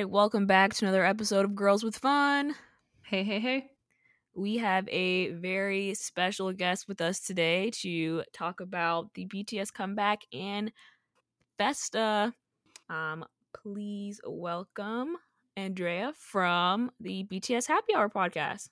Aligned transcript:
All 0.00 0.04
right, 0.04 0.10
welcome 0.10 0.46
back 0.46 0.72
to 0.72 0.86
another 0.86 1.04
episode 1.04 1.44
of 1.44 1.54
Girls 1.54 1.84
with 1.84 1.94
Fun. 1.94 2.54
Hey, 3.04 3.22
hey, 3.22 3.38
hey. 3.38 3.66
We 4.34 4.56
have 4.56 4.88
a 4.88 5.32
very 5.32 5.92
special 5.92 6.54
guest 6.54 6.88
with 6.88 7.02
us 7.02 7.20
today 7.20 7.70
to 7.82 8.22
talk 8.32 8.62
about 8.62 9.12
the 9.12 9.26
BTS 9.26 9.74
comeback 9.74 10.20
and 10.32 10.72
Festa. 11.58 12.32
Um, 12.88 13.26
please 13.52 14.22
welcome 14.24 15.18
Andrea 15.54 16.14
from 16.16 16.90
the 16.98 17.24
BTS 17.24 17.68
Happy 17.68 17.94
Hour 17.94 18.08
podcast. 18.08 18.70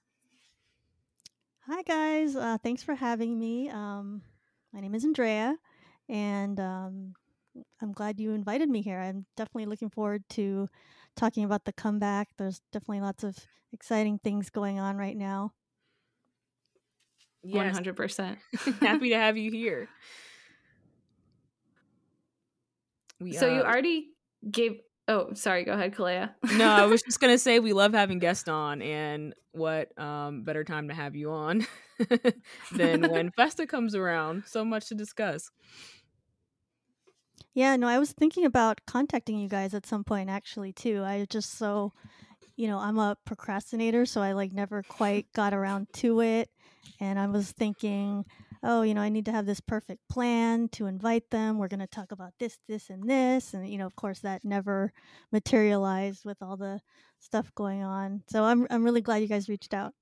Hi, 1.67 1.83
guys. 1.83 2.37
Uh, 2.37 2.57
thanks 2.63 2.83
for 2.83 2.95
having 2.95 3.39
me. 3.39 3.69
Um, 3.69 4.23
my 4.73 4.81
name 4.81 4.95
is 4.95 5.05
Andrea, 5.05 5.59
and 6.09 6.59
um, 6.59 7.13
I'm 7.83 7.93
glad 7.93 8.19
you 8.19 8.31
invited 8.31 8.71
me 8.71 8.81
here. 8.81 8.99
I'm 8.99 9.27
definitely 9.37 9.67
looking 9.67 9.91
forward 9.91 10.25
to 10.31 10.71
talking 11.19 11.45
about 11.45 11.65
the 11.65 11.73
comeback. 11.73 12.29
There's 12.39 12.61
definitely 12.73 13.01
lots 13.01 13.25
of 13.25 13.37
exciting 13.73 14.19
things 14.23 14.49
going 14.49 14.79
on 14.79 14.97
right 14.97 15.17
now. 15.17 15.53
One 17.43 17.69
hundred 17.69 17.97
percent. 17.97 18.39
Happy 18.81 19.11
to 19.11 19.17
have 19.17 19.37
you 19.37 19.51
here. 19.51 19.89
We, 23.21 23.33
so 23.33 23.51
uh, 23.51 23.55
you 23.55 23.61
already 23.63 24.09
gave. 24.51 24.79
Oh, 25.09 25.33
sorry. 25.35 25.65
Go 25.65 25.73
ahead, 25.73 25.95
Kalea. 25.95 26.31
no, 26.57 26.69
I 26.69 26.87
was 26.87 27.03
just 27.07 27.21
gonna 27.21 27.39
say 27.39 27.59
we 27.59 27.73
love 27.73 27.93
having 27.93 28.19
guests 28.19 28.49
on, 28.49 28.83
and 28.83 29.35
what 29.53 29.99
um, 29.99 30.45
better 30.45 30.65
time 30.65 30.89
to 30.89 30.95
have 30.95 31.17
you 31.17 31.31
on 31.33 31.67
than 32.73 33.11
when 33.11 33.31
Festa 33.33 33.67
comes 33.67 33.95
around? 33.95 34.45
So 34.47 34.65
much 34.65 34.89
to 34.89 34.95
discuss. 34.95 35.51
Yeah, 37.59 37.75
no, 37.75 37.89
I 37.89 37.99
was 37.99 38.13
thinking 38.13 38.45
about 38.45 38.83
contacting 38.87 39.37
you 39.37 39.49
guys 39.49 39.75
at 39.75 39.85
some 39.85 40.05
point 40.05 40.31
actually 40.31 40.73
too. 40.73 41.03
I 41.05 41.27
just 41.29 41.59
so 41.59 41.93
you 42.55 42.69
know, 42.69 42.79
I'm 42.79 42.99
a 42.99 43.17
procrastinator, 43.25 44.07
so 44.07 44.21
I 44.21 44.31
like 44.31 44.53
never 44.53 44.85
quite 44.85 45.27
got 45.33 45.53
around 45.53 45.89
to 45.95 46.21
it. 46.21 46.51
And 47.01 47.19
I 47.19 47.27
was 47.27 47.51
thinking, 47.51 48.25
oh, 48.63 48.83
you 48.83 48.95
know, 48.95 49.01
I 49.01 49.09
need 49.09 49.25
to 49.25 49.33
have 49.33 49.45
this 49.45 49.61
perfect 49.61 50.09
plan 50.09 50.69
to 50.71 50.87
invite 50.87 51.31
them. 51.31 51.59
We're 51.59 51.67
going 51.67 51.81
to 51.81 51.89
talk 51.89 52.13
about 52.13 52.33
this, 52.39 52.59
this, 52.69 52.91
and 52.91 53.11
this. 53.11 53.55
And, 53.55 53.69
you 53.69 53.77
know, 53.79 53.87
of 53.87 53.97
course, 53.97 54.21
that 54.21 54.45
never 54.45 54.93
materialized 55.33 56.25
with 56.25 56.41
all 56.41 56.57
the 56.57 56.81
stuff 57.19 57.53
going 57.57 57.83
on. 57.83 58.23
So 58.31 58.45
I'm, 58.45 58.69
I'm 58.71 58.85
really 58.85 59.03
glad 59.03 59.23
you 59.23 59.29
guys 59.29 59.49
reached 59.49 59.75
out. 59.75 59.95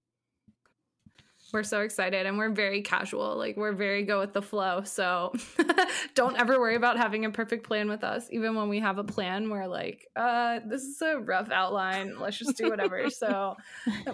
We're 1.52 1.62
so 1.62 1.82
excited 1.82 2.26
and 2.26 2.38
we're 2.38 2.50
very 2.50 2.82
casual. 2.82 3.36
Like 3.36 3.56
we're 3.56 3.72
very 3.72 4.02
go 4.04 4.18
with 4.18 4.32
the 4.32 4.42
flow. 4.42 4.82
So 4.84 5.32
don't 6.14 6.36
ever 6.36 6.58
worry 6.58 6.74
about 6.74 6.96
having 6.96 7.24
a 7.24 7.30
perfect 7.30 7.66
plan 7.66 7.88
with 7.88 8.02
us. 8.02 8.26
Even 8.30 8.56
when 8.56 8.68
we 8.68 8.80
have 8.80 8.98
a 8.98 9.04
plan, 9.04 9.48
we're 9.48 9.68
like, 9.68 10.08
uh, 10.16 10.60
this 10.66 10.82
is 10.82 11.00
a 11.02 11.18
rough 11.18 11.50
outline. 11.50 12.18
Let's 12.18 12.38
just 12.38 12.56
do 12.56 12.68
whatever. 12.68 13.08
so 13.10 13.56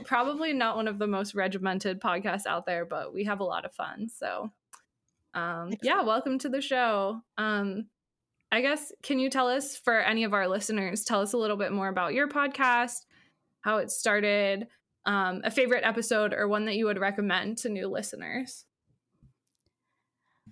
probably 0.05 0.53
not 0.53 0.77
one 0.77 0.88
of 0.88 0.98
the 0.98 1.06
most 1.06 1.34
regimented 1.34 2.00
podcasts 2.00 2.47
out 2.47 2.66
there, 2.66 2.84
but 2.84 3.14
we 3.14 3.25
have 3.25 3.41
a 3.41 3.44
lot 3.44 3.64
of 3.64 3.72
fun. 3.72 4.08
So 4.08 4.53
um, 5.34 5.72
yeah, 5.83 6.03
welcome 6.03 6.38
to 6.41 6.48
the 6.48 6.60
show. 6.60 7.22
Um, 7.38 7.86
I 8.50 8.60
guess 8.60 8.92
can 9.03 9.19
you 9.19 9.30
tell 9.30 9.48
us 9.48 9.77
for 9.78 9.98
any 9.98 10.25
of 10.25 10.34
our 10.34 10.47
listeners, 10.47 11.05
tell 11.05 11.22
us 11.22 11.33
a 11.33 11.38
little 11.38 11.56
bit 11.56 11.72
more 11.72 11.88
about 11.88 12.12
your 12.12 12.28
podcast, 12.28 13.06
how 13.62 13.78
it 13.78 13.91
started, 13.91 14.69
um, 15.05 15.41
a 15.45 15.50
favorite 15.50 15.84
episode 15.84 16.33
or 16.33 16.48
one 16.48 16.64
that 16.67 16.77
you 16.77 16.87
would 16.87 16.99
recommend 16.99 17.59
to 17.59 17.69
new 17.69 17.88
listeners? 17.88 18.65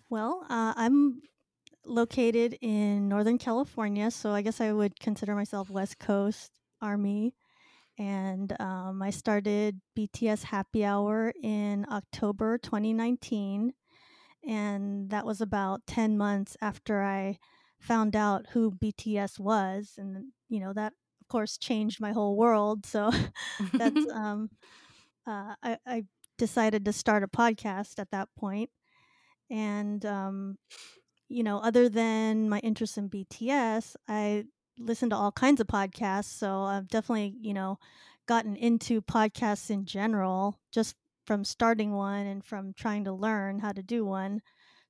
Well, 0.09 0.45
uh, 0.49 0.75
I'm 0.77 1.23
located 1.85 2.59
in 2.61 3.09
Northern 3.09 3.39
California, 3.39 4.11
so 4.11 4.31
I 4.31 4.43
guess 4.43 4.61
I 4.61 4.73
would 4.73 4.99
consider 4.99 5.35
myself 5.35 5.71
West 5.71 5.99
Coast 5.99 6.51
Army. 6.81 7.35
And 7.99 8.55
um, 8.61 9.03
I 9.03 9.11
started 9.11 9.81
BTS 9.97 10.45
Happy 10.45 10.85
Hour 10.85 11.33
in 11.43 11.87
October 11.91 12.59
2019. 12.59 13.73
And 14.49 15.11
that 15.11 15.27
was 15.27 15.43
about 15.43 15.87
10 15.87 16.17
months 16.17 16.57
after 16.63 17.03
I 17.03 17.39
found 17.79 18.17
out 18.17 18.47
who 18.53 18.73
BTS 18.73 19.39
was. 19.39 19.95
And, 19.99 20.33
you 20.49 20.61
know, 20.61 20.73
that 20.73 20.95
course 21.31 21.57
changed 21.57 22.01
my 22.01 22.13
whole 22.13 22.37
world. 22.37 22.85
So 22.85 23.11
that's 23.73 24.07
um, 24.13 24.51
uh, 25.27 25.55
I, 25.63 25.79
I, 25.87 26.05
decided 26.39 26.87
to 26.87 26.93
start 26.93 27.23
a 27.23 27.29
podcast 27.29 27.99
at 27.99 28.11
that 28.13 28.27
point, 28.35 28.71
and 29.51 30.05
um, 30.07 30.57
you 31.29 31.43
know, 31.43 31.59
other 31.59 31.91
than 31.91 32.49
my 32.49 32.59
interest 32.61 32.97
in 32.97 33.11
BTS, 33.11 33.95
I 34.09 34.45
listen 34.79 35.11
to 35.11 35.17
all 35.17 35.33
kinds 35.33 35.61
of 35.61 35.67
podcasts. 35.67 36.33
So 36.39 36.63
I've 36.63 36.89
definitely 36.89 37.37
you 37.41 37.53
know 37.53 37.79
gotten 38.27 38.57
into 38.57 39.03
podcasts 39.03 39.71
in 39.71 39.85
general, 39.85 40.59
just 40.73 40.97
from 41.27 41.45
starting 41.45 41.93
one 41.93 42.27
and 42.27 42.43
from 42.43 42.73
trying 42.73 43.05
to 43.05 43.13
learn 43.13 43.59
how 43.59 43.73
to 43.73 43.83
do 43.83 44.07
one. 44.07 44.41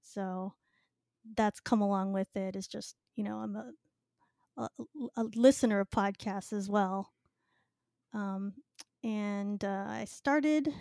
So 0.03 0.55
that's 1.37 1.59
come 1.59 1.81
along 1.81 2.13
with 2.13 2.35
it. 2.37 2.55
Is 2.55 2.69
just 2.69 2.95
you 3.17 3.25
know 3.25 3.39
I'm 3.39 3.57
a 3.57 3.73
a, 4.65 4.69
a 5.17 5.25
listener 5.35 5.81
of 5.81 5.91
podcasts 5.91 6.53
as 6.53 6.69
well. 6.69 7.13
Um, 8.13 8.55
and 9.03 9.63
uh, 9.65 9.85
I 9.89 10.05
started 10.05 10.73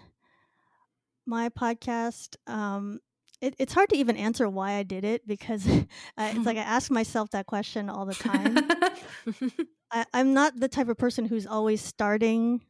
my 1.25 1.49
podcast. 1.49 2.35
Um, 2.47 2.99
it, 3.41 3.55
it's 3.57 3.73
hard 3.73 3.89
to 3.89 3.97
even 3.97 4.17
answer 4.17 4.49
why 4.49 4.73
I 4.73 4.83
did 4.83 5.05
it 5.05 5.25
because 5.25 5.65
it's 6.17 6.45
like 6.45 6.57
I 6.57 6.61
ask 6.61 6.91
myself 6.91 7.29
that 7.31 7.45
question 7.45 7.89
all 7.89 8.05
the 8.05 8.15
time. 8.15 8.57
I, 9.91 10.05
I'm 10.13 10.33
not 10.33 10.59
the 10.59 10.67
type 10.67 10.89
of 10.89 10.97
person 10.97 11.25
who's 11.25 11.47
always 11.47 11.81
starting, 11.81 12.61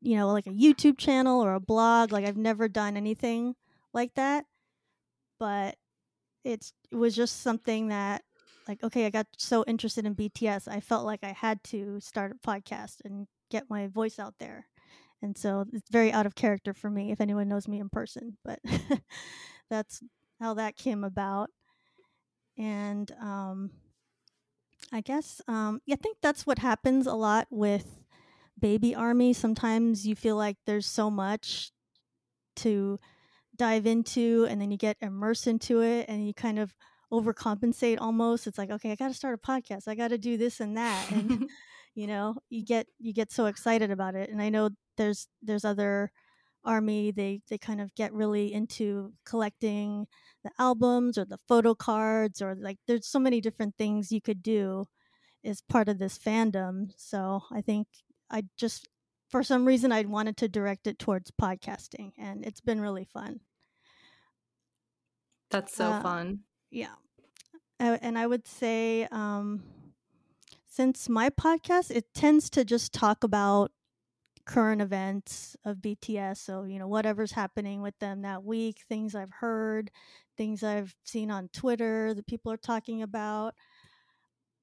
you 0.00 0.16
know, 0.16 0.30
like 0.32 0.46
a 0.46 0.50
YouTube 0.50 0.98
channel 0.98 1.42
or 1.42 1.54
a 1.54 1.60
blog. 1.60 2.12
Like 2.12 2.26
I've 2.26 2.36
never 2.36 2.68
done 2.68 2.96
anything 2.96 3.54
like 3.94 4.14
that, 4.14 4.44
but 5.38 5.76
it's 6.44 6.72
it 6.90 6.96
was 6.96 7.16
just 7.16 7.40
something 7.42 7.88
that 7.88 8.22
like 8.68 8.82
okay 8.82 9.06
i 9.06 9.10
got 9.10 9.26
so 9.36 9.64
interested 9.66 10.06
in 10.06 10.14
bts 10.14 10.68
i 10.68 10.80
felt 10.80 11.04
like 11.04 11.22
i 11.22 11.32
had 11.32 11.62
to 11.64 11.98
start 12.00 12.32
a 12.32 12.46
podcast 12.46 12.96
and 13.04 13.26
get 13.50 13.68
my 13.68 13.86
voice 13.86 14.18
out 14.18 14.34
there. 14.40 14.66
And 15.20 15.36
so 15.36 15.66
it's 15.72 15.90
very 15.90 16.10
out 16.10 16.26
of 16.26 16.34
character 16.34 16.72
for 16.72 16.90
me 16.90 17.12
if 17.12 17.20
anyone 17.20 17.48
knows 17.48 17.68
me 17.68 17.78
in 17.78 17.88
person 17.90 18.38
but 18.44 18.58
that's 19.70 20.02
how 20.40 20.54
that 20.54 20.76
came 20.76 21.04
about. 21.04 21.50
And 22.58 23.10
um, 23.20 23.70
i 24.92 25.00
guess 25.00 25.40
um, 25.48 25.80
i 25.90 25.96
think 25.96 26.18
that's 26.20 26.46
what 26.46 26.58
happens 26.58 27.06
a 27.06 27.14
lot 27.14 27.46
with 27.50 28.02
baby 28.58 28.94
army. 28.94 29.32
Sometimes 29.32 30.06
you 30.06 30.14
feel 30.14 30.36
like 30.36 30.56
there's 30.66 30.86
so 30.86 31.10
much 31.10 31.72
to 32.56 32.98
dive 33.56 33.86
into 33.86 34.46
and 34.48 34.60
then 34.60 34.70
you 34.70 34.78
get 34.78 34.96
immersed 35.00 35.46
into 35.46 35.82
it 35.82 36.06
and 36.08 36.26
you 36.26 36.32
kind 36.32 36.58
of 36.58 36.74
overcompensate 37.12 37.98
almost. 38.00 38.46
It's 38.46 38.58
like 38.58 38.70
okay 38.70 38.90
i 38.92 38.94
got 38.96 39.08
to 39.08 39.14
start 39.14 39.34
a 39.34 39.38
podcast. 39.38 39.86
I 39.86 39.94
got 39.94 40.08
to 40.08 40.18
do 40.18 40.36
this 40.36 40.60
and 40.60 40.76
that. 40.76 41.10
And 41.10 41.48
you 41.94 42.06
know 42.06 42.36
you 42.48 42.64
get 42.64 42.86
you 42.98 43.12
get 43.12 43.30
so 43.30 43.46
excited 43.46 43.90
about 43.90 44.14
it. 44.14 44.30
And 44.30 44.40
i 44.40 44.48
know 44.48 44.70
there's 44.96 45.28
there's 45.42 45.64
other 45.64 46.10
army 46.64 47.10
they 47.10 47.40
they 47.48 47.58
kind 47.58 47.80
of 47.80 47.92
get 47.96 48.12
really 48.12 48.52
into 48.52 49.12
collecting 49.26 50.06
the 50.44 50.50
albums 50.60 51.18
or 51.18 51.24
the 51.24 51.38
photo 51.48 51.74
cards 51.74 52.40
or 52.40 52.54
like 52.54 52.78
there's 52.86 53.06
so 53.06 53.18
many 53.18 53.40
different 53.40 53.74
things 53.76 54.12
you 54.12 54.20
could 54.20 54.42
do 54.42 54.84
as 55.44 55.60
part 55.60 55.88
of 55.88 55.98
this 55.98 56.18
fandom. 56.18 56.90
So 56.96 57.42
i 57.52 57.60
think 57.60 57.88
i 58.30 58.44
just 58.56 58.88
for 59.28 59.42
some 59.42 59.64
reason 59.66 59.92
i 59.92 60.02
wanted 60.02 60.36
to 60.36 60.48
direct 60.48 60.86
it 60.86 60.98
towards 60.98 61.32
podcasting 61.32 62.12
and 62.16 62.44
it's 62.44 62.60
been 62.60 62.80
really 62.80 63.04
fun. 63.04 63.40
That's 65.50 65.74
so 65.74 65.90
uh, 65.90 66.00
fun 66.00 66.40
yeah. 66.72 66.94
And 67.78 68.18
i 68.18 68.26
would 68.26 68.46
say 68.46 69.06
um, 69.10 69.62
since 70.66 71.08
my 71.08 71.30
podcast 71.30 71.90
it 71.90 72.06
tends 72.14 72.48
to 72.50 72.64
just 72.64 72.92
talk 72.92 73.22
about 73.22 73.70
current 74.44 74.82
events 74.82 75.56
of 75.64 75.76
bts 75.76 76.38
so 76.38 76.64
you 76.64 76.78
know 76.78 76.88
whatever's 76.88 77.30
happening 77.32 77.80
with 77.80 77.96
them 78.00 78.22
that 78.22 78.42
week 78.42 78.80
things 78.88 79.14
i've 79.14 79.30
heard 79.38 79.88
things 80.36 80.64
i've 80.64 80.96
seen 81.04 81.30
on 81.30 81.48
twitter 81.52 82.12
that 82.12 82.26
people 82.26 82.50
are 82.50 82.56
talking 82.56 83.02
about. 83.02 83.54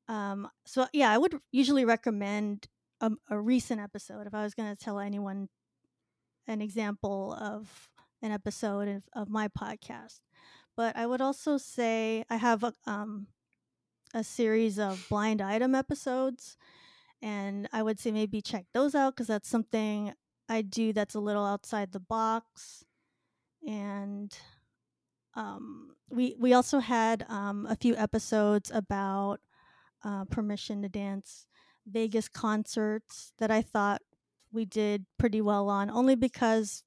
Um, 0.10 0.50
so 0.66 0.88
yeah 0.92 1.12
i 1.12 1.18
would 1.18 1.40
usually 1.52 1.86
recommend 1.86 2.68
a, 3.00 3.12
a 3.30 3.40
recent 3.40 3.80
episode 3.80 4.28
if 4.28 4.34
i 4.34 4.44
was 4.44 4.54
going 4.54 4.76
to 4.76 4.84
tell 4.84 5.00
anyone 5.00 5.48
an 6.48 6.62
example 6.62 7.38
of 7.40 7.90
an 8.22 8.32
episode 8.32 8.88
of, 8.88 9.04
of 9.14 9.30
my 9.30 9.48
podcast 9.48 10.20
but 10.76 10.96
I 10.96 11.06
would 11.08 11.22
also 11.22 11.58
say 11.58 12.26
I 12.30 12.38
have 12.38 12.64
a, 12.64 12.74
um, 12.86 13.28
a 14.14 14.24
series 14.24 14.80
of 14.80 15.06
blind 15.10 15.42
item 15.42 15.76
episodes, 15.76 16.58
and 17.22 17.70
I 17.74 17.84
would 17.84 18.00
say 18.00 18.12
maybe 18.12 18.42
check 18.42 18.66
those 18.74 18.96
out 18.96 19.16
because 19.16 19.28
that's 19.28 19.50
something 19.50 20.14
I 20.50 20.62
do 20.64 20.94
that's 20.94 21.16
a 21.16 21.20
little 21.20 21.46
outside 21.46 21.92
the 21.92 22.00
box. 22.00 22.86
And 23.68 24.38
um, 25.36 25.96
we 26.10 26.36
we 26.40 26.54
also 26.54 26.80
had 26.80 27.26
um, 27.30 27.66
a 27.70 27.76
few 27.76 27.96
episodes 27.96 28.72
about 28.72 29.40
uh, 30.04 30.26
permission 30.26 30.82
to 30.82 30.90
dance 30.90 31.48
Vegas 31.88 32.28
concerts 32.30 33.34
that 33.40 33.52
I 33.52 33.62
thought 33.62 34.02
we 34.52 34.66
did 34.66 35.06
pretty 35.18 35.42
well 35.42 35.70
on, 35.70 35.90
only 35.90 36.16
because 36.16 36.84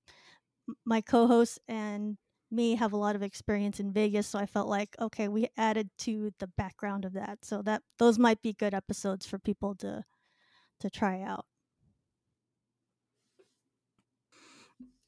my 0.85 1.01
co 1.01 1.27
host 1.27 1.61
and 1.69 2.19
me 2.53 2.77
have 2.77 2.93
a 2.93 2.97
lot 2.97 3.17
of 3.17 3.23
experience 3.23 3.81
in 3.81 3.93
Vegas, 3.93 4.29
so 4.29 4.39
I 4.39 4.47
felt 4.47 4.69
like 4.69 4.97
okay, 5.01 5.29
we 5.29 5.49
added 5.57 5.91
to 6.01 6.33
the 6.39 6.49
background 6.49 7.05
of 7.05 7.13
that. 7.15 7.45
So 7.45 7.63
that 7.63 7.83
those 7.99 8.19
might 8.19 8.43
be 8.43 8.53
good 8.53 8.75
episodes 8.75 9.27
for 9.27 9.39
people 9.39 9.75
to 9.77 10.05
to 10.81 10.91
try 10.91 11.23
out. 11.23 11.47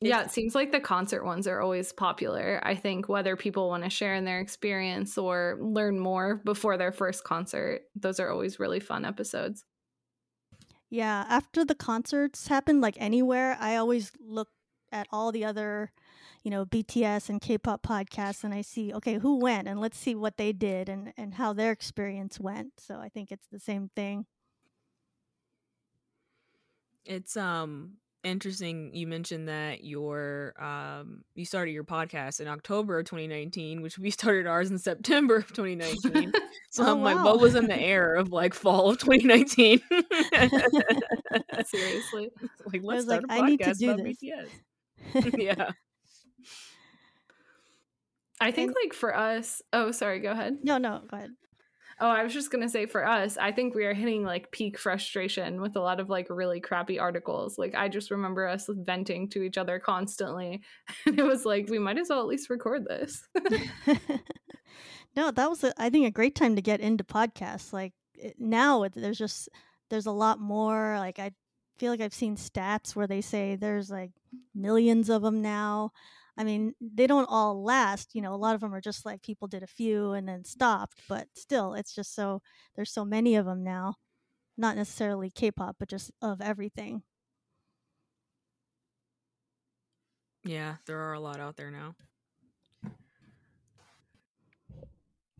Yeah, 0.00 0.22
it 0.22 0.30
seems 0.30 0.54
like 0.54 0.70
the 0.70 0.80
concert 0.80 1.24
ones 1.24 1.46
are 1.46 1.60
always 1.60 1.92
popular. 1.92 2.60
I 2.62 2.74
think 2.74 3.08
whether 3.08 3.36
people 3.36 3.68
want 3.68 3.84
to 3.84 3.90
share 3.90 4.14
in 4.14 4.24
their 4.26 4.40
experience 4.40 5.16
or 5.16 5.56
learn 5.60 5.98
more 5.98 6.36
before 6.44 6.76
their 6.76 6.92
first 6.92 7.24
concert, 7.24 7.82
those 7.94 8.20
are 8.20 8.28
always 8.28 8.60
really 8.60 8.80
fun 8.80 9.06
episodes. 9.06 9.64
Yeah, 10.90 11.24
after 11.28 11.64
the 11.64 11.74
concerts 11.74 12.46
happen, 12.48 12.80
like 12.80 12.96
anywhere, 12.98 13.56
I 13.58 13.76
always 13.76 14.12
look 14.20 14.48
at 14.92 15.06
all 15.10 15.32
the 15.32 15.44
other, 15.44 15.92
you 16.44 16.50
know, 16.50 16.66
BTS 16.66 17.30
and 17.30 17.40
K-pop 17.40 17.82
podcasts, 17.82 18.44
and 18.44 18.52
I 18.52 18.60
see, 18.60 18.92
okay, 18.92 19.14
who 19.14 19.38
went, 19.38 19.66
and 19.66 19.80
let's 19.80 19.98
see 19.98 20.14
what 20.14 20.36
they 20.36 20.52
did 20.52 20.88
and 20.90 21.12
and 21.16 21.34
how 21.34 21.54
their 21.54 21.72
experience 21.72 22.38
went. 22.38 22.74
So 22.78 22.96
I 22.96 23.08
think 23.08 23.32
it's 23.32 23.46
the 23.50 23.58
same 23.58 23.90
thing. 23.96 24.26
It's 27.06 27.36
um 27.36 27.94
interesting 28.22 28.94
you 28.94 29.06
mentioned 29.06 29.48
that 29.48 29.84
your 29.84 30.54
um 30.58 31.22
you 31.34 31.44
started 31.44 31.72
your 31.72 31.84
podcast 31.84 32.40
in 32.40 32.48
October 32.48 32.98
of 32.98 33.06
2019, 33.06 33.80
which 33.80 33.98
we 33.98 34.10
started 34.18 34.46
ours 34.46 34.70
in 34.70 34.78
September 34.78 35.36
of 35.36 35.52
2019. 35.52 36.30
so 36.70 36.84
Oh, 36.84 36.92
I'm 36.92 37.02
like, 37.02 37.24
what 37.24 37.40
was 37.40 37.54
in 37.54 37.68
the 37.68 37.78
air 37.78 38.16
of 38.16 38.32
like 38.32 38.52
fall 38.52 38.90
of 38.90 38.98
2019? 38.98 39.80
Seriously. 41.66 42.30
like 42.66 42.82
let's 42.82 42.84
was 42.84 43.06
like, 43.06 43.22
start 43.22 43.24
a 43.30 43.32
"I 43.32 43.46
need 43.46 43.60
to 43.60 43.70
podcast 43.70 43.84
about 43.84 44.04
this." 44.04 44.18
BTS. 44.22 45.38
yeah. 45.38 45.70
I 48.44 48.50
think 48.50 48.68
And- 48.68 48.76
like 48.84 48.92
for 48.92 49.16
us, 49.16 49.62
oh 49.72 49.90
sorry, 49.90 50.20
go 50.20 50.30
ahead. 50.32 50.58
no, 50.62 50.78
no, 50.78 51.02
go 51.10 51.16
ahead. 51.16 51.30
Oh, 52.00 52.08
I 52.08 52.24
was 52.24 52.32
just 52.34 52.50
gonna 52.50 52.68
say 52.68 52.86
for 52.86 53.06
us, 53.06 53.36
I 53.36 53.52
think 53.52 53.74
we 53.74 53.84
are 53.84 53.94
hitting 53.94 54.24
like 54.24 54.50
peak 54.50 54.78
frustration 54.78 55.60
with 55.60 55.76
a 55.76 55.80
lot 55.80 56.00
of 56.00 56.08
like 56.10 56.26
really 56.28 56.60
crappy 56.60 56.98
articles. 56.98 57.56
Like 57.56 57.74
I 57.76 57.88
just 57.88 58.10
remember 58.10 58.48
us 58.48 58.68
venting 58.68 59.28
to 59.30 59.42
each 59.42 59.56
other 59.58 59.78
constantly. 59.78 60.62
And 61.06 61.18
it 61.18 61.22
was 61.24 61.44
like, 61.44 61.68
we 61.70 61.78
might 61.78 61.98
as 61.98 62.08
well 62.10 62.20
at 62.20 62.26
least 62.26 62.50
record 62.50 62.84
this. 62.86 63.22
no, 65.16 65.30
that 65.30 65.48
was 65.48 65.62
a, 65.64 65.72
I 65.80 65.90
think 65.90 66.06
a 66.06 66.10
great 66.10 66.34
time 66.34 66.56
to 66.56 66.62
get 66.62 66.80
into 66.80 67.04
podcasts. 67.04 67.72
Like 67.72 67.92
it, 68.14 68.34
now, 68.38 68.82
it, 68.82 68.92
there's 68.96 69.18
just 69.18 69.48
there's 69.90 70.06
a 70.06 70.10
lot 70.12 70.40
more. 70.40 70.96
Like 70.98 71.18
I 71.18 71.30
feel 71.78 71.92
like 71.92 72.00
I've 72.00 72.14
seen 72.14 72.36
stats 72.36 72.96
where 72.96 73.06
they 73.06 73.20
say 73.20 73.56
there's 73.56 73.90
like 73.90 74.10
millions 74.54 75.08
of 75.10 75.22
them 75.22 75.42
now. 75.42 75.92
I 76.36 76.44
mean, 76.44 76.74
they 76.80 77.06
don't 77.06 77.28
all 77.30 77.62
last. 77.62 78.14
You 78.14 78.22
know, 78.22 78.34
a 78.34 78.36
lot 78.36 78.54
of 78.54 78.60
them 78.60 78.74
are 78.74 78.80
just 78.80 79.04
like 79.04 79.22
people 79.22 79.48
did 79.48 79.62
a 79.62 79.68
few 79.68 80.12
and 80.12 80.28
then 80.28 80.44
stopped. 80.44 81.02
But 81.08 81.28
still, 81.34 81.74
it's 81.74 81.94
just 81.94 82.14
so 82.14 82.42
there's 82.74 82.92
so 82.92 83.04
many 83.04 83.36
of 83.36 83.46
them 83.46 83.62
now. 83.62 83.96
Not 84.56 84.76
necessarily 84.76 85.30
K-pop, 85.30 85.76
but 85.78 85.88
just 85.88 86.12
of 86.22 86.40
everything. 86.40 87.02
Yeah, 90.44 90.76
there 90.86 91.00
are 91.00 91.14
a 91.14 91.20
lot 91.20 91.40
out 91.40 91.56
there 91.56 91.70
now. 91.70 91.94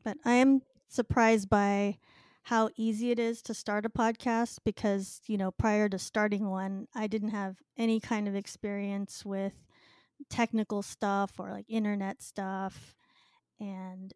But 0.03 0.19
I 0.25 0.35
am 0.35 0.63
surprised 0.89 1.49
by 1.49 1.99
how 2.45 2.69
easy 2.77 3.11
it 3.11 3.19
is 3.19 3.41
to 3.43 3.55
start 3.55 3.87
a 3.87 3.89
podcast 3.89 4.59
because, 4.65 5.21
you 5.27 5.39
know, 5.39 5.51
prior 5.51 5.89
to 5.89 5.99
starting 5.99 6.51
one, 6.51 6.89
I 6.95 7.07
didn't 7.07 7.31
have 7.31 7.57
any 7.79 8.01
kind 8.01 8.29
of 8.29 8.35
experience 8.35 9.25
with 9.25 9.55
technical 10.31 10.83
stuff 10.83 11.33
or 11.39 11.51
like 11.51 11.67
internet 11.69 12.23
stuff. 12.23 12.95
And 13.61 14.13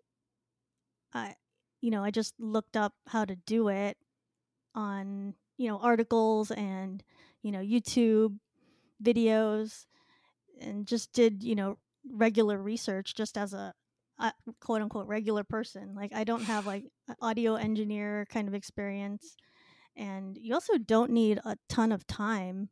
I, 1.13 1.35
you 1.81 1.91
know, 1.91 2.03
I 2.05 2.11
just 2.11 2.35
looked 2.39 2.77
up 2.77 2.95
how 3.07 3.25
to 3.25 3.37
do 3.37 3.69
it 3.69 3.97
on, 4.75 5.35
you 5.57 5.69
know, 5.69 5.79
articles 5.79 6.51
and, 6.51 7.03
you 7.43 7.53
know, 7.53 7.61
YouTube 7.61 8.37
videos 9.03 9.87
and 10.61 10.87
just 10.87 11.13
did, 11.13 11.43
you 11.43 11.55
know, 11.55 11.79
regular 12.11 12.61
research 12.61 13.15
just 13.15 13.37
as 13.37 13.53
a, 13.53 13.73
a 14.19 14.33
quote 14.61 14.83
unquote 14.83 15.07
regular 15.07 15.45
person. 15.45 15.95
Like 15.95 16.13
I 16.15 16.25
don't 16.25 16.45
have 16.45 16.67
like 16.67 16.85
audio 17.21 17.55
engineer 17.55 18.27
kind 18.31 18.49
of 18.49 18.55
experience. 18.55 19.37
And 19.97 20.37
you 20.37 20.55
also 20.55 20.79
don't 20.79 21.11
need 21.11 21.41
a 21.45 21.57
ton 21.69 21.93
of 21.93 22.07
time. 22.07 22.71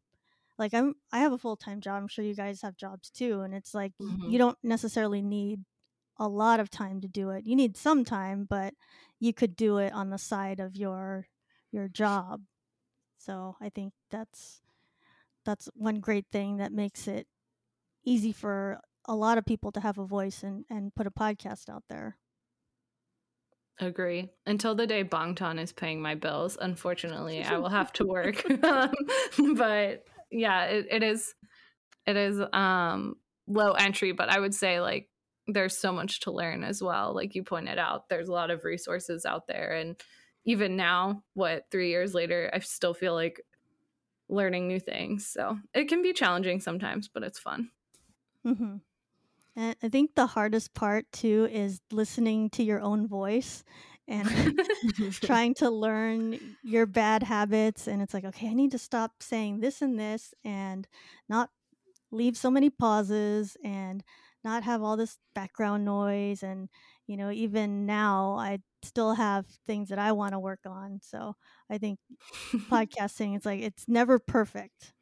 Like 0.58 0.74
I'm 0.74 0.94
I 1.12 1.18
have 1.20 1.32
a 1.32 1.38
full-time 1.38 1.80
job. 1.80 2.02
I'm 2.02 2.08
sure 2.08 2.24
you 2.24 2.34
guys 2.34 2.62
have 2.62 2.76
jobs 2.76 3.10
too 3.10 3.42
and 3.42 3.54
it's 3.54 3.74
like 3.74 3.92
Mhm. 4.00 4.30
you 4.30 4.38
don't 4.38 4.58
necessarily 4.62 5.22
need 5.22 5.64
a 6.18 6.28
lot 6.28 6.60
of 6.60 6.70
time 6.70 7.00
to 7.02 7.08
do 7.08 7.30
it. 7.30 7.46
You 7.46 7.56
need 7.56 7.76
some 7.76 8.04
time, 8.04 8.46
but 8.48 8.74
you 9.20 9.32
could 9.34 9.54
do 9.56 9.78
it 9.78 9.92
on 9.92 10.10
the 10.10 10.18
side 10.18 10.60
of 10.60 10.76
your 10.76 11.28
your 11.72 11.88
job. 11.88 12.42
So 13.18 13.56
I 13.60 13.68
think 13.70 13.92
that's 14.10 14.62
that's 15.44 15.68
one 15.74 16.00
great 16.00 16.26
thing 16.32 16.56
that 16.58 16.72
makes 16.72 17.06
it 17.08 17.26
easy 18.04 18.32
for 18.32 18.80
a 19.06 19.14
lot 19.14 19.38
of 19.38 19.44
people 19.44 19.72
to 19.72 19.80
have 19.80 19.98
a 19.98 20.06
voice 20.06 20.42
and, 20.42 20.64
and 20.70 20.94
put 20.94 21.06
a 21.06 21.10
podcast 21.10 21.68
out 21.68 21.84
there. 21.88 22.18
Agree. 23.78 24.30
Until 24.46 24.74
the 24.74 24.86
day 24.86 25.04
Bangtan 25.04 25.60
is 25.60 25.70
paying 25.70 26.00
my 26.00 26.14
bills, 26.14 26.56
unfortunately, 26.60 27.42
I 27.44 27.58
will 27.58 27.68
have 27.68 27.92
to 27.94 28.06
work. 28.06 28.42
um, 28.64 28.90
but 29.54 30.06
yeah, 30.30 30.64
it, 30.66 30.86
it 30.90 31.02
is 31.02 31.34
it 32.06 32.16
is 32.16 32.40
um 32.52 33.16
low 33.46 33.72
entry, 33.72 34.12
but 34.12 34.28
I 34.30 34.40
would 34.40 34.54
say 34.54 34.80
like 34.80 35.10
there's 35.48 35.78
so 35.78 35.92
much 35.92 36.20
to 36.20 36.32
learn 36.32 36.64
as 36.64 36.82
well. 36.82 37.14
Like 37.14 37.34
you 37.34 37.44
pointed 37.44 37.78
out, 37.78 38.08
there's 38.08 38.28
a 38.28 38.32
lot 38.32 38.50
of 38.50 38.64
resources 38.64 39.24
out 39.26 39.46
there 39.46 39.72
and 39.74 40.00
even 40.44 40.76
now, 40.76 41.24
what, 41.34 41.66
3 41.72 41.90
years 41.90 42.14
later, 42.14 42.50
I 42.52 42.60
still 42.60 42.94
feel 42.94 43.14
like 43.14 43.40
learning 44.28 44.68
new 44.68 44.80
things. 44.80 45.26
So, 45.26 45.58
it 45.74 45.86
can 45.88 46.02
be 46.02 46.12
challenging 46.12 46.60
sometimes, 46.60 47.08
but 47.08 47.22
it's 47.24 47.38
fun. 47.38 47.70
hmm 48.44 48.76
And 49.56 49.76
I 49.82 49.88
think 49.88 50.14
the 50.16 50.26
hardest 50.26 50.74
part 50.74 51.10
too 51.12 51.48
is 51.50 51.80
listening 51.92 52.50
to 52.50 52.62
your 52.64 52.80
own 52.80 53.08
voice 53.08 53.64
and 54.08 54.28
trying 55.22 55.54
to 55.54 55.70
learn 55.70 56.38
your 56.62 56.86
bad 56.86 57.22
habits. 57.22 57.86
And 57.86 58.00
it's 58.02 58.14
like, 58.14 58.24
okay, 58.24 58.48
I 58.48 58.54
need 58.54 58.72
to 58.72 58.78
stop 58.78 59.12
saying 59.20 59.60
this 59.60 59.82
and 59.82 59.98
this 59.98 60.34
and 60.44 60.86
not 61.28 61.50
leave 62.10 62.36
so 62.36 62.50
many 62.50 62.70
pauses 62.70 63.56
and 63.64 64.02
not 64.44 64.62
have 64.62 64.82
all 64.82 64.96
this 64.96 65.18
background 65.34 65.84
noise. 65.84 66.42
And, 66.42 66.68
you 67.06 67.16
know, 67.16 67.30
even 67.30 67.84
now, 67.86 68.36
I 68.38 68.60
still 68.82 69.14
have 69.14 69.46
things 69.66 69.88
that 69.88 69.98
I 69.98 70.12
want 70.12 70.32
to 70.32 70.38
work 70.38 70.60
on. 70.66 71.00
So 71.02 71.34
I 71.68 71.78
think 71.78 71.98
podcasting, 72.70 73.36
it's 73.36 73.46
like, 73.46 73.60
it's 73.60 73.86
never 73.88 74.18
perfect. 74.18 74.92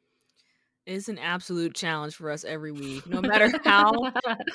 It's 0.87 1.09
an 1.09 1.17
absolute 1.17 1.73
challenge 1.73 2.15
for 2.15 2.29
us 2.29 2.43
every 2.43 2.71
week. 2.71 3.07
No 3.07 3.19
matter 3.19 3.51
how 3.63 3.91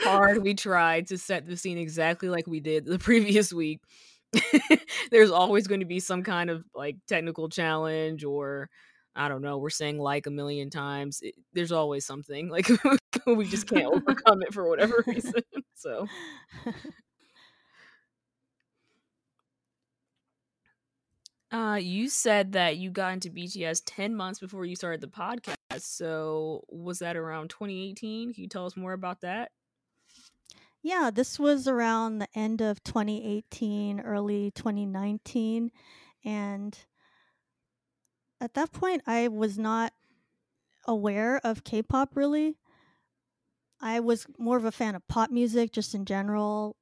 hard 0.02 0.42
we 0.44 0.54
try 0.54 1.00
to 1.02 1.18
set 1.18 1.46
the 1.46 1.56
scene 1.56 1.76
exactly 1.76 2.28
like 2.28 2.46
we 2.46 2.60
did 2.60 2.84
the 2.84 3.00
previous 3.00 3.52
week, 3.52 3.80
there's 5.10 5.30
always 5.30 5.66
going 5.66 5.80
to 5.80 5.86
be 5.86 6.00
some 6.00 6.22
kind 6.22 6.50
of 6.50 6.64
like 6.74 6.96
technical 7.08 7.48
challenge 7.48 8.24
or 8.24 8.68
I 9.16 9.28
don't 9.28 9.42
know, 9.42 9.58
we're 9.58 9.70
saying 9.70 9.98
like 9.98 10.26
a 10.26 10.30
million 10.30 10.70
times. 10.70 11.20
It, 11.22 11.34
there's 11.52 11.72
always 11.72 12.06
something 12.06 12.48
like 12.48 12.68
we 13.26 13.46
just 13.46 13.68
can't 13.68 13.86
overcome 13.94 14.42
it 14.42 14.54
for 14.54 14.68
whatever 14.68 15.02
reason. 15.06 15.42
So, 15.74 16.06
uh 21.52 21.78
you 21.80 22.08
said 22.08 22.52
that 22.52 22.76
you 22.76 22.90
got 22.90 23.12
into 23.12 23.30
BTS 23.30 23.82
10 23.84 24.14
months 24.14 24.38
before 24.38 24.64
you 24.64 24.76
started 24.76 25.00
the 25.00 25.08
podcast. 25.08 25.56
So, 25.80 26.64
was 26.68 27.00
that 27.00 27.16
around 27.16 27.50
2018? 27.50 28.32
Can 28.34 28.42
you 28.42 28.48
tell 28.48 28.66
us 28.66 28.76
more 28.76 28.92
about 28.92 29.20
that? 29.22 29.50
Yeah, 30.82 31.10
this 31.12 31.38
was 31.38 31.68
around 31.68 32.18
the 32.18 32.28
end 32.34 32.60
of 32.62 32.82
2018, 32.82 34.00
early 34.00 34.50
2019. 34.52 35.70
And 36.24 36.78
at 38.40 38.54
that 38.54 38.72
point, 38.72 39.02
I 39.06 39.28
was 39.28 39.58
not 39.58 39.92
aware 40.86 41.40
of 41.44 41.64
K 41.64 41.82
pop 41.82 42.16
really. 42.16 42.56
I 43.80 44.00
was 44.00 44.26
more 44.38 44.56
of 44.56 44.64
a 44.64 44.72
fan 44.72 44.94
of 44.94 45.06
pop 45.08 45.30
music 45.30 45.72
just 45.72 45.94
in 45.94 46.04
general, 46.04 46.76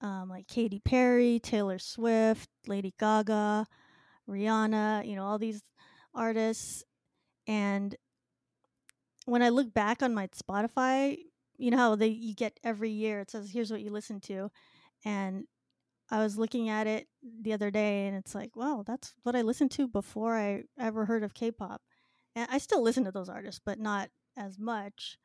um, 0.00 0.28
like 0.28 0.46
Katy 0.48 0.80
Perry, 0.80 1.38
Taylor 1.38 1.78
Swift, 1.78 2.50
Lady 2.66 2.94
Gaga, 2.98 3.66
Rihanna, 4.28 5.06
you 5.06 5.16
know, 5.16 5.24
all 5.24 5.38
these 5.38 5.62
artists. 6.14 6.84
And 7.46 7.96
when 9.26 9.42
I 9.42 9.50
look 9.50 9.72
back 9.72 10.02
on 10.02 10.14
my 10.14 10.28
Spotify, 10.28 11.18
you 11.62 11.70
know 11.70 11.78
how 11.78 11.94
they 11.96 12.08
you 12.08 12.34
get 12.34 12.58
every 12.64 12.90
year 12.90 13.20
it 13.20 13.30
says 13.30 13.50
here's 13.50 13.70
what 13.70 13.82
you 13.82 13.90
listen 13.90 14.20
to, 14.20 14.50
and 15.04 15.44
I 16.10 16.18
was 16.18 16.36
looking 16.36 16.68
at 16.68 16.86
it 16.86 17.08
the 17.40 17.54
other 17.54 17.70
day 17.70 18.06
and 18.06 18.14
it's 18.14 18.34
like, 18.34 18.54
wow, 18.54 18.84
that's 18.86 19.14
what 19.22 19.34
I 19.34 19.40
listened 19.40 19.70
to 19.72 19.88
before 19.88 20.36
I 20.36 20.64
ever 20.78 21.06
heard 21.06 21.22
of 21.22 21.32
K-pop. 21.32 21.80
And 22.36 22.46
I 22.50 22.58
still 22.58 22.82
listen 22.82 23.04
to 23.04 23.10
those 23.10 23.30
artists, 23.30 23.62
but 23.64 23.78
not 23.78 24.10
as 24.36 24.58
much. 24.58 25.16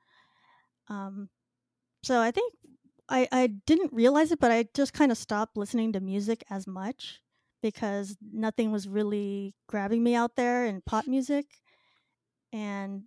Um, 0.87 1.27
so 2.03 2.21
I 2.21 2.31
think 2.31 2.53
I, 3.09 3.27
I 3.33 3.47
didn't 3.65 3.91
realize 3.91 4.31
it, 4.31 4.39
but 4.39 4.51
I 4.51 4.65
just 4.73 4.93
kind 4.93 5.11
of 5.11 5.17
stopped 5.17 5.57
listening 5.57 5.91
to 5.91 5.99
music 5.99 6.43
as 6.49 6.67
much 6.67 7.19
because 7.61 8.15
nothing 8.31 8.71
was 8.71 8.87
really 8.87 9.55
grabbing 9.67 10.03
me 10.03 10.15
out 10.15 10.37
there 10.37 10.65
in 10.65 10.81
pop 10.85 11.05
music. 11.05 11.47
And 12.53 13.03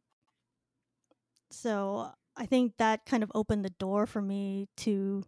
so 1.51 2.11
I 2.41 2.47
think 2.47 2.75
that 2.79 3.07
kind 3.07 3.23
of 3.23 3.31
opened 3.37 3.65
the 3.65 3.71
door 3.79 4.07
for 4.07 4.23
me 4.23 4.69
to 4.79 5.25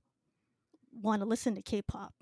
want 0.93 1.23
to 1.23 1.27
listen 1.29 1.55
to 1.55 1.63
K 1.63 1.83
pop. 1.83 2.15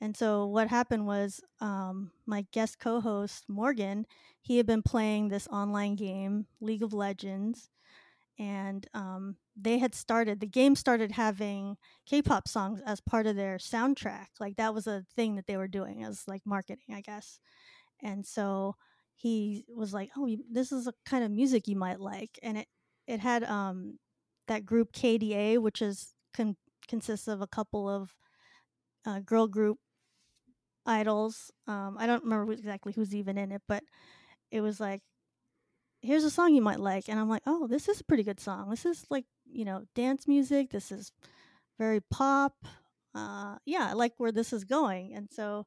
And 0.00 0.16
so 0.16 0.46
what 0.46 0.68
happened 0.68 1.06
was 1.06 1.40
um, 1.60 2.10
my 2.26 2.46
guest 2.52 2.78
co 2.78 3.00
host, 3.00 3.44
Morgan, 3.48 4.06
he 4.42 4.58
had 4.58 4.66
been 4.66 4.82
playing 4.82 5.28
this 5.28 5.48
online 5.48 5.96
game, 5.96 6.46
League 6.60 6.82
of 6.82 6.92
Legends. 6.92 7.70
And 8.38 8.86
um, 8.94 9.36
they 9.56 9.78
had 9.78 9.94
started, 9.94 10.40
the 10.40 10.46
game 10.46 10.76
started 10.76 11.12
having 11.12 11.76
K 12.06 12.22
pop 12.22 12.48
songs 12.48 12.80
as 12.86 13.00
part 13.00 13.26
of 13.26 13.36
their 13.36 13.58
soundtrack. 13.58 14.26
Like 14.40 14.56
that 14.56 14.74
was 14.74 14.86
a 14.86 15.04
thing 15.16 15.36
that 15.36 15.46
they 15.46 15.56
were 15.58 15.68
doing 15.68 16.04
as 16.04 16.24
like 16.28 16.42
marketing, 16.46 16.94
I 16.94 17.02
guess. 17.02 17.40
And 18.02 18.26
so 18.26 18.76
he 19.16 19.64
was 19.74 19.94
like, 19.94 20.10
"Oh, 20.16 20.28
this 20.50 20.72
is 20.72 20.86
a 20.86 20.94
kind 21.06 21.24
of 21.24 21.30
music 21.30 21.68
you 21.68 21.76
might 21.76 22.00
like," 22.00 22.38
and 22.42 22.58
it 22.58 22.68
it 23.06 23.20
had 23.20 23.44
um 23.44 23.98
that 24.48 24.66
group 24.66 24.92
KDA, 24.92 25.58
which 25.58 25.82
is 25.82 26.14
con- 26.34 26.56
consists 26.88 27.28
of 27.28 27.40
a 27.40 27.46
couple 27.46 27.88
of 27.88 28.14
uh, 29.06 29.20
girl 29.20 29.46
group 29.46 29.78
idols. 30.84 31.50
Um, 31.66 31.96
I 31.98 32.06
don't 32.06 32.24
remember 32.24 32.52
exactly 32.52 32.92
who's 32.92 33.14
even 33.14 33.38
in 33.38 33.52
it, 33.52 33.62
but 33.68 33.82
it 34.50 34.60
was 34.60 34.80
like, 34.80 35.02
here's 36.00 36.24
a 36.24 36.30
song 36.30 36.54
you 36.54 36.62
might 36.62 36.80
like, 36.80 37.08
and 37.08 37.18
I'm 37.18 37.28
like, 37.28 37.42
oh, 37.46 37.66
this 37.66 37.88
is 37.88 38.00
a 38.00 38.04
pretty 38.04 38.22
good 38.22 38.40
song. 38.40 38.70
This 38.70 38.86
is 38.86 39.04
like 39.10 39.24
you 39.50 39.64
know 39.64 39.84
dance 39.94 40.28
music. 40.28 40.70
This 40.70 40.92
is 40.92 41.12
very 41.78 42.00
pop. 42.00 42.54
Uh, 43.14 43.56
yeah, 43.64 43.88
I 43.90 43.92
like 43.94 44.12
where 44.18 44.32
this 44.32 44.52
is 44.52 44.64
going, 44.64 45.14
and 45.14 45.28
so 45.32 45.66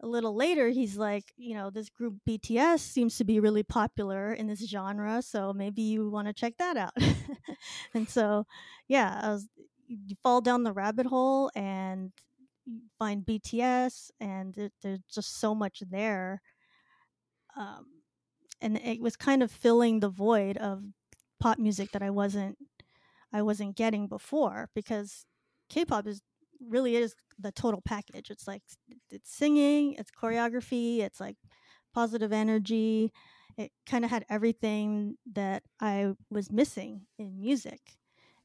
a 0.00 0.06
little 0.06 0.34
later 0.34 0.68
he's 0.68 0.96
like 0.96 1.32
you 1.36 1.54
know 1.54 1.70
this 1.70 1.88
group 1.88 2.14
bts 2.28 2.80
seems 2.80 3.16
to 3.16 3.24
be 3.24 3.40
really 3.40 3.62
popular 3.62 4.32
in 4.32 4.46
this 4.46 4.66
genre 4.68 5.20
so 5.22 5.52
maybe 5.52 5.82
you 5.82 6.08
want 6.08 6.28
to 6.28 6.32
check 6.32 6.54
that 6.58 6.76
out. 6.76 6.96
And 7.94 8.08
so 8.08 8.46
yeah 8.86 9.20
i 9.22 9.28
was, 9.30 9.48
you 9.88 10.16
fall 10.22 10.40
down 10.40 10.62
the 10.62 10.72
rabbit 10.72 11.06
hole 11.06 11.50
and 11.54 12.12
find 12.98 13.24
bts 13.24 14.10
and 14.20 14.56
it, 14.56 14.72
there's 14.82 15.00
just 15.12 15.40
so 15.40 15.54
much 15.54 15.82
there 15.90 16.40
um, 17.56 17.86
and 18.60 18.76
it 18.78 19.00
was 19.00 19.16
kind 19.16 19.42
of 19.42 19.50
filling 19.50 20.00
the 20.00 20.08
void 20.08 20.56
of 20.58 20.82
pop 21.40 21.58
music 21.58 21.92
that 21.92 22.02
i 22.02 22.10
wasn't 22.10 22.56
i 23.32 23.42
wasn't 23.42 23.76
getting 23.76 24.06
before 24.08 24.68
because 24.74 25.24
k-pop 25.68 26.06
is 26.06 26.22
really 26.66 26.96
is 26.96 27.14
the 27.38 27.52
total 27.52 27.80
package. 27.84 28.30
It's 28.30 28.46
like 28.46 28.62
it's 29.10 29.34
singing, 29.34 29.94
it's 29.94 30.10
choreography, 30.10 31.00
it's 31.00 31.20
like 31.20 31.36
positive 31.94 32.32
energy. 32.32 33.12
It 33.56 33.72
kind 33.86 34.04
of 34.04 34.10
had 34.10 34.24
everything 34.28 35.16
that 35.32 35.62
I 35.80 36.14
was 36.30 36.50
missing 36.50 37.02
in 37.18 37.40
music. 37.40 37.80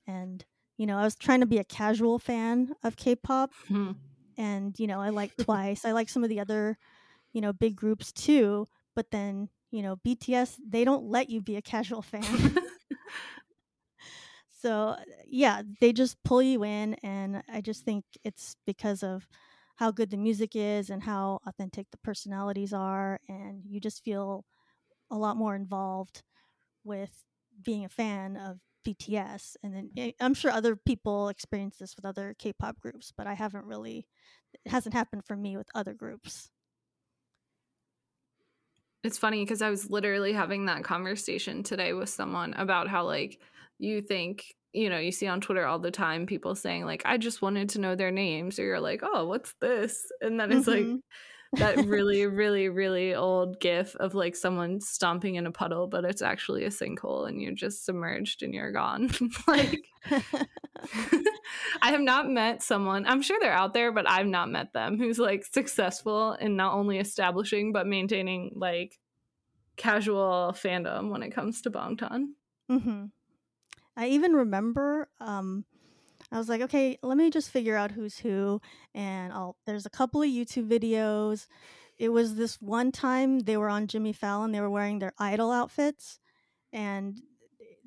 And 0.07 0.43
you 0.77 0.87
know, 0.87 0.97
I 0.97 1.03
was 1.03 1.15
trying 1.15 1.41
to 1.41 1.45
be 1.45 1.59
a 1.59 1.63
casual 1.63 2.19
fan 2.19 2.73
of 2.83 2.95
K-pop. 2.95 3.51
Mm-hmm. 3.69 3.91
And 4.37 4.79
you 4.79 4.87
know, 4.87 4.99
I 4.99 5.09
like 5.09 5.35
Twice. 5.37 5.85
I 5.85 5.91
like 5.91 6.09
some 6.09 6.23
of 6.23 6.29
the 6.29 6.39
other, 6.39 6.77
you 7.31 7.41
know, 7.41 7.53
big 7.53 7.75
groups 7.75 8.11
too, 8.11 8.67
but 8.95 9.11
then, 9.11 9.49
you 9.71 9.81
know, 9.81 9.97
BTS, 10.05 10.57
they 10.67 10.83
don't 10.83 11.05
let 11.05 11.29
you 11.29 11.41
be 11.41 11.55
a 11.55 11.61
casual 11.61 12.01
fan. 12.01 12.23
So, 14.63 14.97
yeah, 15.25 15.61
they 15.81 15.91
just 15.93 16.23
pull 16.23 16.41
you 16.41 16.63
in. 16.63 16.93
And 16.95 17.43
I 17.49 17.61
just 17.61 17.83
think 17.83 18.05
it's 18.23 18.55
because 18.65 19.03
of 19.03 19.27
how 19.75 19.91
good 19.91 20.09
the 20.11 20.17
music 20.17 20.55
is 20.55 20.89
and 20.89 21.03
how 21.03 21.39
authentic 21.45 21.91
the 21.91 21.97
personalities 21.97 22.71
are. 22.73 23.19
And 23.27 23.63
you 23.65 23.79
just 23.79 24.03
feel 24.03 24.45
a 25.11 25.17
lot 25.17 25.37
more 25.37 25.55
involved 25.55 26.23
with 26.83 27.25
being 27.63 27.85
a 27.85 27.89
fan 27.89 28.37
of 28.37 28.59
BTS. 28.83 29.57
And 29.63 29.75
then 29.75 29.91
eh, 29.97 30.11
I'm 30.21 30.33
sure 30.35 30.51
other 30.51 30.75
people 30.75 31.29
experience 31.29 31.77
this 31.77 31.95
with 31.95 32.05
other 32.05 32.35
K 32.39 32.53
pop 32.53 32.79
groups, 32.79 33.13
but 33.15 33.27
I 33.27 33.33
haven't 33.33 33.65
really, 33.65 34.07
it 34.53 34.71
hasn't 34.71 34.95
happened 34.95 35.25
for 35.25 35.37
me 35.37 35.57
with 35.57 35.69
other 35.75 35.93
groups. 35.95 36.51
It's 39.03 39.17
funny 39.17 39.43
because 39.43 39.61
I 39.61 39.69
was 39.69 39.89
literally 39.89 40.31
having 40.31 40.65
that 40.67 40.83
conversation 40.85 41.61
today 41.63 41.91
with 41.93 42.07
someone 42.09 42.53
about 42.53 42.87
how, 42.87 43.05
like, 43.05 43.41
you 43.83 44.01
think 44.01 44.55
you 44.71 44.89
know 44.89 44.97
you 44.97 45.11
see 45.11 45.27
on 45.27 45.41
twitter 45.41 45.65
all 45.65 45.79
the 45.79 45.91
time 45.91 46.25
people 46.25 46.55
saying 46.55 46.85
like 46.85 47.01
i 47.05 47.17
just 47.17 47.41
wanted 47.41 47.69
to 47.69 47.79
know 47.79 47.95
their 47.95 48.11
names 48.11 48.57
or 48.57 48.63
you're 48.63 48.79
like 48.79 49.01
oh 49.03 49.27
what's 49.27 49.53
this 49.61 50.05
and 50.21 50.39
then 50.39 50.51
it's 50.51 50.67
mm-hmm. 50.67 50.93
like 50.93 51.01
that 51.53 51.77
really 51.85 52.25
really 52.25 52.69
really 52.69 53.13
old 53.13 53.59
gif 53.59 53.95
of 53.97 54.15
like 54.15 54.35
someone 54.35 54.79
stomping 54.81 55.35
in 55.35 55.45
a 55.45 55.51
puddle 55.51 55.87
but 55.87 56.05
it's 56.05 56.21
actually 56.21 56.63
a 56.65 56.69
sinkhole 56.69 57.27
and 57.27 57.41
you're 57.41 57.53
just 57.53 57.85
submerged 57.85 58.41
and 58.41 58.53
you're 58.53 58.71
gone 58.71 59.11
like 59.47 59.83
i 61.81 61.91
have 61.91 62.01
not 62.01 62.27
met 62.27 62.63
someone 62.63 63.05
i'm 63.05 63.21
sure 63.21 63.37
they're 63.39 63.53
out 63.53 63.73
there 63.73 63.91
but 63.91 64.09
i've 64.09 64.25
not 64.25 64.49
met 64.49 64.73
them 64.73 64.97
who's 64.97 65.19
like 65.19 65.45
successful 65.45 66.33
in 66.33 66.55
not 66.55 66.73
only 66.73 66.97
establishing 66.97 67.71
but 67.71 67.85
maintaining 67.85 68.51
like 68.55 68.97
casual 69.75 70.53
fandom 70.55 71.09
when 71.09 71.21
it 71.21 71.29
comes 71.29 71.61
to 71.61 71.69
bangtan 71.69 72.29
mm-hmm. 72.71 73.05
I 73.95 74.07
even 74.07 74.33
remember 74.33 75.09
um, 75.19 75.65
I 76.31 76.37
was 76.39 76.49
like, 76.49 76.61
okay, 76.61 76.97
let 77.03 77.17
me 77.17 77.29
just 77.29 77.51
figure 77.51 77.75
out 77.75 77.91
who's 77.91 78.17
who, 78.17 78.59
and 78.95 79.31
I'll. 79.31 79.55
There's 79.67 79.85
a 79.85 79.89
couple 79.91 80.21
of 80.21 80.29
YouTube 80.29 80.67
videos. 80.67 81.47
It 81.99 82.09
was 82.09 82.35
this 82.35 82.59
one 82.59 82.91
time 82.91 83.41
they 83.41 83.55
were 83.55 83.69
on 83.69 83.87
Jimmy 83.87 84.13
Fallon. 84.13 84.51
They 84.51 84.61
were 84.61 84.69
wearing 84.69 84.97
their 84.99 85.13
idol 85.19 85.51
outfits, 85.51 86.19
and 86.71 87.21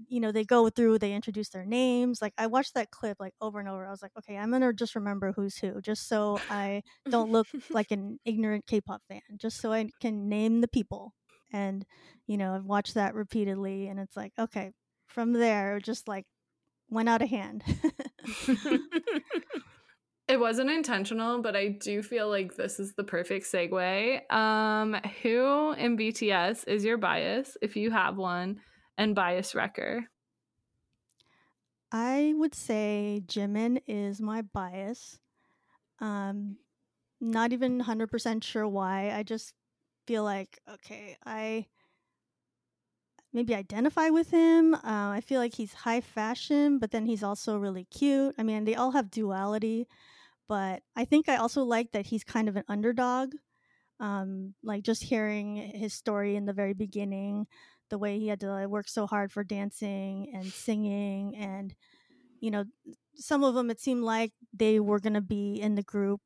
you 0.09 0.21
know 0.21 0.31
they 0.31 0.45
go 0.45 0.69
through. 0.71 0.99
They 0.99 1.13
introduce 1.13 1.49
their 1.49 1.65
names. 1.65 2.23
Like 2.23 2.35
I 2.39 2.47
watched 2.47 2.75
that 2.75 2.93
clip 2.93 3.17
like 3.19 3.35
over 3.41 3.59
and 3.59 3.69
over. 3.69 3.85
I 3.87 3.91
was 3.91 4.03
like, 4.03 4.13
okay, 4.19 4.37
I'm 4.37 4.53
gonna 4.53 4.73
just 4.73 4.95
remember 4.95 5.33
who's 5.33 5.57
who, 5.59 5.81
just 5.81 6.09
so 6.09 6.39
I 6.49 6.83
don't 7.11 7.33
look 7.33 7.49
like 7.71 7.91
an 7.91 8.19
ignorant 8.25 8.67
K-pop 8.67 9.03
fan. 9.09 9.23
Just 9.39 9.61
so 9.61 9.73
I 9.73 9.89
can 10.01 10.29
name 10.29 10.61
the 10.61 10.69
people. 10.69 11.15
And 11.53 11.85
you 12.29 12.37
know, 12.37 12.55
I've 12.55 12.65
watched 12.65 12.95
that 12.95 13.15
repeatedly, 13.15 13.89
and 13.89 13.99
it's 13.99 14.17
like, 14.17 14.33
okay, 14.39 14.71
from 15.17 15.33
there, 15.33 15.81
just 15.81 16.07
like 16.07 16.27
went 16.91 17.09
out 17.09 17.23
of 17.23 17.31
hand. 17.31 17.65
it 20.29 20.39
wasn't 20.39 20.69
intentional, 20.69 21.41
but 21.41 21.57
I 21.57 21.69
do 21.69 22.03
feel 22.03 22.29
like 22.29 22.55
this 22.55 22.79
is 22.79 22.93
the 22.93 23.03
perfect 23.03 23.47
segue. 23.47 24.31
Um, 24.31 24.95
who 25.23 25.73
in 25.73 25.97
BTS 25.97 26.69
is 26.69 26.85
your 26.85 26.99
bias, 26.99 27.57
if 27.63 27.77
you 27.77 27.91
have 27.91 28.19
one, 28.19 28.61
and 28.99 29.15
bias 29.15 29.55
wrecker? 29.55 30.05
I 31.91 32.35
would 32.37 32.55
say 32.55 33.23
Jimin 33.27 33.81
is 33.87 34.21
my 34.21 34.43
bias. 34.43 35.19
Um, 35.99 36.59
not 37.23 37.55
even 37.55 37.81
100% 37.83 38.45
sure 38.45 38.69
why. 38.69 39.13
I 39.17 39.23
just 39.23 39.55
feel 40.07 40.25
like, 40.25 40.61
okay, 40.71 41.17
I 41.25 41.69
maybe 43.37 43.55
identify 43.55 44.09
with 44.09 44.31
him. 44.31 44.75
Uh, 44.75 44.81
I 45.13 45.21
feel 45.21 45.41
like 45.41 45.55
he's 45.55 45.75
high 45.75 46.01
fashion, 46.01 46.79
but 46.79 46.91
then 46.91 47.05
he's 47.05 47.23
also 47.23 47.59
really 47.59 47.85
cute. 47.85 48.35
I 48.39 48.43
mean, 48.43 48.65
they 48.65 48.75
all 48.75 48.93
have 48.93 49.11
duality, 49.11 49.87
but 50.49 50.83
I 50.97 51.05
think 51.05 51.29
I 51.29 51.37
also 51.37 51.63
like 51.63 51.93
that 51.93 52.07
he's 52.07 52.25
kind 52.25 52.49
of 52.49 52.57
an 52.57 52.65
underdog. 52.69 53.35
Um, 54.01 54.55
like 54.63 54.85
just 54.85 55.05
hearing 55.05 55.57
his 55.57 55.95
story 55.95 56.37
in 56.37 56.47
the 56.47 56.55
very 56.55 56.75
beginning, 56.75 57.47
the 57.91 57.99
way 57.99 58.19
he 58.19 58.29
had 58.29 58.41
to 58.41 58.51
like, 58.51 58.69
work 58.69 58.89
so 58.89 59.07
hard 59.07 59.33
for 59.33 59.45
dancing 59.45 60.33
and 60.35 60.47
singing, 60.47 61.37
and 61.37 61.75
you 62.41 62.51
know, 62.51 62.65
some 63.17 63.45
of 63.45 63.55
them 63.55 63.71
it 63.71 63.81
seemed 63.81 64.05
like 64.05 64.33
they 64.53 64.81
were 64.81 65.01
gonna 65.01 65.23
be 65.23 65.61
in 65.61 65.77
the 65.77 65.83
group, 65.83 66.21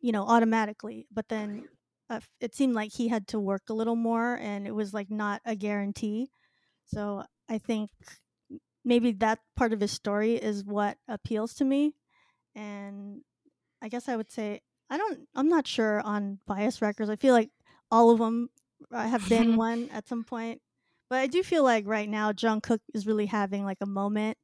you 0.00 0.12
know, 0.12 0.24
automatically, 0.26 1.06
but 1.12 1.28
then 1.28 1.64
uh, 2.10 2.20
it 2.40 2.54
seemed 2.54 2.74
like 2.74 2.92
he 2.92 3.08
had 3.08 3.26
to 3.28 3.40
work 3.40 3.62
a 3.68 3.74
little 3.74 3.96
more 3.96 4.34
and 4.34 4.66
it 4.66 4.74
was 4.74 4.92
like 4.92 5.10
not 5.10 5.40
a 5.44 5.54
guarantee. 5.54 6.28
So 6.86 7.24
I 7.48 7.58
think 7.58 7.90
maybe 8.84 9.12
that 9.12 9.40
part 9.56 9.72
of 9.72 9.80
his 9.80 9.92
story 9.92 10.34
is 10.34 10.64
what 10.64 10.98
appeals 11.08 11.54
to 11.54 11.64
me. 11.64 11.94
And 12.54 13.22
I 13.82 13.88
guess 13.88 14.08
I 14.08 14.16
would 14.16 14.30
say 14.30 14.60
I 14.90 14.98
don't 14.98 15.28
I'm 15.34 15.48
not 15.48 15.66
sure 15.66 16.00
on 16.00 16.38
bias 16.46 16.82
wreckers. 16.82 17.10
I 17.10 17.16
feel 17.16 17.34
like 17.34 17.50
all 17.90 18.10
of 18.10 18.18
them 18.18 18.48
uh, 18.92 19.06
have 19.08 19.28
been 19.28 19.56
one 19.56 19.88
at 19.90 20.08
some 20.08 20.24
point. 20.24 20.60
But 21.10 21.18
I 21.18 21.26
do 21.26 21.42
feel 21.42 21.64
like 21.64 21.86
right 21.86 22.08
now 22.08 22.32
Jungkook 22.32 22.80
is 22.94 23.06
really 23.06 23.26
having 23.26 23.64
like 23.64 23.78
a 23.80 23.86
moment 23.86 24.38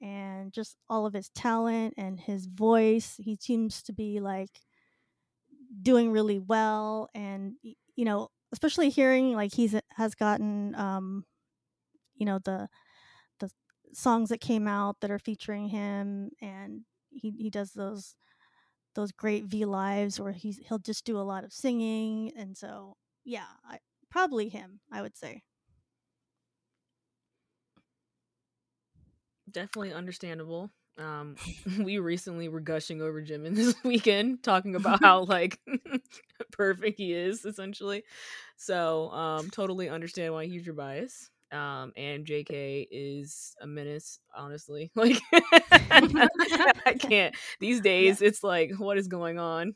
and 0.00 0.52
just 0.52 0.76
all 0.88 1.06
of 1.06 1.14
his 1.14 1.28
talent 1.30 1.94
and 1.96 2.18
his 2.20 2.46
voice. 2.46 3.16
He 3.18 3.36
seems 3.40 3.82
to 3.84 3.92
be 3.92 4.20
like 4.20 4.60
doing 5.82 6.10
really 6.10 6.38
well 6.38 7.08
and 7.14 7.54
you 7.62 8.04
know 8.04 8.28
especially 8.52 8.90
hearing 8.90 9.34
like 9.34 9.52
he's 9.54 9.74
has 9.96 10.14
gotten 10.14 10.74
um 10.74 11.24
you 12.16 12.26
know 12.26 12.38
the 12.44 12.68
the 13.40 13.50
songs 13.92 14.28
that 14.30 14.40
came 14.40 14.66
out 14.68 15.00
that 15.00 15.10
are 15.10 15.18
featuring 15.18 15.68
him 15.68 16.30
and 16.40 16.82
he 17.10 17.30
he 17.30 17.50
does 17.50 17.72
those 17.72 18.14
those 18.94 19.12
great 19.12 19.44
V 19.44 19.64
lives 19.64 20.20
where 20.20 20.32
he's 20.32 20.58
he'll 20.68 20.78
just 20.78 21.04
do 21.04 21.18
a 21.18 21.22
lot 21.22 21.44
of 21.44 21.52
singing 21.52 22.32
and 22.36 22.56
so 22.56 22.96
yeah 23.24 23.46
I, 23.64 23.78
probably 24.10 24.48
him 24.48 24.80
I 24.92 25.02
would 25.02 25.16
say. 25.16 25.42
Definitely 29.50 29.92
understandable 29.92 30.70
um 31.00 31.36
we 31.78 31.98
recently 31.98 32.48
were 32.48 32.60
gushing 32.60 33.02
over 33.02 33.22
Jimin 33.22 33.54
this 33.54 33.74
weekend 33.84 34.42
talking 34.42 34.74
about 34.74 35.02
how 35.02 35.24
like 35.28 35.58
perfect 36.52 36.98
he 36.98 37.12
is 37.12 37.44
essentially. 37.44 38.04
So 38.56 39.10
um 39.10 39.50
totally 39.50 39.88
understand 39.88 40.34
why 40.34 40.46
he's 40.46 40.64
your 40.64 40.74
bias. 40.74 41.30
Um 41.52 41.92
and 41.96 42.24
jk 42.24 42.86
is 42.92 43.56
a 43.60 43.66
menace 43.66 44.20
honestly. 44.36 44.92
Like 44.94 45.18
i 45.90 46.94
can't. 46.98 47.34
These 47.58 47.80
days 47.80 48.20
yeah. 48.20 48.28
it's 48.28 48.44
like 48.44 48.72
what 48.78 48.98
is 48.98 49.08
going 49.08 49.38
on? 49.38 49.74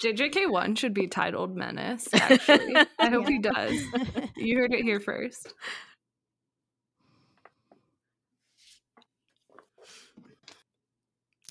Jjk1 0.00 0.78
should 0.78 0.94
be 0.94 1.08
titled 1.08 1.56
menace 1.56 2.08
actually. 2.12 2.76
I 2.98 3.08
hope 3.08 3.28
yeah. 3.28 3.30
he 3.30 3.38
does. 3.38 3.82
You 4.36 4.58
heard 4.58 4.72
it 4.72 4.82
here 4.82 5.00
first 5.00 5.52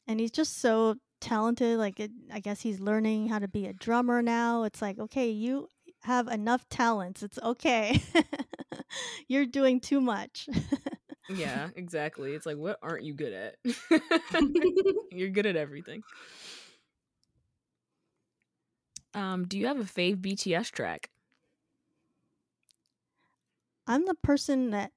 and 0.07 0.19
he's 0.19 0.31
just 0.31 0.59
so 0.59 0.95
talented 1.21 1.77
like 1.77 1.99
it, 1.99 2.11
i 2.31 2.39
guess 2.39 2.61
he's 2.61 2.79
learning 2.79 3.27
how 3.27 3.39
to 3.39 3.47
be 3.47 3.65
a 3.65 3.73
drummer 3.73 4.21
now 4.21 4.63
it's 4.63 4.81
like 4.81 4.99
okay 4.99 5.29
you 5.29 5.67
have 6.03 6.27
enough 6.27 6.67
talents 6.69 7.23
it's 7.23 7.39
okay. 7.43 8.01
You're 9.27 9.45
doing 9.45 9.79
too 9.79 9.99
much. 10.01 10.47
Yeah 11.29 11.69
exactly 11.75 12.33
it's 12.33 12.45
like 12.45 12.57
what 12.57 12.77
aren't 12.81 13.03
you 13.03 13.13
good 13.13 13.33
at? 13.33 13.55
You're 15.11 15.29
good 15.29 15.45
at 15.45 15.55
everything. 15.55 16.03
Um 19.13 19.45
do 19.47 19.57
you 19.57 19.67
have 19.67 19.79
a 19.79 19.83
fave 19.83 20.17
bts 20.17 20.71
track? 20.71 21.09
I'm 23.87 24.05
the 24.05 24.15
person 24.15 24.71
that 24.71 24.91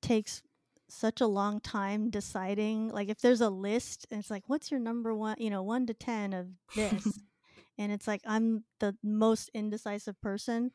takes 0.00 0.42
such 0.88 1.20
a 1.20 1.26
long 1.26 1.60
time 1.60 2.10
deciding 2.10 2.88
like 2.90 3.08
if 3.08 3.20
there's 3.20 3.40
a 3.40 3.50
list 3.50 4.06
and 4.10 4.20
it's 4.20 4.30
like 4.30 4.44
what's 4.46 4.70
your 4.70 4.78
number 4.78 5.12
one 5.14 5.34
you 5.38 5.50
know 5.50 5.62
1 5.62 5.86
to 5.86 5.94
10 5.94 6.32
of 6.32 6.46
this 6.74 7.18
and 7.78 7.92
it's 7.92 8.06
like 8.06 8.20
I'm 8.26 8.64
the 8.80 8.96
most 9.02 9.50
indecisive 9.54 10.20
person. 10.20 10.72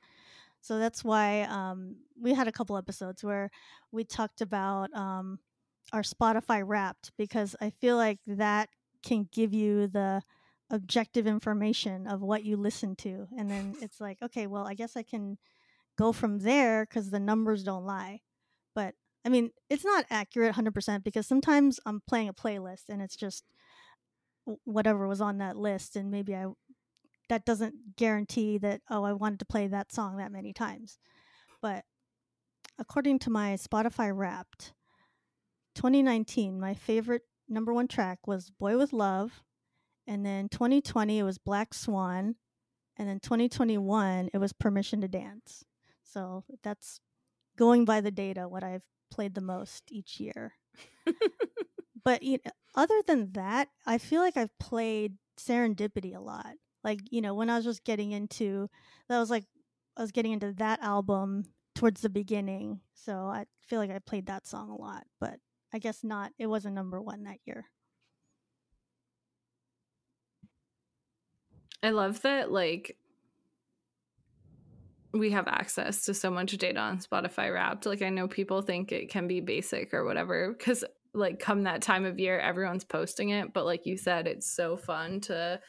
So 0.62 0.78
that's 0.78 1.04
why 1.04 1.42
um, 1.44 1.96
we 2.20 2.34
had 2.34 2.48
a 2.48 2.52
couple 2.52 2.78
episodes 2.78 3.24
where 3.24 3.50
we 3.92 4.04
talked 4.04 4.42
about 4.42 4.94
um, 4.94 5.40
our 5.92 6.04
Spotify 6.04 6.62
wrapped 6.66 7.12
because 7.18 7.56
I 7.60 7.72
feel 7.72 7.96
like 7.96 8.20
that 8.28 8.70
can 9.04 9.28
give 9.32 9.54
you 9.54 9.88
the 9.88 10.22
objective 10.70 11.26
information 11.26 12.08
of 12.08 12.22
what 12.22 12.46
you 12.46 12.56
listen 12.56 12.96
to 12.96 13.28
and 13.38 13.50
then 13.52 13.76
it's 13.82 14.00
like 14.00 14.18
okay 14.22 14.48
well 14.48 14.66
I 14.66 14.74
guess 14.74 14.96
I 14.96 15.04
can 15.04 15.38
go 15.98 16.14
from 16.14 16.40
there 16.40 16.86
because 16.86 17.10
the 17.10 17.20
numbers 17.20 17.64
don't 17.64 17.86
lie. 17.86 18.22
But 18.74 18.96
I 19.24 19.30
mean, 19.30 19.52
it's 19.70 19.86
not 19.86 20.06
accurate 20.10 20.56
100% 20.56 21.04
because 21.04 21.28
sometimes 21.28 21.80
I'm 21.86 22.02
playing 22.08 22.30
a 22.30 22.34
playlist 22.34 22.90
and 22.90 23.02
it's 23.02 23.16
just 23.16 23.44
whatever 24.64 25.08
was 25.08 25.22
on 25.22 25.38
that 25.38 25.58
list 25.58 25.96
and 25.96 26.10
maybe 26.10 26.36
I 26.36 26.48
that 27.30 27.46
doesn't 27.46 27.96
guarantee 27.96 28.58
that 28.58 28.82
oh 28.90 29.04
I 29.04 29.14
wanted 29.14 29.40
to 29.40 29.46
play 29.46 29.68
that 29.68 29.94
song 29.94 30.18
that 30.18 30.32
many 30.32 30.52
times. 30.52 30.98
But 31.62 31.86
according 32.80 33.20
to 33.20 33.30
my 33.30 33.54
Spotify 33.54 34.12
Wrapped 34.14 34.74
2019, 35.76 36.60
my 36.60 36.74
favorite 36.74 37.22
number 37.48 37.74
1 37.74 37.88
track 37.88 38.20
was 38.26 38.50
Boy 38.50 38.78
with 38.78 38.92
Love 38.92 39.44
and 40.08 40.26
then 40.26 40.50
2020 40.50 41.20
it 41.20 41.24
was 41.24 41.38
Black 41.38 41.74
Swan 41.74 42.36
and 42.98 43.08
then 43.08 43.20
2021 43.20 44.30
it 44.34 44.38
was 44.40 44.54
Permission 44.54 45.02
to 45.02 45.08
Dance. 45.08 45.64
So 46.04 46.44
that's 46.64 47.00
going 47.56 47.86
by 47.86 48.02
the 48.02 48.12
data 48.12 48.50
what 48.50 48.64
I've 48.64 48.84
played 49.12 49.36
the 49.36 49.42
most 49.42 49.84
each 49.92 50.20
year. 50.20 50.54
but 52.04 52.24
you 52.24 52.40
know, 52.46 52.52
other 52.76 53.02
than 53.06 53.34
that, 53.34 53.70
I 53.86 53.98
feel 53.98 54.22
like 54.22 54.38
I've 54.38 54.58
played 54.60 55.18
Serendipity 55.40 56.16
a 56.16 56.20
lot. 56.20 56.54
Like, 56.84 57.00
you 57.12 57.22
know, 57.22 57.36
when 57.36 57.50
I 57.50 57.58
was 57.58 57.66
just 57.66 57.84
getting 57.84 58.12
into 58.12 58.70
that 59.10 59.20
was 59.20 59.30
like 59.30 59.46
I 59.98 60.02
was 60.02 60.12
getting 60.12 60.32
into 60.32 60.54
that 60.54 60.82
album 60.82 61.46
towards 61.76 62.02
the 62.02 62.10
beginning. 62.10 62.82
So 62.94 63.14
I 63.28 63.46
feel 63.68 63.80
like 63.80 63.92
I 63.92 64.00
played 64.00 64.28
that 64.28 64.48
song 64.48 64.70
a 64.70 64.76
lot, 64.76 65.06
but 65.20 65.36
I 65.74 65.80
guess 65.80 66.04
not. 66.04 66.32
It 66.40 66.48
wasn't 66.48 66.76
number 66.76 67.02
1 67.02 67.24
that 67.24 67.38
year. 67.46 67.66
I 71.84 71.90
love 71.90 72.22
that 72.22 72.52
like 72.52 72.98
we 75.14 75.32
have 75.32 75.48
access 75.48 76.06
to 76.06 76.14
so 76.14 76.32
much 76.32 76.52
data 76.58 76.80
on 76.80 77.00
Spotify 77.00 77.54
Wrapped. 77.54 77.86
Like 77.86 78.02
I 78.02 78.10
know 78.10 78.28
people 78.28 78.62
think 78.62 78.92
it 78.92 79.10
can 79.10 79.28
be 79.28 79.42
basic 79.42 79.94
or 79.94 80.06
whatever 80.06 80.54
because 80.58 80.84
like 81.14 81.40
come 81.40 81.64
that 81.64 81.82
time 81.82 82.06
of 82.06 82.20
year 82.20 82.40
everyone's 82.40 82.86
posting 82.86 83.30
it, 83.30 83.54
but 83.54 83.66
like 83.66 83.86
you 83.86 83.98
said 83.98 84.28
it's 84.28 84.50
so 84.50 84.78
fun 84.78 85.20
to 85.22 85.60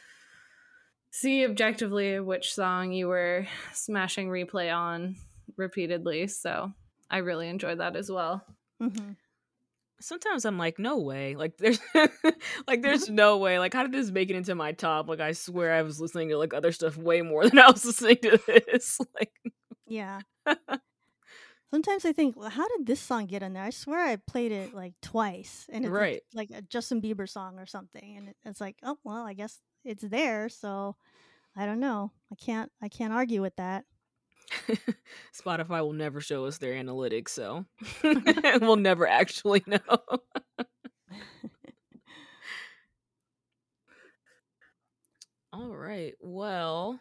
see 1.10 1.44
objectively 1.44 2.20
which 2.20 2.54
song 2.54 2.92
you 2.92 3.08
were 3.08 3.46
smashing 3.72 4.28
replay 4.28 4.74
on 4.74 5.16
repeatedly. 5.56 6.28
So 6.28 6.72
I 7.10 7.18
really 7.18 7.48
enjoyed 7.48 7.80
that 7.80 7.96
as 7.96 8.10
well. 8.10 8.44
Mm-hmm 8.80 9.12
sometimes 10.02 10.44
I'm 10.44 10.58
like, 10.58 10.78
no 10.78 10.98
way. 10.98 11.36
Like 11.36 11.56
there's 11.56 11.80
like 12.66 12.82
there's 12.82 13.08
no 13.08 13.38
way. 13.38 13.58
Like 13.58 13.72
how 13.72 13.82
did 13.82 13.92
this 13.92 14.10
make 14.10 14.30
it 14.30 14.36
into 14.36 14.54
my 14.54 14.72
top? 14.72 15.08
Like 15.08 15.20
I 15.20 15.32
swear 15.32 15.72
I 15.72 15.82
was 15.82 16.00
listening 16.00 16.28
to 16.30 16.38
like 16.38 16.54
other 16.54 16.72
stuff 16.72 16.96
way 16.96 17.22
more 17.22 17.44
than 17.48 17.58
I 17.58 17.70
was 17.70 17.84
listening 17.84 18.18
to 18.22 18.40
this. 18.46 19.00
Like 19.18 19.32
Yeah. 19.86 20.20
Sometimes 21.70 22.04
I 22.04 22.12
think, 22.12 22.36
well, 22.36 22.50
how 22.50 22.68
did 22.68 22.86
this 22.86 23.00
song 23.00 23.24
get 23.24 23.42
in 23.42 23.54
there? 23.54 23.62
I 23.62 23.70
swear 23.70 24.06
I 24.06 24.16
played 24.16 24.52
it 24.52 24.74
like 24.74 24.92
twice, 25.00 25.64
and 25.72 25.86
it's 25.86 25.90
right. 25.90 26.20
like, 26.34 26.50
like 26.50 26.58
a 26.58 26.60
Justin 26.60 27.00
Bieber 27.00 27.26
song 27.26 27.58
or 27.58 27.64
something, 27.64 28.18
and 28.18 28.34
it's 28.44 28.60
like, 28.60 28.76
oh 28.82 28.98
well, 29.04 29.24
I 29.24 29.32
guess 29.32 29.58
it's 29.82 30.02
there. 30.02 30.50
So 30.50 30.96
I 31.56 31.64
don't 31.64 31.80
know. 31.80 32.12
I 32.30 32.34
can't. 32.34 32.70
I 32.82 32.88
can't 32.88 33.14
argue 33.14 33.40
with 33.40 33.56
that. 33.56 33.86
Spotify 35.34 35.80
will 35.80 35.92
never 35.92 36.20
show 36.20 36.44
us 36.46 36.58
their 36.58 36.74
analytics, 36.74 37.30
so 37.30 37.64
we'll 38.60 38.76
never 38.76 39.06
actually 39.06 39.62
know. 39.68 39.78
All 45.52 45.76
right. 45.76 46.14
Well, 46.20 47.00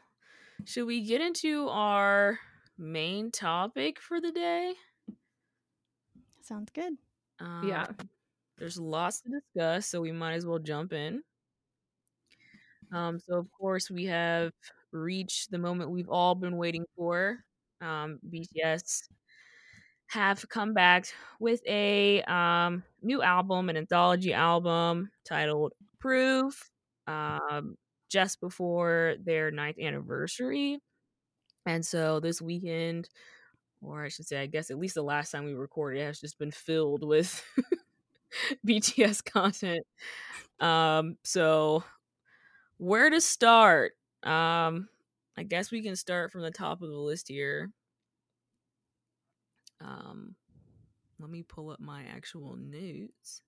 should 0.66 0.86
we 0.86 1.02
get 1.06 1.22
into 1.22 1.70
our 1.70 2.40
main 2.78 3.32
topic 3.32 4.00
for 4.00 4.20
the 4.22 4.32
day? 4.32 4.74
Sounds 6.42 6.72
good. 6.74 6.94
Um, 7.40 7.68
yeah. 7.68 7.88
There's 8.58 8.80
lots 8.80 9.22
to 9.22 9.30
discuss, 9.30 9.88
so 9.88 10.02
we 10.02 10.12
might 10.12 10.34
as 10.34 10.46
well 10.46 10.60
jump 10.60 10.94
in. 10.94 11.24
Um, 12.92 13.20
so 13.20 13.36
of 13.38 13.48
course 13.52 13.90
we 13.90 14.06
have 14.06 14.52
reached 14.94 15.52
the 15.52 15.58
moment 15.58 15.92
we've 15.92 16.10
all 16.10 16.36
been 16.36 16.58
waiting 16.58 16.86
for. 16.96 17.40
Um, 17.82 18.20
BTS 18.30 19.08
have 20.08 20.48
come 20.50 20.74
back 20.74 21.06
with 21.40 21.62
a 21.68 22.22
um, 22.24 22.84
new 23.02 23.22
album, 23.22 23.70
an 23.70 23.78
anthology 23.78 24.34
album 24.34 25.10
titled 25.26 25.74
Proof, 26.00 26.70
um, 27.08 27.76
just 28.10 28.42
before 28.42 29.16
their 29.24 29.52
ninth 29.52 29.80
anniversary. 29.80 30.80
And 31.66 31.86
so 31.86 32.20
this 32.20 32.42
weekend, 32.42 33.10
or 33.82 34.04
I 34.06 34.10
should 34.10 34.28
say, 34.28 34.42
I 34.42 34.48
guess 34.48 34.72
at 34.72 34.80
least 34.80 34.96
the 34.96 35.04
last 35.04 35.32
time 35.32 35.46
we 35.46 35.54
recorded, 35.54 36.02
has 36.04 36.20
just 36.20 36.40
been 36.40 36.52
filled 36.52 37.04
with 37.06 37.44
BTS 38.66 39.22
content. 39.24 39.86
Um, 40.60 41.18
so 41.24 41.84
where 42.78 43.10
to 43.10 43.22
start? 43.22 43.94
Um, 44.24 44.90
I 45.38 45.44
guess 45.44 45.72
we 45.72 45.82
can 45.82 45.96
start 45.96 46.32
from 46.32 46.42
the 46.42 46.52
top 46.52 46.82
of 46.82 46.90
the 46.90 46.98
list 46.98 47.28
here. 47.28 47.72
Um, 49.80 50.36
let 51.20 51.30
me 51.30 51.44
pull 51.44 51.70
up 51.70 51.80
my 51.80 52.04
actual 52.04 52.56
notes. 52.56 53.42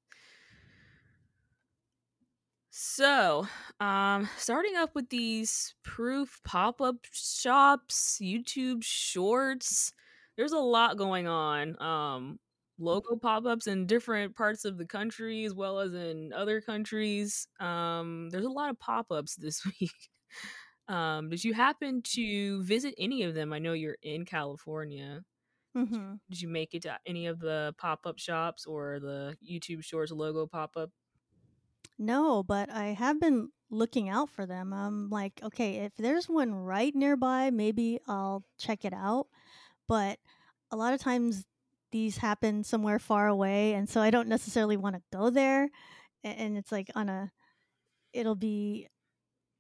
So, 2.75 3.47
um, 3.79 4.27
starting 4.37 4.75
up 4.75 4.95
with 4.95 5.09
these 5.09 5.75
proof 5.83 6.39
pop 6.43 6.81
up 6.81 6.95
shops, 7.11 8.19
YouTube 8.19 8.83
shorts, 8.83 9.93
there's 10.37 10.53
a 10.53 10.57
lot 10.57 10.97
going 10.97 11.27
on. 11.27 11.79
Um, 11.79 12.39
logo 12.79 13.15
pop 13.15 13.45
ups 13.45 13.67
in 13.67 13.85
different 13.85 14.35
parts 14.35 14.65
of 14.65 14.77
the 14.79 14.85
country 14.85 15.45
as 15.45 15.53
well 15.53 15.79
as 15.79 15.93
in 15.93 16.33
other 16.33 16.61
countries. 16.61 17.47
Um, 17.59 18.29
there's 18.31 18.45
a 18.45 18.49
lot 18.49 18.71
of 18.71 18.79
pop 18.79 19.11
ups 19.11 19.35
this 19.35 19.63
week. 19.79 19.91
Um, 20.87 21.29
did 21.29 21.43
you 21.43 21.53
happen 21.53 22.01
to 22.03 22.63
visit 22.63 22.95
any 22.97 23.23
of 23.23 23.33
them? 23.35 23.53
I 23.53 23.59
know 23.59 23.73
you're 23.73 23.97
in 24.01 24.25
California. 24.25 25.23
hmm 25.73 26.13
Did 26.29 26.41
you 26.41 26.47
make 26.49 26.73
it 26.73 26.81
to 26.83 26.99
any 27.05 27.27
of 27.27 27.39
the 27.39 27.73
pop 27.77 28.05
up 28.05 28.17
shops 28.19 28.65
or 28.65 28.99
the 28.99 29.37
YouTube 29.43 29.83
Shorts 29.83 30.11
logo 30.11 30.47
pop 30.47 30.75
up? 30.77 30.91
No, 31.97 32.43
but 32.43 32.69
I 32.69 32.87
have 32.87 33.19
been 33.19 33.51
looking 33.69 34.09
out 34.09 34.29
for 34.29 34.45
them. 34.45 34.73
I'm 34.73 35.09
like, 35.09 35.41
okay, 35.43 35.77
if 35.85 35.95
there's 35.95 36.27
one 36.27 36.53
right 36.53 36.93
nearby, 36.93 37.49
maybe 37.51 37.99
I'll 38.07 38.43
check 38.57 38.85
it 38.85 38.93
out. 38.93 39.27
But 39.87 40.19
a 40.71 40.77
lot 40.77 40.93
of 40.93 41.01
times 41.01 41.45
these 41.91 42.17
happen 42.17 42.63
somewhere 42.63 42.99
far 42.99 43.27
away, 43.27 43.75
and 43.75 43.89
so 43.89 44.01
I 44.01 44.11
don't 44.11 44.29
necessarily 44.29 44.77
want 44.77 44.95
to 44.97 45.03
go 45.13 45.29
there. 45.29 45.69
And 46.23 46.57
it's 46.57 46.71
like 46.71 46.91
on 46.95 47.09
a, 47.09 47.31
it'll 48.13 48.35
be 48.35 48.89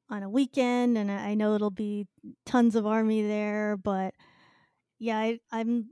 on 0.09 0.23
a 0.23 0.29
weekend, 0.29 0.97
and 0.97 1.11
I 1.11 1.33
know 1.33 1.55
it'll 1.55 1.71
be 1.71 2.07
tons 2.45 2.75
of 2.75 2.85
army 2.85 3.21
there. 3.21 3.77
But 3.77 4.13
yeah, 4.99 5.17
I, 5.17 5.39
I'm, 5.51 5.89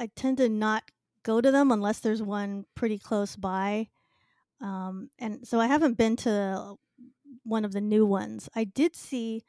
I 0.00 0.08
tend 0.14 0.38
to 0.38 0.48
not 0.48 0.84
go 1.22 1.40
to 1.40 1.50
them 1.50 1.70
unless 1.70 2.00
there's 2.00 2.22
one 2.22 2.64
pretty 2.74 2.98
close 2.98 3.36
by. 3.36 3.88
Um, 4.60 5.10
and 5.18 5.46
so 5.46 5.60
I 5.60 5.66
haven't 5.66 5.98
been 5.98 6.16
to 6.16 6.76
one 7.42 7.64
of 7.64 7.72
the 7.72 7.80
new 7.80 8.06
ones. 8.06 8.48
I 8.54 8.64
did 8.64 8.96
see 8.96 9.42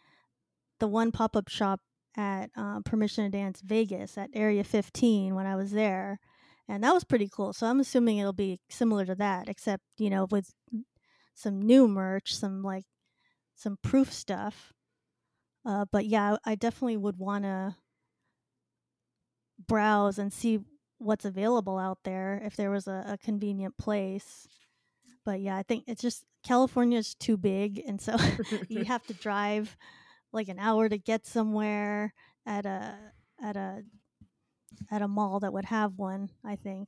the 0.79 0.87
one 0.87 1.11
pop 1.11 1.35
up 1.35 1.47
shop 1.47 1.79
at 2.17 2.49
uh, 2.55 2.79
Permission 2.81 3.25
to 3.25 3.29
Dance 3.29 3.61
Vegas 3.61 4.17
at 4.17 4.29
Area 4.33 4.63
15 4.63 5.35
when 5.35 5.45
I 5.45 5.55
was 5.55 5.71
there, 5.71 6.19
and 6.67 6.83
that 6.83 6.93
was 6.93 7.03
pretty 7.03 7.29
cool. 7.31 7.53
So 7.53 7.67
I'm 7.67 7.79
assuming 7.79 8.17
it'll 8.17 8.33
be 8.33 8.59
similar 8.69 9.05
to 9.05 9.15
that, 9.15 9.47
except 9.49 9.83
you 9.97 10.09
know 10.09 10.27
with 10.29 10.53
some 11.33 11.61
new 11.61 11.87
merch, 11.87 12.35
some 12.35 12.63
like 12.63 12.85
some 13.55 13.77
proof 13.81 14.11
stuff. 14.11 14.73
Uh, 15.65 15.85
but 15.91 16.05
yeah, 16.05 16.37
I 16.45 16.55
definitely 16.55 16.97
would 16.97 17.17
want 17.17 17.43
to 17.45 17.75
browse 19.67 20.19
and 20.19 20.31
see 20.31 20.59
what's 20.97 21.25
available 21.25 21.77
out 21.77 21.99
there 22.03 22.41
if 22.43 22.55
there 22.55 22.69
was 22.69 22.87
a, 22.87 23.03
a 23.07 23.17
convenient 23.17 23.77
place. 23.77 24.47
But 25.25 25.41
yeah, 25.41 25.57
I 25.57 25.63
think 25.63 25.85
it's 25.87 26.01
just 26.01 26.23
California's 26.43 27.15
too 27.15 27.37
big, 27.37 27.81
and 27.85 27.99
so 27.99 28.15
you 28.69 28.83
have 28.85 29.05
to 29.07 29.13
drive 29.13 29.75
like 30.31 30.49
an 30.49 30.59
hour 30.59 30.87
to 30.87 30.97
get 30.97 31.25
somewhere 31.25 32.13
at 32.45 32.65
a 32.65 32.95
at 33.41 33.55
a 33.55 33.83
at 34.91 35.01
a 35.01 35.07
mall 35.07 35.39
that 35.39 35.53
would 35.53 35.65
have 35.65 35.97
one. 35.97 36.29
I 36.43 36.55
think. 36.55 36.87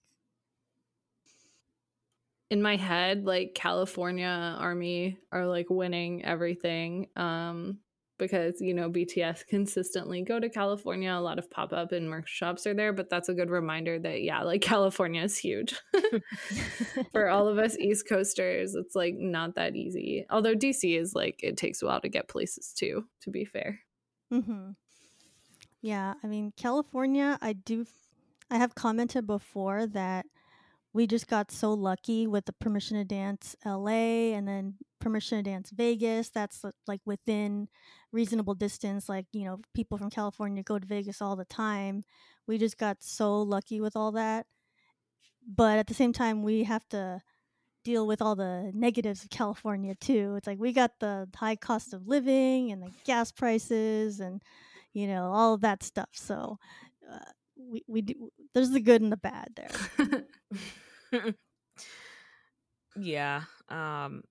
In 2.49 2.61
my 2.61 2.75
head 2.75 3.25
like 3.25 3.53
california 3.55 4.55
army 4.59 5.17
are 5.31 5.45
like 5.47 5.67
winning 5.69 6.23
everything 6.25 7.07
um 7.15 7.79
because 8.19 8.61
you 8.61 8.73
know 8.73 8.89
bts 8.89 9.45
consistently 9.47 10.23
go 10.23 10.39
to 10.39 10.49
california 10.49 11.11
a 11.11 11.19
lot 11.21 11.37
of 11.39 11.49
pop-up 11.51 11.91
and 11.91 12.09
merch 12.09 12.29
shops 12.29 12.65
are 12.65 12.73
there 12.73 12.93
but 12.93 13.09
that's 13.09 13.29
a 13.29 13.33
good 13.33 13.49
reminder 13.49 13.99
that 13.99 14.21
yeah 14.23 14.41
like 14.41 14.61
california 14.73 15.21
is 15.23 15.37
huge 15.37 15.75
for 17.11 17.29
all 17.29 17.47
of 17.47 17.57
us 17.57 17.77
east 17.79 18.07
coasters 18.07 18.75
it's 18.75 18.95
like 18.95 19.15
not 19.17 19.55
that 19.55 19.75
easy 19.75 20.25
although 20.29 20.55
dc 20.55 20.83
is 20.83 21.13
like 21.13 21.39
it 21.43 21.57
takes 21.57 21.81
a 21.81 21.85
while 21.85 22.01
to 22.01 22.09
get 22.09 22.27
places 22.27 22.73
too 22.75 23.05
to 23.21 23.29
be 23.29 23.45
fair 23.45 23.79
hmm 24.31 24.71
Yeah, 25.81 26.15
I 26.23 26.27
mean 26.27 26.53
California. 26.57 27.37
I 27.41 27.53
do. 27.53 27.85
I 28.49 28.57
have 28.57 28.75
commented 28.75 29.27
before 29.27 29.85
that 29.87 30.25
we 30.93 31.07
just 31.07 31.27
got 31.27 31.51
so 31.51 31.73
lucky 31.73 32.27
with 32.27 32.45
the 32.45 32.53
Permission 32.53 32.97
to 32.97 33.03
Dance 33.03 33.55
LA 33.65 34.33
and 34.33 34.47
then 34.47 34.75
Permission 34.99 35.37
to 35.37 35.43
Dance 35.43 35.69
Vegas. 35.71 36.29
That's 36.29 36.63
uh, 36.65 36.71
like 36.87 37.01
within 37.05 37.67
reasonable 38.11 38.55
distance. 38.55 39.07
Like 39.09 39.25
you 39.31 39.45
know, 39.45 39.59
people 39.73 39.97
from 39.97 40.09
California 40.09 40.63
go 40.63 40.79
to 40.79 40.87
Vegas 40.87 41.21
all 41.21 41.35
the 41.35 41.45
time. 41.45 42.03
We 42.47 42.57
just 42.57 42.77
got 42.77 42.97
so 43.01 43.41
lucky 43.41 43.81
with 43.81 43.95
all 43.95 44.11
that. 44.13 44.47
But 45.47 45.77
at 45.77 45.87
the 45.87 45.93
same 45.93 46.13
time, 46.13 46.43
we 46.43 46.63
have 46.63 46.87
to 46.89 47.21
deal 47.83 48.05
with 48.05 48.21
all 48.21 48.35
the 48.35 48.69
negatives 48.73 49.23
of 49.23 49.29
California 49.29 49.95
too. 49.95 50.35
It's 50.35 50.47
like 50.47 50.59
we 50.59 50.73
got 50.73 50.91
the 50.99 51.29
high 51.35 51.55
cost 51.55 51.93
of 51.93 52.07
living 52.07 52.71
and 52.71 52.83
the 52.83 52.91
gas 53.05 53.31
prices 53.31 54.19
and 54.19 54.41
you 54.93 55.07
know 55.07 55.31
all 55.31 55.53
of 55.53 55.61
that 55.61 55.83
stuff. 55.83 56.09
So 56.11 56.57
uh, 57.09 57.19
we 57.69 57.83
we 57.87 58.01
do, 58.01 58.31
there's 58.53 58.71
the 58.71 58.79
good 58.79 59.01
and 59.01 59.11
the 59.11 59.17
bad 59.17 59.49
there. 59.55 61.33
yeah. 62.95 63.43
Um 63.69 64.23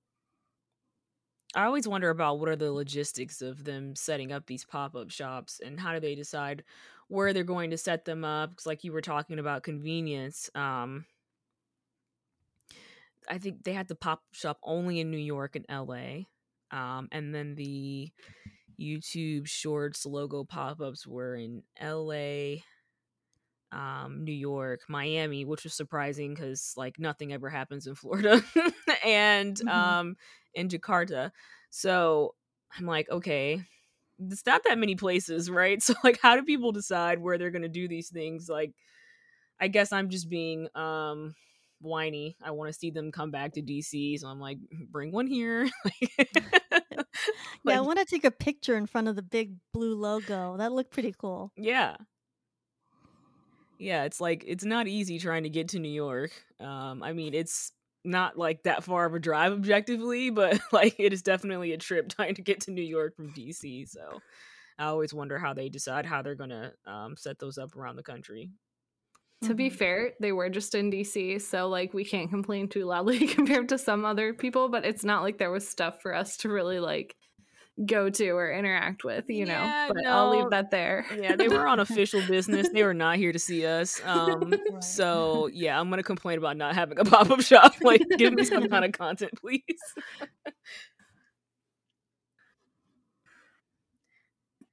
I 1.55 1.65
always 1.65 1.89
wonder 1.89 2.11
about 2.11 2.39
what 2.39 2.49
are 2.49 2.57
the 2.57 2.73
logistics 2.73 3.41
of 3.41 3.65
them 3.65 3.97
setting 3.97 4.31
up 4.33 4.47
these 4.47 4.65
pop-up 4.65 5.11
shops 5.11 5.61
and 5.65 5.81
how 5.81 5.95
do 5.95 6.01
they 6.01 6.15
decide 6.15 6.65
where 7.09 7.33
they're 7.33 7.45
going 7.45 7.71
to 7.71 7.79
set 7.79 8.05
them 8.05 8.25
up 8.25 8.57
cuz 8.57 8.67
like 8.67 8.85
you 8.85 8.93
were 8.93 9.01
talking 9.01 9.39
about 9.39 9.63
convenience. 9.63 10.51
Um 10.55 11.07
I 13.29 13.39
think 13.39 13.65
they 13.65 13.73
had 13.73 13.89
the 13.89 13.95
pop 13.95 14.23
shop 14.33 14.59
only 14.63 15.01
in 15.01 15.11
New 15.11 15.19
York 15.19 15.57
and 15.57 15.65
LA. 15.69 16.25
Um 16.71 17.09
and 17.13 17.35
then 17.35 17.55
the 17.55 18.11
YouTube 18.81 19.47
Shorts 19.47 20.07
logo 20.07 20.45
pop-ups 20.45 21.07
were 21.07 21.37
in 21.37 21.63
LA, 21.81 22.63
um, 23.73 24.25
New 24.25 24.33
York, 24.33 24.81
Miami, 24.89 25.45
which 25.45 25.65
was 25.65 25.75
surprising 25.75 26.35
because 26.35 26.75
like 26.77 26.99
nothing 26.99 27.33
ever 27.33 27.49
happens 27.51 27.87
in 27.87 27.95
Florida, 27.95 28.43
and 29.05 29.61
Mhm. 29.63 29.69
um, 29.71 30.17
in 30.55 30.69
Jakarta. 30.69 31.33
So 31.71 32.35
I'm 32.79 32.87
like, 32.87 33.09
okay, 33.11 33.63
it's 34.19 34.47
not 34.47 34.63
that 34.65 34.79
many 34.79 34.97
places, 34.97 35.51
right? 35.51 35.83
So 35.83 35.95
like, 36.05 36.21
how 36.23 36.37
do 36.37 36.43
people 36.45 36.73
decide 36.73 37.21
where 37.21 37.39
they're 37.39 37.51
gonna 37.51 37.69
do 37.69 37.89
these 37.89 38.11
things? 38.11 38.49
Like, 38.49 38.73
I 39.61 39.69
guess 39.69 39.93
I'm 39.93 40.11
just 40.11 40.29
being 40.29 40.69
um 40.75 41.35
whiny. 41.81 42.37
I 42.43 42.53
want 42.53 42.73
to 42.73 42.79
see 42.79 42.91
them 42.91 43.13
come 43.13 43.31
back 43.31 43.53
to 43.55 43.63
DC, 43.63 44.17
so 44.19 44.29
I'm 44.29 44.41
like, 44.41 44.59
bring 44.91 45.13
one 45.13 45.27
here. 45.27 45.69
Yeah, 47.65 47.79
I 47.79 47.81
want 47.81 47.99
to 47.99 48.05
take 48.05 48.25
a 48.25 48.31
picture 48.31 48.77
in 48.77 48.87
front 48.87 49.09
of 49.09 49.17
the 49.17 49.23
big 49.23 49.57
blue 49.73 49.95
logo. 49.95 50.57
That 50.57 50.73
looked 50.73 50.93
pretty 50.93 51.15
cool. 51.19 51.53
yeah. 51.57 51.97
Yeah, 53.79 54.05
it's 54.05 54.21
like 54.21 54.45
it's 54.47 54.65
not 54.65 54.89
easy 54.89 55.19
trying 55.19 55.43
to 55.45 55.51
get 55.51 55.69
to 55.71 55.79
New 55.79 55.91
York. 55.91 56.31
Um, 56.61 57.03
I 57.03 57.13
mean, 57.13 57.35
it's 57.35 57.73
not 58.05 58.39
like 58.39 58.63
that 58.63 58.85
far 58.85 59.05
of 59.07 59.15
a 59.15 59.19
drive 59.19 59.53
objectively, 59.53 60.31
but 60.31 60.61
like 60.73 60.97
it 60.99 61.13
is 61.13 61.23
definitely 61.23 61.73
a 61.73 61.79
trip 61.79 62.09
trying 62.17 62.35
to 62.37 62.43
get 62.43 62.61
to 62.63 62.71
New 62.71 62.83
York 62.83 63.17
from 63.17 63.33
DC. 63.33 63.85
So 63.85 64.23
I 64.79 64.87
always 64.87 65.15
wonder 65.15 65.39
how 65.39 65.55
they 65.55 65.69
decide 65.71 66.07
how 66.07 66.23
they're 66.23 66.35
gonna 66.37 66.75
um, 66.87 67.17
set 67.17 67.39
those 67.39 67.59
up 67.59 67.77
around 67.77 67.97
the 67.97 68.03
country. 68.05 68.53
to 69.43 69.55
be 69.55 69.69
Mhm. 69.69 69.71
fair 69.71 70.13
they 70.21 70.33
were 70.33 70.49
just 70.49 70.75
in 70.75 70.91
dc 70.91 71.41
so 71.41 71.69
like 71.69 71.93
we 71.95 72.05
can't 72.05 72.31
complain 72.31 72.69
too 72.69 72.85
loudly 72.85 73.27
compared 73.35 73.69
to 73.69 73.79
some 73.79 74.05
other 74.05 74.33
people 74.35 74.69
but 74.69 74.85
it's 74.85 75.05
not 75.05 75.23
like 75.23 75.39
there 75.39 75.51
was 75.51 75.67
stuff 75.69 76.01
for 76.01 76.15
us 76.15 76.37
to 76.39 76.49
really 76.49 76.81
like 76.81 77.17
go 77.85 78.09
to 78.09 78.31
or 78.31 78.51
interact 78.51 79.05
with 79.05 79.27
you 79.29 79.45
know 79.45 79.53
Yeah, 79.53 79.89
but 79.89 80.07
i'll 80.07 80.31
leave 80.31 80.49
that 80.51 80.71
there 80.71 81.05
Yeah, 81.21 81.37
they 81.37 81.49
were 81.49 81.67
on 81.67 81.79
official 81.81 82.23
business. 82.23 82.69
They 82.71 82.83
were 82.83 82.95
not 82.95 83.17
here 83.17 83.33
to 83.33 83.39
see 83.39 83.67
us. 83.67 84.01
Um, 84.07 84.51
Right. 84.51 84.83
so 84.83 85.49
yeah, 85.53 85.79
I'm 85.79 85.91
gonna 85.91 86.03
complain 86.03 86.39
about 86.39 86.57
not 86.57 86.75
having 86.75 86.99
a 86.99 87.05
pop 87.05 87.31
up 87.31 87.41
shop. 87.43 87.75
Like, 87.83 88.03
give 88.17 88.33
me 88.33 88.45
some 88.45 88.69
kind 88.69 88.85
of 88.85 88.93
content, 88.93 89.33
please. 89.41 89.63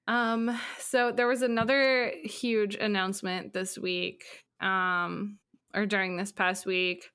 Um, 0.08 0.60
so 0.80 1.12
there 1.12 1.28
was 1.28 1.42
another 1.42 2.12
huge 2.24 2.76
announcement 2.76 3.54
this 3.54 3.78
week, 3.78 4.26
um, 4.60 5.38
or 5.74 5.86
during 5.86 6.18
this 6.18 6.32
past 6.32 6.66
week, 6.66 7.10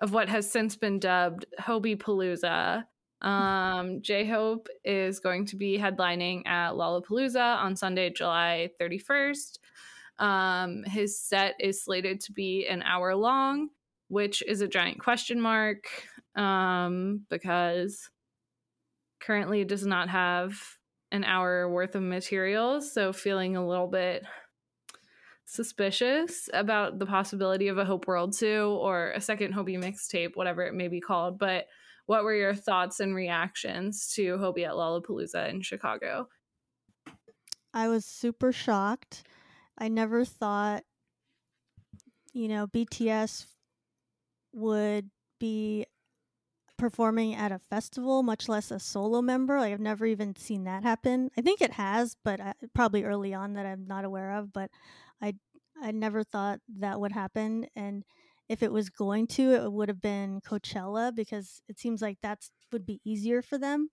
of 0.00 0.12
what 0.12 0.28
has 0.28 0.50
since 0.50 0.76
been 0.76 1.00
dubbed 1.00 1.46
Hobi 1.60 1.96
Palooza. 1.96 2.84
Um, 3.20 4.00
J 4.02 4.26
Hope 4.26 4.68
is 4.84 5.20
going 5.20 5.46
to 5.46 5.56
be 5.56 5.78
headlining 5.78 6.46
at 6.46 6.72
Lollapalooza 6.72 7.56
on 7.56 7.76
Sunday, 7.76 8.10
July 8.10 8.70
31st. 8.80 9.58
Um, 10.18 10.82
his 10.84 11.18
set 11.18 11.54
is 11.60 11.82
slated 11.82 12.20
to 12.22 12.32
be 12.32 12.66
an 12.66 12.82
hour 12.82 13.14
long, 13.14 13.68
which 14.08 14.42
is 14.42 14.60
a 14.60 14.68
giant 14.68 15.00
question 15.00 15.40
mark 15.40 15.84
um, 16.34 17.24
because 17.28 18.10
currently 19.20 19.60
it 19.60 19.68
does 19.68 19.86
not 19.86 20.08
have 20.08 20.60
an 21.10 21.24
hour 21.24 21.68
worth 21.68 21.94
of 21.94 22.02
materials. 22.02 22.92
So, 22.92 23.12
feeling 23.12 23.56
a 23.56 23.66
little 23.66 23.86
bit 23.86 24.24
suspicious 25.44 26.50
about 26.52 26.98
the 26.98 27.06
possibility 27.06 27.68
of 27.68 27.78
a 27.78 27.84
Hope 27.84 28.06
World 28.06 28.34
2 28.36 28.78
or 28.80 29.12
a 29.12 29.20
second 29.20 29.54
Hobi 29.54 29.82
mixtape, 29.82 30.36
whatever 30.36 30.62
it 30.62 30.74
may 30.74 30.88
be 30.88 31.00
called. 31.00 31.38
But 31.38 31.66
what 32.08 32.24
were 32.24 32.34
your 32.34 32.54
thoughts 32.54 33.00
and 33.00 33.14
reactions 33.14 34.10
to 34.14 34.38
Hobi 34.38 34.64
at 34.64 34.72
Lollapalooza 34.72 35.50
in 35.50 35.60
Chicago? 35.60 36.26
I 37.74 37.88
was 37.88 38.06
super 38.06 38.50
shocked. 38.50 39.24
I 39.76 39.88
never 39.88 40.24
thought, 40.24 40.84
you 42.32 42.48
know, 42.48 42.66
BTS 42.66 43.44
would 44.54 45.10
be 45.38 45.84
performing 46.78 47.34
at 47.34 47.52
a 47.52 47.58
festival, 47.58 48.22
much 48.22 48.48
less 48.48 48.70
a 48.70 48.80
solo 48.80 49.20
member. 49.20 49.58
Like 49.58 49.74
I've 49.74 49.78
never 49.78 50.06
even 50.06 50.34
seen 50.34 50.64
that 50.64 50.84
happen. 50.84 51.30
I 51.36 51.42
think 51.42 51.60
it 51.60 51.72
has, 51.72 52.16
but 52.24 52.40
I, 52.40 52.54
probably 52.74 53.04
early 53.04 53.34
on 53.34 53.52
that 53.52 53.66
I'm 53.66 53.86
not 53.86 54.06
aware 54.06 54.32
of. 54.32 54.50
But 54.50 54.70
I 55.20 55.34
I 55.82 55.90
never 55.90 56.24
thought 56.24 56.60
that 56.78 57.00
would 57.00 57.12
happen, 57.12 57.66
and 57.76 58.02
if 58.48 58.62
it 58.62 58.72
was 58.72 58.90
going 58.90 59.26
to, 59.28 59.52
it 59.52 59.72
would 59.72 59.88
have 59.88 60.00
been 60.00 60.40
Coachella 60.40 61.14
because 61.14 61.60
it 61.68 61.78
seems 61.78 62.00
like 62.02 62.18
that's 62.22 62.50
would 62.72 62.86
be 62.86 63.00
easier 63.04 63.42
for 63.42 63.58
them. 63.58 63.90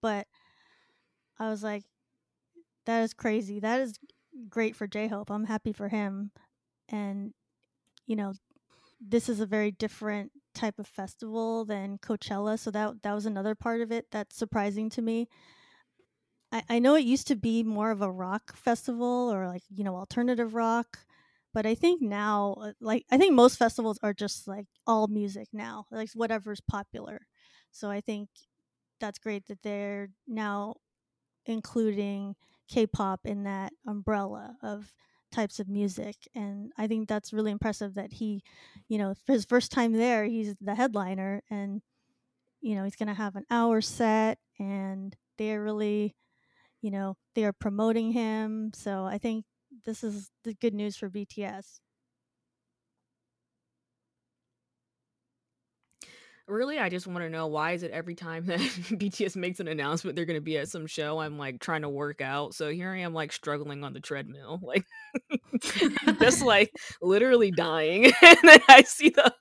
But 0.00 0.26
I 1.38 1.48
was 1.48 1.62
like, 1.62 1.84
that 2.86 3.02
is 3.02 3.14
crazy. 3.14 3.60
That 3.60 3.80
is 3.80 3.98
great 4.48 4.76
for 4.76 4.86
J 4.86 5.08
Hope. 5.08 5.30
I'm 5.30 5.44
happy 5.44 5.72
for 5.72 5.88
him, 5.88 6.32
and 6.88 7.32
you 8.06 8.16
know, 8.16 8.34
this 9.00 9.28
is 9.28 9.40
a 9.40 9.46
very 9.46 9.70
different 9.72 10.32
type 10.54 10.78
of 10.78 10.86
festival 10.86 11.64
than 11.64 11.98
Coachella, 11.98 12.58
so 12.58 12.70
that 12.72 13.02
that 13.02 13.14
was 13.14 13.26
another 13.26 13.54
part 13.54 13.80
of 13.80 13.92
it 13.92 14.06
that's 14.10 14.36
surprising 14.36 14.90
to 14.90 15.02
me. 15.02 15.28
I, 16.52 16.62
I 16.68 16.78
know 16.78 16.94
it 16.94 17.04
used 17.04 17.28
to 17.28 17.36
be 17.36 17.62
more 17.62 17.90
of 17.90 18.02
a 18.02 18.10
rock 18.10 18.56
festival 18.56 19.32
or 19.32 19.46
like 19.48 19.62
you 19.74 19.84
know 19.84 19.96
alternative 19.96 20.54
rock, 20.54 20.98
but 21.54 21.66
I 21.66 21.74
think 21.74 22.02
now 22.02 22.54
uh, 22.60 22.72
like 22.80 23.04
I 23.10 23.18
think 23.18 23.34
most 23.34 23.58
festivals 23.58 23.98
are 24.02 24.14
just 24.14 24.48
like 24.48 24.66
all 24.86 25.08
music 25.08 25.48
now, 25.52 25.86
like 25.90 26.10
whatever's 26.14 26.60
popular. 26.60 27.26
So 27.70 27.90
I 27.90 28.00
think 28.00 28.28
that's 29.00 29.18
great 29.18 29.46
that 29.46 29.62
they're 29.62 30.10
now 30.26 30.76
including 31.46 32.36
K-pop 32.68 33.26
in 33.26 33.44
that 33.44 33.72
umbrella 33.86 34.56
of 34.62 34.94
types 35.32 35.58
of 35.58 35.68
music 35.68 36.16
and 36.34 36.72
i 36.78 36.86
think 36.86 37.08
that's 37.08 37.32
really 37.32 37.50
impressive 37.50 37.94
that 37.94 38.12
he 38.12 38.42
you 38.88 38.98
know 38.98 39.14
for 39.26 39.32
his 39.32 39.46
first 39.46 39.72
time 39.72 39.92
there 39.92 40.24
he's 40.26 40.54
the 40.60 40.74
headliner 40.74 41.42
and 41.50 41.82
you 42.60 42.74
know 42.74 42.84
he's 42.84 42.96
going 42.96 43.08
to 43.08 43.14
have 43.14 43.36
an 43.36 43.44
hour 43.50 43.80
set 43.80 44.38
and 44.58 45.16
they're 45.38 45.62
really 45.62 46.14
you 46.82 46.90
know 46.90 47.16
they 47.34 47.44
are 47.44 47.52
promoting 47.52 48.12
him 48.12 48.72
so 48.74 49.04
i 49.04 49.18
think 49.18 49.44
this 49.84 50.02
is 50.04 50.30
the 50.44 50.54
good 50.54 50.74
news 50.74 50.96
for 50.96 51.08
bts 51.10 51.80
really 56.48 56.78
i 56.78 56.88
just 56.88 57.06
want 57.06 57.20
to 57.20 57.30
know 57.30 57.46
why 57.46 57.72
is 57.72 57.82
it 57.82 57.90
every 57.92 58.14
time 58.14 58.46
that 58.46 58.58
bts 58.60 59.36
makes 59.36 59.60
an 59.60 59.68
announcement 59.68 60.16
they're 60.16 60.24
going 60.24 60.36
to 60.36 60.40
be 60.40 60.58
at 60.58 60.68
some 60.68 60.86
show 60.86 61.18
i'm 61.20 61.38
like 61.38 61.60
trying 61.60 61.82
to 61.82 61.88
work 61.88 62.20
out? 62.20 62.54
So 62.54 62.70
here 62.70 62.90
i 62.90 62.98
am 62.98 63.14
like 63.14 63.32
struggling 63.32 63.84
on 63.84 63.92
the 63.92 64.00
treadmill 64.00 64.60
like 64.62 64.84
just 66.20 66.42
like 66.42 66.72
literally 67.00 67.50
dying. 67.50 68.12
And 68.22 68.38
then 68.42 68.60
i 68.68 68.82
see 68.82 69.10
the 69.10 69.32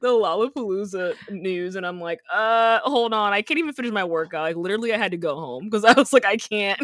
the 0.00 0.08
lollapalooza 0.08 1.14
news 1.30 1.76
and 1.76 1.86
i'm 1.86 2.00
like 2.00 2.20
uh 2.32 2.80
hold 2.82 3.12
on 3.12 3.32
i 3.32 3.42
can't 3.42 3.58
even 3.58 3.72
finish 3.72 3.92
my 3.92 4.04
workout. 4.04 4.42
Like 4.42 4.56
literally 4.56 4.92
i 4.92 4.98
had 4.98 5.10
to 5.12 5.16
go 5.16 5.36
home 5.36 5.64
because 5.64 5.84
i 5.84 5.92
was 5.92 6.12
like 6.12 6.24
i 6.24 6.36
can't 6.36 6.80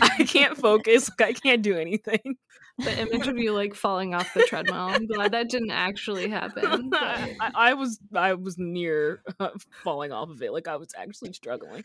i 0.00 0.24
can't 0.26 0.56
focus 0.56 1.10
like 1.18 1.28
i 1.28 1.32
can't 1.32 1.62
do 1.62 1.76
anything 1.76 2.36
the 2.80 2.98
image 2.98 3.26
of 3.26 3.38
you 3.38 3.52
like 3.52 3.74
falling 3.74 4.14
off 4.14 4.32
the 4.34 4.42
treadmill. 4.44 4.76
I'm 4.76 5.06
glad 5.06 5.32
that 5.32 5.48
didn't 5.48 5.70
actually 5.70 6.28
happen. 6.28 6.90
I, 6.94 7.50
I, 7.54 7.74
was 7.74 7.98
I 8.14 8.34
was 8.34 8.58
near 8.58 9.22
uh, 9.38 9.50
falling 9.84 10.12
off 10.12 10.30
of 10.30 10.42
it. 10.42 10.52
Like 10.52 10.68
I 10.68 10.76
was 10.76 10.92
actually 10.96 11.32
struggling. 11.32 11.84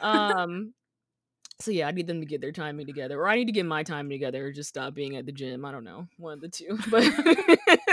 Um. 0.00 0.74
So 1.60 1.72
yeah, 1.72 1.88
I 1.88 1.90
need 1.90 2.06
them 2.06 2.20
to 2.20 2.26
get 2.26 2.40
their 2.40 2.52
timing 2.52 2.86
together, 2.86 3.18
or 3.18 3.28
I 3.28 3.34
need 3.34 3.46
to 3.46 3.52
get 3.52 3.66
my 3.66 3.82
timing 3.82 4.10
together, 4.10 4.46
or 4.46 4.52
just 4.52 4.68
stop 4.68 4.94
being 4.94 5.16
at 5.16 5.26
the 5.26 5.32
gym. 5.32 5.64
I 5.64 5.72
don't 5.72 5.82
know, 5.82 6.06
one 6.16 6.34
of 6.34 6.40
the 6.40 6.48
two. 6.48 6.78
But 6.90 7.04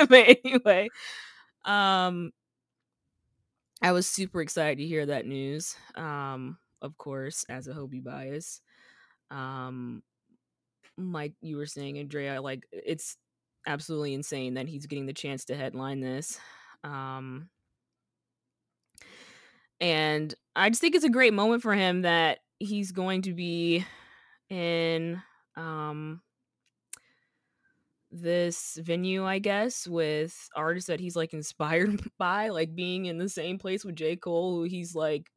but 0.09 0.37
anyway, 0.45 0.89
um, 1.63 2.31
I 3.81 3.91
was 3.91 4.05
super 4.05 4.41
excited 4.41 4.77
to 4.77 4.87
hear 4.87 5.07
that 5.07 5.25
news. 5.25 5.75
Um, 5.95 6.57
of 6.81 6.97
course, 6.97 7.43
as 7.49 7.67
a 7.67 7.73
Hobi 7.73 8.03
bias. 8.03 8.61
Um, 9.31 10.03
like 10.97 11.33
you 11.41 11.57
were 11.57 11.65
saying, 11.65 11.97
Andrea, 11.97 12.41
like 12.41 12.65
it's 12.71 13.17
absolutely 13.67 14.13
insane 14.13 14.55
that 14.55 14.67
he's 14.67 14.85
getting 14.85 15.05
the 15.05 15.13
chance 15.13 15.45
to 15.45 15.55
headline 15.55 15.99
this. 15.99 16.39
Um, 16.83 17.49
and 19.81 20.33
I 20.55 20.69
just 20.69 20.81
think 20.81 20.95
it's 20.95 21.03
a 21.05 21.09
great 21.09 21.33
moment 21.33 21.61
for 21.61 21.73
him 21.73 22.03
that 22.03 22.39
he's 22.59 22.91
going 22.91 23.23
to 23.23 23.33
be 23.33 23.85
in 24.49 25.21
um 25.57 26.21
this 28.11 28.79
venue, 28.81 29.25
I 29.25 29.39
guess, 29.39 29.87
with 29.87 30.49
artists 30.55 30.87
that 30.87 30.99
he's 31.01 31.15
like 31.15 31.33
inspired 31.33 32.01
by, 32.17 32.49
like 32.49 32.75
being 32.75 33.05
in 33.05 33.17
the 33.17 33.27
same 33.29 33.57
place 33.57 33.83
with 33.83 33.95
J. 33.95 34.15
Cole, 34.15 34.55
who 34.55 34.63
he's 34.63 34.95
like 34.95 35.29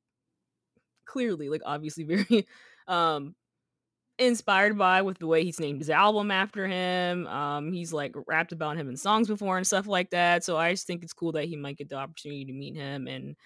clearly, 1.04 1.48
like 1.48 1.62
obviously 1.64 2.04
very 2.04 2.46
um 2.88 3.34
inspired 4.18 4.76
by 4.76 5.02
with 5.02 5.18
the 5.18 5.26
way 5.26 5.44
he's 5.44 5.60
named 5.60 5.78
his 5.80 5.90
album 5.90 6.30
after 6.30 6.66
him. 6.66 7.26
Um, 7.26 7.72
he's 7.72 7.92
like 7.92 8.14
rapped 8.26 8.52
about 8.52 8.76
him 8.76 8.88
in 8.88 8.96
songs 8.96 9.28
before 9.28 9.56
and 9.56 9.66
stuff 9.66 9.86
like 9.86 10.10
that. 10.10 10.44
So 10.44 10.56
I 10.56 10.72
just 10.72 10.86
think 10.86 11.02
it's 11.02 11.12
cool 11.12 11.32
that 11.32 11.44
he 11.44 11.56
might 11.56 11.78
get 11.78 11.88
the 11.88 11.96
opportunity 11.96 12.44
to 12.46 12.52
meet 12.52 12.74
him 12.76 13.06
and 13.06 13.36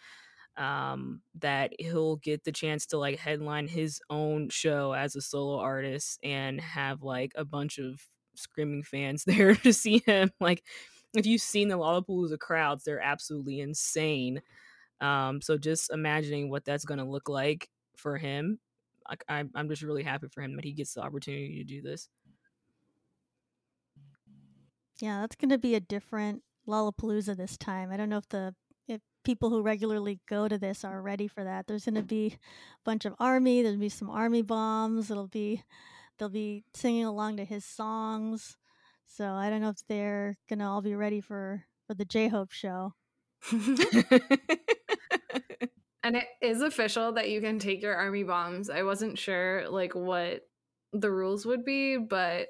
um 0.59 1.23
that 1.41 1.73
he'll 1.79 2.17
get 2.17 2.45
the 2.45 2.53
chance 2.53 2.85
to 2.85 2.99
like 2.99 3.19
headline 3.19 3.67
his 3.67 4.03
own 4.11 4.51
show 4.51 4.93
as 4.93 5.17
a 5.17 5.21
solo 5.23 5.59
artist 5.59 6.21
and 6.23 6.61
have 6.61 7.03
like 7.03 7.33
a 7.37 7.45
bunch 7.45 7.79
of 7.79 7.99
screaming 8.35 8.83
fans 8.83 9.25
there 9.27 9.55
to 9.55 9.73
see 9.73 10.03
him 10.05 10.31
like 10.41 10.63
if 11.15 11.25
you've 11.25 11.41
seen 11.41 11.69
the 11.69 11.79
Lollapalooza 11.79 12.39
crowds 12.39 12.85
they're 12.85 13.01
absolutely 13.01 13.61
insane 13.61 14.43
um 15.01 15.41
so 15.41 15.57
just 15.57 15.91
imagining 15.91 16.51
what 16.51 16.67
that's 16.67 16.85
going 16.85 16.99
to 16.99 17.05
look 17.07 17.31
like 17.31 17.71
for 17.97 18.19
him 18.19 18.59
I'm 19.29 19.51
I'm 19.55 19.69
just 19.69 19.83
really 19.83 20.03
happy 20.03 20.29
for 20.29 20.43
him 20.43 20.57
that 20.57 20.65
he 20.65 20.73
gets 20.73 20.95
the 20.95 21.03
opportunity 21.03 21.59
to 21.59 21.65
do 21.65 21.83
this. 21.83 22.09
Yeah, 24.99 25.21
that's 25.21 25.37
going 25.37 25.51
to 25.51 25.59
be 25.59 25.75
a 25.75 25.81
different 25.81 26.43
Lollapalooza 26.69 27.37
this 27.37 27.57
time. 27.57 27.91
I 27.91 27.97
don't 27.97 28.09
know 28.09 28.19
if 28.19 28.29
the 28.29 28.55
if 28.87 29.01
people 29.25 29.51
who 29.51 29.63
regularly 29.63 30.21
go 30.29 30.49
to 30.49 30.59
this 30.59 30.85
are 30.85 31.03
ready 31.03 31.27
for 31.27 31.43
that. 31.45 31.67
There's 31.67 31.85
going 31.85 31.97
to 31.97 32.03
be 32.03 32.37
a 32.37 32.39
bunch 32.85 33.05
of 33.05 33.15
army. 33.19 33.63
There'll 33.63 33.79
be 33.79 33.89
some 33.89 34.11
army 34.11 34.43
bombs. 34.43 35.11
It'll 35.11 35.29
be 35.29 35.63
they'll 36.19 36.29
be 36.29 36.65
singing 36.75 37.05
along 37.05 37.39
to 37.39 37.45
his 37.45 37.65
songs. 37.65 38.57
So 39.07 39.33
I 39.33 39.51
don't 39.51 39.61
know 39.61 39.71
if 39.71 39.87
they're 39.89 40.37
going 40.49 40.61
to 40.61 40.67
all 40.67 40.83
be 40.83 40.95
ready 40.95 41.21
for 41.21 41.65
for 41.87 41.95
the 41.95 42.05
J 42.05 42.29
Hope 42.29 42.53
show. 42.53 42.95
And 46.05 46.17
it 46.17 46.27
is 46.41 46.63
official 46.63 47.13
that 47.13 47.31
you 47.31 47.41
can 47.41 47.59
take 47.59 47.83
your 47.83 47.95
army 47.95 48.25
bombs. 48.25 48.71
I 48.71 48.83
wasn't 48.83 49.19
sure 49.19 49.69
like 49.69 49.95
what 49.95 50.43
the 50.93 51.11
rules 51.11 51.47
would 51.47 51.65
be, 51.65 51.97
but 51.97 52.49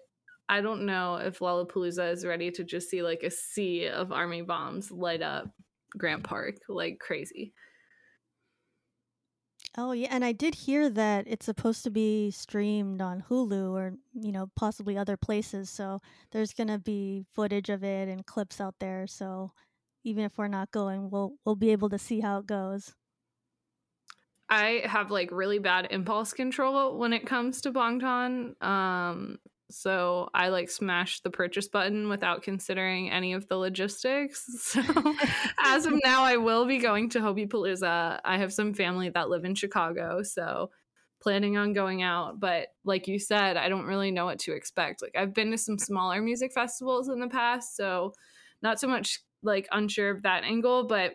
I 0.48 0.60
don't 0.60 0.86
know 0.86 1.16
if 1.16 1.38
Lollapalooza 1.38 2.12
is 2.12 2.26
ready 2.26 2.50
to 2.52 2.64
just 2.64 2.90
see 2.90 3.02
like 3.02 3.22
a 3.22 3.30
sea 3.30 3.86
of 3.88 4.12
army 4.12 4.42
bombs 4.42 4.90
light 4.90 5.22
up 5.22 5.46
Grant 5.96 6.24
Park 6.24 6.56
like 6.68 6.98
crazy. 6.98 7.52
Oh 9.76 9.92
yeah, 9.92 10.08
and 10.10 10.24
I 10.24 10.32
did 10.32 10.54
hear 10.54 10.90
that 10.90 11.26
it's 11.26 11.46
supposed 11.46 11.82
to 11.84 11.90
be 11.90 12.30
streamed 12.30 13.00
on 13.00 13.24
Hulu 13.30 13.72
or 13.72 13.94
you 14.12 14.32
know 14.32 14.50
possibly 14.56 14.98
other 14.98 15.16
places. 15.16 15.70
So 15.70 16.00
there's 16.32 16.52
gonna 16.52 16.78
be 16.78 17.24
footage 17.32 17.70
of 17.70 17.82
it 17.82 18.08
and 18.08 18.26
clips 18.26 18.60
out 18.60 18.74
there. 18.80 19.06
So 19.06 19.52
even 20.04 20.24
if 20.24 20.36
we're 20.36 20.48
not 20.48 20.70
going, 20.72 21.10
we'll 21.10 21.34
we'll 21.46 21.56
be 21.56 21.70
able 21.70 21.88
to 21.90 21.98
see 21.98 22.20
how 22.20 22.38
it 22.38 22.46
goes. 22.46 22.94
I 24.52 24.82
have 24.84 25.10
like 25.10 25.30
really 25.32 25.58
bad 25.58 25.88
impulse 25.90 26.34
control 26.34 26.98
when 26.98 27.14
it 27.14 27.26
comes 27.26 27.62
to 27.62 27.72
Bangtan. 27.72 28.62
Um, 28.62 29.38
so 29.70 30.28
I 30.34 30.48
like 30.48 30.68
smash 30.68 31.20
the 31.20 31.30
purchase 31.30 31.68
button 31.68 32.10
without 32.10 32.42
considering 32.42 33.10
any 33.10 33.32
of 33.32 33.48
the 33.48 33.56
logistics. 33.56 34.44
So 34.58 34.82
as 35.58 35.86
of 35.86 35.94
now, 36.04 36.24
I 36.24 36.36
will 36.36 36.66
be 36.66 36.76
going 36.76 37.08
to 37.10 37.20
Hobi 37.20 37.48
Palooza. 37.48 38.20
I 38.26 38.36
have 38.36 38.52
some 38.52 38.74
family 38.74 39.08
that 39.08 39.30
live 39.30 39.46
in 39.46 39.54
Chicago, 39.54 40.22
so 40.22 40.68
planning 41.22 41.56
on 41.56 41.72
going 41.72 42.02
out. 42.02 42.38
But 42.38 42.68
like 42.84 43.08
you 43.08 43.18
said, 43.18 43.56
I 43.56 43.70
don't 43.70 43.86
really 43.86 44.10
know 44.10 44.26
what 44.26 44.40
to 44.40 44.52
expect. 44.52 45.00
Like 45.00 45.16
I've 45.16 45.32
been 45.32 45.50
to 45.52 45.56
some 45.56 45.78
smaller 45.78 46.20
music 46.20 46.52
festivals 46.52 47.08
in 47.08 47.20
the 47.20 47.28
past, 47.28 47.74
so 47.74 48.12
not 48.60 48.78
so 48.78 48.86
much 48.86 49.20
like 49.42 49.66
unsure 49.72 50.10
of 50.10 50.24
that 50.24 50.44
angle, 50.44 50.86
but 50.86 51.14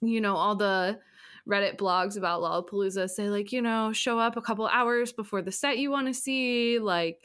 you 0.00 0.20
know, 0.20 0.36
all 0.36 0.54
the 0.54 1.00
Reddit 1.48 1.76
blogs 1.76 2.16
about 2.16 2.42
Lollapalooza 2.42 3.08
say 3.08 3.28
like, 3.28 3.52
you 3.52 3.62
know, 3.62 3.92
show 3.92 4.18
up 4.18 4.36
a 4.36 4.42
couple 4.42 4.66
hours 4.66 5.12
before 5.12 5.42
the 5.42 5.52
set 5.52 5.78
you 5.78 5.90
want 5.90 6.08
to 6.08 6.14
see, 6.14 6.78
like 6.78 7.20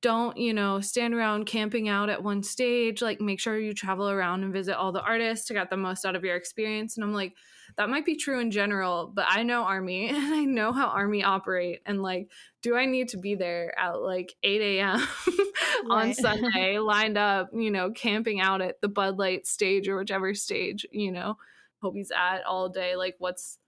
don't, 0.00 0.36
you 0.36 0.54
know, 0.54 0.80
stand 0.80 1.12
around 1.12 1.46
camping 1.46 1.88
out 1.88 2.08
at 2.08 2.22
one 2.22 2.42
stage, 2.42 3.02
like 3.02 3.20
make 3.20 3.40
sure 3.40 3.58
you 3.58 3.74
travel 3.74 4.08
around 4.08 4.44
and 4.44 4.52
visit 4.52 4.76
all 4.76 4.92
the 4.92 5.02
artists 5.02 5.46
to 5.46 5.54
get 5.54 5.70
the 5.70 5.76
most 5.76 6.04
out 6.04 6.14
of 6.14 6.24
your 6.24 6.36
experience. 6.36 6.96
And 6.96 7.04
I'm 7.04 7.12
like, 7.12 7.34
that 7.76 7.88
might 7.88 8.06
be 8.06 8.16
true 8.16 8.38
in 8.38 8.50
general, 8.50 9.10
but 9.12 9.26
I 9.28 9.42
know 9.42 9.64
Army 9.64 10.08
and 10.14 10.34
I 10.34 10.44
know 10.44 10.72
how 10.72 10.86
Army 10.86 11.24
operate. 11.24 11.80
And 11.84 12.02
like, 12.02 12.30
do 12.62 12.76
I 12.76 12.86
need 12.86 13.08
to 13.08 13.18
be 13.18 13.34
there 13.34 13.76
at 13.78 14.00
like 14.00 14.34
8 14.42 14.60
a.m. 14.78 15.06
on 15.90 16.14
Sunday, 16.14 16.78
lined 16.78 17.18
up, 17.18 17.50
you 17.52 17.70
know, 17.70 17.90
camping 17.90 18.40
out 18.40 18.62
at 18.62 18.80
the 18.80 18.88
Bud 18.88 19.18
Light 19.18 19.46
stage 19.46 19.88
or 19.88 19.96
whichever 19.96 20.32
stage, 20.32 20.86
you 20.92 21.10
know? 21.10 21.36
Hobi's 21.82 22.10
at 22.10 22.44
all 22.44 22.68
day. 22.68 22.96
Like 22.96 23.16
what's 23.18 23.58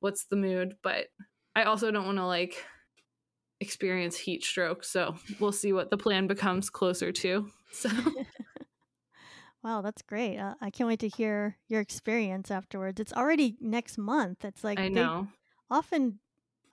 what's 0.00 0.24
the 0.24 0.36
mood? 0.36 0.76
But 0.82 1.06
I 1.54 1.64
also 1.64 1.90
don't 1.90 2.06
want 2.06 2.18
to 2.18 2.26
like 2.26 2.64
experience 3.60 4.16
heat 4.16 4.44
stroke. 4.44 4.84
So 4.84 5.14
we'll 5.38 5.52
see 5.52 5.72
what 5.72 5.90
the 5.90 5.96
plan 5.96 6.26
becomes 6.26 6.70
closer 6.70 7.12
to. 7.12 7.48
So 7.72 7.88
wow, 9.64 9.80
that's 9.80 10.02
great. 10.02 10.38
Uh, 10.38 10.54
I 10.60 10.70
can't 10.70 10.88
wait 10.88 11.00
to 11.00 11.08
hear 11.08 11.56
your 11.68 11.80
experience 11.80 12.50
afterwards. 12.50 13.00
It's 13.00 13.12
already 13.12 13.56
next 13.60 13.98
month. 13.98 14.44
It's 14.44 14.64
like 14.64 14.78
I 14.78 14.88
know. 14.88 15.28
often 15.70 16.18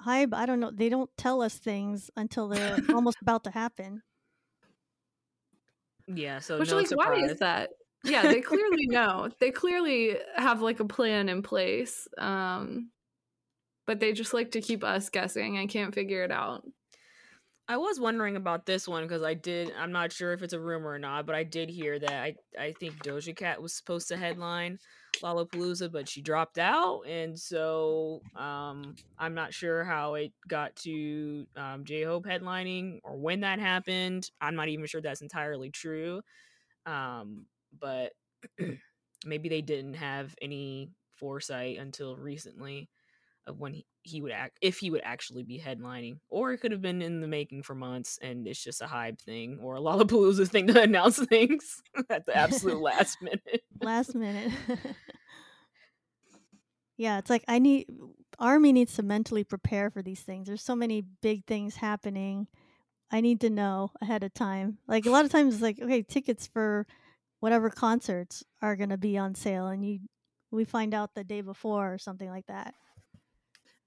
Hybe, 0.06 0.34
I 0.34 0.46
don't 0.46 0.62
know, 0.62 0.72
they 0.72 0.88
don't 0.90 1.10
tell 1.18 1.42
us 1.42 1.56
things 1.56 2.10
until 2.16 2.48
they're 2.48 2.78
almost 2.94 3.18
about 3.22 3.44
to 3.44 3.52
happen. 3.52 4.02
Yeah, 6.08 6.40
so 6.40 6.58
Which 6.58 6.70
no 6.70 6.78
like 6.78 6.90
why 6.92 7.16
is 7.16 7.38
that? 7.40 7.70
Yeah, 8.04 8.24
they 8.24 8.42
clearly 8.42 8.88
know. 8.88 9.30
They 9.40 9.52
clearly 9.52 10.18
have 10.36 10.62
like 10.62 10.80
a 10.80 10.86
plan 10.86 11.30
in 11.30 11.42
place. 11.42 12.08
Um 12.18 12.92
but 13.86 14.00
they 14.00 14.14
just 14.14 14.36
like 14.36 14.52
to 14.52 14.62
keep 14.62 14.84
us 14.84 15.10
guessing. 15.10 15.58
I 15.58 15.66
can't 15.66 15.96
figure 15.96 16.24
it 16.24 16.32
out. 16.32 16.64
I 17.68 17.78
was 17.78 18.00
wondering 18.00 18.36
about 18.36 18.66
this 18.66 18.88
one 18.88 19.04
because 19.04 19.22
I 19.22 19.36
did. 19.36 19.72
I'm 19.78 19.92
not 19.92 20.12
sure 20.12 20.34
if 20.34 20.42
it's 20.42 20.54
a 20.54 20.60
rumor 20.60 20.90
or 20.90 21.00
not, 21.00 21.26
but 21.28 21.36
I 21.36 21.44
did 21.44 21.70
hear 21.70 22.00
that 22.00 22.12
I 22.12 22.36
I 22.60 22.72
think 22.74 23.04
Doja 23.04 23.36
Cat 23.36 23.62
was 23.62 23.74
supposed 23.76 24.08
to 24.08 24.18
headline 24.18 24.80
Lollapalooza, 25.22 25.92
but 25.92 26.08
she 26.10 26.22
dropped 26.22 26.58
out, 26.58 27.02
and 27.08 27.38
so 27.38 28.22
um 28.36 28.96
I'm 29.20 29.36
not 29.36 29.54
sure 29.54 29.84
how 29.84 30.16
it 30.16 30.34
got 30.48 30.76
to 30.78 31.46
um, 31.56 31.86
J 31.86 32.04
Hope 32.04 32.26
headlining 32.26 33.00
or 33.04 33.18
when 33.18 33.42
that 33.42 33.60
happened. 33.60 34.30
I'm 34.42 34.56
not 34.56 34.70
even 34.70 34.88
sure 34.88 35.02
that's 35.02 35.22
entirely 35.22 35.70
true, 35.70 36.22
um, 36.88 37.46
but 37.78 38.12
maybe 39.26 39.50
they 39.50 39.62
didn't 39.62 39.96
have 39.96 40.36
any 40.42 40.92
foresight 41.16 41.78
until 41.78 42.16
recently 42.16 42.90
of 43.48 43.60
when 43.60 43.74
he, 43.74 43.86
he 44.04 44.22
would 44.22 44.32
act 44.32 44.58
if 44.62 44.78
he 44.78 44.90
would 44.90 45.02
actually 45.04 45.44
be 45.44 45.60
headlining 45.60 46.18
or 46.30 46.52
it 46.52 46.60
could 46.60 46.72
have 46.72 46.82
been 46.82 47.02
in 47.02 47.20
the 47.20 47.28
making 47.28 47.64
for 47.64 47.76
months 47.76 48.18
and 48.22 48.48
it's 48.48 48.64
just 48.64 48.82
a 48.82 48.86
Hybe 48.86 49.20
thing 49.20 49.60
or 49.62 49.76
a 49.76 49.80
lollapalooza 49.80 50.48
thing 50.48 50.68
to 50.68 50.82
announce 50.84 51.18
things 51.26 51.82
at 52.10 52.26
the 52.26 52.36
absolute 52.36 52.80
last 52.80 53.18
minute 53.22 53.64
Last 53.82 54.14
minute. 54.16 54.52
yeah, 56.98 57.18
it's 57.18 57.30
like 57.30 57.44
I 57.48 57.60
need 57.60 57.88
Army 58.38 58.72
needs 58.72 58.94
to 58.96 59.04
mentally 59.04 59.44
prepare 59.44 59.90
for 59.90 60.02
these 60.02 60.22
things. 60.22 60.48
There's 60.48 60.62
so 60.62 60.76
many 60.76 61.04
big 61.22 61.46
things 61.46 61.76
happening. 61.76 62.48
I 63.12 63.22
need 63.22 63.42
to 63.42 63.50
know 63.50 63.92
ahead 64.02 64.24
of 64.24 64.34
time. 64.34 64.78
Like 64.88 65.06
a 65.06 65.10
lot 65.10 65.26
of 65.26 65.32
times 65.32 65.54
it's 65.54 65.64
like, 65.64 65.80
okay, 65.82 66.02
tickets 66.04 66.48
for 66.48 66.86
whatever 67.40 67.70
concerts 67.70 68.44
are 68.62 68.76
going 68.76 68.90
to 68.90 68.98
be 68.98 69.18
on 69.18 69.36
sale 69.36 69.68
and 69.68 69.86
you 69.86 70.00
we 70.52 70.66
find 70.66 70.94
out 70.94 71.14
the 71.14 71.24
day 71.24 71.42
before 71.42 71.94
or 71.94 71.98
something 71.98 72.30
like 72.30 72.48
that. 72.48 72.74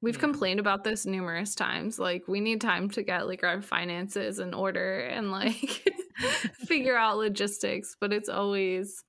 We've 0.00 0.16
hmm. 0.16 0.20
complained 0.20 0.60
about 0.60 0.84
this 0.84 1.06
numerous 1.06 1.54
times. 1.54 1.98
Like 1.98 2.28
we 2.28 2.40
need 2.40 2.60
time 2.60 2.88
to 2.90 3.02
get 3.02 3.26
like 3.26 3.44
our 3.44 3.62
finances 3.62 4.38
in 4.38 4.54
order 4.54 5.00
and 5.00 5.30
like 5.30 5.88
figure 6.66 6.96
out 6.96 7.18
logistics, 7.18 7.96
but 8.00 8.12
it's 8.12 8.28
always 8.28 9.04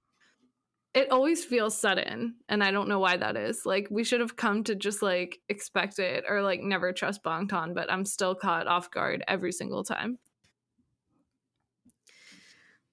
it 0.93 1.11
always 1.11 1.43
feels 1.43 1.75
sudden 1.75 2.35
and 2.49 2.63
I 2.63 2.69
don't 2.69 2.87
know 2.87 2.99
why 2.99 3.17
that 3.17 3.35
is. 3.35 3.61
Like 3.65 3.87
we 3.89 4.03
should 4.03 4.19
have 4.19 4.35
come 4.35 4.63
to 4.65 4.75
just 4.75 5.01
like 5.01 5.39
expect 5.49 5.99
it 5.99 6.23
or 6.27 6.41
like 6.41 6.61
never 6.61 6.93
trust 6.93 7.23
Bangtan, 7.23 7.73
but 7.73 7.91
I'm 7.91 8.05
still 8.05 8.35
caught 8.35 8.67
off 8.67 8.91
guard 8.91 9.23
every 9.27 9.51
single 9.51 9.83
time. 9.83 10.17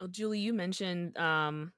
Well 0.01 0.09
julie 0.09 0.39
you 0.41 0.53
mentioned 0.53 1.17
um 1.19 1.73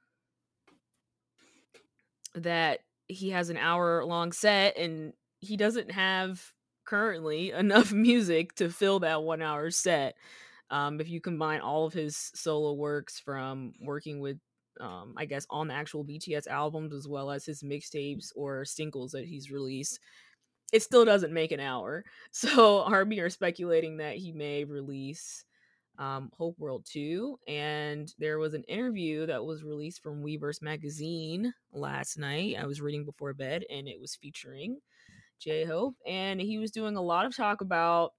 that 2.35 2.81
he 3.09 3.31
has 3.31 3.51
an 3.51 3.57
hour 3.57 4.05
long 4.05 4.33
set 4.33 4.77
and 4.79 5.13
he 5.41 5.57
doesn't 5.57 5.91
have 5.91 6.53
currently 6.85 7.51
enough 7.53 7.93
music 7.93 8.55
to 8.55 8.71
fill 8.71 9.01
that 9.01 9.23
one 9.23 9.43
hour 9.43 9.71
set. 9.71 10.15
Um 10.71 11.01
if 11.01 11.09
you 11.09 11.21
combine 11.21 11.61
all 11.61 11.87
of 11.87 11.93
his 11.93 12.31
solo 12.35 12.73
works 12.73 13.19
from 13.19 13.75
working 13.81 14.21
with 14.21 14.39
um 14.81 15.13
i 15.19 15.27
guess 15.27 15.47
on 15.51 15.69
the 15.69 15.75
actual 15.75 16.03
bts 16.03 16.47
albums 16.49 16.95
as 16.95 17.07
well 17.07 17.31
as 17.31 17.45
his 17.45 17.63
mixtapes 17.63 18.33
or 18.35 18.65
singles 18.65 19.13
that 19.13 19.27
he's 19.27 19.51
released 19.51 20.01
it 20.73 20.83
still 20.83 21.05
doesn't 21.05 21.33
make 21.33 21.53
an 21.53 21.61
hour. 21.61 22.05
So 22.33 22.83
army 22.85 23.21
are 23.21 23.31
speculating 23.31 23.99
that 23.99 24.17
he 24.17 24.33
may 24.33 24.65
release 24.65 25.45
um, 25.99 26.31
Hope 26.37 26.59
World 26.59 26.87
2. 26.91 27.39
And 27.47 28.13
there 28.19 28.39
was 28.39 28.55
an 28.55 28.65
interview 28.65 29.27
that 29.27 29.45
was 29.45 29.65
released 29.65 30.03
from 30.03 30.23
Weverse 30.23 30.63
magazine 30.63 31.53
last 31.73 32.19
night. 32.19 32.57
I 32.59 32.67
was 32.67 32.81
reading 32.81 33.05
before 33.05 33.35
bed, 33.35 33.65
and 33.71 33.89
it 33.89 34.01
was 34.01 34.17
featuring 34.17 34.79
J 35.41 35.65
Hope. 35.65 35.97
And 36.07 36.41
he 36.41 36.59
was 36.59 36.71
doing 36.71 36.97
a 36.97 37.03
lot 37.03 37.27
of 37.27 37.37
talk 37.37 37.61
about, 37.61 38.13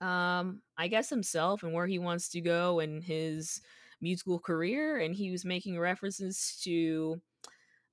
um, 0.00 0.62
I 0.76 0.88
guess, 0.88 1.08
himself 1.08 1.62
and 1.62 1.72
where 1.72 1.86
he 1.86 1.98
wants 1.98 2.28
to 2.30 2.40
go 2.40 2.80
and 2.80 3.02
his 3.02 3.60
musical 4.00 4.38
career. 4.38 4.98
And 4.98 5.14
he 5.14 5.30
was 5.30 5.44
making 5.44 5.78
references 5.78 6.60
to 6.64 7.20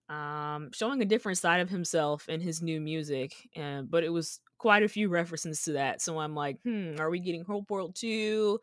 um, 0.10 0.72
showing 0.74 1.02
a 1.02 1.06
different 1.06 1.38
side 1.38 1.62
of 1.62 1.70
himself 1.70 2.28
in 2.30 2.42
his 2.42 2.62
new 2.62 2.82
music. 2.82 3.34
And 3.56 3.90
but 3.90 4.04
it 4.04 4.10
was 4.10 4.40
quite 4.60 4.84
a 4.84 4.88
few 4.88 5.10
references 5.10 5.64
to 5.64 5.72
that. 5.74 6.02
So 6.02 6.20
I'm 6.20 6.36
like, 6.36 6.58
hmm, 6.64 6.96
are 7.00 7.10
we 7.10 7.20
getting 7.20 7.44
Hope 7.44 7.72
World 7.72 7.96
2? 7.96 8.60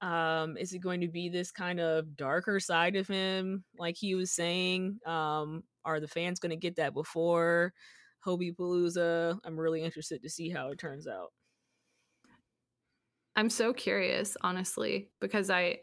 Um, 0.00 0.56
is 0.56 0.72
it 0.72 0.80
going 0.80 1.02
to 1.02 1.08
be 1.08 1.28
this 1.28 1.52
kind 1.52 1.78
of 1.78 2.16
darker 2.16 2.58
side 2.58 2.96
of 2.96 3.06
him, 3.06 3.64
like 3.78 3.96
he 3.96 4.14
was 4.14 4.32
saying? 4.32 4.98
Um, 5.06 5.62
are 5.84 6.00
the 6.00 6.08
fans 6.08 6.40
going 6.40 6.50
to 6.50 6.56
get 6.56 6.76
that 6.76 6.92
before 6.92 7.72
Hobi 8.26 8.54
Palooza? 8.54 9.38
I'm 9.44 9.58
really 9.58 9.82
interested 9.82 10.22
to 10.22 10.28
see 10.28 10.50
how 10.50 10.70
it 10.70 10.78
turns 10.78 11.06
out. 11.06 11.32
I'm 13.36 13.50
so 13.50 13.72
curious, 13.72 14.36
honestly, 14.40 15.10
because 15.20 15.50
I 15.50 15.80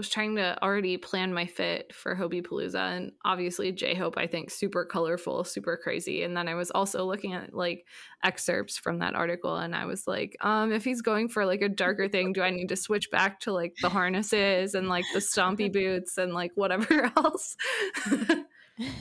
was 0.00 0.08
trying 0.08 0.36
to 0.36 0.56
already 0.62 0.96
plan 0.96 1.34
my 1.34 1.44
fit 1.44 1.94
for 1.94 2.16
Hobi 2.16 2.42
Palooza, 2.42 2.96
and 2.96 3.12
obviously 3.22 3.70
J 3.70 3.94
Hope, 3.94 4.16
I 4.16 4.26
think, 4.26 4.50
super 4.50 4.86
colorful, 4.86 5.44
super 5.44 5.76
crazy. 5.76 6.22
And 6.22 6.34
then 6.34 6.48
I 6.48 6.54
was 6.54 6.70
also 6.70 7.04
looking 7.04 7.34
at 7.34 7.52
like 7.52 7.84
excerpts 8.24 8.78
from 8.78 9.00
that 9.00 9.14
article, 9.14 9.58
and 9.58 9.76
I 9.76 9.84
was 9.84 10.06
like, 10.06 10.38
um, 10.40 10.72
if 10.72 10.84
he's 10.84 11.02
going 11.02 11.28
for 11.28 11.44
like 11.44 11.60
a 11.60 11.68
darker 11.68 12.08
thing, 12.08 12.32
do 12.32 12.40
I 12.40 12.48
need 12.48 12.70
to 12.70 12.76
switch 12.76 13.10
back 13.10 13.40
to 13.40 13.52
like 13.52 13.74
the 13.82 13.90
harnesses 13.90 14.74
and 14.74 14.88
like 14.88 15.04
the 15.12 15.18
stompy 15.18 15.70
boots 15.72 16.16
and 16.16 16.32
like 16.32 16.52
whatever 16.54 17.12
else? 17.18 17.58
you 18.78 18.96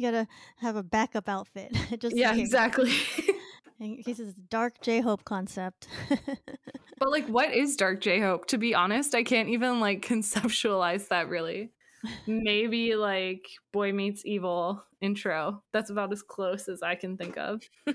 gotta 0.00 0.28
have 0.58 0.76
a 0.76 0.84
backup 0.84 1.28
outfit. 1.28 1.76
Just 1.98 2.14
yeah, 2.14 2.32
exactly. 2.36 2.92
In 3.84 4.02
case 4.02 4.18
it's 4.18 4.32
dark 4.48 4.80
J 4.80 5.00
Hope 5.00 5.24
concept. 5.24 5.88
but 6.98 7.10
like, 7.10 7.26
what 7.26 7.52
is 7.52 7.76
Dark 7.76 8.00
J 8.00 8.18
Hope? 8.20 8.46
To 8.46 8.58
be 8.58 8.74
honest, 8.74 9.14
I 9.14 9.22
can't 9.22 9.50
even 9.50 9.78
like 9.78 10.00
conceptualize 10.04 11.08
that 11.08 11.28
really. 11.28 11.70
Maybe 12.26 12.96
like 12.96 13.46
Boy 13.72 13.92
Meets 13.92 14.22
Evil 14.24 14.82
intro. 15.00 15.62
That's 15.72 15.90
about 15.90 16.12
as 16.12 16.22
close 16.22 16.68
as 16.68 16.82
I 16.82 16.94
can 16.94 17.16
think 17.16 17.36
of. 17.36 17.62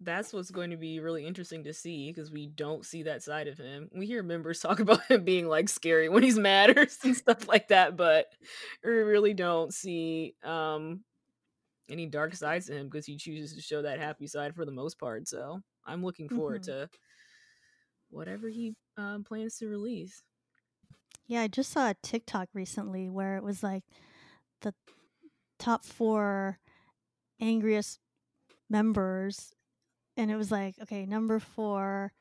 That's 0.00 0.32
what's 0.32 0.50
going 0.50 0.70
to 0.70 0.76
be 0.76 0.98
really 0.98 1.24
interesting 1.24 1.62
to 1.64 1.72
see 1.72 2.10
because 2.10 2.32
we 2.32 2.48
don't 2.48 2.84
see 2.84 3.04
that 3.04 3.22
side 3.22 3.46
of 3.46 3.56
him. 3.56 3.88
We 3.94 4.06
hear 4.06 4.24
members 4.24 4.58
talk 4.58 4.80
about 4.80 5.04
him 5.08 5.24
being 5.24 5.48
like 5.48 5.68
scary 5.68 6.08
when 6.08 6.24
he's 6.24 6.38
mad 6.38 6.76
or 6.76 6.88
and 7.04 7.16
stuff 7.16 7.46
like 7.46 7.68
that, 7.68 7.96
but 7.96 8.26
we 8.84 8.90
really 8.90 9.34
don't 9.34 9.72
see 9.72 10.34
um 10.42 11.04
any 11.92 12.06
dark 12.06 12.34
sides 12.34 12.66
to 12.66 12.72
him 12.74 12.86
because 12.88 13.06
he 13.06 13.16
chooses 13.16 13.54
to 13.54 13.60
show 13.62 13.82
that 13.82 14.00
happy 14.00 14.26
side 14.26 14.54
for 14.56 14.64
the 14.64 14.72
most 14.72 14.98
part. 14.98 15.28
So 15.28 15.60
I'm 15.84 16.02
looking 16.02 16.28
forward 16.28 16.62
Mhm. 16.62 16.66
to 16.66 16.90
whatever 18.10 18.48
he 18.48 18.74
um, 18.96 19.24
plans 19.24 19.56
to 19.58 19.68
release. 19.68 20.22
Yeah, 21.26 21.42
I 21.42 21.48
just 21.48 21.70
saw 21.70 21.90
a 21.90 21.94
TikTok 22.02 22.48
recently 22.52 23.08
where 23.08 23.36
it 23.36 23.42
was 23.42 23.62
like 23.62 23.84
the 24.60 24.74
top 25.58 25.84
four 25.84 26.58
angriest 27.40 28.00
members, 28.68 29.54
and 30.16 30.30
it 30.30 30.36
was 30.36 30.50
like, 30.50 30.74
okay, 30.82 31.06
number 31.06 31.38
four, 31.38 32.12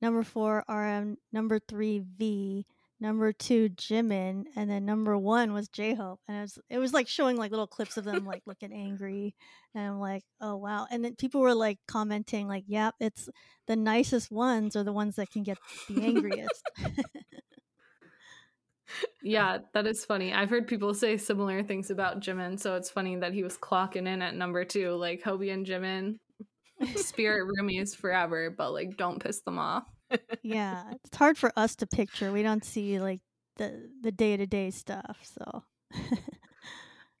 number 0.00 0.22
four 0.22 0.64
RM, 0.68 1.18
number 1.32 1.58
three 1.58 1.98
V, 2.00 2.66
number 3.02 3.32
two 3.32 3.68
Jimin, 3.70 4.44
and 4.56 4.70
then 4.70 4.86
number 4.86 5.18
one 5.18 5.52
was 5.52 5.68
J 5.68 5.94
Hope, 5.94 6.20
and 6.28 6.38
it 6.38 6.40
was 6.40 6.58
it 6.70 6.78
was 6.78 6.94
like 6.94 7.08
showing 7.08 7.36
like 7.36 7.50
little 7.50 7.66
clips 7.66 7.96
of 7.96 8.04
them 8.04 8.24
like 8.24 8.42
looking 8.46 8.72
angry, 8.72 9.34
and 9.74 9.84
I'm 9.84 10.00
like, 10.00 10.22
oh 10.40 10.56
wow, 10.56 10.86
and 10.90 11.04
then 11.04 11.16
people 11.16 11.40
were 11.42 11.54
like 11.54 11.78
commenting 11.86 12.48
like, 12.48 12.64
yep, 12.66 12.94
it's 13.00 13.28
the 13.66 13.76
nicest 13.76 14.30
ones 14.30 14.76
are 14.76 14.84
the 14.84 14.92
ones 14.92 15.16
that 15.16 15.30
can 15.30 15.42
get 15.42 15.58
the 15.90 16.02
angriest. 16.02 16.62
Yeah, 19.22 19.58
that 19.72 19.86
is 19.86 20.04
funny. 20.04 20.34
I've 20.34 20.50
heard 20.50 20.66
people 20.66 20.92
say 20.92 21.16
similar 21.16 21.62
things 21.62 21.90
about 21.90 22.20
Jimin, 22.20 22.60
so 22.60 22.76
it's 22.76 22.90
funny 22.90 23.16
that 23.16 23.32
he 23.32 23.42
was 23.42 23.56
clocking 23.56 24.06
in 24.06 24.20
at 24.20 24.34
number 24.34 24.66
two. 24.66 24.90
Like 24.92 25.22
Hobi 25.22 25.50
and 25.50 25.64
Jimin, 25.64 26.18
spirit 26.96 27.48
roomies 27.48 27.96
forever, 27.96 28.50
but 28.50 28.72
like 28.72 28.98
don't 28.98 29.22
piss 29.22 29.40
them 29.40 29.58
off. 29.58 29.84
Yeah 30.42 30.82
it's 31.04 31.16
hard 31.16 31.38
for 31.38 31.52
us 31.56 31.76
to 31.76 31.86
picture 31.86 32.32
we 32.32 32.42
don't 32.42 32.64
see 32.64 33.00
like 33.00 33.20
the 33.56 33.88
the 34.02 34.12
day-to-day 34.12 34.70
stuff 34.70 35.18
so 35.22 35.64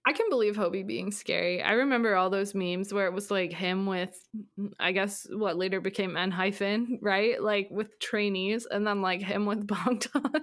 I 0.04 0.12
can 0.12 0.28
believe 0.30 0.56
Hobi 0.56 0.84
being 0.84 1.12
scary. 1.12 1.62
I 1.62 1.72
remember 1.72 2.16
all 2.16 2.28
those 2.28 2.56
memes 2.56 2.92
where 2.92 3.06
it 3.06 3.12
was 3.12 3.30
like 3.30 3.52
him 3.52 3.86
with, 3.86 4.20
mm, 4.58 4.72
I 4.80 4.90
guess, 4.90 5.28
what 5.30 5.56
later 5.56 5.80
became 5.80 6.16
ENHYPEN, 6.16 6.98
right? 7.00 7.40
Like 7.40 7.68
with 7.70 8.00
trainees, 8.00 8.66
and 8.66 8.84
then 8.84 9.00
like 9.00 9.22
him 9.22 9.46
with 9.46 9.64
Bangtan. 9.68 10.42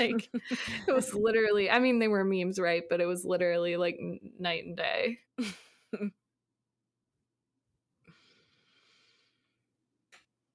like 0.00 0.30
it 0.88 0.92
was 0.94 1.12
literally, 1.12 1.68
I 1.68 1.78
mean, 1.78 1.98
they 1.98 2.08
were 2.08 2.24
memes, 2.24 2.58
right? 2.58 2.84
But 2.88 3.02
it 3.02 3.06
was 3.06 3.24
literally 3.24 3.76
like 3.76 3.98
night 4.38 4.64
and 4.64 4.76
day. 4.76 5.18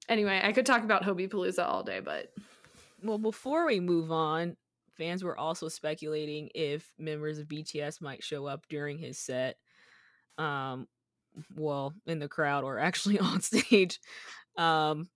anyway, 0.08 0.40
I 0.42 0.52
could 0.52 0.66
talk 0.66 0.82
about 0.82 1.02
Hobi 1.02 1.28
Palooza 1.28 1.66
all 1.66 1.82
day, 1.82 2.00
but. 2.00 2.32
Well, 3.02 3.18
before 3.18 3.66
we 3.66 3.80
move 3.80 4.10
on, 4.10 4.56
fans 4.96 5.22
were 5.22 5.36
also 5.36 5.68
speculating 5.68 6.50
if 6.54 6.92
members 6.98 7.38
of 7.38 7.48
BTS 7.48 8.00
might 8.00 8.22
show 8.22 8.46
up 8.46 8.66
during 8.68 8.98
his 8.98 9.18
set. 9.18 9.56
Um, 10.38 10.88
well, 11.56 11.94
in 12.06 12.18
the 12.18 12.28
crowd 12.28 12.64
or 12.64 12.78
actually 12.78 13.18
on 13.20 13.40
stage. 13.40 14.00
Um, 14.56 15.08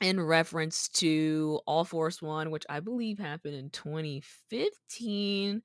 in 0.00 0.20
reference 0.20 0.88
to 0.88 1.60
All 1.66 1.84
Force 1.84 2.20
One, 2.20 2.50
which 2.50 2.64
I 2.68 2.80
believe 2.80 3.18
happened 3.18 3.54
in 3.54 3.70
2015, 3.70 5.62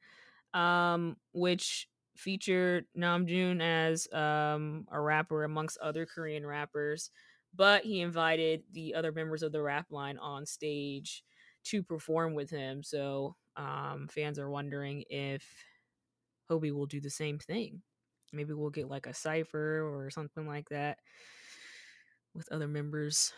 um, 0.54 1.18
which 1.34 1.88
featured 2.16 2.86
Namjoon 2.98 3.62
as 3.62 4.08
um, 4.14 4.88
a 4.92 5.00
rapper 5.02 5.44
amongst 5.44 5.80
other 5.80 6.06
Korean 6.06 6.46
rappers, 6.46 7.10
but 7.56 7.84
he 7.84 8.02
invited 8.02 8.64
the 8.72 8.96
other 8.96 9.12
members 9.12 9.44
of 9.44 9.52
the 9.52 9.62
rap 9.62 9.88
line 9.90 10.18
on 10.18 10.46
stage 10.46 11.24
to 11.66 11.84
perform 11.84 12.34
with 12.34 12.50
him. 12.50 12.84
So 12.84 13.36
um, 13.56 14.08
fans 14.10 14.40
are 14.40 14.50
wondering 14.50 15.04
if 15.10 15.44
Hobi 16.50 16.72
will 16.72 16.86
do 16.86 17.02
the 17.02 17.10
same 17.10 17.40
thing. 17.40 17.82
Maybe 18.32 18.54
we'll 18.54 18.70
get 18.70 18.90
like 18.90 19.08
a 19.08 19.14
cipher 19.14 19.82
or 19.82 20.10
something 20.10 20.48
like 20.48 20.70
that 20.70 21.00
with 22.34 22.52
other 22.52 22.68
members. 22.68 23.34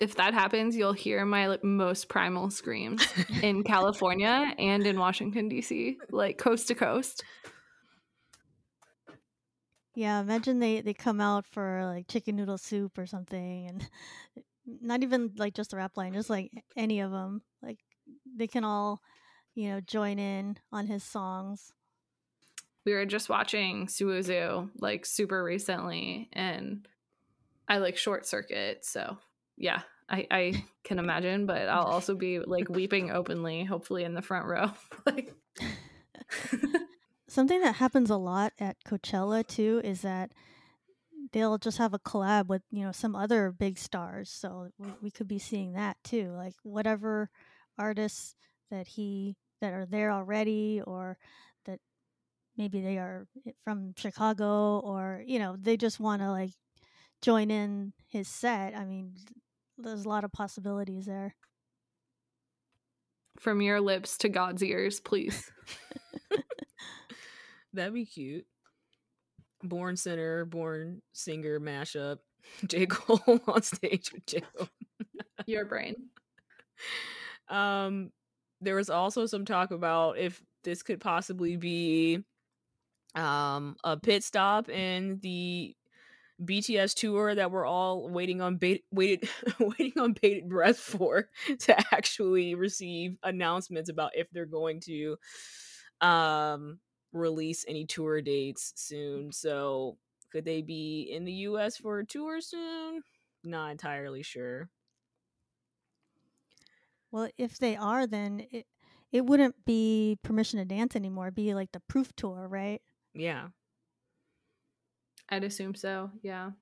If 0.00 0.14
that 0.16 0.34
happens, 0.34 0.76
you'll 0.76 0.92
hear 0.92 1.24
my 1.24 1.48
like, 1.48 1.64
most 1.64 2.08
primal 2.08 2.50
screams 2.50 3.06
in 3.42 3.64
California 3.64 4.52
and 4.58 4.86
in 4.86 4.98
Washington 4.98 5.48
D.C., 5.48 5.98
like 6.10 6.38
coast 6.38 6.68
to 6.68 6.74
coast. 6.74 7.24
Yeah, 9.98 10.20
imagine 10.20 10.60
they 10.60 10.80
they 10.80 10.94
come 10.94 11.20
out 11.20 11.44
for 11.44 11.84
like 11.84 12.06
chicken 12.06 12.36
noodle 12.36 12.56
soup 12.56 12.96
or 12.98 13.04
something, 13.04 13.66
and 13.66 13.88
not 14.80 15.02
even 15.02 15.32
like 15.36 15.54
just 15.54 15.72
the 15.72 15.76
rap 15.76 15.96
line, 15.96 16.12
just 16.12 16.30
like 16.30 16.52
any 16.76 17.00
of 17.00 17.10
them. 17.10 17.42
Like 17.60 17.80
they 18.24 18.46
can 18.46 18.62
all, 18.62 19.02
you 19.56 19.70
know, 19.70 19.80
join 19.80 20.20
in 20.20 20.56
on 20.70 20.86
his 20.86 21.02
songs. 21.02 21.72
We 22.86 22.92
were 22.92 23.06
just 23.06 23.28
watching 23.28 23.88
Sowoozoo 23.88 24.70
like 24.78 25.04
super 25.04 25.42
recently, 25.42 26.28
and 26.32 26.86
I 27.66 27.78
like 27.78 27.96
short 27.96 28.24
circuit. 28.24 28.84
So 28.84 29.18
yeah, 29.56 29.80
I, 30.08 30.28
I 30.30 30.64
can 30.84 31.00
imagine, 31.00 31.44
but 31.44 31.68
I'll 31.68 31.82
also 31.82 32.14
be 32.14 32.38
like 32.38 32.68
weeping 32.68 33.10
openly, 33.10 33.64
hopefully 33.64 34.04
in 34.04 34.14
the 34.14 34.22
front 34.22 34.46
row. 34.46 34.70
like 35.06 35.34
something 37.28 37.60
that 37.60 37.76
happens 37.76 38.10
a 38.10 38.16
lot 38.16 38.52
at 38.58 38.76
Coachella 38.84 39.46
too 39.46 39.80
is 39.84 40.02
that 40.02 40.32
they'll 41.32 41.58
just 41.58 41.78
have 41.78 41.94
a 41.94 41.98
collab 41.98 42.46
with 42.46 42.62
you 42.70 42.84
know 42.84 42.92
some 42.92 43.14
other 43.14 43.50
big 43.50 43.78
stars 43.78 44.30
so 44.30 44.68
we, 44.78 44.88
we 45.02 45.10
could 45.10 45.28
be 45.28 45.38
seeing 45.38 45.72
that 45.72 45.96
too 46.02 46.32
like 46.36 46.54
whatever 46.62 47.30
artists 47.78 48.34
that 48.70 48.86
he 48.86 49.36
that 49.60 49.72
are 49.72 49.86
there 49.86 50.10
already 50.10 50.80
or 50.86 51.18
that 51.66 51.80
maybe 52.56 52.80
they 52.80 52.98
are 52.98 53.26
from 53.64 53.92
chicago 53.96 54.78
or 54.78 55.22
you 55.26 55.38
know 55.38 55.56
they 55.60 55.76
just 55.76 56.00
want 56.00 56.22
to 56.22 56.30
like 56.30 56.52
join 57.20 57.50
in 57.50 57.92
his 58.06 58.28
set 58.28 58.74
i 58.76 58.84
mean 58.84 59.12
there's 59.76 60.04
a 60.04 60.08
lot 60.08 60.24
of 60.24 60.32
possibilities 60.32 61.06
there. 61.06 61.36
From 63.38 63.62
your 63.62 63.80
lips 63.80 64.18
to 64.18 64.28
god's 64.28 64.62
ears 64.62 64.98
please 64.98 65.50
that'd 67.72 67.94
be 67.94 68.06
cute 68.06 68.46
Born 69.62 69.96
Center, 69.96 70.44
Born 70.44 71.02
Singer 71.12 71.60
mashup. 71.60 72.18
J. 72.66 72.86
Cole 72.86 73.40
on 73.46 73.62
stage 73.62 74.12
with 74.12 74.24
J. 74.26 74.42
Cole. 74.56 74.68
Your 75.46 75.64
brain. 75.64 75.96
Um, 77.48 78.10
there 78.60 78.76
was 78.76 78.90
also 78.90 79.26
some 79.26 79.44
talk 79.44 79.70
about 79.70 80.18
if 80.18 80.40
this 80.64 80.82
could 80.82 81.00
possibly 81.00 81.56
be 81.56 82.24
um 83.14 83.74
a 83.84 83.96
pit 83.96 84.22
stop 84.22 84.68
in 84.68 85.18
the 85.22 85.74
BTS 86.44 86.94
tour 86.94 87.34
that 87.34 87.50
we're 87.50 87.66
all 87.66 88.08
waiting 88.08 88.40
on 88.40 88.56
bait, 88.56 88.84
waited 88.92 89.28
waiting 89.58 89.98
on 89.98 90.14
bated 90.20 90.48
breath 90.48 90.78
for 90.78 91.28
to 91.60 91.94
actually 91.94 92.54
receive 92.54 93.16
announcements 93.22 93.88
about 93.90 94.12
if 94.14 94.28
they're 94.30 94.46
going 94.46 94.80
to 94.80 95.16
um 96.00 96.78
release 97.18 97.64
any 97.68 97.86
tour 97.86 98.22
dates 98.22 98.72
soon. 98.76 99.32
So 99.32 99.98
could 100.30 100.44
they 100.44 100.62
be 100.62 101.02
in 101.02 101.24
the 101.24 101.32
US 101.32 101.76
for 101.78 101.98
a 102.00 102.06
tour 102.06 102.40
soon? 102.40 103.02
Not 103.44 103.72
entirely 103.72 104.22
sure. 104.22 104.70
Well, 107.10 107.30
if 107.38 107.58
they 107.58 107.76
are, 107.76 108.06
then 108.06 108.46
it 108.50 108.66
it 109.10 109.24
wouldn't 109.24 109.64
be 109.64 110.18
permission 110.22 110.58
to 110.58 110.64
dance 110.66 110.94
anymore. 110.94 111.26
It'd 111.26 111.34
be 111.34 111.54
like 111.54 111.72
the 111.72 111.80
proof 111.80 112.14
tour, 112.14 112.46
right? 112.48 112.82
Yeah. 113.14 113.50
I'd 115.28 115.44
assume 115.44 115.74
so. 115.74 116.10
Yeah. 116.22 116.52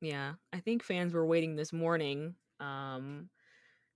Yeah. 0.00 0.34
I 0.52 0.60
think 0.60 0.82
fans 0.82 1.14
were 1.14 1.26
waiting 1.26 1.56
this 1.56 1.72
morning 1.72 2.36
um 2.60 3.28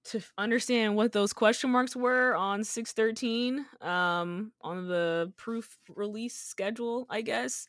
to 0.05 0.21
understand 0.39 0.97
what 0.97 1.13
those 1.13 1.33
question 1.33 1.71
marks 1.71 1.95
were 1.95 2.35
on 2.35 2.65
613 2.65 3.65
um 3.81 4.53
on 4.63 4.89
the 4.89 5.33
proof 5.37 5.79
release 5.95 6.35
schedule 6.35 7.07
i 7.11 7.21
guess 7.21 7.67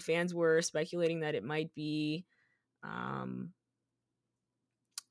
fans 0.00 0.34
were 0.34 0.62
speculating 0.62 1.20
that 1.20 1.34
it 1.34 1.44
might 1.44 1.74
be 1.74 2.24
um 2.82 3.52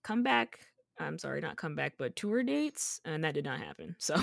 come 0.03 0.23
back 0.23 0.59
I'm 0.99 1.17
sorry, 1.17 1.39
not 1.39 1.55
come 1.55 1.75
back, 1.75 1.93
but 1.97 2.15
tour 2.15 2.43
dates, 2.43 2.99
and 3.05 3.23
that 3.23 3.33
did 3.33 3.45
not 3.45 3.59
happen. 3.59 3.95
So 3.99 4.15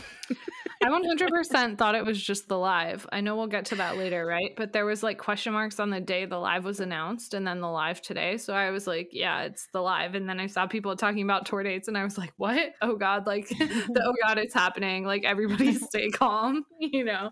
I 0.83 0.89
100% 0.89 1.79
thought 1.79 1.95
it 1.95 2.05
was 2.05 2.22
just 2.22 2.49
the 2.49 2.59
live. 2.59 3.07
I 3.11 3.22
know 3.22 3.35
we'll 3.35 3.47
get 3.47 3.64
to 3.66 3.77
that 3.77 3.97
later, 3.97 4.27
right? 4.27 4.53
But 4.57 4.72
there 4.74 4.85
was 4.85 5.03
like 5.03 5.16
question 5.16 5.55
marks 5.55 5.81
on 5.81 5.89
the 5.89 6.01
day 6.01 6.27
the 6.27 6.39
live 6.39 6.64
was 6.64 6.81
announced 6.81 7.33
and 7.33 7.47
then 7.47 7.61
the 7.61 7.68
live 7.68 8.03
today. 8.03 8.37
So 8.37 8.53
I 8.53 8.70
was 8.70 8.87
like, 8.87 9.09
yeah, 9.12 9.43
it's 9.43 9.68
the 9.72 9.81
live. 9.81 10.14
And 10.14 10.29
then 10.29 10.39
I 10.39 10.47
saw 10.49 10.66
people 10.66 10.95
talking 10.97 11.22
about 11.22 11.47
tour 11.47 11.62
dates 11.62 11.89
and 11.89 11.97
I 11.97 12.05
was 12.05 12.18
like, 12.18 12.33
what? 12.37 12.74
Oh 12.83 12.97
God, 12.97 13.27
like 13.27 13.49
the, 13.49 14.03
oh 14.05 14.14
God, 14.22 14.39
it's 14.39 14.55
happening. 14.55 15.05
Like 15.05 15.24
everybody 15.24 15.74
stay 15.74 16.11
calm, 16.11 16.64
you 16.81 17.05
know? 17.05 17.31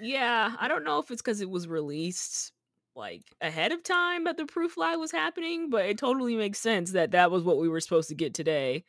Yeah, 0.00 0.54
I 0.60 0.68
don't 0.68 0.84
know 0.84 0.98
if 0.98 1.10
it's 1.10 1.22
because 1.22 1.40
it 1.40 1.50
was 1.50 1.66
released 1.66 2.52
like 2.96 3.22
ahead 3.40 3.72
of 3.72 3.82
time 3.82 4.24
that 4.24 4.36
the 4.36 4.46
proof 4.46 4.76
live 4.76 4.98
was 4.98 5.12
happening, 5.12 5.70
but 5.70 5.86
it 5.86 5.98
totally 5.98 6.36
makes 6.36 6.58
sense 6.58 6.92
that 6.92 7.12
that 7.12 7.30
was 7.30 7.42
what 7.42 7.58
we 7.58 7.68
were 7.68 7.80
supposed 7.80 8.08
to 8.08 8.14
get 8.14 8.34
today 8.34 8.84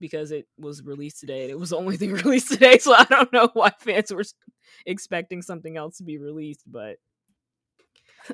because 0.00 0.30
it 0.30 0.46
was 0.58 0.82
released 0.82 1.20
today 1.20 1.42
and 1.42 1.50
it 1.50 1.58
was 1.58 1.70
the 1.70 1.76
only 1.76 1.96
thing 1.98 2.12
released 2.24 2.52
today. 2.52 2.78
So 2.78 2.94
I 2.94 3.04
don't 3.04 3.32
know 3.32 3.50
why 3.52 3.72
fans 3.80 4.12
were 4.12 4.24
expecting 4.86 5.42
something 5.42 5.76
else 5.76 5.98
to 5.98 6.04
be 6.04 6.18
released, 6.18 6.62
but 6.66 6.96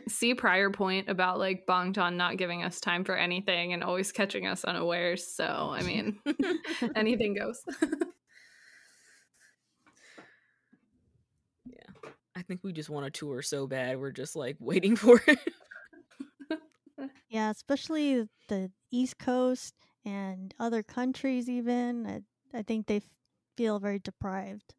see 0.08 0.34
prior 0.34 0.70
point 0.70 1.08
about 1.08 1.38
like 1.38 1.66
Bangtan 1.66 2.16
not 2.16 2.36
giving 2.36 2.62
us 2.62 2.80
time 2.80 3.04
for 3.04 3.16
anything 3.16 3.72
and 3.72 3.82
always 3.82 4.12
catching 4.12 4.46
us 4.46 4.64
unawares. 4.64 5.26
So 5.34 5.44
I 5.44 5.82
mean, 5.82 6.18
anything 6.94 7.34
goes. 7.34 7.62
I 12.36 12.42
think 12.42 12.60
we 12.62 12.72
just 12.72 12.90
want 12.90 13.06
a 13.06 13.10
tour 13.10 13.40
so 13.40 13.66
bad. 13.66 13.98
We're 13.98 14.12
just 14.12 14.36
like 14.36 14.56
waiting 14.60 14.94
for 14.94 15.20
it. 15.26 15.38
yeah, 17.30 17.50
especially 17.50 18.28
the 18.48 18.70
East 18.92 19.18
Coast 19.18 19.74
and 20.04 20.54
other 20.60 20.82
countries, 20.82 21.48
even. 21.48 22.06
I, 22.06 22.58
I 22.58 22.62
think 22.62 22.86
they 22.86 23.00
feel 23.56 23.78
very 23.78 23.98
deprived. 23.98 24.74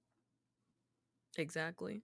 Exactly. 1.36 2.04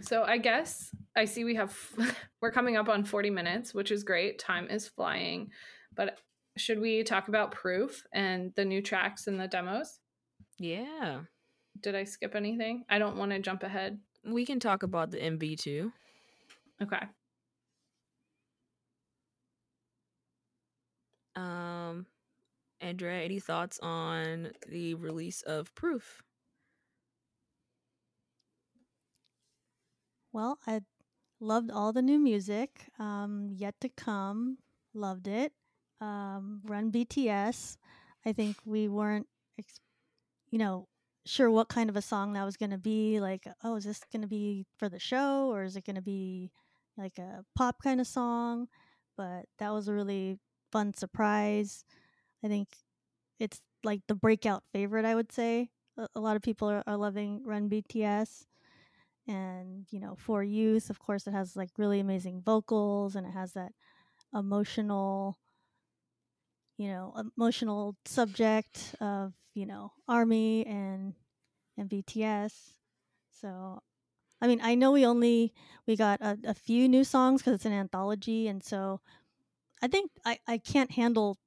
So 0.00 0.24
I 0.24 0.38
guess 0.38 0.90
I 1.14 1.26
see 1.26 1.44
we 1.44 1.54
have 1.56 1.78
we're 2.40 2.50
coming 2.50 2.76
up 2.76 2.88
on 2.88 3.04
40 3.04 3.28
minutes, 3.28 3.74
which 3.74 3.90
is 3.90 4.04
great. 4.04 4.38
Time 4.38 4.68
is 4.70 4.88
flying. 4.88 5.50
But 5.94 6.18
should 6.56 6.80
we 6.80 7.02
talk 7.02 7.28
about 7.28 7.52
proof 7.52 8.04
and 8.12 8.52
the 8.56 8.64
new 8.64 8.80
tracks 8.80 9.26
and 9.26 9.38
the 9.38 9.48
demos? 9.48 10.00
Yeah 10.58 11.22
did 11.80 11.94
I 11.94 12.04
skip 12.04 12.34
anything? 12.34 12.84
I 12.88 12.98
don't 12.98 13.16
want 13.16 13.32
to 13.32 13.38
jump 13.38 13.62
ahead. 13.62 13.98
We 14.24 14.44
can 14.46 14.60
talk 14.60 14.82
about 14.82 15.10
the 15.10 15.18
MV 15.18 15.56
too. 15.56 15.92
Okay. 16.82 17.06
Um, 21.34 22.06
Andrea, 22.80 23.22
any 23.22 23.40
thoughts 23.40 23.78
on 23.82 24.50
the 24.68 24.94
release 24.94 25.42
of 25.42 25.74
Proof? 25.74 26.22
Well, 30.32 30.58
I 30.66 30.80
loved 31.40 31.70
all 31.70 31.92
the 31.92 32.02
new 32.02 32.18
music. 32.18 32.88
Um, 32.98 33.50
yet 33.54 33.74
to 33.80 33.88
come, 33.88 34.58
loved 34.94 35.28
it. 35.28 35.52
Um, 36.00 36.60
Run 36.64 36.90
BTS. 36.90 37.76
I 38.24 38.32
think 38.32 38.56
we 38.64 38.88
weren't, 38.88 39.26
ex- 39.58 39.80
you 40.50 40.58
know, 40.58 40.88
sure 41.26 41.50
what 41.50 41.68
kind 41.68 41.88
of 41.90 41.96
a 41.96 42.02
song 42.02 42.32
that 42.32 42.44
was 42.44 42.56
going 42.56 42.70
to 42.70 42.78
be. 42.78 43.20
Like, 43.20 43.46
oh, 43.62 43.76
is 43.76 43.84
this 43.84 44.00
going 44.12 44.22
to 44.22 44.28
be 44.28 44.66
for 44.76 44.88
the 44.88 44.98
show 44.98 45.48
or 45.52 45.64
is 45.64 45.76
it 45.76 45.84
going 45.84 45.96
to 45.96 46.02
be 46.02 46.50
like 46.96 47.18
a 47.18 47.44
pop 47.56 47.82
kind 47.82 48.00
of 48.00 48.06
song? 48.06 48.68
But 49.16 49.46
that 49.58 49.72
was 49.72 49.88
a 49.88 49.92
really 49.92 50.38
fun 50.70 50.94
surprise. 50.94 51.84
I 52.44 52.48
think 52.48 52.68
it's 53.38 53.60
like 53.84 54.00
the 54.08 54.14
breakout 54.14 54.64
favorite, 54.72 55.04
I 55.04 55.14
would 55.14 55.32
say. 55.32 55.70
A, 55.96 56.08
a 56.14 56.20
lot 56.20 56.36
of 56.36 56.42
people 56.42 56.68
are, 56.70 56.82
are 56.86 56.96
loving 56.96 57.42
Run 57.44 57.68
BTS. 57.68 58.46
And, 59.28 59.86
you 59.90 60.00
know, 60.00 60.16
for 60.18 60.42
youth, 60.42 60.90
of 60.90 60.98
course, 60.98 61.26
it 61.26 61.32
has 61.32 61.54
like 61.54 61.70
really 61.78 62.00
amazing 62.00 62.42
vocals 62.44 63.14
and 63.14 63.26
it 63.26 63.30
has 63.30 63.52
that 63.52 63.72
emotional, 64.34 65.36
you 66.82 66.88
know, 66.88 67.14
emotional 67.36 67.96
subject 68.04 68.96
of, 69.00 69.34
you 69.54 69.66
know, 69.66 69.92
army 70.08 70.66
and 70.66 71.14
and 71.78 71.88
BTS. 71.88 72.52
So 73.40 73.80
I 74.40 74.48
mean, 74.48 74.60
I 74.62 74.74
know 74.74 74.90
we 74.92 75.06
only 75.06 75.54
we 75.86 75.96
got 75.96 76.20
a, 76.20 76.36
a 76.44 76.54
few 76.54 76.88
new 76.88 77.04
songs 77.04 77.40
because 77.40 77.54
it's 77.54 77.66
an 77.66 77.72
anthology, 77.72 78.48
and 78.48 78.64
so 78.64 79.00
I 79.82 79.88
think 79.88 80.10
I 80.24 80.38
I 80.48 80.58
can't 80.58 80.90
handle. 80.90 81.38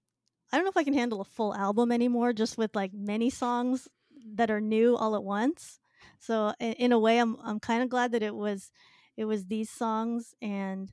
I 0.52 0.58
don't 0.58 0.66
know 0.66 0.72
if 0.72 0.78
I 0.78 0.86
can 0.86 0.94
handle 0.94 1.22
a 1.22 1.26
full 1.26 1.54
album 1.54 1.92
anymore, 1.92 2.34
just 2.34 2.58
with 2.58 2.76
like 2.76 2.94
many 2.94 3.30
songs 3.30 3.90
that 4.36 4.50
are 4.52 4.62
new 4.62 4.96
all 4.96 5.16
at 5.16 5.24
once. 5.24 5.80
So 6.20 6.54
in, 6.62 6.74
in 6.74 6.92
a 6.94 7.00
way, 7.00 7.20
I'm 7.20 7.38
I'm 7.44 7.60
kind 7.60 7.84
of 7.84 7.90
glad 7.90 8.14
that 8.14 8.24
it 8.24 8.36
was 8.36 8.72
it 9.18 9.26
was 9.26 9.48
these 9.48 9.70
songs 9.70 10.34
and 10.42 10.92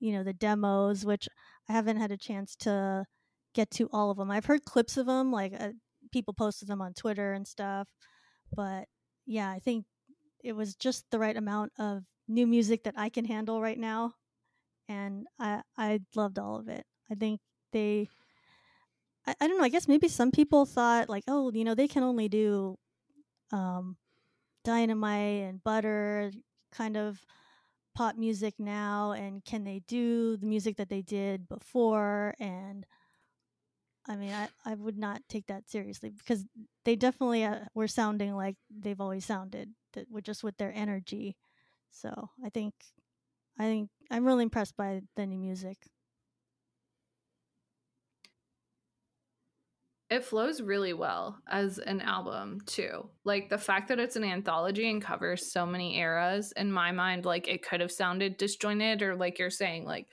you 0.00 0.12
know 0.12 0.24
the 0.24 0.32
demos, 0.34 1.04
which 1.04 1.28
I 1.68 1.72
haven't 1.74 1.98
had 1.98 2.10
a 2.12 2.16
chance 2.18 2.56
to 2.56 3.06
get 3.54 3.70
to 3.72 3.88
all 3.92 4.10
of 4.10 4.16
them. 4.18 4.30
I've 4.30 4.44
heard 4.44 4.64
clips 4.64 4.96
of 4.96 5.06
them, 5.06 5.32
like 5.32 5.54
uh, 5.58 5.70
people 6.12 6.34
posted 6.34 6.68
them 6.68 6.80
on 6.80 6.94
Twitter 6.94 7.32
and 7.32 7.46
stuff, 7.46 7.88
but 8.52 8.86
yeah, 9.26 9.50
I 9.50 9.58
think 9.58 9.84
it 10.42 10.52
was 10.52 10.74
just 10.74 11.04
the 11.10 11.18
right 11.18 11.36
amount 11.36 11.72
of 11.78 12.04
new 12.28 12.46
music 12.46 12.84
that 12.84 12.94
I 12.96 13.08
can 13.08 13.24
handle 13.24 13.60
right 13.60 13.78
now, 13.78 14.14
and 14.88 15.26
I 15.38 15.62
I 15.76 16.00
loved 16.14 16.38
all 16.38 16.56
of 16.56 16.68
it. 16.68 16.84
I 17.10 17.14
think 17.14 17.40
they. 17.72 18.08
I, 19.26 19.34
I 19.40 19.48
don't 19.48 19.58
know. 19.58 19.64
I 19.64 19.68
guess 19.68 19.88
maybe 19.88 20.08
some 20.08 20.30
people 20.30 20.66
thought 20.66 21.08
like, 21.08 21.24
oh, 21.28 21.50
you 21.52 21.64
know, 21.64 21.74
they 21.74 21.88
can 21.88 22.02
only 22.02 22.28
do 22.28 22.76
um, 23.52 23.96
dynamite 24.64 25.42
and 25.44 25.62
butter 25.62 26.30
kind 26.72 26.96
of 26.96 27.18
pop 27.94 28.16
music 28.16 28.54
now 28.58 29.12
and 29.12 29.44
can 29.44 29.64
they 29.64 29.80
do 29.88 30.36
the 30.36 30.46
music 30.46 30.76
that 30.76 30.88
they 30.88 31.02
did 31.02 31.48
before 31.48 32.34
and 32.38 32.86
i 34.08 34.16
mean 34.16 34.32
i, 34.32 34.48
I 34.64 34.74
would 34.74 34.98
not 34.98 35.22
take 35.28 35.46
that 35.46 35.68
seriously 35.68 36.10
because 36.10 36.44
they 36.84 36.96
definitely 36.96 37.44
uh, 37.44 37.60
were 37.74 37.88
sounding 37.88 38.34
like 38.34 38.56
they've 38.70 39.00
always 39.00 39.24
sounded 39.24 39.70
that 39.94 40.10
with 40.10 40.24
just 40.24 40.44
with 40.44 40.56
their 40.56 40.72
energy. 40.74 41.36
So 41.90 42.30
i 42.44 42.48
think 42.50 42.74
i 43.58 43.64
think 43.64 43.90
i'm 44.10 44.26
really 44.26 44.44
impressed 44.44 44.76
by 44.76 45.00
the 45.16 45.26
new 45.26 45.38
music. 45.38 45.78
It 50.10 50.24
flows 50.24 50.62
really 50.62 50.94
well 50.94 51.38
as 51.46 51.78
an 51.78 52.00
album 52.00 52.60
too. 52.64 53.10
Like 53.24 53.50
the 53.50 53.58
fact 53.58 53.88
that 53.88 53.98
it's 53.98 54.16
an 54.16 54.24
anthology 54.24 54.88
and 54.88 55.02
covers 55.02 55.52
so 55.52 55.66
many 55.66 55.98
eras 55.98 56.52
in 56.52 56.72
my 56.72 56.92
mind 56.92 57.26
like 57.26 57.46
it 57.46 57.62
could 57.62 57.80
have 57.80 57.92
sounded 57.92 58.38
disjointed 58.38 59.02
or 59.02 59.16
like 59.16 59.38
you're 59.38 59.50
saying 59.50 59.84
like 59.84 60.06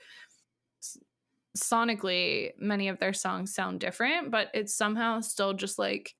sonically 1.56 2.52
many 2.58 2.88
of 2.88 2.98
their 2.98 3.12
songs 3.12 3.54
sound 3.54 3.80
different 3.80 4.30
but 4.30 4.50
it 4.54 4.68
somehow 4.70 5.20
still 5.20 5.52
just 5.54 5.78
like 5.78 6.14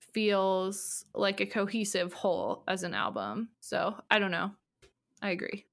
feels 0.00 1.04
like 1.14 1.40
a 1.40 1.46
cohesive 1.46 2.12
whole 2.12 2.64
as 2.66 2.82
an 2.82 2.94
album 2.94 3.50
so 3.60 3.94
i 4.10 4.18
don't 4.18 4.32
know 4.32 4.50
i 5.22 5.30
agree 5.30 5.66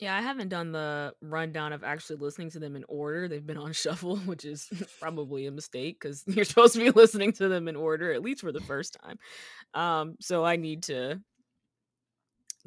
Yeah, 0.00 0.16
I 0.16 0.22
haven't 0.22 0.48
done 0.48 0.72
the 0.72 1.14
rundown 1.20 1.74
of 1.74 1.84
actually 1.84 2.16
listening 2.16 2.48
to 2.52 2.58
them 2.58 2.74
in 2.74 2.84
order. 2.88 3.28
They've 3.28 3.46
been 3.46 3.58
on 3.58 3.72
shuffle, 3.74 4.16
which 4.16 4.46
is 4.46 4.66
probably 5.00 5.46
a 5.46 5.50
mistake 5.50 6.00
because 6.00 6.24
you're 6.26 6.46
supposed 6.46 6.72
to 6.74 6.80
be 6.80 6.90
listening 6.98 7.32
to 7.34 7.48
them 7.48 7.68
in 7.68 7.76
order, 7.76 8.10
at 8.10 8.22
least 8.22 8.40
for 8.40 8.50
the 8.50 8.60
first 8.60 8.96
time. 9.02 9.18
Um, 9.74 10.16
so 10.18 10.42
I 10.42 10.56
need 10.56 10.84
to 10.84 11.20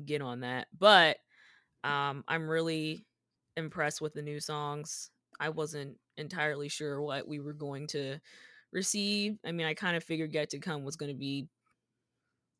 get 0.04 0.22
on 0.22 0.42
that. 0.42 0.68
But 0.78 1.18
um, 1.84 2.24
I'm 2.28 2.48
really 2.48 3.06
impressed 3.58 4.02
with 4.02 4.14
the 4.14 4.22
new 4.22 4.40
songs. 4.40 5.10
I 5.40 5.50
wasn't 5.50 5.98
entirely 6.18 6.70
sure 6.70 7.02
what 7.02 7.28
we 7.28 7.40
were 7.40 7.54
going 7.54 7.88
to 7.88 8.20
receive. 8.72 9.38
I 9.46 9.52
mean, 9.52 9.68
I 9.68 9.74
kind 9.74 9.96
of 9.98 10.04
figured 10.04 10.34
Yet 10.34 10.52
to 10.52 10.60
Come 10.60 10.84
was 10.84 10.96
going 10.96 11.12
to 11.12 11.18
be 11.18 11.48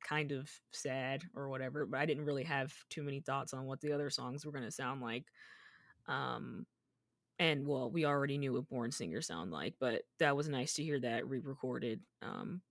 kind 0.08 0.32
of 0.32 0.50
sad 0.72 1.24
or 1.36 1.50
whatever, 1.50 1.86
but 1.86 2.00
I 2.00 2.06
didn't 2.06 2.26
really 2.26 2.44
have 2.44 2.74
too 2.90 3.04
many 3.04 3.22
thoughts 3.22 3.54
on 3.54 3.66
what 3.66 3.82
the 3.82 3.94
other 3.94 4.10
songs 4.10 4.46
were 4.46 4.52
going 4.52 4.66
to 4.66 4.72
sound 4.72 5.02
like. 5.02 5.26
Um, 6.08 6.66
and 7.40 7.66
well, 7.66 7.90
we 7.90 8.06
already 8.06 8.38
knew 8.38 8.54
what 8.54 8.70
Born 8.70 8.92
Singer 8.92 9.22
sound 9.22 9.52
like, 9.52 9.76
but 9.80 10.04
that 10.20 10.36
was 10.36 10.48
nice 10.48 10.74
to 10.74 10.84
hear 10.84 11.00
that 11.00 11.28
re-recorded. 11.28 12.02
Um, 12.22 12.62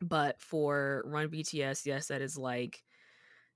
but 0.00 0.40
for 0.40 1.02
Run 1.06 1.28
BTS, 1.28 1.86
yes, 1.86 2.08
that 2.08 2.20
is 2.22 2.36
like 2.36 2.82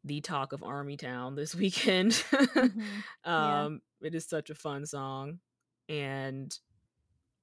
the 0.05 0.21
talk 0.21 0.53
of 0.53 0.63
Army 0.63 0.97
Town 0.97 1.35
this 1.35 1.55
weekend. 1.57 2.25
Mhm. 2.63 3.05
Yeah. 3.37 3.69
um, 3.69 3.81
it 4.01 4.15
is 4.15 4.27
such 4.27 4.51
a 4.51 4.55
fun 4.55 4.87
song, 4.87 5.41
and 5.89 6.57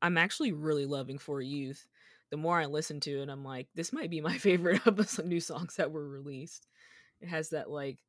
I'm 0.01 0.17
actually 0.17 0.51
really 0.51 0.85
loving 0.85 1.17
For 1.17 1.41
Youth. 1.41 1.87
The 2.31 2.37
more 2.37 2.59
I 2.59 2.65
listen 2.65 2.99
to 3.01 3.21
it, 3.21 3.29
I'm 3.29 3.43
like, 3.43 3.69
this 3.75 3.93
might 3.93 4.09
be 4.09 4.21
my 4.21 4.37
favorite 4.39 4.85
of 4.87 4.95
the 4.97 5.03
s- 5.03 5.19
new 5.19 5.39
songs 5.39 5.75
that 5.75 5.91
were 5.91 6.07
released. 6.07 6.67
It 7.21 7.29
has 7.29 7.49
that 7.51 7.69
like 7.69 8.03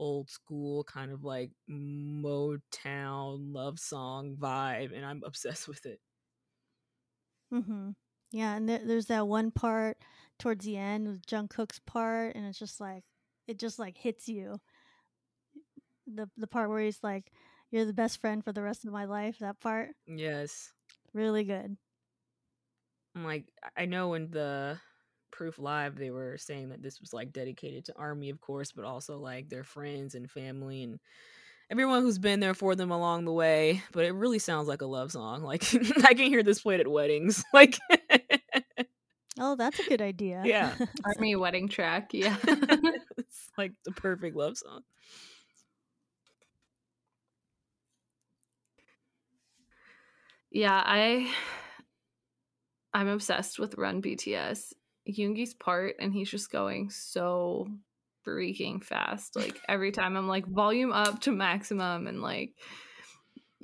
old 0.00 0.30
school 0.30 0.84
kind 0.84 1.12
of 1.12 1.24
like 1.24 1.52
Motown 1.70 3.54
love 3.54 3.80
song 3.80 4.36
vibe, 4.38 4.94
and 4.94 5.06
I'm 5.06 5.22
obsessed 5.24 5.68
with 5.68 5.86
it. 5.86 6.00
hmm 7.50 7.90
Yeah, 8.32 8.56
and 8.56 8.68
there, 8.68 8.84
there's 8.84 9.06
that 9.06 9.28
one 9.28 9.50
part 9.50 9.98
towards 10.38 10.64
the 10.64 10.76
end 10.76 11.06
with 11.06 11.26
Jungkook's 11.26 11.78
part, 11.80 12.34
and 12.36 12.44
it's 12.46 12.58
just 12.58 12.80
like 12.80 13.04
it 13.46 13.58
just 13.58 13.78
like 13.78 13.96
hits 13.98 14.28
you. 14.28 14.60
The 16.06 16.30
the 16.36 16.46
part 16.46 16.70
where 16.70 16.80
he's 16.80 17.02
like, 17.02 17.30
"You're 17.70 17.84
the 17.84 17.92
best 17.92 18.18
friend 18.20 18.42
for 18.44 18.52
the 18.52 18.62
rest 18.62 18.84
of 18.86 18.92
my 18.92 19.04
life." 19.04 19.38
That 19.40 19.60
part, 19.60 19.94
Yes. 20.06 20.72
really 21.12 21.44
good. 21.44 21.76
I'm 23.14 23.24
like, 23.24 23.46
I 23.76 23.82
I 23.82 23.86
know 23.86 24.14
in 24.14 24.30
the 24.30 24.78
Proof 25.30 25.58
Live 25.58 25.96
they 25.96 26.10
were 26.10 26.38
saying 26.38 26.70
that 26.70 26.82
this 26.82 27.00
was 27.00 27.12
like 27.12 27.32
dedicated 27.32 27.84
to 27.86 27.96
Army, 27.96 28.30
of 28.30 28.40
course, 28.40 28.72
but 28.72 28.84
also 28.84 29.18
like 29.18 29.48
their 29.48 29.64
friends 29.64 30.14
and 30.14 30.30
family 30.30 30.82
and 30.82 31.00
everyone 31.70 32.02
who's 32.02 32.18
been 32.18 32.40
there 32.40 32.54
for 32.54 32.76
them 32.76 32.90
along 32.90 33.24
the 33.26 33.32
way. 33.32 33.82
But 33.92 34.06
it 34.06 34.12
really 34.12 34.38
sounds 34.40 34.68
like 34.68 34.82
a 34.82 34.86
love 34.86 35.12
song. 35.12 35.42
Like 35.44 35.64
I 36.04 36.14
can 36.14 36.28
hear 36.30 36.42
this 36.42 36.62
played 36.62 36.80
at 36.80 36.88
weddings. 36.88 37.44
Like 37.54 37.78
Oh, 39.38 39.56
that's 39.56 39.78
a 39.78 39.88
good 39.88 40.00
idea. 40.02 40.42
Yeah. 40.44 40.74
army 41.04 41.36
wedding 41.36 41.68
track 41.68 42.10
yeah 42.12 42.36
it's 43.18 43.50
like 43.58 43.72
the 43.84 43.92
perfect 43.92 44.36
love 44.36 44.56
song. 44.56 44.82
Yeah, 50.50 50.80
I 50.84 51.32
I'm 52.92 53.08
obsessed 53.08 53.58
with 53.58 53.76
Run 53.76 54.00
BTS. 54.00 54.72
Yoongi's 55.08 55.52
part 55.52 55.96
and 55.98 56.12
he's 56.12 56.30
just 56.30 56.52
going 56.52 56.90
so 56.90 57.66
freaking 58.26 58.82
fast. 58.82 59.34
Like 59.36 59.60
every 59.68 59.90
time 59.90 60.16
I'm 60.16 60.28
like 60.28 60.46
volume 60.46 60.92
up 60.92 61.20
to 61.22 61.32
maximum 61.32 62.06
and 62.06 62.22
like 62.22 62.52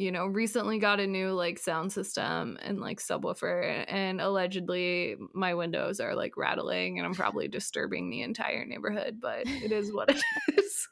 you 0.01 0.11
know, 0.11 0.24
recently 0.24 0.78
got 0.78 0.98
a 0.98 1.07
new 1.07 1.32
like 1.32 1.59
sound 1.59 1.92
system 1.92 2.57
and 2.62 2.80
like 2.80 3.01
subwoofer 3.01 3.84
and 3.86 4.18
allegedly 4.18 5.14
my 5.34 5.53
windows 5.53 6.01
are 6.01 6.14
like 6.14 6.38
rattling 6.38 6.98
and 6.98 7.07
I'm 7.07 7.12
probably 7.12 7.48
disturbing 7.48 8.09
the 8.09 8.22
entire 8.22 8.64
neighborhood, 8.64 9.18
but 9.20 9.42
it 9.44 9.72
is 9.72 9.92
what 9.92 10.09
it 10.09 10.22
is. 10.59 10.88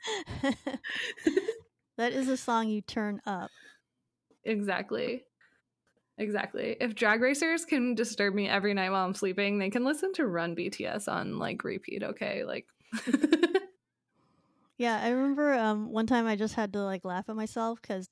that 1.97 2.13
is 2.13 2.29
a 2.29 2.37
song 2.37 2.69
you 2.69 2.83
turn 2.83 3.23
up. 3.25 3.51
Exactly. 4.45 5.25
Exactly. 6.19 6.77
If 6.79 6.95
drag 6.95 7.23
racers 7.23 7.65
can 7.65 7.95
disturb 7.95 8.35
me 8.35 8.47
every 8.47 8.75
night 8.75 8.91
while 8.91 9.07
I'm 9.07 9.15
sleeping, 9.15 9.59
they 9.59 9.71
can 9.71 9.87
listen 9.87 10.13
to 10.15 10.27
Run 10.27 10.55
BTS 10.55 11.11
on 11.11 11.39
like 11.39 11.65
repeat, 11.65 12.03
okay? 12.03 12.45
Like 12.45 12.67
Yeah, 14.77 15.01
I 15.03 15.09
remember 15.09 15.55
um, 15.55 15.91
one 15.91 16.07
time 16.07 16.27
I 16.27 16.37
just 16.37 16.55
had 16.55 16.73
to 16.75 16.85
like 16.85 17.07
laugh 17.07 17.29
at 17.29 17.37
myself 17.37 17.81
because 17.81 18.11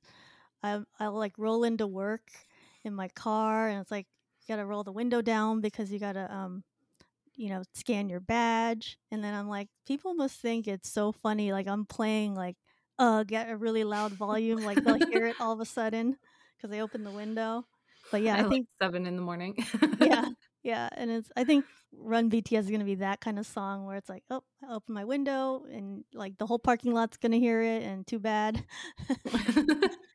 I 0.62 0.80
I 0.98 1.08
like 1.08 1.32
roll 1.38 1.64
into 1.64 1.86
work 1.86 2.30
in 2.84 2.94
my 2.94 3.08
car 3.08 3.68
and 3.68 3.80
it's 3.80 3.90
like 3.90 4.06
you 4.40 4.54
gotta 4.54 4.66
roll 4.66 4.84
the 4.84 4.92
window 4.92 5.22
down 5.22 5.60
because 5.60 5.92
you 5.92 5.98
gotta 5.98 6.32
um 6.32 6.62
you 7.36 7.50
know, 7.50 7.62
scan 7.74 8.08
your 8.08 8.20
badge. 8.20 8.98
And 9.10 9.22
then 9.22 9.34
I'm 9.34 9.48
like, 9.48 9.68
people 9.86 10.14
must 10.14 10.40
think 10.40 10.66
it's 10.66 10.90
so 10.90 11.12
funny. 11.12 11.52
Like 11.52 11.68
I'm 11.68 11.84
playing 11.84 12.34
like, 12.34 12.56
uh, 12.98 13.24
get 13.24 13.50
a 13.50 13.56
really 13.56 13.84
loud 13.84 14.12
volume. 14.12 14.62
Like 14.62 14.82
they'll 14.82 15.06
hear 15.06 15.26
it 15.26 15.36
all 15.40 15.52
of 15.52 15.60
a 15.60 15.66
sudden 15.66 16.16
because 16.56 16.70
they 16.70 16.80
open 16.80 17.04
the 17.04 17.10
window. 17.10 17.66
But 18.10 18.22
yeah, 18.22 18.36
I, 18.36 18.38
At, 18.40 18.48
think 18.48 18.66
like, 18.80 18.88
seven 18.88 19.06
in 19.06 19.16
the 19.16 19.22
morning. 19.22 19.56
yeah, 20.00 20.24
yeah, 20.62 20.88
and 20.92 21.10
it's 21.10 21.30
I 21.36 21.44
think 21.44 21.66
Run 21.92 22.30
BTS 22.30 22.60
is 22.60 22.70
gonna 22.70 22.84
be 22.84 22.94
that 22.96 23.20
kind 23.20 23.38
of 23.38 23.46
song 23.46 23.84
where 23.84 23.96
it's 23.96 24.08
like, 24.08 24.22
oh, 24.30 24.42
I 24.66 24.72
open 24.74 24.94
my 24.94 25.04
window 25.04 25.64
and 25.70 26.04
like 26.14 26.38
the 26.38 26.46
whole 26.46 26.58
parking 26.58 26.94
lot's 26.94 27.18
gonna 27.18 27.36
hear 27.36 27.60
it, 27.60 27.82
and 27.82 28.06
too 28.06 28.18
bad. 28.18 28.64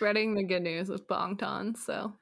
Spreading 0.00 0.32
the 0.32 0.42
good 0.42 0.62
news 0.62 0.88
with 0.88 1.06
Bangtan. 1.06 1.76
So 1.76 2.14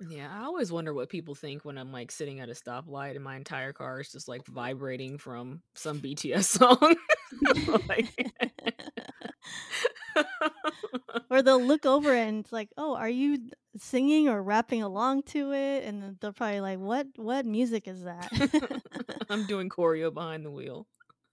Yeah, 0.00 0.28
I 0.36 0.42
always 0.46 0.72
wonder 0.72 0.92
what 0.92 1.08
people 1.08 1.36
think 1.36 1.64
when 1.64 1.78
I'm 1.78 1.92
like 1.92 2.10
sitting 2.10 2.40
at 2.40 2.48
a 2.48 2.54
stoplight 2.54 3.14
and 3.14 3.22
my 3.22 3.36
entire 3.36 3.72
car 3.72 4.00
is 4.00 4.10
just 4.10 4.26
like 4.26 4.44
vibrating 4.48 5.16
from 5.16 5.62
some 5.76 6.00
BTS 6.00 6.42
song. 6.58 6.96
like, 7.88 8.08
or 11.30 11.40
they'll 11.42 11.62
look 11.62 11.86
over 11.86 12.12
and 12.12 12.40
it's 12.40 12.52
like, 12.52 12.70
oh, 12.76 12.96
are 12.96 13.08
you 13.08 13.38
singing 13.76 14.28
or 14.28 14.42
rapping 14.42 14.82
along 14.82 15.22
to 15.26 15.52
it? 15.52 15.84
And 15.84 16.16
they're 16.20 16.32
probably 16.32 16.60
like, 16.60 16.80
what 16.80 17.06
what 17.14 17.46
music 17.46 17.86
is 17.86 18.02
that? 18.02 18.28
I'm 19.30 19.46
doing 19.46 19.68
choreo 19.68 20.12
behind 20.12 20.44
the 20.44 20.50
wheel. 20.50 20.88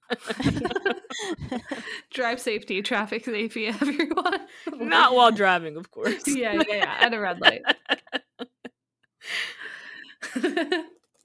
drive 2.13 2.39
safety, 2.39 2.81
traffic 2.81 3.25
safety, 3.25 3.67
everyone. 3.81 4.39
Not 4.73 5.13
while 5.13 5.31
driving, 5.31 5.77
of 5.77 5.91
course. 5.91 6.23
yeah, 6.27 6.53
yeah, 6.53 6.63
yeah. 6.67 6.97
At 6.99 7.13
a 7.13 7.19
red 7.19 7.39
light. 7.39 7.61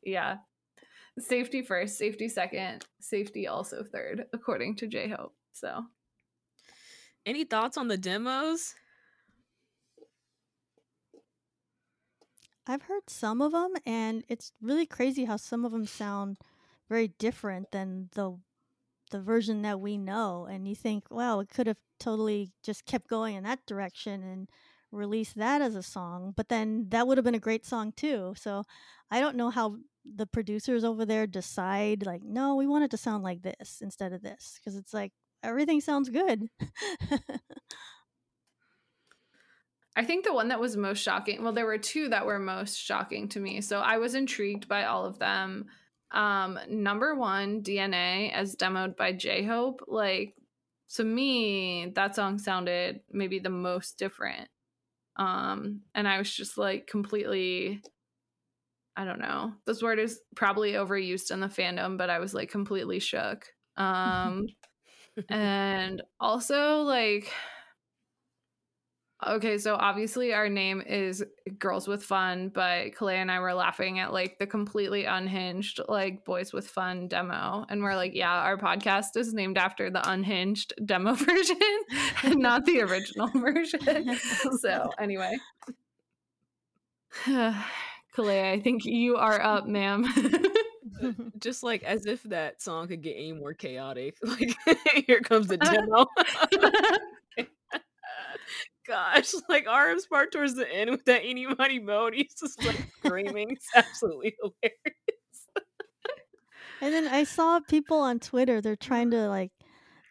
yeah. 0.03 0.39
Safety 1.19 1.63
first, 1.63 1.99
safety 1.99 2.29
second, 2.29 2.85
safety 3.01 3.47
also 3.47 3.85
third, 3.85 4.25
according 4.33 4.77
to 4.77 4.87
J 4.87 5.09
Hope. 5.09 5.35
So 5.53 5.85
Any 7.27 7.45
thoughts 7.45 7.77
on 7.77 7.89
the 7.89 7.99
demos? 7.99 8.75
I've 12.67 12.83
heard 12.83 13.09
some 13.09 13.43
of 13.43 13.53
them, 13.53 13.75
and 13.85 14.25
it's 14.29 14.53
really 14.61 14.87
crazy 14.87 15.25
how 15.25 15.37
some 15.37 15.65
of 15.65 15.73
them 15.73 15.87
sound 15.87 16.39
very 16.89 17.09
different 17.09 17.73
than 17.73 18.09
the 18.15 18.39
the 19.13 19.21
version 19.21 19.63
that 19.63 19.81
we 19.81 19.97
know. 19.97 20.49
And 20.51 20.67
you 20.67 20.75
think, 20.75 21.05
wow, 21.11 21.39
it 21.39 21.49
could 21.49 21.69
have 21.69 21.79
totally 22.01 22.51
just 22.65 22.85
kept 22.85 23.09
going 23.09 23.37
in 23.37 23.45
that 23.45 23.65
direction 23.67 24.23
and 24.25 24.49
released 24.91 25.37
that 25.37 25.63
as 25.63 25.77
a 25.77 25.83
song. 25.83 26.35
But 26.37 26.49
then 26.49 26.87
that 26.91 27.07
would 27.07 27.17
have 27.19 27.25
been 27.25 27.35
a 27.35 27.41
great 27.41 27.65
song 27.65 27.93
too. 27.97 28.35
So 28.37 28.65
I 29.11 29.21
don't 29.21 29.37
know 29.37 29.51
how 29.51 29.77
the 30.05 30.27
producers 30.27 30.83
over 30.85 31.07
there 31.07 31.27
decide, 31.27 32.05
like, 32.05 32.25
no, 32.25 32.57
we 32.57 32.67
want 32.67 32.85
it 32.85 32.91
to 32.91 32.97
sound 32.97 33.23
like 33.23 33.43
this 33.43 33.81
instead 33.81 34.13
of 34.13 34.23
this, 34.23 34.59
because 34.59 34.77
it's 34.77 34.93
like 34.93 35.13
everything 35.43 35.81
sounds 35.81 36.09
good. 36.09 36.49
I 39.95 40.05
think 40.05 40.25
the 40.25 40.33
one 40.33 40.49
that 40.49 40.61
was 40.61 40.77
most 40.77 41.01
shocking, 41.01 41.43
well, 41.43 41.53
there 41.53 41.67
were 41.67 41.77
two 41.79 42.09
that 42.09 42.25
were 42.25 42.39
most 42.39 42.77
shocking 42.77 43.29
to 43.29 43.41
me. 43.41 43.61
So 43.61 43.81
I 43.81 43.99
was 43.99 44.15
intrigued 44.15 44.67
by 44.67 44.85
all 44.85 45.05
of 45.05 45.19
them. 45.19 45.67
Um, 46.13 46.59
number 46.69 47.15
one, 47.15 47.63
DNA, 47.63 48.33
as 48.33 48.57
demoed 48.57 48.97
by 48.97 49.13
J 49.13 49.45
Hope. 49.45 49.83
Like, 49.89 50.35
to 50.95 51.05
me, 51.05 51.93
that 51.95 52.15
song 52.15 52.39
sounded 52.39 53.01
maybe 53.11 53.39
the 53.39 53.51
most 53.51 53.99
different. 53.99 54.49
Um, 55.17 55.81
and 55.95 56.07
I 56.07 56.19
was 56.19 56.33
just 56.33 56.59
like 56.59 56.87
completely, 56.87 57.83
I 58.97 59.05
don't 59.05 59.21
know. 59.21 59.53
This 59.67 59.83
word 59.83 59.99
is 59.99 60.21
probably 60.37 60.73
overused 60.73 61.31
in 61.31 61.41
the 61.41 61.49
fandom, 61.49 61.97
but 61.97 62.11
I 62.11 62.19
was 62.19 62.35
like 62.35 62.51
completely 62.51 62.99
shook. 62.99 63.47
Um, 63.79 64.49
and 65.31 66.03
also 66.21 66.83
like, 66.83 67.33
Okay, 69.25 69.59
so 69.59 69.77
obviously 69.77 70.33
our 70.35 70.49
name 70.49 70.81
is 70.81 71.25
Girls 71.59 71.87
with 71.87 72.03
Fun, 72.03 72.49
but 72.49 72.93
Kalea 72.95 73.17
and 73.17 73.31
I 73.31 73.39
were 73.39 73.55
laughing 73.55 74.01
at 74.01 74.13
like 74.13 74.39
the 74.39 74.47
completely 74.47 75.05
unhinged 75.05 75.81
like 75.89 76.25
Boys 76.25 76.53
with 76.53 76.67
Fun 76.67 77.07
demo. 77.07 77.65
And 77.69 77.83
we're 77.83 77.95
like, 77.95 78.15
yeah, 78.15 78.33
our 78.33 78.57
podcast 78.57 79.17
is 79.17 79.33
named 79.33 79.59
after 79.59 79.91
the 79.91 80.09
unhinged 80.09 80.73
demo 80.85 81.15
version 81.15 81.57
and 82.25 82.41
not 82.41 82.65
the 82.65 82.81
original 82.81 83.29
version. 83.35 84.19
so 84.61 84.91
anyway. 84.99 85.37
Kalea, 87.27 88.53
I 88.53 88.61
think 88.61 88.85
you 88.85 89.17
are 89.17 89.41
up, 89.41 89.67
ma'am. 89.67 90.05
Just 91.39 91.63
like 91.63 91.83
as 91.85 92.07
if 92.07 92.23
that 92.25 92.61
song 92.61 92.89
could 92.89 93.03
get 93.03 93.17
any 93.17 93.33
more 93.33 93.55
chaotic. 93.55 94.17
Like 94.23 94.57
here 95.07 95.21
comes 95.21 95.47
the 95.47 95.57
demo. 95.59 96.07
Gosh, 98.87 99.33
like 99.49 99.67
RM's 99.67 100.07
part 100.07 100.33
towards 100.33 100.55
the 100.55 100.71
end 100.73 100.91
with 100.91 101.05
that 101.05 101.25
eeny 101.25 101.47
money 101.47 101.79
mode, 101.79 102.15
he's 102.15 102.35
just 102.35 102.65
like 102.65 102.89
screaming. 103.05 103.51
It's 103.51 103.69
absolutely 103.75 104.37
hilarious. 104.41 104.83
And 106.81 106.93
then 106.93 107.07
I 107.07 107.23
saw 107.23 107.61
people 107.61 107.99
on 107.99 108.19
Twitter, 108.19 108.61
they're 108.61 108.75
trying 108.75 109.13
to 109.13 109.29
like 109.29 109.53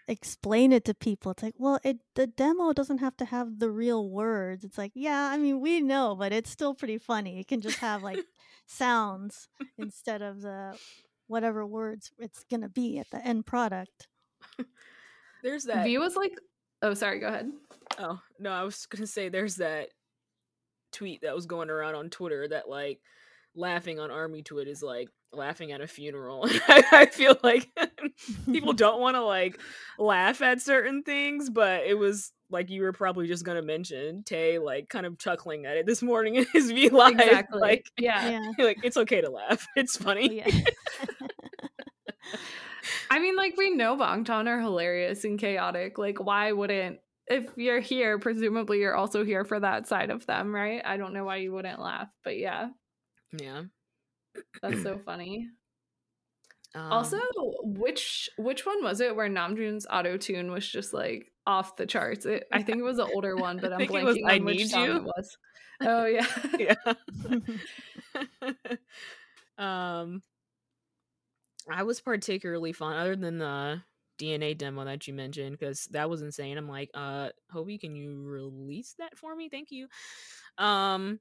explain 0.07 0.71
it 0.71 0.85
to 0.85 0.93
people. 0.93 1.31
It's 1.31 1.43
like, 1.43 1.55
well, 1.57 1.79
it 1.83 1.97
the 2.15 2.27
demo 2.27 2.71
doesn't 2.71 2.99
have 2.99 3.17
to 3.17 3.25
have 3.25 3.59
the 3.59 3.69
real 3.69 4.09
words. 4.09 4.63
It's 4.63 4.77
like, 4.77 4.91
yeah, 4.95 5.29
I 5.31 5.37
mean, 5.37 5.59
we 5.59 5.81
know, 5.81 6.15
but 6.15 6.31
it's 6.31 6.49
still 6.49 6.73
pretty 6.73 6.97
funny. 6.97 7.39
It 7.39 7.47
can 7.47 7.61
just 7.61 7.79
have 7.79 8.03
like 8.03 8.19
sounds 8.65 9.49
instead 9.77 10.21
of 10.21 10.41
the 10.41 10.77
whatever 11.27 11.65
words 11.65 12.11
it's 12.19 12.45
gonna 12.49 12.69
be 12.69 12.99
at 12.99 13.09
the 13.11 13.25
end 13.25 13.45
product. 13.45 14.07
There's 15.43 15.65
that. 15.65 15.85
V 15.85 15.97
was 15.97 16.15
like, 16.15 16.33
oh, 16.81 16.93
sorry, 16.93 17.19
go 17.19 17.27
ahead. 17.27 17.51
Oh 17.99 18.19
no, 18.39 18.51
I 18.51 18.63
was 18.63 18.85
gonna 18.85 19.07
say 19.07 19.29
there's 19.29 19.57
that 19.57 19.89
tweet 20.91 21.21
that 21.21 21.35
was 21.35 21.45
going 21.45 21.69
around 21.69 21.95
on 21.95 22.09
Twitter 22.09 22.47
that 22.47 22.69
like 22.69 22.99
laughing 23.55 23.99
on 23.99 24.11
army 24.11 24.41
twit 24.43 24.67
is 24.67 24.81
like 24.81 25.09
laughing 25.33 25.71
at 25.71 25.81
a 25.81 25.87
funeral. 25.87 26.47
I, 26.67 26.83
I 26.91 27.05
feel 27.07 27.37
like 27.43 27.69
people 28.45 28.73
don't 28.73 28.99
want 29.01 29.15
to 29.15 29.21
like 29.23 29.59
laugh 29.97 30.41
at 30.41 30.61
certain 30.61 31.03
things, 31.03 31.49
but 31.49 31.85
it 31.85 31.97
was 31.97 32.31
like 32.49 32.69
you 32.69 32.81
were 32.81 32.93
probably 32.93 33.27
just 33.27 33.45
gonna 33.45 33.61
mention 33.61 34.23
Tae 34.23 34.59
like 34.59 34.89
kind 34.89 35.05
of 35.05 35.17
chuckling 35.17 35.65
at 35.65 35.77
it 35.77 35.85
this 35.85 36.01
morning 36.01 36.35
in 36.35 36.45
his 36.53 36.71
V 36.71 36.89
live. 36.89 37.19
Exactly. 37.19 37.59
Like, 37.59 37.85
yeah. 37.97 38.29
Yeah. 38.57 38.65
like 38.65 38.79
it's 38.83 38.97
okay 38.97 39.21
to 39.21 39.29
laugh. 39.29 39.65
It's 39.75 39.95
funny. 39.95 40.37
yeah. 40.37 40.61
I 43.11 43.19
mean, 43.19 43.35
like 43.35 43.57
we 43.57 43.71
know 43.71 43.97
Bangtan 43.97 44.47
are 44.47 44.61
hilarious 44.61 45.25
and 45.25 45.37
chaotic. 45.37 45.97
Like, 45.97 46.23
why 46.23 46.53
wouldn't 46.53 46.99
if 47.27 47.45
you're 47.57 47.81
here, 47.81 48.17
presumably 48.19 48.79
you're 48.79 48.95
also 48.95 49.25
here 49.25 49.43
for 49.43 49.59
that 49.59 49.85
side 49.85 50.09
of 50.11 50.25
them, 50.25 50.55
right? 50.55 50.81
I 50.83 50.95
don't 50.95 51.13
know 51.13 51.25
why 51.25 51.35
you 51.37 51.51
wouldn't 51.51 51.81
laugh, 51.81 52.07
but 52.23 52.37
yeah, 52.37 52.69
Yeah. 53.37 53.63
that's 54.61 54.81
so 54.81 54.97
funny. 55.05 55.49
Um, 56.73 56.83
also, 56.89 57.17
which 57.63 58.29
which 58.37 58.65
one 58.65 58.81
was 58.81 59.01
it 59.01 59.13
where 59.13 59.29
Namjoon's 59.29 59.85
auto 59.91 60.15
tune 60.15 60.49
was 60.51 60.65
just 60.65 60.93
like 60.93 61.33
off 61.45 61.75
the 61.75 61.85
charts? 61.85 62.25
It, 62.25 62.45
I 62.53 62.63
think 62.63 62.79
it 62.79 62.83
was 62.83 62.97
an 62.99 63.09
older 63.13 63.35
one, 63.35 63.59
but 63.59 63.73
I'm 63.73 63.81
it 63.81 63.91
was 63.91 64.15
blanking 64.15 64.29
I 64.29 64.35
on 64.37 64.45
which 64.45 64.57
Need 64.57 64.69
song 64.69 64.85
You. 64.85 64.95
it 64.95 65.03
was. 65.03 65.37
Oh 65.81 66.05
yeah, 66.05 66.27
yeah. 68.47 68.77
um 69.57 70.23
I 71.71 71.83
was 71.83 72.01
particularly 72.01 72.73
fun 72.73 72.95
other 72.95 73.15
than 73.15 73.37
the 73.37 73.81
DNA 74.19 74.57
demo 74.57 74.85
that 74.85 75.07
you 75.07 75.13
mentioned 75.13 75.57
because 75.57 75.85
that 75.91 76.09
was 76.09 76.21
insane. 76.21 76.57
I'm 76.57 76.69
like, 76.69 76.89
uh 76.93 77.29
Hobi, 77.53 77.79
can 77.79 77.95
you 77.95 78.23
release 78.23 78.95
that 78.99 79.17
for 79.17 79.35
me? 79.35 79.49
Thank 79.49 79.71
you. 79.71 79.87
Um 80.57 81.19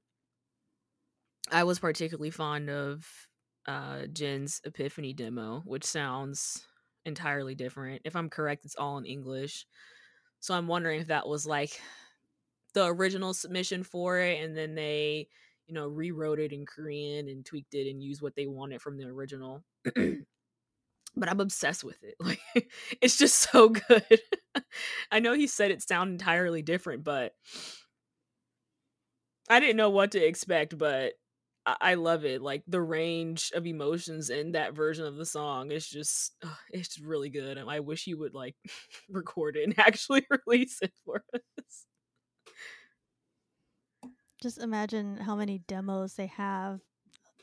I 1.51 1.63
was 1.63 1.79
particularly 1.79 2.29
fond 2.29 2.69
of 2.69 3.07
uh 3.65 4.07
Jin's 4.13 4.61
Epiphany 4.63 5.13
demo, 5.13 5.61
which 5.65 5.83
sounds 5.83 6.65
entirely 7.05 7.55
different. 7.55 8.01
If 8.05 8.15
I'm 8.15 8.29
correct, 8.29 8.65
it's 8.65 8.75
all 8.75 8.97
in 8.97 9.05
English. 9.05 9.65
So 10.39 10.53
I'm 10.53 10.67
wondering 10.67 11.01
if 11.01 11.07
that 11.07 11.27
was 11.27 11.45
like 11.45 11.79
the 12.73 12.85
original 12.85 13.33
submission 13.33 13.83
for 13.83 14.19
it 14.19 14.41
and 14.43 14.55
then 14.55 14.75
they 14.75 15.27
you 15.67 15.73
know 15.73 15.87
rewrote 15.87 16.39
it 16.39 16.53
in 16.53 16.65
korean 16.65 17.27
and 17.27 17.45
tweaked 17.45 17.73
it 17.73 17.89
and 17.89 18.01
used 18.01 18.21
what 18.21 18.35
they 18.35 18.47
wanted 18.47 18.81
from 18.81 18.97
the 18.97 19.05
original 19.05 19.63
but 21.15 21.29
i'm 21.29 21.39
obsessed 21.39 21.83
with 21.83 22.01
it 22.03 22.15
like 22.19 22.39
it's 23.01 23.17
just 23.17 23.35
so 23.51 23.69
good. 23.69 24.21
I 25.11 25.19
know 25.19 25.33
he 25.33 25.47
said 25.47 25.71
it 25.71 25.81
sound 25.81 26.11
entirely 26.11 26.61
different 26.61 27.03
but 27.03 27.33
i 29.49 29.59
didn't 29.59 29.77
know 29.77 29.89
what 29.89 30.11
to 30.11 30.25
expect 30.25 30.77
but 30.77 31.13
I, 31.65 31.77
I 31.81 31.93
love 31.95 32.25
it 32.25 32.41
like 32.41 32.63
the 32.67 32.81
range 32.81 33.51
of 33.55 33.65
emotions 33.65 34.29
in 34.29 34.53
that 34.53 34.73
version 34.73 35.05
of 35.05 35.15
the 35.15 35.25
song 35.25 35.71
is 35.71 35.87
just 35.87 36.33
ugh, 36.43 36.57
it's 36.71 36.99
really 36.99 37.29
good 37.29 37.57
i 37.57 37.79
wish 37.79 38.03
he 38.03 38.13
would 38.13 38.33
like 38.33 38.55
record 39.09 39.55
it 39.55 39.63
and 39.63 39.77
actually 39.79 40.25
release 40.47 40.79
it 40.81 40.93
for 41.05 41.23
us. 41.33 41.85
Just 44.41 44.57
imagine 44.57 45.17
how 45.17 45.35
many 45.35 45.59
demos 45.59 46.15
they 46.15 46.25
have 46.25 46.81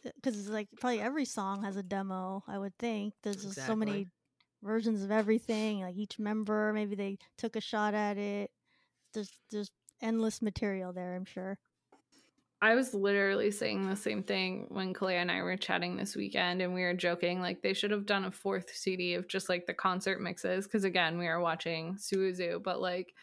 Uh, 0.09 0.12
because 0.16 0.38
it's 0.38 0.48
like 0.48 0.68
probably 0.80 1.00
every 1.00 1.24
song 1.24 1.62
has 1.62 1.76
a 1.76 1.82
demo. 1.82 2.42
I 2.48 2.59
would 2.59 2.76
think 2.78 3.14
there's 3.22 3.42
just 3.42 3.66
so 3.66 3.76
many 3.76 4.09
versions 4.62 5.02
of 5.02 5.11
everything. 5.11 5.80
Like 5.80 5.96
each 5.96 6.18
member, 6.18 6.72
maybe 6.72 6.94
they 6.94 7.18
took 7.36 7.56
a 7.56 7.61
shot 7.61 7.94
at 7.94 8.16
it. 8.18 8.50
There's 9.14 9.30
there's 9.50 9.70
endless 10.02 10.42
material 10.42 10.92
there. 10.92 11.14
I'm 11.14 11.24
sure. 11.24 11.59
I 12.61 12.74
was 12.74 12.92
literally 12.92 13.52
saying 13.52 13.88
the 13.88 13.94
same 13.94 14.24
thing 14.24 14.66
when 14.68 14.92
Kalea 14.92 15.22
and 15.22 15.30
I 15.30 15.42
were 15.42 15.56
chatting 15.56 15.96
this 15.96 16.16
weekend, 16.16 16.61
and 16.61 16.74
we 16.74 16.82
were 16.82 16.94
joking 16.94 17.40
like 17.40 17.62
they 17.62 17.72
should 17.72 17.92
have 17.92 18.06
done 18.06 18.24
a 18.24 18.32
fourth 18.32 18.74
CD 18.74 19.14
of 19.14 19.28
just 19.28 19.48
like 19.48 19.66
the 19.66 19.74
concert 19.74 20.20
mixes. 20.20 20.66
Because 20.66 20.84
again, 20.84 21.18
we 21.18 21.28
are 21.28 21.40
watching 21.40 21.96
Sowoozoo, 21.96 22.62
but 22.62 22.80
like 22.80 23.14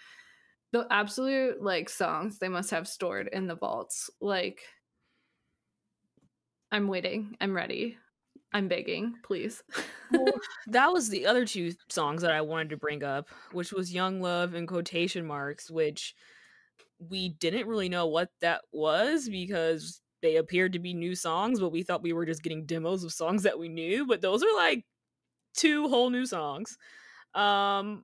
the 0.71 0.87
absolute 0.89 1.61
like 1.61 1.89
songs 1.89 2.39
they 2.39 2.47
must 2.47 2.71
have 2.71 2.87
stored 2.87 3.29
in 3.33 3.47
the 3.47 3.55
vaults. 3.55 4.09
Like, 4.21 4.61
I'm 6.71 6.87
waiting. 6.87 7.37
I'm 7.39 7.55
ready. 7.55 7.97
I'm 8.53 8.67
begging, 8.67 9.15
please. 9.23 9.63
Well, 10.11 10.33
that 10.67 10.91
was 10.91 11.09
the 11.09 11.25
other 11.25 11.45
two 11.45 11.73
songs 11.89 12.21
that 12.21 12.31
I 12.31 12.41
wanted 12.41 12.69
to 12.69 12.77
bring 12.77 13.03
up, 13.03 13.27
which 13.51 13.73
was 13.73 13.93
Young 13.93 14.21
Love 14.21 14.53
and 14.53 14.67
quotation 14.67 15.25
marks, 15.25 15.69
which 15.69 16.15
we 16.99 17.29
didn't 17.29 17.67
really 17.67 17.89
know 17.89 18.07
what 18.07 18.29
that 18.41 18.61
was 18.71 19.27
because 19.27 20.01
they 20.21 20.37
appeared 20.37 20.73
to 20.73 20.79
be 20.79 20.93
new 20.93 21.15
songs, 21.15 21.59
but 21.59 21.71
we 21.71 21.83
thought 21.83 22.01
we 22.01 22.13
were 22.13 22.25
just 22.25 22.43
getting 22.43 22.65
demos 22.65 23.03
of 23.03 23.11
songs 23.11 23.43
that 23.43 23.59
we 23.59 23.67
knew, 23.67 24.05
but 24.07 24.21
those 24.21 24.41
are 24.41 24.55
like 24.55 24.85
two 25.55 25.87
whole 25.87 26.09
new 26.09 26.25
songs. 26.25 26.77
Um 27.33 28.03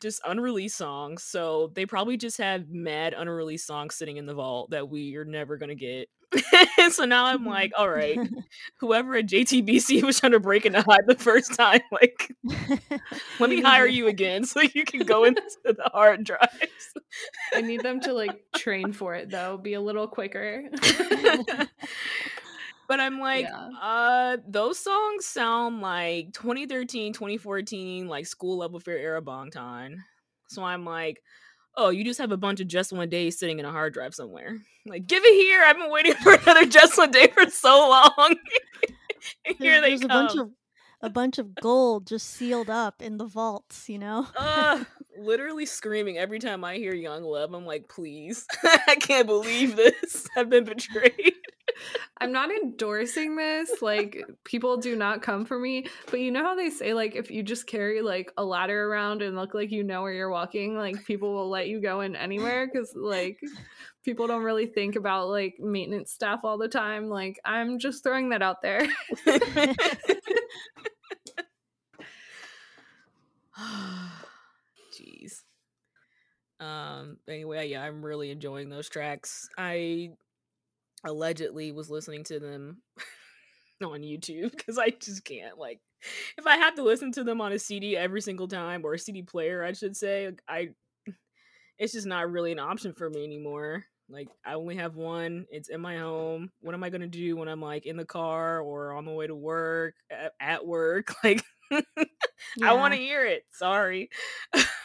just 0.00 0.20
unreleased 0.24 0.76
songs. 0.76 1.24
So 1.24 1.72
they 1.74 1.86
probably 1.86 2.16
just 2.16 2.38
have 2.38 2.68
mad 2.68 3.14
unreleased 3.14 3.66
songs 3.66 3.96
sitting 3.96 4.16
in 4.16 4.26
the 4.26 4.34
vault 4.34 4.70
that 4.70 4.88
we 4.88 5.16
are 5.16 5.24
never 5.24 5.56
gonna 5.56 5.74
get. 5.74 6.08
so 6.90 7.04
now 7.04 7.26
I'm 7.26 7.44
like, 7.46 7.72
all 7.78 7.88
right, 7.88 8.18
whoever 8.80 9.16
at 9.16 9.26
JTBC 9.26 10.02
was 10.02 10.20
trying 10.20 10.32
to 10.32 10.40
break 10.40 10.66
into 10.66 10.80
Hybe 10.80 11.06
the 11.06 11.14
first 11.16 11.54
time, 11.54 11.80
like, 11.92 12.30
let 13.40 13.50
me 13.50 13.60
hire 13.62 13.86
you 13.86 14.08
again 14.08 14.44
so 14.44 14.60
you 14.60 14.84
can 14.84 15.00
go 15.00 15.24
into 15.24 15.42
the 15.64 15.90
hard 15.92 16.24
drives. 16.24 16.94
I 17.54 17.62
need 17.62 17.82
them 17.82 18.00
to 18.00 18.12
like 18.12 18.38
train 18.56 18.92
for 18.92 19.14
it 19.14 19.30
though, 19.30 19.56
be 19.56 19.74
a 19.74 19.80
little 19.80 20.06
quicker. 20.06 20.64
but 22.88 23.00
I'm 23.00 23.18
like, 23.20 23.46
Yeah. 23.46 23.68
uh, 23.80 24.36
those 24.46 24.78
songs 24.78 25.26
sound 25.26 25.80
like 25.80 26.32
2013, 26.34 27.12
2014, 27.12 28.08
like 28.08 28.24
Skool 28.24 28.58
Luv 28.58 28.74
Affair 28.74 28.98
era 28.98 29.22
bong 29.22 29.50
Bangtan. 29.50 29.96
So 30.48 30.62
I'm 30.62 30.84
like, 30.84 31.22
oh, 31.78 31.88
you 31.90 32.04
just 32.04 32.18
have 32.18 32.32
a 32.32 32.36
bunch 32.36 32.60
of 32.60 32.68
Just 32.68 32.92
One 32.92 33.08
Day 33.08 33.30
sitting 33.30 33.58
in 33.58 33.64
a 33.64 33.70
hard 33.70 33.94
drive 33.94 34.14
somewhere. 34.14 34.58
Like, 34.86 35.06
give 35.06 35.22
it 35.22 35.34
here. 35.34 35.62
I've 35.66 35.76
been 35.76 35.90
waiting 35.90 36.14
for 36.22 36.32
another 36.32 36.64
Just 36.64 36.96
One 36.96 37.10
Day 37.10 37.26
for 37.26 37.50
so 37.50 37.90
long. 37.90 38.36
here 39.44 39.54
There's, 39.58 39.82
they 39.82 39.88
there's 39.90 40.00
a 40.00 40.08
come. 40.08 40.26
bunch 40.26 40.38
of 40.38 40.50
a 41.02 41.10
bunch 41.10 41.38
of 41.38 41.54
gold 41.56 42.06
just 42.06 42.26
sealed 42.26 42.70
up 42.70 43.02
in 43.02 43.18
the 43.18 43.26
vaults. 43.26 43.90
You 43.90 43.98
know. 43.98 44.26
uh, 44.34 44.84
literally 45.18 45.66
screaming 45.66 46.18
every 46.18 46.38
time 46.38 46.64
I 46.64 46.76
hear 46.76 46.94
Young 46.94 47.22
Love. 47.22 47.54
I'm 47.54 47.66
like, 47.66 47.88
please, 47.88 48.46
I 48.62 48.96
can't 48.96 49.26
believe 49.26 49.76
this. 49.76 50.26
I've 50.36 50.50
been 50.50 50.64
betrayed. 50.64 51.34
I'm 52.20 52.32
not 52.32 52.50
endorsing 52.50 53.36
this. 53.36 53.82
Like, 53.82 54.24
people 54.44 54.78
do 54.78 54.96
not 54.96 55.22
come 55.22 55.44
for 55.44 55.58
me. 55.58 55.86
But 56.10 56.20
you 56.20 56.30
know 56.30 56.42
how 56.42 56.56
they 56.56 56.70
say, 56.70 56.94
like, 56.94 57.14
if 57.14 57.30
you 57.30 57.42
just 57.42 57.66
carry 57.66 58.02
like 58.02 58.32
a 58.36 58.44
ladder 58.44 58.90
around 58.90 59.22
and 59.22 59.36
look 59.36 59.54
like 59.54 59.70
you 59.70 59.84
know 59.84 60.02
where 60.02 60.12
you're 60.12 60.30
walking, 60.30 60.76
like 60.76 61.04
people 61.04 61.32
will 61.34 61.48
let 61.48 61.68
you 61.68 61.80
go 61.80 62.00
in 62.00 62.16
anywhere 62.16 62.66
because 62.66 62.92
like 62.96 63.38
people 64.04 64.26
don't 64.26 64.42
really 64.42 64.66
think 64.66 64.96
about 64.96 65.28
like 65.28 65.54
maintenance 65.60 66.12
staff 66.12 66.40
all 66.42 66.58
the 66.58 66.68
time. 66.68 67.08
Like, 67.08 67.38
I'm 67.44 67.78
just 67.78 68.02
throwing 68.02 68.30
that 68.30 68.42
out 68.42 68.62
there. 68.62 68.86
Um. 76.60 77.18
Anyway, 77.28 77.68
yeah, 77.68 77.82
I'm 77.82 78.04
really 78.04 78.30
enjoying 78.30 78.68
those 78.68 78.88
tracks. 78.88 79.48
I 79.56 80.10
allegedly 81.04 81.72
was 81.72 81.90
listening 81.90 82.24
to 82.24 82.40
them 82.40 82.82
on 83.84 84.00
YouTube 84.00 84.50
because 84.56 84.78
I 84.78 84.90
just 84.90 85.24
can't. 85.24 85.58
Like, 85.58 85.80
if 86.36 86.46
I 86.46 86.56
have 86.56 86.74
to 86.76 86.82
listen 86.82 87.12
to 87.12 87.24
them 87.24 87.40
on 87.40 87.52
a 87.52 87.58
CD 87.58 87.96
every 87.96 88.20
single 88.20 88.48
time 88.48 88.84
or 88.84 88.94
a 88.94 88.98
CD 88.98 89.22
player, 89.22 89.62
I 89.62 89.72
should 89.72 89.96
say, 89.96 90.30
I 90.48 90.70
it's 91.78 91.92
just 91.92 92.06
not 92.06 92.30
really 92.30 92.52
an 92.52 92.58
option 92.58 92.92
for 92.92 93.08
me 93.08 93.24
anymore. 93.24 93.84
Like, 94.10 94.28
I 94.44 94.54
only 94.54 94.76
have 94.76 94.96
one. 94.96 95.46
It's 95.50 95.68
in 95.68 95.80
my 95.80 95.98
home. 95.98 96.50
What 96.60 96.74
am 96.74 96.82
I 96.82 96.90
gonna 96.90 97.06
do 97.06 97.36
when 97.36 97.48
I'm 97.48 97.60
like 97.60 97.86
in 97.86 97.96
the 97.96 98.04
car 98.04 98.60
or 98.60 98.92
on 98.92 99.04
the 99.04 99.12
way 99.12 99.26
to 99.26 99.36
work, 99.36 99.94
at, 100.10 100.32
at 100.40 100.66
work? 100.66 101.14
Like, 101.24 101.44
I 102.62 102.72
want 102.72 102.94
to 102.94 103.00
hear 103.00 103.26
it. 103.26 103.44
Sorry. 103.52 104.08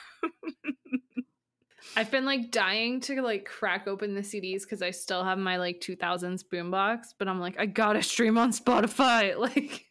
I've 1.95 2.09
been 2.09 2.25
like 2.25 2.51
dying 2.51 2.99
to 3.01 3.21
like 3.21 3.45
crack 3.45 3.87
open 3.87 4.15
the 4.15 4.21
CDs 4.21 4.61
because 4.61 4.81
I 4.81 4.91
still 4.91 5.23
have 5.23 5.37
my 5.37 5.57
like 5.57 5.79
2000s 5.79 6.43
boombox, 6.51 7.13
but 7.19 7.27
I'm 7.27 7.39
like, 7.39 7.59
I 7.59 7.65
gotta 7.65 8.01
stream 8.01 8.37
on 8.37 8.51
Spotify. 8.51 9.33
Like, 9.43 9.85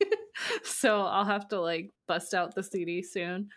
so 0.64 1.02
I'll 1.02 1.26
have 1.26 1.48
to 1.48 1.60
like 1.60 1.90
bust 2.08 2.34
out 2.34 2.54
the 2.54 2.62
CD 2.62 3.02
soon. 3.02 3.50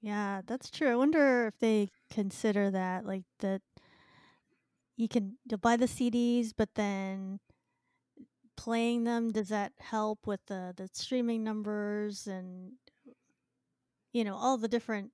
Yeah, 0.00 0.42
that's 0.46 0.70
true. 0.70 0.90
I 0.90 0.96
wonder 0.96 1.46
if 1.46 1.58
they 1.58 1.88
consider 2.10 2.70
that 2.70 3.06
like 3.06 3.24
that 3.40 3.62
you 4.96 5.08
can 5.08 5.38
you'll 5.48 5.58
buy 5.58 5.76
the 5.76 5.86
CDs, 5.86 6.52
but 6.56 6.74
then 6.74 7.38
playing 8.56 9.04
them 9.04 9.30
does 9.30 9.48
that 9.48 9.72
help 9.78 10.26
with 10.26 10.40
the 10.46 10.74
the 10.76 10.88
streaming 10.92 11.44
numbers 11.44 12.26
and 12.26 12.72
you 14.12 14.24
know 14.24 14.34
all 14.34 14.58
the 14.58 14.66
different 14.66 15.12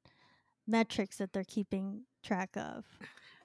metrics 0.67 1.19
that 1.19 1.33
they're 1.33 1.45
keeping 1.45 2.03
track 2.23 2.51
of. 2.57 2.85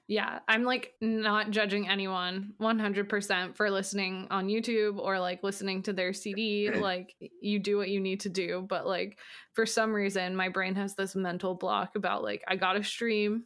Yeah, 0.08 0.40
I'm 0.48 0.64
like 0.64 0.94
not 1.00 1.52
judging 1.52 1.88
anyone 1.88 2.54
100% 2.60 3.56
for 3.56 3.70
listening 3.70 4.26
on 4.30 4.48
YouTube 4.48 4.98
or 4.98 5.20
like 5.20 5.44
listening 5.44 5.82
to 5.84 5.92
their 5.92 6.12
CD. 6.12 6.68
Like, 6.80 7.14
you 7.40 7.60
do 7.60 7.76
what 7.76 7.90
you 7.90 8.00
need 8.00 8.20
to 8.20 8.28
do. 8.28 8.66
But 8.68 8.86
like, 8.86 9.18
for 9.52 9.66
some 9.66 9.92
reason, 9.92 10.34
my 10.34 10.48
brain 10.48 10.74
has 10.74 10.96
this 10.96 11.14
mental 11.14 11.54
block 11.54 11.94
about 11.94 12.24
like, 12.24 12.42
I 12.48 12.56
gotta 12.56 12.82
stream. 12.82 13.44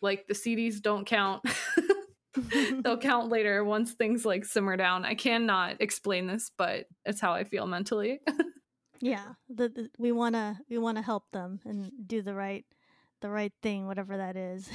Like, 0.00 0.26
the 0.28 0.34
CDs 0.34 0.80
don't 0.80 1.06
count. 1.06 1.42
They'll 2.82 2.96
count 2.98 3.28
later 3.28 3.64
once 3.64 3.92
things 3.92 4.24
like 4.24 4.44
simmer 4.44 4.76
down. 4.76 5.04
I 5.04 5.14
cannot 5.14 5.80
explain 5.80 6.26
this, 6.26 6.50
but 6.56 6.86
it's 7.04 7.20
how 7.20 7.32
I 7.32 7.44
feel 7.44 7.66
mentally. 7.66 8.20
yeah, 9.00 9.32
the, 9.48 9.68
the, 9.68 9.90
we 9.98 10.12
want 10.12 10.34
to 10.34 10.58
we 10.68 10.78
want 10.78 10.98
to 10.98 11.02
help 11.02 11.24
them 11.32 11.60
and 11.64 11.90
do 12.06 12.22
the 12.22 12.34
right 12.34 12.64
the 13.20 13.30
right 13.30 13.52
thing 13.62 13.86
whatever 13.86 14.16
that 14.16 14.36
is. 14.36 14.68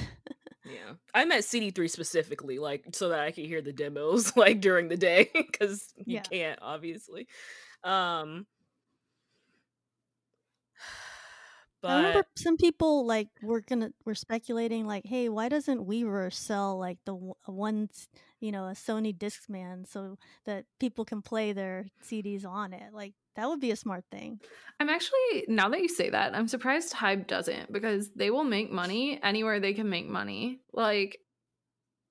Yeah. 0.64 0.94
I 1.14 1.24
meant 1.24 1.44
CD3 1.44 1.88
specifically, 1.88 2.58
like 2.58 2.84
so 2.92 3.10
that 3.10 3.20
I 3.20 3.30
could 3.30 3.44
hear 3.46 3.62
the 3.62 3.72
demos 3.72 4.36
like 4.36 4.60
during 4.60 4.88
the 4.88 4.96
day 4.96 5.30
because 5.34 5.92
you 6.06 6.16
Yeah. 6.16 6.22
can't 6.22 6.58
obviously. 6.62 7.28
Um 7.84 8.46
I 11.86 11.94
remember 11.98 12.24
but 12.24 12.26
some 12.36 12.56
people 12.56 13.06
like 13.06 13.28
were 13.42 13.60
gonna 13.60 13.92
were 14.04 14.14
speculating 14.16 14.86
like, 14.86 15.06
hey, 15.06 15.28
why 15.28 15.48
doesn't 15.48 15.86
Weverse 15.86 16.34
sell 16.34 16.78
like 16.78 16.98
the 17.04 17.14
one, 17.14 17.90
you 18.40 18.50
know, 18.50 18.64
a 18.66 18.72
Sony 18.72 19.16
Discman 19.16 19.86
so 19.86 20.18
that 20.46 20.64
people 20.80 21.04
can 21.04 21.22
play 21.22 21.52
their 21.52 21.86
CDs 22.02 22.44
on 22.44 22.72
it? 22.72 22.92
Like 22.92 23.14
that 23.36 23.48
would 23.48 23.60
be 23.60 23.70
a 23.70 23.76
smart 23.76 24.04
thing. 24.10 24.40
I'm 24.78 24.88
actually, 24.90 25.44
now 25.48 25.68
that 25.70 25.80
you 25.80 25.88
say 25.88 26.10
that, 26.10 26.34
I'm 26.34 26.48
surprised 26.48 26.92
Hybe 26.92 27.26
doesn't 27.26 27.72
because 27.72 28.10
they 28.12 28.30
will 28.30 28.44
make 28.44 28.70
money 28.70 29.22
anywhere 29.22 29.58
they 29.58 29.74
can 29.74 29.88
make 29.88 30.06
money. 30.06 30.60
Like, 30.72 31.18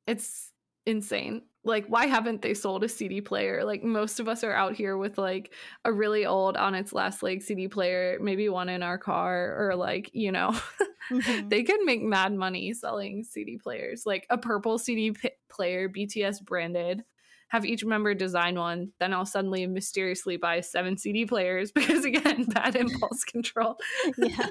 it's 0.07 0.51
insane. 0.85 1.43
Like, 1.63 1.87
why 1.87 2.05
haven't 2.07 2.41
they 2.43 2.53
sold 2.53 2.83
a 2.83 2.89
CD 2.89 3.21
player? 3.21 3.63
Like, 3.63 3.83
most 3.83 4.19
of 4.19 4.27
us 4.27 4.43
are 4.43 4.53
out 4.53 4.75
here 4.75 4.97
with 4.97 5.17
like 5.17 5.53
a 5.83 5.91
really 5.93 6.25
old, 6.25 6.57
on 6.57 6.75
its 6.75 6.93
last 6.93 7.23
leg 7.23 7.41
CD 7.41 7.67
player, 7.67 8.19
maybe 8.21 8.49
one 8.49 8.69
in 8.69 8.83
our 8.83 8.97
car, 8.99 9.55
or 9.69 9.75
like, 9.75 10.11
you 10.13 10.31
know, 10.31 10.59
Mhm. 11.09 11.49
they 11.49 11.63
could 11.63 11.81
make 11.83 12.03
mad 12.03 12.33
money 12.33 12.73
selling 12.73 13.23
CD 13.23 13.57
players. 13.57 14.05
Like, 14.05 14.27
a 14.29 14.37
purple 14.37 14.77
CD 14.77 15.11
p- 15.13 15.31
player, 15.49 15.89
BTS 15.89 16.39
branded. 16.39 17.03
Have 17.49 17.65
each 17.65 17.85
member 17.85 18.13
design 18.13 18.55
one, 18.55 18.91
then 18.99 19.13
I'll 19.13 19.25
suddenly 19.25 19.65
mysteriously 19.67 20.37
buy 20.37 20.61
seven 20.61 20.97
CD 20.97 21.25
players 21.25 21.71
because, 21.75 22.05
again, 22.05 22.45
bad 22.45 22.75
impulse 22.75 23.23
control. 23.23 23.77
yeah. 24.17 24.49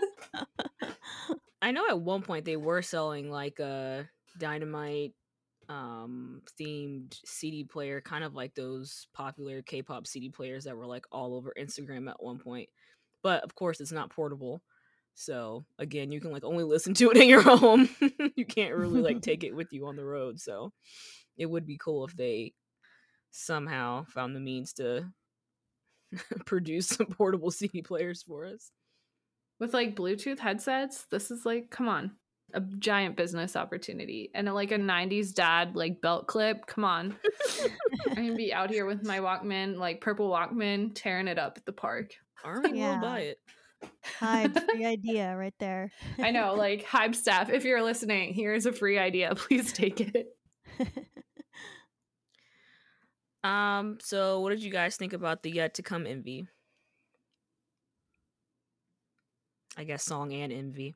I 1.63 1.71
know 1.71 1.87
at 1.89 2.01
one 2.01 2.23
point 2.23 2.45
they 2.45 2.57
were 2.57 2.83
selling 2.83 3.31
like 3.31 3.59
a 3.59 4.09
dynamite 4.39 5.15
um 5.69 6.43
themed 6.61 7.19
CD 7.25 7.65
player, 7.65 8.01
kind 8.01 8.23
of 8.23 8.35
like 8.35 8.55
those 8.55 9.07
popular 9.15 9.63
K-pop 9.63 10.07
CD 10.07 10.29
players 10.29 10.65
that 10.65 10.77
were 10.77 10.87
like 10.87 11.07
all 11.11 11.35
over 11.35 11.55
Instagram 11.59 12.09
at 12.11 12.23
one 12.23 12.39
point. 12.39 12.69
But 13.23 13.43
of 13.45 13.55
course 13.55 13.81
it's 13.81 13.93
not 13.93 14.11
portable. 14.11 14.63
So 15.15 15.65
again, 15.79 16.13
you 16.13 16.21
can 16.21 16.33
like 16.33 16.45
only 16.45 16.65
listen 16.65 16.93
to 16.95 17.11
it 17.11 17.17
in 17.17 17.29
your 17.29 17.41
home. 17.59 17.89
you 18.37 18.45
can't 18.45 18.75
really 18.75 19.01
like 19.01 19.23
take 19.23 19.45
it 19.45 19.55
with 19.55 19.69
you 19.73 19.87
on 19.87 19.97
the 19.97 20.05
road. 20.05 20.41
So 20.41 20.73
it 21.37 21.47
would 21.47 21.67
be 21.67 21.79
cool 21.83 22.05
if 22.05 22.15
they 22.17 22.53
somehow 23.37 24.05
found 24.05 24.35
the 24.37 24.41
means 24.41 24.73
to 24.75 25.07
produce 26.47 26.89
some 26.89 27.07
portable 27.07 27.51
CD 27.51 27.83
players 27.83 28.23
for 28.23 28.47
us. 28.47 28.71
With 29.61 29.75
like 29.75 29.97
Bluetooth 29.97 30.39
headsets, 30.39 31.07
this 31.11 31.31
is 31.31 31.45
like, 31.45 31.71
come 31.71 31.89
on, 31.89 32.13
a 32.53 32.61
giant 32.61 33.17
business 33.17 33.57
opportunity. 33.57 34.31
And 34.35 34.53
like 34.53 34.73
a 34.73 34.79
90s 34.79 35.33
dad, 35.35 35.75
like 35.77 36.01
belt 36.01 36.27
clip, 36.27 36.67
come 36.67 36.85
on. 36.85 37.17
I 38.11 38.15
can 38.15 38.37
be 38.37 38.53
out 38.53 38.71
here 38.71 38.87
with 38.87 39.05
my 39.05 39.19
Walkman, 39.19 39.77
like 39.77 40.01
purple 40.01 40.31
Walkman, 40.31 40.93
tearing 40.95 41.29
it 41.29 41.39
up 41.39 41.55
at 41.57 41.65
the 41.67 41.73
park. 41.73 42.11
Army 42.45 42.79
Yeah. 42.79 42.95
will 42.97 43.01
buy 43.03 43.21
it. 43.21 43.39
Hybe, 44.19 44.65
free 44.71 44.85
idea 44.85 45.37
right 45.37 45.55
there. 45.59 45.91
I 46.19 46.31
know, 46.31 46.55
like 46.55 46.85
Hybe 46.85 47.15
staff, 47.15 47.49
if 47.51 47.65
you're 47.65 47.83
listening, 47.83 48.35
here's 48.35 48.67
a 48.67 48.73
free 48.73 48.99
idea. 48.99 49.35
Please 49.35 49.73
take 49.73 50.01
it. 50.01 50.29
Um, 53.45 53.99
so 54.01 54.41
what 54.41 54.51
did 54.51 54.63
you 54.63 54.71
guys 54.71 54.97
think 54.97 55.13
about 55.13 55.43
the 55.43 55.51
yet 55.51 55.75
to 55.75 55.83
come 55.83 56.07
MV? 56.07 56.49
I 59.77 59.85
guess 59.85 60.03
song 60.03 60.33
and 60.33 60.51
MV. 60.51 60.95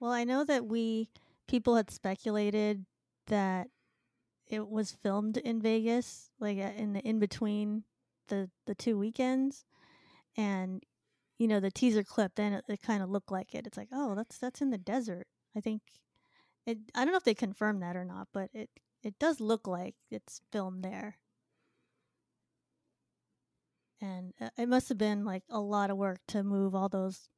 Well, 0.00 0.10
I 0.10 0.24
know 0.24 0.44
that 0.44 0.64
we 0.66 1.10
people 1.46 1.76
had 1.76 1.90
speculated 1.90 2.86
that 3.26 3.68
it 4.46 4.68
was 4.68 4.92
filmed 4.92 5.36
in 5.36 5.60
Vegas, 5.60 6.30
like 6.40 6.56
uh, 6.56 6.72
in 6.76 6.94
the 6.94 7.00
in 7.00 7.18
between 7.18 7.84
the 8.28 8.48
the 8.66 8.74
two 8.74 8.96
weekends, 8.98 9.66
and 10.36 10.82
you 11.38 11.46
know 11.46 11.60
the 11.60 11.70
teaser 11.70 12.02
clip. 12.02 12.36
Then 12.36 12.54
it, 12.54 12.64
it 12.68 12.80
kind 12.80 13.02
of 13.02 13.10
looked 13.10 13.30
like 13.30 13.54
it. 13.54 13.66
It's 13.66 13.76
like, 13.76 13.90
oh, 13.92 14.14
that's 14.14 14.38
that's 14.38 14.62
in 14.62 14.70
the 14.70 14.78
desert. 14.78 15.26
I 15.54 15.60
think 15.60 15.82
it. 16.66 16.78
I 16.94 17.04
don't 17.04 17.12
know 17.12 17.18
if 17.18 17.24
they 17.24 17.34
confirmed 17.34 17.82
that 17.82 17.96
or 17.96 18.04
not, 18.04 18.28
but 18.32 18.50
it 18.52 18.70
it 19.02 19.18
does 19.18 19.40
look 19.40 19.66
like 19.66 19.94
it's 20.10 20.40
filmed 20.52 20.82
there. 20.84 21.16
And 24.00 24.32
uh, 24.40 24.50
it 24.56 24.68
must 24.68 24.88
have 24.88 24.98
been 24.98 25.24
like 25.24 25.42
a 25.50 25.60
lot 25.60 25.90
of 25.90 25.96
work 25.96 26.20
to 26.28 26.42
move 26.42 26.74
all 26.74 26.88
those 26.88 27.28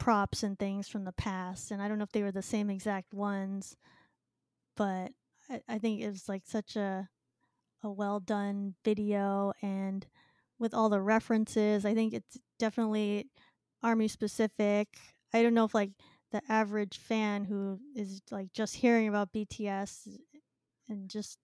props 0.00 0.42
and 0.42 0.58
things 0.58 0.88
from 0.88 1.04
the 1.04 1.12
past 1.12 1.70
and 1.70 1.80
i 1.82 1.86
don't 1.86 1.98
know 1.98 2.04
if 2.04 2.10
they 2.10 2.22
were 2.22 2.32
the 2.32 2.42
same 2.42 2.70
exact 2.70 3.12
ones 3.12 3.76
but 4.76 5.12
i, 5.50 5.60
I 5.68 5.78
think 5.78 6.00
it 6.00 6.08
was 6.08 6.28
like 6.28 6.42
such 6.46 6.74
a 6.74 7.08
a 7.84 7.90
well 7.90 8.18
done 8.18 8.74
video 8.84 9.52
and 9.62 10.06
with 10.58 10.72
all 10.74 10.88
the 10.88 11.00
references 11.02 11.84
i 11.84 11.94
think 11.94 12.14
it's 12.14 12.38
definitely 12.58 13.28
army 13.82 14.08
specific 14.08 14.88
i 15.34 15.42
don't 15.42 15.54
know 15.54 15.64
if 15.64 15.74
like 15.74 15.92
the 16.32 16.42
average 16.48 16.98
fan 16.98 17.44
who 17.44 17.80
is 17.94 18.20
like 18.30 18.52
just 18.52 18.74
hearing 18.76 19.08
about 19.08 19.32
bts 19.32 20.08
and 20.88 21.08
just 21.10 21.38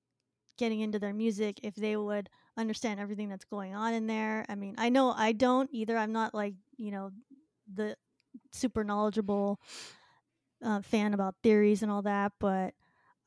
getting 0.59 0.80
into 0.80 0.99
their 0.99 1.12
music 1.12 1.61
if 1.62 1.74
they 1.74 1.97
would 1.97 2.28
understand 2.57 3.01
everything 3.01 3.28
that's 3.28 3.45
going 3.45 3.74
on 3.74 3.95
in 3.95 4.07
there 4.07 4.47
i 4.49 4.55
mean 4.55 4.74
i 4.78 4.89
know 4.89 5.12
i 5.12 5.32
don't 5.32 5.68
either 5.72 5.97
i'm 5.97 6.12
not 6.12 6.34
like 6.34 6.55
you 6.78 6.91
know 6.91 7.11
the 7.74 7.97
super 8.53 8.84
knowledgeable 8.84 9.61
uh, 10.62 10.80
fan 10.82 11.14
about 11.14 11.37
theories 11.43 11.82
and 11.82 11.91
all 11.93 12.03
that, 12.03 12.32
but 12.41 12.74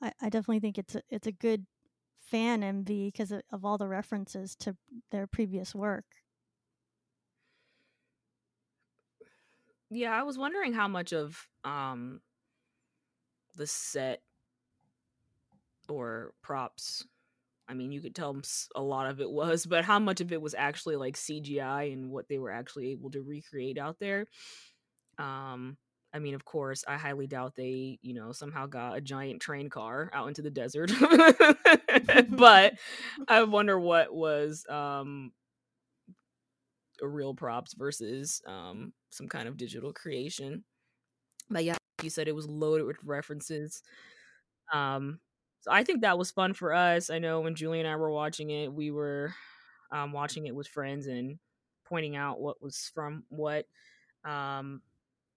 I, 0.02 0.14
I 0.22 0.30
definitely 0.30 0.60
think 0.60 0.78
it's 0.78 0.96
a, 0.96 1.02
it's 1.10 1.28
a 1.28 1.32
good 1.32 1.66
fan 2.20 2.64
MV 2.64 3.08
because 3.08 3.32
of, 3.32 3.42
of 3.52 3.66
all 3.66 3.78
the 3.78 3.88
references 3.88 4.56
to 4.58 4.76
their 5.12 5.28
previous 5.28 5.74
work. 5.76 6.06
Yeah, 9.90 10.12
I 10.18 10.24
was 10.24 10.38
wondering 10.38 10.74
how 10.74 10.88
much 10.88 11.14
of 11.14 11.48
um 11.64 12.22
the 13.56 13.68
set 13.68 14.22
or 15.88 16.34
props. 16.42 17.06
I 17.68 17.74
mean, 17.74 17.92
you 17.92 18.02
could 18.02 18.16
tell 18.16 18.36
a 18.76 18.82
lot 18.82 19.10
of 19.10 19.22
it 19.22 19.30
was, 19.30 19.66
but 19.68 19.86
how 19.86 20.00
much 20.00 20.22
of 20.22 20.32
it 20.32 20.42
was 20.42 20.56
actually 20.58 20.96
like 20.96 21.18
CGI 21.18 21.94
and 21.94 22.10
what 22.12 22.28
they 22.28 22.40
were 22.40 22.52
actually 22.52 22.92
able 22.92 23.12
to 23.12 23.22
recreate 23.22 23.78
out 23.78 23.98
there. 24.00 24.28
Um, 25.18 25.78
I 26.14 26.20
mean, 26.20 26.36
of 26.36 26.46
course, 26.46 26.84
I 26.88 26.98
highly 26.98 27.28
doubt 27.28 27.56
they, 27.56 28.00
you 28.02 28.14
know, 28.16 28.32
somehow 28.32 28.68
got 28.68 28.98
a 28.98 29.02
giant 29.02 29.42
train 29.42 29.70
car 29.70 30.10
out 30.14 30.28
into 30.30 30.42
the 30.42 30.52
desert. 30.52 30.92
but 32.30 32.74
I 33.28 33.44
wonder 33.44 33.80
what 33.80 34.14
was 34.14 34.66
um 34.70 35.32
a 37.02 37.08
real 37.08 37.34
props 37.34 37.74
versus 37.74 38.42
um 38.46 38.94
some 39.10 39.28
kind 39.28 39.48
of 39.48 39.58
digital 39.58 39.94
creation. 39.94 40.64
But 41.50 41.64
yeah, 41.66 41.78
you 42.04 42.10
said 42.10 42.28
it 42.28 42.36
was 42.36 42.48
loaded 42.48 42.86
with 42.86 42.98
references. 43.04 43.84
Um 44.74 45.20
so 45.62 45.72
I 45.72 45.84
think 45.84 46.02
that 46.02 46.18
was 46.18 46.32
fun 46.32 46.54
for 46.54 46.74
us. 46.74 47.10
I 47.10 47.20
know 47.20 47.42
when 47.42 47.56
Julie 47.56 47.80
and 47.80 47.88
I 47.90 47.96
were 47.98 48.12
watching 48.12 48.50
it, 48.52 48.72
we 48.74 48.92
were 48.92 49.34
um 49.92 50.12
watching 50.14 50.48
it 50.48 50.56
with 50.56 50.68
friends 50.68 51.08
and 51.08 51.40
pointing 51.86 52.16
out 52.16 52.40
what 52.42 52.62
was 52.62 52.92
from 52.94 53.24
what 53.30 53.66
um 54.26 54.82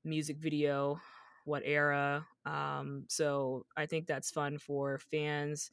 music 0.05 0.39
video, 0.39 1.01
what 1.45 1.63
era. 1.65 2.27
Um 2.47 3.05
so 3.09 3.67
I 3.77 3.87
think 3.87 4.07
that's 4.07 4.31
fun 4.31 4.59
for 4.59 4.99
fans 4.99 5.71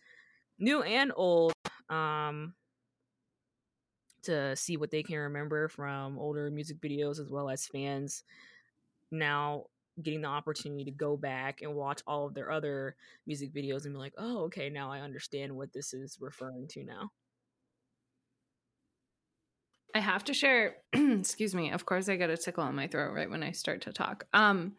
new 0.60 0.84
and 0.84 1.12
old 1.16 1.54
um 1.90 2.54
to 4.24 4.56
see 4.56 4.78
what 4.78 4.92
they 4.92 5.04
can 5.04 5.18
remember 5.18 5.68
from 5.68 6.18
older 6.18 6.50
music 6.50 6.80
videos 6.80 7.20
as 7.20 7.30
well 7.30 7.50
as 7.50 7.68
fans 7.68 8.24
now 9.12 9.66
getting 10.02 10.22
the 10.22 10.28
opportunity 10.28 10.86
to 10.86 10.92
go 10.92 11.18
back 11.18 11.62
and 11.62 11.74
watch 11.74 12.02
all 12.08 12.26
of 12.26 12.34
their 12.34 12.52
other 12.52 12.96
music 13.28 13.54
videos 13.54 13.86
and 13.86 13.94
be 13.94 14.00
like 14.00 14.14
oh 14.18 14.44
okay 14.44 14.70
now 14.70 14.92
i 14.92 15.00
understand 15.00 15.54
what 15.56 15.74
this 15.74 15.94
is 15.94 16.18
referring 16.22 16.68
to 16.68 16.84
now 16.84 17.10
I 19.96 20.00
have 20.02 20.24
to 20.26 20.34
share, 20.34 20.78
excuse 20.94 21.56
me, 21.56 21.72
of 21.72 21.86
course 21.86 22.10
I 22.10 22.16
get 22.16 22.30
a 22.30 22.38
tickle 22.38 22.68
in 22.68 22.76
my 22.76 22.88
throat 22.88 23.14
right 23.14 23.30
when 23.30 23.42
I 23.42 23.52
start 23.52 23.82
to 23.82 23.92
talk. 23.92 24.26
Um 24.34 24.74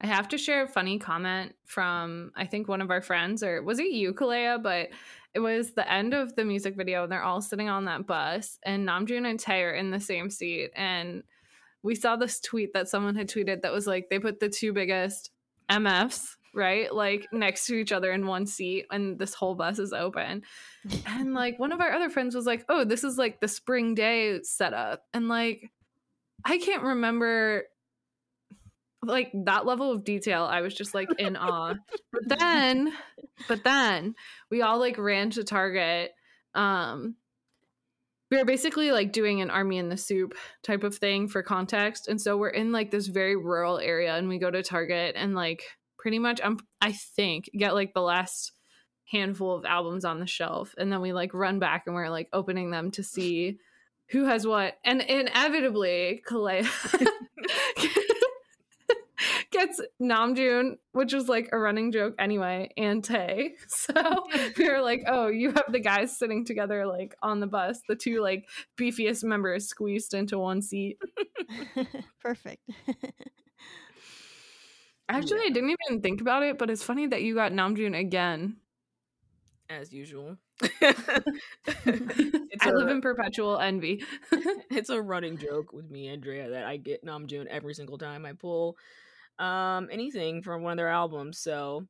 I 0.00 0.06
have 0.06 0.28
to 0.28 0.38
share 0.38 0.64
a 0.64 0.68
funny 0.68 0.98
comment 0.98 1.54
from 1.64 2.32
I 2.36 2.44
think 2.46 2.68
one 2.68 2.82
of 2.82 2.90
our 2.90 3.00
friends 3.00 3.42
or 3.42 3.62
was 3.62 3.78
it 3.78 3.90
you, 3.90 4.12
Kalea? 4.12 4.62
But 4.62 4.90
it 5.36 5.40
was 5.40 5.72
the 5.72 5.92
end 5.92 6.14
of 6.14 6.34
the 6.34 6.46
music 6.46 6.74
video 6.76 7.02
and 7.02 7.12
they're 7.12 7.22
all 7.22 7.42
sitting 7.42 7.68
on 7.68 7.84
that 7.84 8.06
bus 8.06 8.58
and 8.62 8.88
Namjoon 8.88 9.28
and 9.28 9.38
Tae 9.38 9.64
are 9.64 9.74
in 9.74 9.90
the 9.90 10.00
same 10.00 10.30
seat 10.30 10.70
and 10.74 11.22
we 11.82 11.94
saw 11.94 12.16
this 12.16 12.40
tweet 12.40 12.72
that 12.72 12.88
someone 12.88 13.14
had 13.14 13.28
tweeted 13.28 13.60
that 13.60 13.70
was 13.70 13.86
like 13.86 14.08
they 14.08 14.18
put 14.18 14.40
the 14.40 14.48
two 14.48 14.72
biggest 14.72 15.30
MFs 15.70 16.36
right 16.54 16.90
like 16.94 17.28
next 17.32 17.66
to 17.66 17.74
each 17.74 17.92
other 17.92 18.12
in 18.12 18.26
one 18.26 18.46
seat 18.46 18.86
and 18.90 19.18
this 19.18 19.34
whole 19.34 19.54
bus 19.54 19.78
is 19.78 19.92
open. 19.92 20.40
And 21.06 21.34
like 21.34 21.58
one 21.58 21.70
of 21.70 21.82
our 21.82 21.92
other 21.92 22.08
friends 22.08 22.34
was 22.34 22.46
like 22.46 22.64
oh 22.70 22.84
this 22.84 23.04
is 23.04 23.18
like 23.18 23.38
the 23.38 23.48
spring 23.48 23.94
day 23.94 24.40
setup. 24.42 25.02
And 25.12 25.28
like 25.28 25.70
i 26.46 26.56
can't 26.56 26.82
remember 26.82 27.64
like 29.02 29.30
that 29.44 29.66
level 29.66 29.92
of 29.92 30.04
detail 30.04 30.44
i 30.44 30.60
was 30.60 30.74
just 30.74 30.94
like 30.94 31.08
in 31.18 31.36
awe. 31.36 31.74
But 32.12 32.38
then 32.38 32.92
but 33.46 33.64
then 33.64 34.14
we 34.50 34.62
all 34.62 34.78
like 34.78 34.98
ran 34.98 35.30
to 35.30 35.44
target 35.44 36.12
um 36.54 37.16
we 38.30 38.38
were 38.38 38.44
basically 38.44 38.90
like 38.90 39.12
doing 39.12 39.40
an 39.40 39.50
army 39.50 39.78
in 39.78 39.88
the 39.88 39.96
SOOP 39.96 40.34
type 40.62 40.82
of 40.82 40.96
thing 40.96 41.28
for 41.28 41.42
context 41.42 42.08
and 42.08 42.20
so 42.20 42.36
we're 42.36 42.48
in 42.48 42.72
like 42.72 42.90
this 42.90 43.06
very 43.06 43.36
rural 43.36 43.78
area 43.78 44.16
and 44.16 44.28
we 44.28 44.38
go 44.38 44.50
to 44.50 44.62
target 44.62 45.14
and 45.16 45.34
like 45.34 45.62
pretty 45.98 46.18
much 46.18 46.40
i'm 46.42 46.58
i 46.80 46.92
think 46.92 47.50
get 47.56 47.74
like 47.74 47.94
the 47.94 48.00
last 48.00 48.52
handful 49.10 49.54
of 49.54 49.64
albums 49.64 50.04
on 50.04 50.18
the 50.18 50.26
shelf 50.26 50.74
and 50.78 50.90
then 50.92 51.00
we 51.00 51.12
like 51.12 51.32
run 51.34 51.58
back 51.58 51.84
and 51.86 51.94
we're 51.94 52.08
like 52.08 52.28
opening 52.32 52.70
them 52.70 52.90
to 52.90 53.02
see 53.02 53.58
who 54.10 54.24
has 54.24 54.46
what 54.46 54.74
and 54.84 55.00
inevitably 55.00 56.22
Kalea 56.28 56.66
gets 59.50 59.80
Namjoon 60.00 60.76
which 60.92 61.12
was 61.12 61.28
like 61.28 61.48
a 61.52 61.58
running 61.58 61.92
joke 61.92 62.14
anyway 62.18 62.70
and 62.76 63.02
Tae 63.02 63.54
so 63.68 63.94
we 64.58 64.68
were 64.68 64.80
like 64.80 65.04
oh 65.06 65.28
you 65.28 65.52
have 65.52 65.70
the 65.70 65.80
guys 65.80 66.18
sitting 66.18 66.44
together 66.44 66.86
like 66.86 67.14
on 67.22 67.40
the 67.40 67.46
bus 67.46 67.80
the 67.88 67.96
two 67.96 68.20
like 68.20 68.46
beefiest 68.78 69.24
members 69.24 69.68
squeezed 69.68 70.14
into 70.14 70.38
one 70.38 70.62
seat. 70.62 70.98
Perfect. 72.20 72.62
actually 75.08 75.40
I 75.40 75.50
didn't 75.50 75.76
even 75.88 76.00
think 76.02 76.20
about 76.20 76.42
it 76.42 76.58
but 76.58 76.70
it's 76.70 76.82
funny 76.82 77.06
that 77.06 77.22
you 77.22 77.34
got 77.34 77.52
Namjoon 77.52 77.98
again. 77.98 78.56
As 79.68 79.92
usual. 79.92 80.36
I 80.62 80.94
a- 82.62 82.70
live 82.70 82.88
in 82.88 83.00
perpetual 83.00 83.58
envy. 83.58 84.04
It's 84.70 84.90
a 84.90 85.02
running 85.02 85.38
joke 85.38 85.72
with 85.72 85.90
me 85.90 86.08
andrea 86.08 86.50
that 86.50 86.64
i 86.64 86.76
get 86.76 87.04
namjoon 87.04 87.46
every 87.46 87.74
single 87.74 87.98
time 87.98 88.24
i 88.26 88.32
pull 88.32 88.76
um 89.38 89.88
anything 89.90 90.42
from 90.42 90.62
one 90.62 90.72
of 90.72 90.76
their 90.76 90.88
albums 90.88 91.38
so 91.38 91.86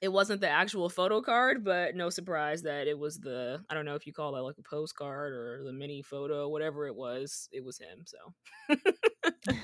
it 0.00 0.08
wasn't 0.08 0.40
the 0.40 0.48
actual 0.48 0.88
photo 0.88 1.20
card 1.20 1.64
but 1.64 1.94
no 1.94 2.10
surprise 2.10 2.62
that 2.62 2.86
it 2.86 2.98
was 2.98 3.18
the 3.18 3.60
i 3.68 3.74
don't 3.74 3.84
know 3.84 3.94
if 3.94 4.06
you 4.06 4.12
call 4.12 4.32
that 4.32 4.42
like 4.42 4.56
a 4.58 4.62
postcard 4.62 5.32
or 5.32 5.62
the 5.64 5.72
mini 5.72 6.02
photo 6.02 6.48
whatever 6.48 6.86
it 6.86 6.94
was 6.94 7.48
it 7.52 7.64
was 7.64 7.78
him 7.78 8.04
so 8.06 8.76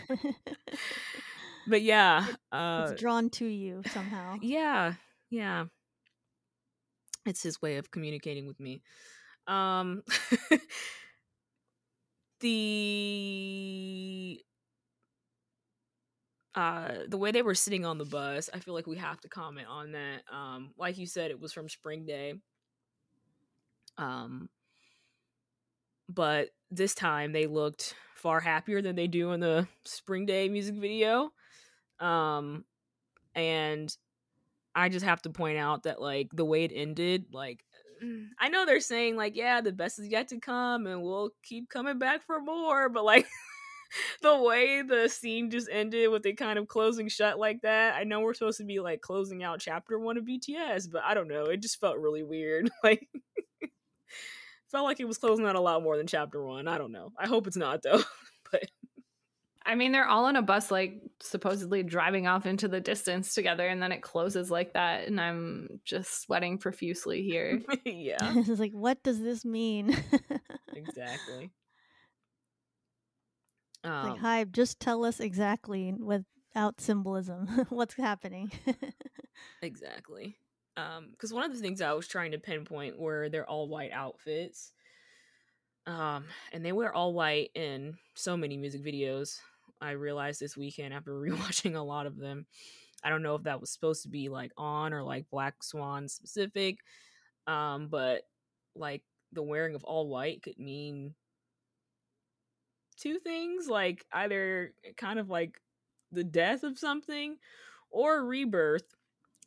but 1.66 1.82
yeah 1.82 2.26
uh 2.52 2.88
it's 2.90 3.00
drawn 3.00 3.30
to 3.30 3.46
you 3.46 3.82
somehow. 3.92 4.36
yeah 4.40 4.94
yeah 5.30 5.64
it's 7.26 7.42
his 7.42 7.60
way 7.60 7.76
of 7.76 7.90
communicating 7.90 8.46
with 8.46 8.58
me. 8.60 8.82
Um, 9.46 10.02
the 12.40 14.40
uh 16.54 16.92
the 17.08 17.16
way 17.16 17.30
they 17.30 17.42
were 17.42 17.54
sitting 17.54 17.84
on 17.84 17.96
the 17.96 18.04
bus 18.04 18.50
i 18.52 18.58
feel 18.58 18.74
like 18.74 18.86
we 18.86 18.96
have 18.96 19.20
to 19.20 19.28
comment 19.28 19.68
on 19.68 19.92
that 19.92 20.22
um 20.32 20.70
like 20.76 20.98
you 20.98 21.06
said 21.06 21.30
it 21.30 21.40
was 21.40 21.52
from 21.52 21.68
spring 21.68 22.04
day. 22.04 22.34
Um 23.98 24.48
but 26.08 26.48
this 26.70 26.94
time 26.94 27.32
they 27.32 27.46
looked 27.46 27.94
far 28.16 28.40
happier 28.40 28.82
than 28.82 28.96
they 28.96 29.06
do 29.06 29.32
in 29.32 29.40
the 29.40 29.68
spring 29.84 30.26
day 30.26 30.48
music 30.48 30.74
video. 30.74 31.30
Um 32.00 32.64
and 33.34 33.96
i 34.74 34.88
just 34.88 35.04
have 35.04 35.22
to 35.22 35.30
point 35.30 35.58
out 35.58 35.84
that 35.84 36.00
like 36.00 36.28
the 36.32 36.44
way 36.44 36.64
it 36.64 36.72
ended 36.74 37.26
like 37.32 37.64
i 38.38 38.48
know 38.48 38.64
they're 38.64 38.80
saying 38.80 39.16
like 39.16 39.36
yeah 39.36 39.60
the 39.60 39.72
best 39.72 39.98
is 39.98 40.08
yet 40.08 40.28
to 40.28 40.38
come 40.38 40.86
and 40.86 41.02
we'll 41.02 41.30
keep 41.42 41.68
coming 41.68 41.98
back 41.98 42.24
for 42.24 42.40
more 42.40 42.88
but 42.88 43.04
like 43.04 43.26
the 44.22 44.36
way 44.36 44.82
the 44.82 45.08
scene 45.08 45.50
just 45.50 45.68
ended 45.70 46.10
with 46.10 46.26
it 46.26 46.36
kind 46.36 46.58
of 46.58 46.68
closing 46.68 47.08
shut 47.08 47.38
like 47.38 47.62
that. 47.62 47.94
I 47.94 48.04
know 48.04 48.20
we're 48.20 48.34
supposed 48.34 48.58
to 48.58 48.64
be 48.64 48.80
like 48.80 49.00
closing 49.00 49.42
out 49.42 49.60
chapter 49.60 49.98
one 49.98 50.16
of 50.16 50.24
BTS, 50.24 50.90
but 50.90 51.02
I 51.04 51.14
don't 51.14 51.28
know. 51.28 51.44
It 51.44 51.62
just 51.62 51.80
felt 51.80 51.98
really 51.98 52.22
weird. 52.22 52.70
Like 52.82 53.08
felt 54.70 54.84
like 54.84 55.00
it 55.00 55.08
was 55.08 55.18
closing 55.18 55.46
out 55.46 55.56
a 55.56 55.60
lot 55.60 55.82
more 55.82 55.96
than 55.96 56.06
chapter 56.06 56.42
one. 56.42 56.68
I 56.68 56.78
don't 56.78 56.92
know. 56.92 57.12
I 57.18 57.26
hope 57.26 57.46
it's 57.46 57.56
not 57.56 57.82
though. 57.82 58.00
but 58.50 58.62
I 59.64 59.74
mean, 59.74 59.92
they're 59.92 60.06
all 60.06 60.24
on 60.24 60.36
a 60.36 60.42
bus, 60.42 60.70
like 60.70 61.02
supposedly 61.20 61.82
driving 61.82 62.26
off 62.26 62.46
into 62.46 62.68
the 62.68 62.80
distance 62.80 63.34
together, 63.34 63.66
and 63.66 63.82
then 63.82 63.92
it 63.92 64.00
closes 64.00 64.50
like 64.50 64.72
that, 64.72 65.06
and 65.06 65.20
I'm 65.20 65.80
just 65.84 66.22
sweating 66.22 66.58
profusely 66.58 67.22
here. 67.22 67.60
yeah, 67.84 68.16
it's 68.36 68.60
like, 68.60 68.72
what 68.72 69.02
does 69.02 69.20
this 69.20 69.44
mean? 69.44 69.96
exactly. 70.74 71.50
It's 73.84 74.04
like, 74.04 74.12
Um, 74.12 74.18
hi, 74.18 74.44
just 74.44 74.80
tell 74.80 75.04
us 75.04 75.20
exactly 75.20 75.92
without 75.92 76.80
symbolism 76.80 77.46
what's 77.70 77.94
happening. 77.94 78.50
Exactly. 79.62 80.36
Um, 80.76 81.08
because 81.10 81.32
one 81.32 81.44
of 81.44 81.52
the 81.54 81.60
things 81.60 81.80
I 81.80 81.92
was 81.92 82.06
trying 82.08 82.32
to 82.32 82.38
pinpoint 82.38 82.98
were 82.98 83.28
their 83.28 83.48
all 83.48 83.68
white 83.68 83.92
outfits. 83.92 84.72
Um, 85.86 86.24
and 86.52 86.64
they 86.64 86.72
wear 86.72 86.92
all 86.92 87.12
white 87.12 87.50
in 87.54 87.96
so 88.14 88.36
many 88.36 88.56
music 88.56 88.82
videos. 88.84 89.38
I 89.80 89.92
realized 89.92 90.40
this 90.40 90.56
weekend 90.56 90.94
after 90.94 91.12
rewatching 91.20 91.74
a 91.74 91.80
lot 91.80 92.06
of 92.06 92.16
them. 92.16 92.46
I 93.02 93.08
don't 93.08 93.22
know 93.22 93.34
if 93.34 93.44
that 93.44 93.60
was 93.60 93.70
supposed 93.70 94.02
to 94.02 94.08
be 94.08 94.28
like 94.28 94.52
on 94.56 94.92
or 94.92 95.02
like 95.02 95.30
Black 95.30 95.62
Swan 95.62 96.08
specific. 96.08 96.78
Um, 97.46 97.88
but 97.88 98.22
like 98.74 99.02
the 99.32 99.42
wearing 99.42 99.74
of 99.74 99.84
all 99.84 100.08
white 100.08 100.42
could 100.42 100.58
mean 100.58 101.14
two 103.00 103.18
things 103.18 103.68
like 103.68 104.04
either 104.12 104.72
kind 104.96 105.18
of 105.18 105.28
like 105.28 105.60
the 106.12 106.24
death 106.24 106.62
of 106.62 106.78
something 106.78 107.36
or 107.90 108.24
rebirth 108.24 108.94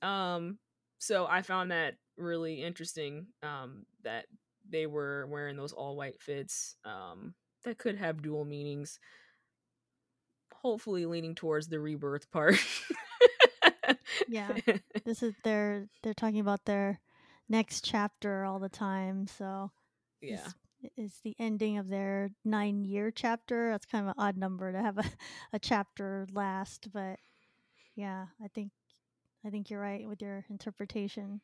um 0.01 0.57
so 0.97 1.25
i 1.29 1.41
found 1.41 1.71
that 1.71 1.95
really 2.17 2.61
interesting 2.63 3.27
um 3.43 3.85
that 4.03 4.25
they 4.69 4.85
were 4.85 5.27
wearing 5.27 5.55
those 5.57 5.73
all 5.73 5.95
white 5.95 6.21
fits 6.21 6.75
um 6.85 7.33
that 7.63 7.77
could 7.77 7.97
have 7.97 8.21
dual 8.21 8.45
meanings 8.45 8.99
hopefully 10.53 11.05
leaning 11.05 11.35
towards 11.35 11.67
the 11.67 11.79
rebirth 11.79 12.29
part 12.31 12.57
Yeah. 14.27 14.55
this 15.05 15.21
is 15.23 15.33
their 15.43 15.87
they're 16.01 16.13
talking 16.13 16.39
about 16.39 16.65
their 16.65 16.99
next 17.49 17.83
chapter 17.85 18.45
all 18.45 18.59
the 18.59 18.69
time, 18.69 19.27
so 19.27 19.71
yeah 20.21 20.47
is 20.97 21.19
the 21.23 21.35
ending 21.39 21.77
of 21.77 21.89
their 21.89 22.31
nine 22.43 22.85
year 22.85 23.11
chapter. 23.11 23.71
That's 23.71 23.85
kind 23.85 24.05
of 24.05 24.09
an 24.09 24.23
odd 24.23 24.37
number 24.37 24.71
to 24.71 24.81
have 24.81 24.97
a, 24.97 25.05
a 25.53 25.59
chapter 25.59 26.27
last, 26.31 26.89
but 26.93 27.19
yeah, 27.95 28.25
I 28.43 28.47
think 28.47 28.71
I 29.45 29.49
think 29.49 29.69
you're 29.69 29.81
right 29.81 30.07
with 30.07 30.21
your 30.21 30.45
interpretation. 30.49 31.41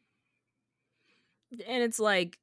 and 1.52 1.84
it's 1.84 2.00
like 2.00 2.38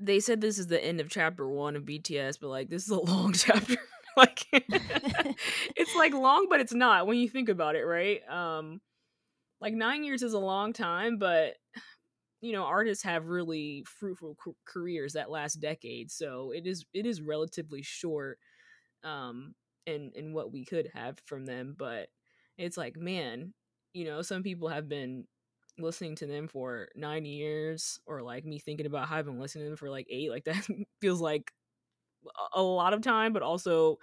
they 0.00 0.20
said 0.20 0.40
this 0.40 0.58
is 0.58 0.66
the 0.66 0.82
end 0.82 1.00
of 1.00 1.08
chapter 1.08 1.48
one 1.48 1.76
of 1.76 1.84
bts 1.84 2.38
but 2.40 2.48
like 2.48 2.68
this 2.68 2.84
is 2.84 2.90
a 2.90 2.98
long 3.12 3.32
chapter 3.32 3.76
like 4.16 4.46
it's 4.52 5.94
like 5.94 6.14
long 6.14 6.46
but 6.48 6.60
it's 6.60 6.74
not 6.74 7.06
when 7.06 7.18
you 7.18 7.28
think 7.28 7.48
about 7.48 7.76
it 7.76 7.84
right 7.84 8.26
um 8.28 8.80
like 9.60 9.74
nine 9.74 10.04
years 10.04 10.22
is 10.22 10.32
a 10.32 10.38
long 10.38 10.72
time 10.72 11.18
but 11.18 11.54
you 12.46 12.52
know 12.52 12.64
artists 12.64 13.04
have 13.04 13.26
really 13.28 13.84
fruitful 13.86 14.36
careers 14.66 15.14
that 15.14 15.30
last 15.30 15.54
decades 15.56 16.14
so 16.14 16.52
it 16.52 16.66
is 16.66 16.86
it 16.94 17.06
is 17.06 17.22
relatively 17.22 17.82
short 17.82 18.38
um 19.04 19.54
in 19.86 20.12
in 20.14 20.32
what 20.32 20.52
we 20.52 20.64
could 20.64 20.90
have 20.94 21.18
from 21.26 21.46
them 21.46 21.74
but 21.78 22.08
it's 22.58 22.76
like 22.76 22.96
man 22.96 23.54
you 23.94 24.04
know 24.04 24.22
some 24.22 24.42
people 24.42 24.68
have 24.68 24.88
been 24.88 25.26
listening 25.78 26.16
to 26.16 26.26
them 26.26 26.48
for 26.48 26.88
nine 26.96 27.24
years 27.24 28.00
or 28.06 28.22
like 28.22 28.44
me 28.44 28.58
thinking 28.58 28.86
about 28.86 29.08
how 29.08 29.16
i've 29.16 29.26
been 29.26 29.40
listening 29.40 29.64
to 29.64 29.70
them 29.70 29.76
for 29.76 29.90
like 29.90 30.06
eight 30.10 30.30
like 30.30 30.44
that 30.46 30.68
feels 31.00 31.20
like 31.20 31.52
a- 32.54 32.62
lot 32.62 32.92
of 32.94 33.02
time 33.02 33.32
but 33.32 33.42
also 33.42 33.98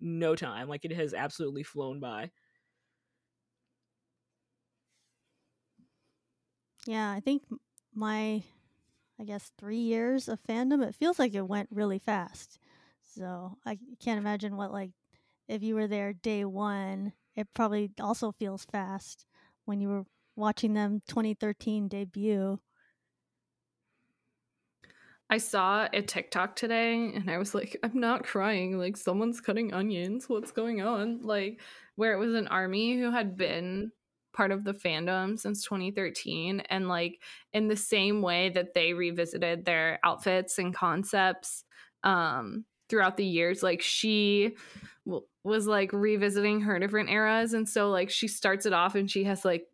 no 0.00 0.36
time 0.36 0.68
like 0.68 0.84
it 0.84 0.92
has 0.92 1.14
absolutely 1.14 1.62
flown 1.64 2.00
by. 2.00 2.30
Yeah, 6.86 7.12
I 7.12 7.20
think 7.20 7.44
my, 7.94 8.42
I 9.18 9.24
guess, 9.24 9.52
three 9.58 9.78
years 9.78 10.28
of 10.28 10.42
fandom, 10.42 10.86
it 10.86 10.94
feels 10.94 11.18
like 11.18 11.34
it 11.34 11.42
went 11.48 11.68
really 11.72 11.98
fast. 11.98 12.58
So 13.02 13.58
I 13.66 13.78
can't 14.00 14.18
imagine 14.18 14.56
what, 14.56 14.72
like, 14.72 14.92
if 15.48 15.62
you 15.62 15.74
were 15.74 15.86
there 15.88 16.12
day 16.12 16.44
one, 16.44 17.14
it 17.34 17.48
probably 17.54 17.90
also 18.00 18.32
feels 18.32 18.64
fast 18.64 19.26
when 19.64 19.80
you 19.80 19.88
were 19.88 20.04
watching 20.36 20.74
them 20.74 21.02
2013 21.08 21.88
debut. 21.88 22.58
I 25.30 25.38
saw 25.38 25.88
a 25.92 26.02
TikTok 26.02 26.56
today 26.56 27.14
and 27.14 27.30
I 27.30 27.38
was 27.38 27.54
like, 27.54 27.76
I'm 27.82 27.98
not 27.98 28.24
crying. 28.24 28.78
Like, 28.78 28.96
someone's 28.96 29.40
cutting 29.40 29.72
onions. 29.72 30.28
What's 30.28 30.52
going 30.52 30.82
on? 30.82 31.22
Like, 31.22 31.60
where 31.96 32.12
it 32.12 32.18
was 32.18 32.34
an 32.34 32.48
army 32.48 32.98
who 32.98 33.10
had 33.10 33.36
been 33.36 33.92
part 34.32 34.50
of 34.50 34.64
the 34.64 34.74
fandom 34.74 35.38
since 35.38 35.64
2013. 35.64 36.60
And, 36.60 36.88
like, 36.88 37.20
in 37.52 37.68
the 37.68 37.76
same 37.76 38.22
way 38.22 38.48
that 38.50 38.74
they 38.74 38.92
revisited 38.94 39.64
their 39.64 39.98
outfits 40.04 40.58
and 40.58 40.74
concepts 40.74 41.64
um, 42.04 42.64
throughout 42.88 43.16
the 43.16 43.26
years, 43.26 43.62
like, 43.62 43.82
she 43.82 44.56
w- 45.06 45.24
was 45.44 45.66
like 45.66 45.92
revisiting 45.92 46.60
her 46.62 46.78
different 46.78 47.10
eras. 47.10 47.52
And 47.52 47.68
so, 47.68 47.90
like, 47.90 48.10
she 48.10 48.28
starts 48.28 48.66
it 48.66 48.72
off 48.72 48.94
and 48.94 49.10
she 49.10 49.24
has 49.24 49.44
like 49.44 49.66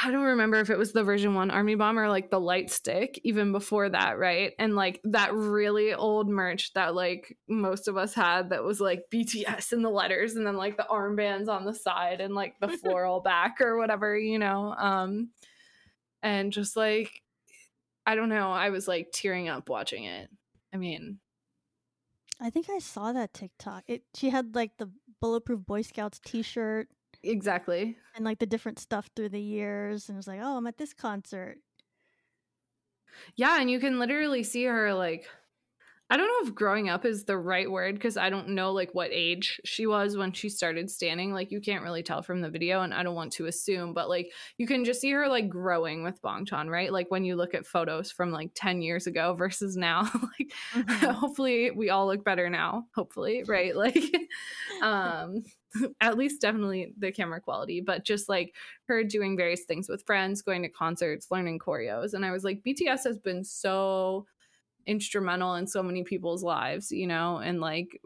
I 0.00 0.12
don't 0.12 0.22
remember 0.22 0.60
if 0.60 0.70
it 0.70 0.78
was 0.78 0.92
the 0.92 1.02
version 1.02 1.34
one 1.34 1.50
army 1.50 1.74
bomb 1.74 1.98
or 1.98 2.08
like 2.08 2.30
the 2.30 2.38
light 2.38 2.70
stick, 2.70 3.20
even 3.24 3.50
before 3.50 3.88
that, 3.88 4.16
right? 4.16 4.52
And 4.56 4.76
like 4.76 5.00
that 5.04 5.34
really 5.34 5.92
old 5.92 6.28
merch 6.28 6.72
that 6.74 6.94
like 6.94 7.36
most 7.48 7.88
of 7.88 7.96
us 7.96 8.14
had 8.14 8.50
that 8.50 8.62
was 8.62 8.80
like 8.80 9.02
BTS 9.12 9.72
in 9.72 9.82
the 9.82 9.90
letters 9.90 10.36
and 10.36 10.46
then 10.46 10.56
like 10.56 10.76
the 10.76 10.86
armbands 10.88 11.48
on 11.48 11.64
the 11.64 11.74
side 11.74 12.20
and 12.20 12.32
like 12.32 12.54
the 12.60 12.68
floral 12.82 13.18
back 13.20 13.60
or 13.60 13.76
whatever, 13.76 14.16
you 14.16 14.38
know. 14.38 14.72
Um 14.78 15.30
and 16.22 16.52
just 16.52 16.76
like 16.76 17.10
I 18.06 18.14
don't 18.14 18.28
know, 18.28 18.52
I 18.52 18.70
was 18.70 18.86
like 18.86 19.08
tearing 19.12 19.48
up 19.48 19.68
watching 19.68 20.04
it. 20.04 20.30
I 20.72 20.76
mean, 20.76 21.18
I 22.40 22.50
think 22.50 22.70
I 22.70 22.78
saw 22.78 23.12
that 23.12 23.34
TikTok. 23.34 23.82
It 23.88 24.04
she 24.14 24.30
had 24.30 24.54
like 24.54 24.76
the 24.78 24.90
Bulletproof 25.20 25.66
Boy 25.66 25.82
Scouts 25.82 26.20
T-shirt 26.24 26.88
exactly. 27.22 27.98
and 28.14 28.24
like 28.24 28.38
the 28.38 28.46
different 28.46 28.78
stuff 28.78 29.10
through 29.14 29.28
the 29.30 29.40
years, 29.40 30.08
and 30.08 30.16
it 30.16 30.18
was 30.18 30.28
like, 30.28 30.40
oh, 30.42 30.56
I'm 30.56 30.66
at 30.66 30.78
this 30.78 30.94
concert. 30.94 31.58
Yeah, 33.36 33.60
and 33.60 33.70
you 33.70 33.80
can 33.80 33.98
literally 33.98 34.42
see 34.42 34.64
her 34.64 34.92
like 34.94 35.28
I 36.10 36.16
don't 36.16 36.28
know 36.28 36.48
if 36.48 36.54
growing 36.54 36.88
up 36.88 37.04
is 37.04 37.24
the 37.24 37.38
right 37.38 37.70
word 37.70 37.96
because 37.96 38.16
I 38.16 38.30
don't 38.30 38.50
know 38.50 38.72
like 38.72 38.94
what 38.94 39.10
age 39.12 39.60
she 39.64 39.86
was 39.86 40.16
when 40.16 40.32
she 40.32 40.48
started 40.48 40.90
standing. 40.90 41.32
Like 41.32 41.52
you 41.52 41.60
can't 41.60 41.84
really 41.84 42.02
tell 42.02 42.22
from 42.22 42.42
the 42.42 42.50
video, 42.50 42.82
and 42.82 42.94
I 42.94 43.02
don't 43.02 43.14
want 43.16 43.32
to 43.34 43.46
assume, 43.46 43.94
but 43.94 44.08
like 44.08 44.32
you 44.58 44.66
can 44.66 44.84
just 44.84 45.00
see 45.02 45.12
her 45.12 45.28
like 45.28 45.48
growing 45.50 46.04
with 46.04 46.22
Bangtan, 46.22 46.70
right? 46.70 46.92
Like 46.92 47.10
when 47.10 47.24
you 47.24 47.36
look 47.36 47.54
at 47.54 47.66
photos 47.66 48.12
from 48.12 48.32
like 48.32 48.52
10 48.54 48.82
years 48.82 49.06
ago 49.06 49.34
versus 49.38 49.76
now, 49.76 50.02
like 50.38 50.52
Mhm. 50.72 51.14
hopefully 51.14 51.72
we 51.72 51.90
all 51.90 52.06
look 52.06 52.24
better 52.24 52.50
now, 52.50 52.88
hopefully, 52.94 53.44
right? 53.44 53.76
Like 53.76 53.98
um 54.82 55.44
at 56.00 56.16
least 56.16 56.40
definitely 56.40 56.92
the 56.98 57.12
camera 57.12 57.40
quality, 57.40 57.80
but 57.80 58.04
just 58.04 58.28
like 58.28 58.54
her 58.86 59.04
doing 59.04 59.36
various 59.36 59.64
things 59.64 59.88
with 59.88 60.04
friends, 60.06 60.42
going 60.42 60.62
to 60.62 60.68
concerts, 60.68 61.30
learning 61.30 61.58
choreos. 61.58 62.14
And 62.14 62.24
I 62.24 62.30
was 62.30 62.44
like, 62.44 62.62
BTS 62.66 63.04
has 63.04 63.18
been 63.18 63.44
so 63.44 64.26
instrumental 64.86 65.54
in 65.54 65.66
so 65.66 65.82
many 65.82 66.04
people's 66.04 66.42
lives, 66.42 66.90
you 66.90 67.06
know, 67.06 67.38
and 67.38 67.60
like 67.60 68.00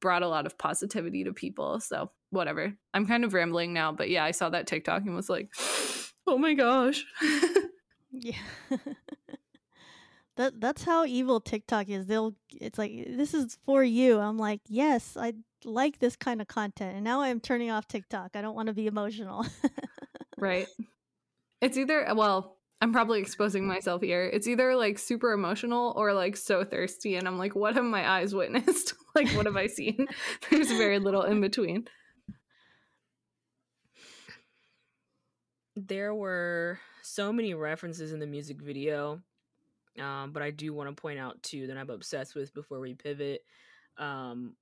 brought 0.00 0.22
a 0.22 0.28
lot 0.28 0.46
of 0.46 0.56
positivity 0.58 1.24
to 1.24 1.32
people. 1.32 1.80
So 1.80 2.10
whatever. 2.30 2.72
I'm 2.94 3.06
kind 3.06 3.24
of 3.24 3.34
rambling 3.34 3.72
now, 3.72 3.92
but 3.92 4.10
yeah, 4.10 4.24
I 4.24 4.30
saw 4.30 4.50
that 4.50 4.66
TikTok 4.66 5.02
and 5.02 5.16
was 5.16 5.28
like, 5.28 5.50
oh 6.26 6.38
my 6.38 6.54
gosh. 6.54 7.04
Yeah. 8.10 8.38
that 10.36 10.60
that's 10.60 10.84
how 10.84 11.04
evil 11.04 11.40
TikTok 11.40 11.88
is. 11.88 12.06
They'll 12.06 12.34
it's 12.50 12.78
like 12.78 12.92
this 13.08 13.34
is 13.34 13.58
for 13.64 13.84
you. 13.84 14.18
I'm 14.18 14.38
like, 14.38 14.60
"Yes, 14.66 15.16
I 15.16 15.34
like 15.64 15.98
this 15.98 16.16
kind 16.16 16.40
of 16.40 16.48
content." 16.48 16.94
And 16.94 17.04
now 17.04 17.20
I'm 17.20 17.40
turning 17.40 17.70
off 17.70 17.86
TikTok. 17.88 18.32
I 18.34 18.42
don't 18.42 18.54
want 18.54 18.68
to 18.68 18.74
be 18.74 18.86
emotional. 18.86 19.46
right. 20.36 20.66
It's 21.60 21.76
either 21.76 22.06
well, 22.14 22.56
I'm 22.80 22.92
probably 22.92 23.18
exposing 23.18 23.66
myself 23.66 24.00
here. 24.00 24.30
It's 24.32 24.46
either 24.46 24.76
like 24.76 24.96
super 24.96 25.32
emotional 25.32 25.92
or 25.96 26.12
like 26.12 26.36
so 26.36 26.62
thirsty 26.62 27.16
and 27.16 27.26
I'm 27.26 27.36
like, 27.36 27.56
"What 27.56 27.74
have 27.74 27.82
my 27.82 28.08
eyes 28.08 28.32
witnessed?" 28.32 28.94
like 29.16 29.28
what 29.30 29.46
have 29.46 29.56
I 29.56 29.66
seen? 29.66 30.06
There's 30.50 30.70
very 30.70 31.00
little 31.00 31.22
in 31.22 31.40
between. 31.40 31.88
There 35.74 36.14
were 36.14 36.78
so 37.02 37.32
many 37.32 37.54
references 37.54 38.12
in 38.12 38.20
the 38.20 38.26
music 38.28 38.62
video 38.62 39.20
um, 40.00 40.32
but 40.32 40.42
I 40.42 40.50
do 40.50 40.72
want 40.72 40.94
to 40.94 41.00
point 41.00 41.18
out 41.18 41.42
too 41.42 41.66
that 41.66 41.76
I'm 41.76 41.90
obsessed 41.90 42.34
with 42.34 42.54
before 42.54 42.80
we 42.80 42.94
pivot. 42.94 43.42
Um, 43.96 44.54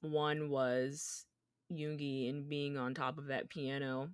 one 0.00 0.50
was 0.50 1.26
Yoongi 1.72 2.28
and 2.28 2.48
being 2.48 2.76
on 2.76 2.94
top 2.94 3.18
of 3.18 3.26
that 3.26 3.48
piano. 3.48 4.10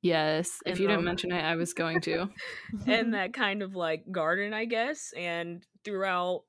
Yes, 0.00 0.60
if 0.64 0.72
and, 0.72 0.80
you 0.80 0.86
didn't 0.86 1.00
um, 1.00 1.04
mention 1.04 1.32
it, 1.32 1.42
I 1.42 1.56
was 1.56 1.74
going 1.74 2.00
to. 2.02 2.28
and 2.86 3.14
that 3.14 3.32
kind 3.32 3.62
of 3.62 3.74
like 3.74 4.04
garden, 4.10 4.54
I 4.54 4.64
guess, 4.64 5.12
and 5.16 5.64
throughout, 5.84 6.42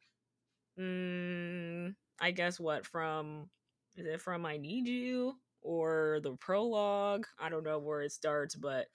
mm, 0.79 1.93
I 2.21 2.31
guess 2.31 2.59
what 2.59 2.85
from 2.85 3.49
is 3.95 4.05
it 4.05 4.21
from 4.21 4.45
I 4.45 4.57
Need 4.57 4.87
You 4.87 5.33
or 5.61 6.19
the 6.21 6.35
prologue? 6.39 7.25
I 7.39 7.49
don't 7.49 7.63
know 7.63 7.79
where 7.79 8.01
it 8.01 8.11
starts, 8.11 8.55
but 8.55 8.85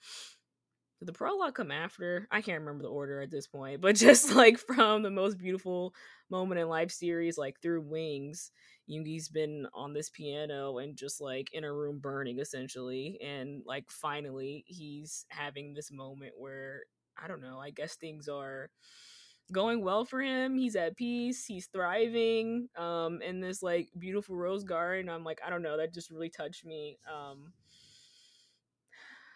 did 0.99 1.07
the 1.07 1.13
prologue 1.13 1.55
come 1.55 1.71
after? 1.71 2.27
I 2.31 2.41
can't 2.41 2.61
remember 2.61 2.83
the 2.83 2.89
order 2.89 3.21
at 3.21 3.31
this 3.31 3.47
point, 3.47 3.81
but 3.81 3.95
just 3.97 4.33
like 4.33 4.57
from 4.57 5.03
the 5.03 5.11
most 5.11 5.37
beautiful 5.37 5.93
moment 6.29 6.59
in 6.59 6.69
life 6.69 6.91
series, 6.91 7.37
like 7.37 7.61
through 7.61 7.81
Wings, 7.81 8.51
Yoongi's 8.89 9.29
been 9.29 9.67
on 9.73 9.93
this 9.93 10.09
piano 10.09 10.77
and 10.77 10.95
just 10.95 11.19
like 11.19 11.49
in 11.53 11.63
a 11.63 11.73
room 11.73 11.99
burning 11.99 12.39
essentially. 12.39 13.19
And 13.23 13.63
like 13.65 13.89
finally, 13.89 14.63
he's 14.67 15.25
having 15.29 15.73
this 15.73 15.91
moment 15.91 16.33
where 16.37 16.83
I 17.21 17.27
don't 17.27 17.41
know, 17.41 17.59
I 17.59 17.71
guess 17.71 17.95
things 17.95 18.27
are 18.27 18.69
going 19.51 19.83
well 19.83 20.05
for 20.05 20.21
him. 20.21 20.57
He's 20.57 20.75
at 20.75 20.97
peace. 20.97 21.45
He's 21.45 21.67
thriving 21.67 22.67
um, 22.77 23.21
in 23.21 23.39
this 23.39 23.61
like 23.61 23.89
beautiful 23.97 24.35
rose 24.35 24.63
garden. 24.63 25.09
I'm 25.09 25.23
like, 25.23 25.39
I 25.45 25.49
don't 25.49 25.61
know, 25.61 25.77
that 25.77 25.93
just 25.93 26.11
really 26.11 26.29
touched 26.29 26.65
me. 26.65 26.97
Um, 27.11 27.53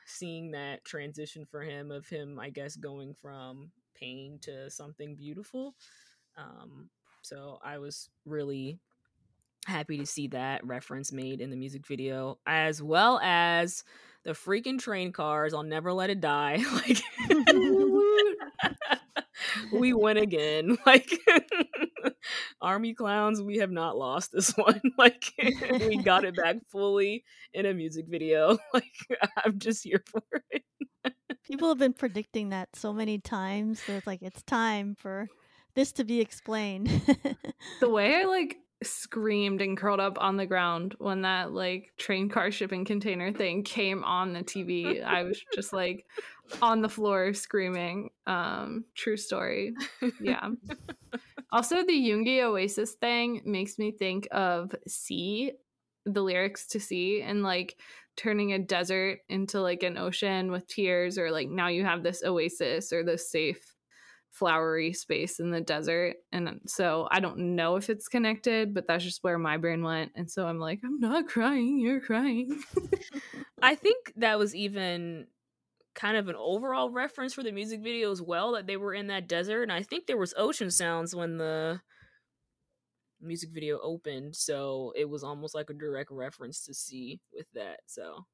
seeing 0.10 0.51
that 0.51 0.84
transition 0.86 1.45
for 1.45 1.62
him 1.62 1.91
of 1.91 2.07
him, 2.07 2.39
I 2.39 2.49
guess, 2.49 2.76
going 2.76 3.14
from 3.22 3.72
pain 3.95 4.39
to 4.41 4.70
something 4.70 5.16
beautiful. 5.16 5.76
Um, 6.38 6.89
so 7.22 7.60
I 7.64 7.78
was 7.78 8.10
really 8.26 8.80
happy 9.66 9.97
to 9.97 10.05
see 10.05 10.28
that 10.30 10.66
reference 10.66 11.12
made 11.12 11.41
in 11.41 11.49
the 11.49 11.55
music 11.55 11.86
video, 11.86 12.39
as 12.45 12.82
well 12.82 13.20
as 13.22 13.84
the 14.24 14.32
freaking 14.32 14.80
train 14.80 15.12
cars. 15.12 15.53
I'll 15.53 15.64
never 15.64 15.93
let 15.93 16.10
it 16.10 16.22
die. 16.22 16.64
Like 16.74 17.01
we 19.74 19.93
win 19.93 20.18
again. 20.18 20.78
Like 20.86 21.10
army 22.62 22.93
clowns, 22.93 23.41
we 23.41 23.57
have 23.57 23.72
not 23.72 23.97
lost 23.97 24.32
this 24.32 24.51
one. 24.57 24.82
Like 24.97 25.32
we 25.80 25.97
got 25.97 26.26
it 26.26 26.36
back 26.36 26.57
fully 26.70 27.24
in 27.53 27.66
a 27.66 27.74
music 27.74 28.05
video. 28.07 28.57
Like 28.74 29.20
I'm 29.43 29.57
just 29.60 29.84
here 29.84 30.03
for 30.05 30.22
it. 30.51 30.64
People 31.43 31.70
have 31.70 31.80
been 31.80 31.93
predicting 31.93 32.49
that 32.49 32.70
so 32.76 32.93
many 32.93 33.18
times. 33.18 33.82
So 33.82 33.93
it's 33.93 34.07
like 34.07 34.22
it's 34.22 34.43
time 34.43 34.95
for 34.95 35.28
this 35.76 35.91
to 35.93 36.03
be 36.03 36.22
explained. 36.22 36.88
the 37.80 37.89
way 37.89 38.16
I 38.16 38.26
like 38.26 38.57
screamed 38.82 39.62
and 39.62 39.78
curled 39.78 40.00
up 40.00 40.18
on 40.22 40.38
the 40.38 40.46
ground 40.46 40.96
when 41.00 41.24
that 41.24 41.52
like 41.52 41.92
train 41.98 42.30
car 42.30 42.50
shipping 42.50 42.86
container 42.86 43.32
thing 43.34 43.64
came 43.64 44.04
on 44.04 44.34
the 44.34 44.44
TV. 44.44 45.04
I 45.04 45.24
was 45.24 45.44
just 45.54 45.74
like 45.74 46.06
on 46.62 46.82
the 46.82 46.90
floor 46.90 47.34
screaming. 47.34 48.12
Um, 48.26 48.86
true 48.96 49.18
story. 49.18 49.74
Yeah. 50.22 50.50
also, 51.52 51.84
the 51.84 51.94
Yoongi 51.94 52.42
Oasis 52.42 52.94
thing 52.94 53.42
makes 53.46 53.78
me 53.78 53.92
think 53.92 54.28
of 54.32 54.74
Sea, 54.88 55.52
the 56.06 56.22
lyrics 56.22 56.68
to 56.68 56.80
Sea, 56.80 57.22
and 57.22 57.44
like 57.44 57.78
turning 58.16 58.54
a 58.54 58.60
desert 58.60 59.20
into 59.30 59.62
like 59.62 59.84
an 59.84 59.98
ocean 59.98 60.52
with 60.52 60.68
tears, 60.68 61.18
or 61.18 61.32
like 61.32 61.50
now 61.50 61.68
you 61.68 61.84
have 61.84 62.04
this 62.04 62.24
oasis 62.24 62.94
or 62.94 63.04
this 63.04 63.30
safe 63.30 63.69
flowery 64.32 64.94
space 64.94 65.40
in 65.40 65.52
the 65.52 65.62
desert. 65.62 66.16
And 66.32 66.62
so 66.66 67.08
I 67.12 67.20
don't 67.20 67.56
know 67.56 67.76
if 67.76 67.90
it's 67.90 68.08
connected, 68.08 68.74
but 68.74 68.88
that's 68.88 69.04
just 69.04 69.24
where 69.24 69.38
my 69.38 69.58
brain 69.58 69.84
went. 69.84 70.12
And 70.16 70.30
so 70.30 70.48
I'm 70.48 70.60
like, 70.60 70.80
I'm 70.84 71.00
not 71.00 71.28
crying, 71.28 71.80
you're 71.80 72.00
crying. 72.00 72.62
I 73.62 73.76
think 73.76 74.14
that 74.18 74.40
was 74.40 74.56
even 74.56 75.28
kind 75.96 76.16
of 76.16 76.30
an 76.30 76.36
overall 76.38 76.90
reference 76.90 77.34
for 77.34 77.44
the 77.44 77.52
music 77.52 77.82
video 77.82 78.12
as 78.12 78.22
well 78.22 78.54
that 78.54 78.68
they 78.68 78.78
were 78.78 78.94
in 78.94 79.08
that 79.08 79.28
desert 79.28 79.64
and 79.64 79.72
I 79.72 79.84
think 79.84 80.06
there 80.06 80.18
was 80.18 80.34
ocean 80.38 80.72
sounds 80.72 81.14
when 81.14 81.38
the 81.38 81.82
music 83.20 83.50
video 83.52 83.80
opened 83.84 84.36
so 84.36 84.94
it 84.96 85.10
was 85.10 85.24
almost 85.24 85.54
like 85.54 85.70
a 85.70 85.74
direct 85.74 86.10
reference 86.12 86.64
to 86.66 86.74
Sea 86.74 87.20
with 87.34 87.48
that 87.54 87.82
so 87.86 88.26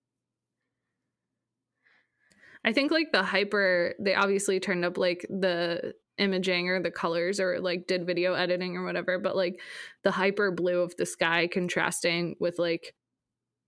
I 2.65 2.73
think 2.73 2.91
like 2.91 3.11
the 3.11 3.23
hyper, 3.23 3.93
they 3.99 4.15
obviously 4.15 4.59
turned 4.59 4.83
up 4.83 4.97
like 4.97 5.25
the 5.29 5.93
imaging 6.17 6.69
or 6.69 6.81
the 6.81 6.89
colors 6.89 7.39
or 7.39 7.59
like 7.59 7.85
did 7.85 8.07
video 8.07 8.33
editing 8.33 8.75
or 8.75 8.83
whatever, 8.83 9.19
but 9.19 9.35
like 9.35 9.61
the 10.03 10.09
hyper 10.09 10.49
blue 10.49 10.81
of 10.81 10.95
the 10.97 11.05
sky 11.05 11.47
contrasting 11.47 12.35
with 12.39 12.57
like 12.57 12.95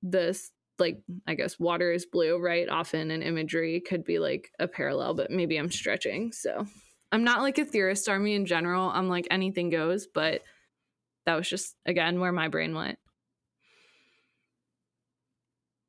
this 0.02 0.52
like 0.80 1.02
I 1.28 1.36
guess 1.36 1.60
water 1.60 1.92
is 1.92 2.06
blue, 2.06 2.40
right? 2.40 2.68
Often 2.68 3.12
in 3.12 3.22
imagery 3.22 3.82
could 3.82 4.04
be 4.04 4.20
like 4.20 4.52
a 4.60 4.68
parallel, 4.68 5.14
but 5.14 5.32
maybe 5.32 5.58
I'm 5.58 5.72
stretching. 5.72 6.32
So 6.32 6.66
I'm 7.12 7.24
not 7.24 7.42
like 7.42 7.60
a 7.60 7.66
theorist 7.66 8.10
army 8.10 8.34
in 8.34 8.46
general. 8.46 8.90
I'm 8.90 9.10
like 9.10 9.28
anything 9.30 9.70
goes, 9.70 10.08
but 10.12 10.42
that 11.28 11.36
was 11.36 11.48
just 11.48 11.76
again 11.86 12.20
where 12.20 12.32
my 12.32 12.48
brain 12.48 12.74
went 12.74 12.98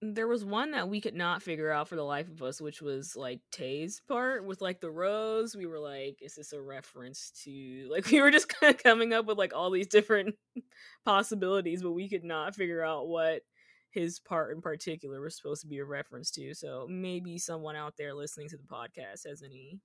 there 0.00 0.28
was 0.28 0.44
one 0.44 0.70
that 0.72 0.88
we 0.88 1.00
could 1.00 1.14
not 1.14 1.42
figure 1.42 1.72
out 1.72 1.88
for 1.88 1.96
the 1.96 2.04
life 2.04 2.28
of 2.28 2.40
us, 2.42 2.60
which 2.60 2.80
was 2.80 3.16
like 3.16 3.40
Tae's 3.50 4.00
part 4.06 4.44
with 4.44 4.60
like 4.60 4.80
the 4.80 4.90
rose. 4.90 5.56
We 5.56 5.66
were 5.66 5.80
like, 5.80 6.18
is 6.22 6.36
this 6.36 6.52
a 6.52 6.60
reference 6.60 7.32
to 7.44 7.88
like 7.90 8.06
we 8.10 8.20
were 8.20 8.30
just 8.30 8.48
kind 8.48 8.74
of 8.74 8.82
coming 8.82 9.12
up 9.12 9.26
with 9.26 9.38
like 9.38 9.54
all 9.54 9.70
these 9.70 9.88
different 9.88 10.36
possibilities, 11.04 11.82
but 11.82 11.92
we 11.92 12.08
could 12.08 12.24
not 12.24 12.54
figure 12.54 12.82
out 12.84 13.08
what 13.08 13.42
his 13.90 14.20
part 14.20 14.54
in 14.54 14.60
particular 14.60 15.20
was 15.20 15.36
supposed 15.36 15.62
to 15.62 15.66
be 15.68 15.78
a 15.78 15.84
reference 15.84 16.30
to. 16.32 16.54
So 16.54 16.86
maybe 16.88 17.38
someone 17.38 17.74
out 17.74 17.94
there 17.98 18.14
listening 18.14 18.48
to 18.50 18.56
the 18.56 18.62
podcast 18.64 19.26
has 19.26 19.42
any 19.44 19.80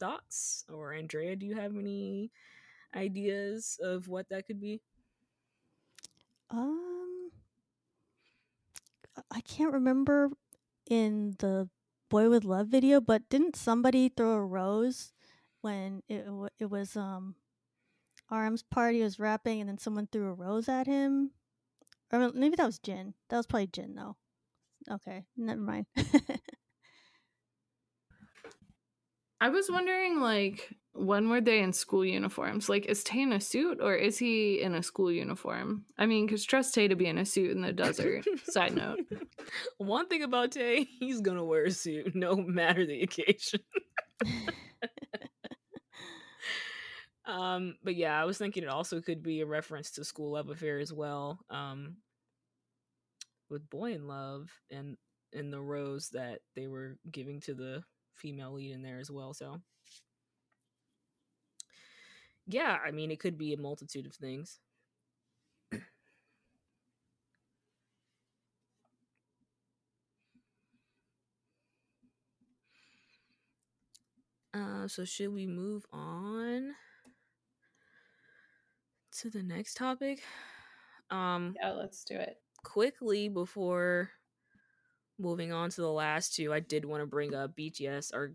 thoughts, 0.00 0.64
or 0.72 0.92
Andrea, 0.92 1.36
do 1.36 1.46
you 1.46 1.56
have 1.56 1.76
any 1.76 2.30
ideas 2.96 3.78
of 3.82 4.08
what 4.08 4.28
that 4.30 4.46
could 4.46 4.60
be? 4.60 4.80
Um 6.50 6.97
I 9.30 9.40
can't 9.40 9.72
remember 9.72 10.30
in 10.88 11.36
the 11.38 11.68
Boy 12.10 12.30
with 12.30 12.44
Luv 12.44 12.68
video, 12.68 13.00
but 13.00 13.28
didn't 13.28 13.54
somebody 13.54 14.08
throw 14.08 14.32
a 14.32 14.44
rose 14.44 15.12
when 15.60 16.02
it 16.08 16.26
it 16.58 16.70
was 16.70 16.96
um 16.96 17.34
RM's 18.30 18.62
party 18.62 19.02
was 19.02 19.18
rapping 19.18 19.60
and 19.60 19.68
then 19.68 19.78
someone 19.78 20.06
threw 20.06 20.28
a 20.28 20.32
rose 20.32 20.68
at 20.68 20.86
him? 20.86 21.32
Or 22.12 22.32
maybe 22.32 22.56
that 22.56 22.66
was 22.66 22.78
Jin. 22.78 23.14
That 23.28 23.36
was 23.36 23.46
probably 23.46 23.66
Jin 23.66 23.94
though. 23.94 24.16
Okay, 24.90 25.26
never 25.36 25.60
mind. 25.60 25.86
I 29.40 29.48
was 29.50 29.70
wondering 29.70 30.20
like 30.20 30.76
when 30.98 31.28
were 31.28 31.40
they 31.40 31.60
in 31.60 31.72
school 31.72 32.04
uniforms? 32.04 32.68
Like, 32.68 32.86
is 32.86 33.04
Tae 33.04 33.22
in 33.22 33.32
a 33.32 33.40
suit 33.40 33.78
or 33.80 33.94
is 33.94 34.18
he 34.18 34.60
in 34.60 34.74
a 34.74 34.82
school 34.82 35.12
uniform? 35.12 35.84
I 35.96 36.06
mean, 36.06 36.26
because 36.26 36.44
trust 36.44 36.74
Tae 36.74 36.88
to 36.88 36.96
be 36.96 37.06
in 37.06 37.18
a 37.18 37.24
suit 37.24 37.52
in 37.52 37.62
the 37.62 37.72
desert. 37.72 38.26
Side 38.44 38.74
note. 38.74 39.00
One 39.78 40.08
thing 40.08 40.24
about 40.24 40.52
Tae, 40.52 40.88
he's 40.98 41.20
gonna 41.20 41.44
wear 41.44 41.64
a 41.64 41.70
suit 41.70 42.14
no 42.14 42.34
matter 42.36 42.84
the 42.84 43.02
occasion. 43.02 43.60
um, 47.26 47.76
but 47.84 47.94
yeah, 47.94 48.20
I 48.20 48.24
was 48.24 48.38
thinking 48.38 48.64
it 48.64 48.68
also 48.68 49.00
could 49.00 49.22
be 49.22 49.40
a 49.40 49.46
reference 49.46 49.92
to 49.92 50.00
Skool 50.00 50.32
Luv 50.32 50.50
Affair 50.50 50.80
as 50.80 50.92
well. 50.92 51.38
Um, 51.48 51.98
with 53.48 53.70
Boy 53.70 53.92
in 53.92 54.06
Luv 54.08 54.50
and 54.70 54.96
and 55.32 55.52
the 55.52 55.60
rose 55.60 56.08
that 56.10 56.40
they 56.56 56.66
were 56.66 56.96
giving 57.10 57.40
to 57.42 57.54
the 57.54 57.82
female 58.18 58.52
lead 58.52 58.72
in 58.72 58.82
there 58.82 58.98
as 59.00 59.10
well. 59.10 59.34
So 59.34 59.60
yeah, 62.46 62.78
I 62.84 62.90
mean, 62.90 63.10
it 63.10 63.20
could 63.20 63.38
be 63.38 63.52
a 63.52 63.58
multitude 63.58 64.06
of 64.06 64.14
things. 64.14 64.58
Uh, 74.54 74.88
so 74.88 75.04
should 75.04 75.32
we 75.32 75.46
move 75.46 75.86
on 75.92 76.74
to 79.12 79.30
the 79.30 79.42
next 79.42 79.74
topic? 79.76 80.22
Um, 81.10 81.58
Yeah, 81.60 81.72
let's 81.72 82.04
do 82.04 82.16
it. 82.16 82.40
quickly 82.64 83.28
before 83.28 84.10
moving 85.18 85.52
on 85.52 85.70
to 85.70 85.80
the 85.80 85.90
last 85.90 86.34
two, 86.34 86.52
I 86.52 86.60
did 86.60 86.84
want 86.84 87.02
to 87.02 87.06
bring 87.06 87.34
up 87.34 87.56
BTS 87.56 88.14
or 88.14 88.34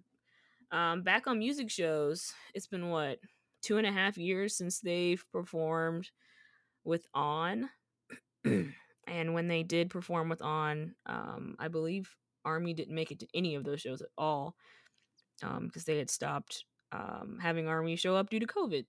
um 0.71 1.01
back 1.03 1.27
on 1.27 1.39
music 1.39 1.69
shows. 1.69 2.33
It's 2.53 2.67
been 2.67 2.89
what 2.89 3.19
two 3.61 3.77
and 3.77 3.87
a 3.87 3.91
half 3.91 4.17
years 4.17 4.55
since 4.55 4.79
they've 4.79 5.23
performed 5.31 6.09
with 6.83 7.05
On. 7.13 7.69
and 8.45 9.33
when 9.33 9.47
they 9.47 9.63
did 9.63 9.89
perform 9.89 10.29
with 10.29 10.41
On, 10.41 10.95
um, 11.05 11.55
I 11.59 11.69
believe 11.69 12.13
Army 12.45 12.73
didn't 12.73 12.95
make 12.95 13.11
it 13.11 13.19
to 13.19 13.27
any 13.33 13.55
of 13.55 13.63
those 13.63 13.81
shows 13.81 14.01
at 14.01 14.09
all. 14.17 14.55
Um, 15.41 15.67
because 15.67 15.85
they 15.85 15.97
had 15.97 16.09
stopped 16.09 16.65
um 16.91 17.39
having 17.41 17.67
Army 17.67 17.95
show 17.95 18.15
up 18.15 18.29
due 18.29 18.39
to 18.39 18.47
COVID. 18.47 18.85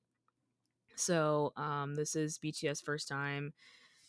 So 0.97 1.53
um 1.57 1.95
this 1.95 2.17
is 2.17 2.39
BTS 2.39 2.83
first 2.83 3.09
time 3.09 3.53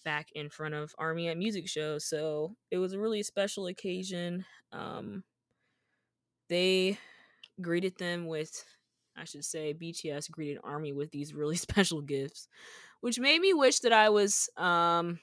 back 0.06 0.28
in 0.34 0.50
front 0.50 0.74
of 0.74 0.94
Army 0.98 1.28
at 1.28 1.38
music 1.38 1.68
shows. 1.68 2.06
So 2.06 2.56
it 2.72 2.78
was 2.78 2.94
a 2.94 3.00
really 3.00 3.24
special 3.24 3.68
occasion. 3.68 4.46
Um, 4.72 5.24
they 6.48 6.98
greeted 7.60 7.98
them 7.98 8.28
with, 8.28 8.64
I 9.18 9.26
should 9.26 9.44
say, 9.44 9.74
BTS 9.74 10.32
greeted 10.32 10.60
Army 10.64 10.94
with 10.94 11.12
these 11.12 11.34
really 11.34 11.56
special 11.58 12.02
gifts, 12.02 12.48
which 13.02 13.20
made 13.20 13.42
me 13.42 13.54
wish 13.54 13.80
that 13.80 13.94
I 13.94 14.10
was 14.10 14.50
um, 14.56 15.20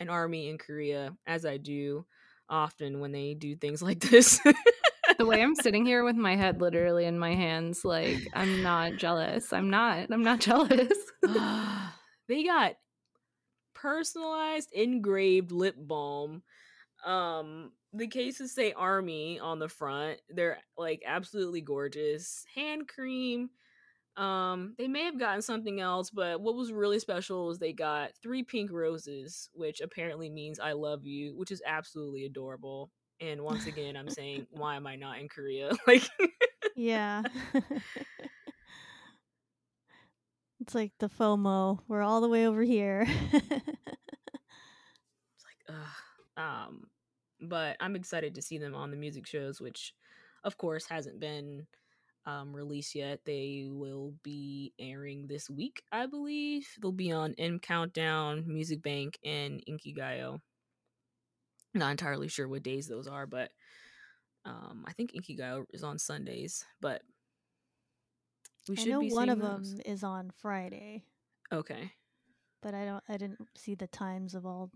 an 0.00 0.08
Army 0.08 0.48
in 0.48 0.58
Korea, 0.58 1.12
as 1.26 1.46
I 1.46 1.58
do 1.58 2.06
often 2.48 2.98
when 2.98 3.12
they 3.12 3.34
do 3.34 3.54
things 3.54 3.82
like 3.82 4.00
this. 4.00 4.40
The 5.18 5.26
way 5.26 5.42
I'm 5.42 5.54
sitting 5.54 5.84
here 5.84 6.02
with 6.02 6.16
my 6.16 6.34
head 6.34 6.62
literally 6.62 7.04
in 7.04 7.18
my 7.18 7.34
hands, 7.34 7.84
like 7.84 8.16
I'm 8.32 8.62
not 8.62 8.96
jealous. 8.96 9.52
I'm 9.52 9.68
not. 9.68 10.06
I'm 10.10 10.22
not 10.22 10.40
jealous. 10.40 10.94
they 12.28 12.44
got 12.44 12.76
personalized 13.74 14.70
engraved 14.72 15.52
lip 15.52 15.74
balm. 15.78 16.42
Um, 17.04 17.72
the 17.92 18.06
cases 18.06 18.54
say 18.54 18.72
army 18.72 19.38
on 19.38 19.58
the 19.58 19.68
front. 19.68 20.20
They're 20.28 20.58
like 20.76 21.02
absolutely 21.06 21.60
gorgeous. 21.60 22.44
Hand 22.54 22.88
cream. 22.88 23.50
Um, 24.16 24.74
they 24.76 24.88
may 24.88 25.04
have 25.04 25.18
gotten 25.18 25.40
something 25.40 25.80
else, 25.80 26.10
but 26.10 26.40
what 26.40 26.54
was 26.54 26.72
really 26.72 26.98
special 26.98 27.46
was 27.46 27.58
they 27.58 27.72
got 27.72 28.10
three 28.22 28.42
pink 28.42 28.70
roses, 28.70 29.48
which 29.54 29.80
apparently 29.80 30.28
means 30.28 30.60
I 30.60 30.72
love 30.72 31.04
you, 31.04 31.36
which 31.36 31.50
is 31.50 31.62
absolutely 31.66 32.26
adorable. 32.26 32.90
And 33.20 33.42
once 33.42 33.66
again, 33.66 33.96
I'm 33.96 34.10
saying, 34.10 34.46
why 34.50 34.76
am 34.76 34.86
I 34.86 34.96
not 34.96 35.18
in 35.20 35.28
Korea? 35.28 35.70
Like, 35.86 36.02
Yeah. 36.76 37.22
it's 40.60 40.74
like 40.74 40.92
the 40.98 41.08
FOMO. 41.08 41.80
We're 41.88 42.02
all 42.02 42.20
the 42.20 42.28
way 42.28 42.46
over 42.46 42.62
here. 42.62 43.06
It's 43.06 43.44
like, 45.44 45.64
ugh. 45.68 45.96
Um, 46.36 46.84
but 47.40 47.76
I'm 47.80 47.96
excited 47.96 48.34
to 48.34 48.42
see 48.42 48.58
them 48.58 48.74
on 48.74 48.90
the 48.90 48.96
music 48.96 49.26
shows, 49.26 49.60
which, 49.60 49.94
of 50.44 50.56
course, 50.56 50.86
hasn't 50.86 51.20
been 51.20 51.66
um, 52.26 52.54
released 52.54 52.94
yet. 52.94 53.20
They 53.24 53.66
will 53.68 54.14
be 54.22 54.72
airing 54.78 55.26
this 55.26 55.48
week, 55.48 55.82
I 55.90 56.06
believe. 56.06 56.68
They'll 56.80 56.92
be 56.92 57.12
on 57.12 57.34
M 57.38 57.58
Countdown, 57.58 58.44
Music 58.46 58.82
Bank, 58.82 59.18
and 59.24 59.62
Inkigayo. 59.68 60.40
Not 61.74 61.92
entirely 61.92 62.28
sure 62.28 62.48
what 62.48 62.62
days 62.62 62.88
those 62.88 63.06
are, 63.06 63.26
but 63.26 63.50
um, 64.44 64.84
I 64.86 64.92
think 64.92 65.12
Inkigayo 65.12 65.64
is 65.72 65.82
on 65.82 65.98
Sundays. 65.98 66.64
But 66.80 67.02
we 68.68 68.76
I 68.76 68.84
should 68.84 68.90
know 68.90 69.02
one 69.02 69.28
of 69.28 69.38
those. 69.38 69.74
them 69.74 69.80
is 69.84 70.02
on 70.02 70.30
Friday, 70.30 71.04
Okay. 71.52 71.92
but 72.62 72.74
I 72.74 72.84
don't. 72.84 73.04
I 73.08 73.16
didn't 73.16 73.48
see 73.56 73.74
the 73.74 73.86
times 73.86 74.34
of 74.34 74.44
all 74.44 74.70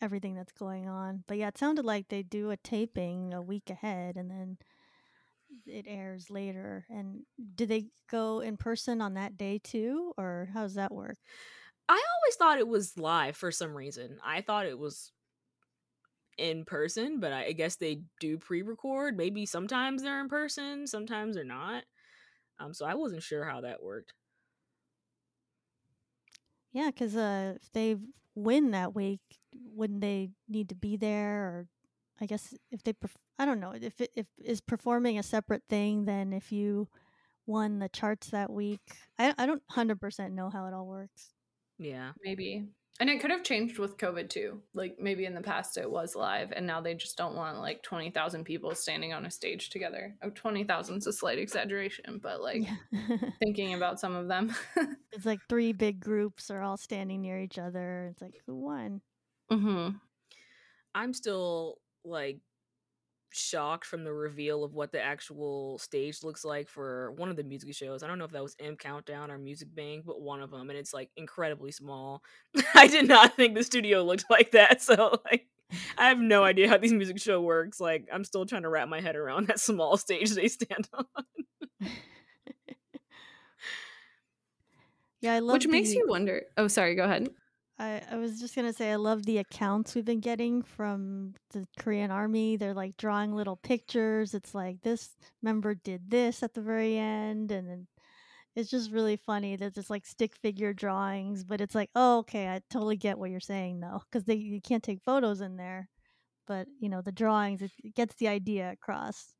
everything 0.00 0.34
that's 0.34 0.52
going 0.52 0.88
on. 0.88 1.24
But 1.26 1.38
yeah, 1.38 1.48
it 1.48 1.58
sounded 1.58 1.84
like 1.84 2.08
they 2.08 2.22
do 2.22 2.50
a 2.50 2.56
taping 2.56 3.32
a 3.32 3.42
week 3.42 3.70
ahead, 3.70 4.16
and 4.16 4.30
then 4.30 4.58
it 5.66 5.86
airs 5.88 6.30
later. 6.30 6.86
And 6.88 7.24
do 7.54 7.66
they 7.66 7.88
go 8.08 8.40
in 8.40 8.56
person 8.56 9.00
on 9.00 9.14
that 9.14 9.36
day 9.36 9.58
too, 9.62 10.12
or 10.16 10.48
how 10.52 10.62
does 10.62 10.74
that 10.74 10.92
work? 10.92 11.18
I 11.88 11.92
always 11.94 12.36
thought 12.36 12.58
it 12.58 12.68
was 12.68 12.96
live 12.96 13.36
for 13.36 13.50
some 13.50 13.76
reason. 13.76 14.18
I 14.22 14.40
thought 14.42 14.66
it 14.66 14.78
was 14.78 15.12
in 16.38 16.64
person, 16.64 17.20
but 17.20 17.32
I, 17.32 17.46
I 17.46 17.52
guess 17.52 17.76
they 17.76 18.02
do 18.18 18.38
pre-record. 18.38 19.16
Maybe 19.16 19.44
sometimes 19.46 20.02
they're 20.02 20.20
in 20.20 20.28
person, 20.28 20.86
sometimes 20.86 21.34
they're 21.34 21.44
not. 21.44 21.84
Um, 22.60 22.74
so 22.74 22.84
I 22.86 22.94
wasn't 22.94 23.22
sure 23.22 23.44
how 23.44 23.62
that 23.62 23.82
worked. 23.82 24.12
Yeah, 26.72 26.86
because 26.88 27.16
uh, 27.16 27.54
if 27.60 27.72
they 27.72 27.96
win 28.34 28.70
that 28.72 28.94
week, 28.94 29.20
wouldn't 29.74 30.02
they 30.02 30.30
need 30.48 30.68
to 30.68 30.74
be 30.76 30.96
there? 30.96 31.42
Or 31.42 31.66
I 32.20 32.26
guess 32.26 32.54
if 32.70 32.82
they, 32.84 32.92
perf- 32.92 33.16
I 33.38 33.44
don't 33.46 33.60
know, 33.60 33.72
if 33.72 34.00
it 34.00 34.10
if 34.14 34.26
is 34.38 34.60
performing 34.60 35.18
a 35.18 35.22
separate 35.22 35.62
thing 35.68 36.04
than 36.04 36.32
if 36.32 36.52
you 36.52 36.88
won 37.46 37.78
the 37.80 37.88
charts 37.88 38.28
that 38.30 38.50
week. 38.52 38.80
I 39.18 39.34
I 39.38 39.46
don't 39.46 39.62
hundred 39.70 40.00
percent 40.00 40.34
know 40.34 40.50
how 40.50 40.66
it 40.66 40.74
all 40.74 40.86
works. 40.86 41.32
Yeah, 41.78 42.12
maybe. 42.22 42.66
And 43.00 43.08
it 43.08 43.20
could 43.20 43.30
have 43.30 43.42
changed 43.42 43.78
with 43.78 43.96
COVID 43.96 44.28
too. 44.28 44.60
Like 44.74 44.96
maybe 45.00 45.24
in 45.24 45.34
the 45.34 45.40
past 45.40 45.78
it 45.78 45.90
was 45.90 46.14
live 46.14 46.52
and 46.52 46.66
now 46.66 46.82
they 46.82 46.94
just 46.94 47.16
don't 47.16 47.34
want 47.34 47.58
like 47.58 47.82
20,000 47.82 48.44
people 48.44 48.74
standing 48.74 49.14
on 49.14 49.24
a 49.24 49.30
stage 49.30 49.70
together. 49.70 50.14
Oh, 50.22 50.28
20,000 50.28 50.98
is 50.98 51.06
a 51.06 51.12
slight 51.12 51.38
exaggeration, 51.38 52.20
but 52.22 52.42
like 52.42 52.62
yeah. 52.92 53.16
thinking 53.42 53.72
about 53.72 53.98
some 53.98 54.14
of 54.14 54.28
them. 54.28 54.54
it's 55.12 55.24
like 55.24 55.40
three 55.48 55.72
big 55.72 55.98
groups 55.98 56.50
are 56.50 56.62
all 56.62 56.76
standing 56.76 57.22
near 57.22 57.40
each 57.40 57.58
other. 57.58 58.10
It's 58.12 58.20
like 58.20 58.34
who 58.46 58.54
won? 58.54 59.00
mm-hmm. 59.50 59.96
I'm 60.94 61.14
still 61.14 61.78
like 62.04 62.40
shocked 63.32 63.84
from 63.84 64.04
the 64.04 64.12
reveal 64.12 64.64
of 64.64 64.74
what 64.74 64.92
the 64.92 65.02
actual 65.02 65.78
stage 65.78 66.22
looks 66.22 66.44
like 66.44 66.68
for 66.68 67.12
one 67.12 67.30
of 67.30 67.36
the 67.36 67.44
music 67.44 67.74
shows. 67.74 68.02
I 68.02 68.06
don't 68.06 68.18
know 68.18 68.24
if 68.24 68.32
that 68.32 68.42
was 68.42 68.56
M 68.58 68.76
Countdown 68.76 69.30
or 69.30 69.38
Music 69.38 69.74
Bank, 69.74 70.04
but 70.06 70.20
one 70.20 70.40
of 70.40 70.50
them, 70.50 70.70
and 70.70 70.78
it's 70.78 70.92
like 70.92 71.10
incredibly 71.16 71.72
small. 71.72 72.22
I 72.74 72.86
did 72.86 73.08
not 73.08 73.36
think 73.36 73.54
the 73.54 73.64
studio 73.64 74.02
looked 74.02 74.24
like 74.30 74.52
that, 74.52 74.82
so 74.82 75.20
like 75.24 75.46
I 75.96 76.08
have 76.08 76.18
no 76.18 76.44
idea 76.44 76.68
how 76.68 76.78
these 76.78 76.92
music 76.92 77.20
show 77.20 77.40
works. 77.40 77.80
Like 77.80 78.08
I'm 78.12 78.24
still 78.24 78.46
trying 78.46 78.62
to 78.62 78.68
wrap 78.68 78.88
my 78.88 79.00
head 79.00 79.16
around 79.16 79.48
that 79.48 79.60
small 79.60 79.96
stage 79.96 80.30
they 80.30 80.48
stand 80.48 80.88
on. 80.92 81.06
Yeah, 85.20 85.34
I 85.34 85.40
love 85.40 85.54
Which 85.54 85.68
makes 85.68 85.92
you 85.92 86.06
wonder. 86.08 86.44
Oh, 86.56 86.68
sorry, 86.68 86.94
go 86.94 87.04
ahead. 87.04 87.28
I, 87.80 88.02
I 88.10 88.16
was 88.16 88.38
just 88.40 88.54
gonna 88.54 88.74
say 88.74 88.92
I 88.92 88.96
love 88.96 89.24
the 89.24 89.38
accounts 89.38 89.94
we've 89.94 90.04
been 90.04 90.20
getting 90.20 90.62
from 90.62 91.34
the 91.52 91.66
Korean 91.78 92.10
army. 92.10 92.56
They're 92.56 92.74
like 92.74 92.98
drawing 92.98 93.34
little 93.34 93.56
pictures. 93.56 94.34
It's 94.34 94.54
like 94.54 94.82
this 94.82 95.16
member 95.42 95.74
did 95.74 96.10
this 96.10 96.42
at 96.42 96.52
the 96.52 96.60
very 96.60 96.98
end, 96.98 97.50
and 97.50 97.68
then 97.70 97.86
it's 98.56 98.70
just 98.70 98.92
really 98.92 99.16
funny. 99.16 99.56
There's 99.56 99.74
just 99.74 99.90
like 99.90 100.06
stick 100.06 100.36
figure 100.36 100.74
drawings, 100.74 101.44
but 101.44 101.60
it's 101.62 101.74
like, 101.74 101.90
oh, 101.96 102.18
okay, 102.20 102.48
I 102.48 102.62
totally 102.70 102.96
get 102.98 103.18
what 103.18 103.30
you're 103.30 103.40
saying 103.40 103.80
though, 103.80 104.02
because 104.10 104.24
they 104.26 104.36
you 104.36 104.60
can't 104.62 104.82
take 104.84 105.02
photos 105.02 105.40
in 105.40 105.56
there, 105.56 105.88
but 106.46 106.68
you 106.80 106.88
know 106.90 107.02
the 107.02 107.12
drawings 107.12 107.62
it, 107.62 107.72
it 107.84 107.94
gets 107.96 108.16
the 108.16 108.28
idea 108.28 108.72
across. 108.72 109.34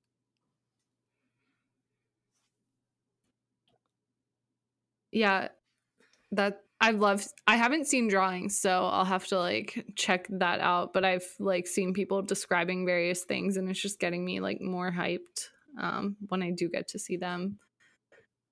Yeah, 5.13 5.49
that 6.33 6.65
I've 6.81 6.99
loved. 6.99 7.29
I 7.47 7.57
haven't 7.57 7.87
seen 7.87 8.09
drawings, 8.09 8.59
so 8.59 8.87
I'll 8.87 9.05
have 9.05 9.27
to 9.29 9.39
like 9.39 9.93
check 9.97 10.27
that 10.31 10.61
out. 10.61 10.93
But 10.93 11.05
I've 11.05 11.27
like 11.39 11.67
seen 11.67 11.93
people 11.93 12.23
describing 12.23 12.87
various 12.87 13.25
things, 13.25 13.57
and 13.57 13.69
it's 13.69 13.81
just 13.81 14.01
getting 14.01 14.25
me 14.25 14.41
like 14.41 14.61
more 14.61 14.91
hyped 14.91 15.49
um, 15.79 16.17
when 16.29 16.43
I 16.43 16.51
do 16.51 16.69
get 16.69 16.89
to 16.89 16.99
see 16.99 17.17
them. 17.17 17.59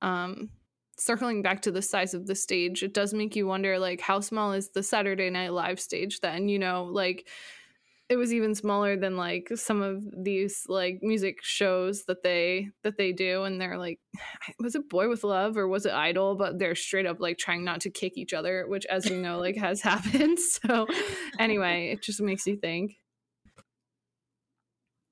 Um, 0.03 0.51
circling 0.99 1.43
back 1.43 1.63
to 1.63 1.71
the 1.71 1.81
size 1.81 2.13
of 2.13 2.27
the 2.27 2.35
stage, 2.35 2.83
it 2.83 2.93
does 2.93 3.15
make 3.15 3.35
you 3.35 3.47
wonder 3.47 3.79
like 3.79 4.01
how 4.01 4.21
small 4.21 4.53
is 4.53 4.71
the 4.71 4.83
Saturday 4.83 5.31
Night 5.31 5.53
Live 5.53 5.81
stage? 5.81 6.21
Then 6.21 6.49
you 6.49 6.59
know, 6.59 6.85
like 6.85 7.29
it 8.09 8.17
was 8.17 8.33
even 8.33 8.55
smaller 8.55 8.97
than 8.97 9.17
like 9.17 9.51
some 9.55 9.83
of 9.83 10.03
these 10.17 10.65
like 10.69 11.01
music 11.03 11.39
shows 11.43 12.05
that 12.07 12.23
they 12.23 12.69
that 12.83 12.97
they 12.97 13.13
do 13.13 13.45
and 13.45 13.61
they're 13.61 13.79
like 13.79 14.01
was 14.59 14.75
it 14.75 14.89
boy 14.89 15.09
with 15.09 15.25
luv 15.25 15.57
or 15.57 15.69
was 15.69 15.87
it 15.87 15.93
idol 15.93 16.35
but 16.37 16.59
they're 16.59 16.75
straight 16.75 17.07
up 17.07 17.21
like 17.21 17.39
trying 17.39 17.65
not 17.65 17.81
to 17.83 17.91
kick 17.91 18.17
each 18.17 18.33
other 18.33 18.65
which 18.69 18.87
as 18.87 19.09
we 19.11 19.17
know 19.17 19.39
like 19.39 19.57
has 19.57 19.81
happened 19.93 20.39
so 20.39 20.87
anyway 21.39 21.91
it 21.93 22.03
just 22.03 22.21
makes 22.21 22.47
you 22.47 22.57
think 22.57 22.97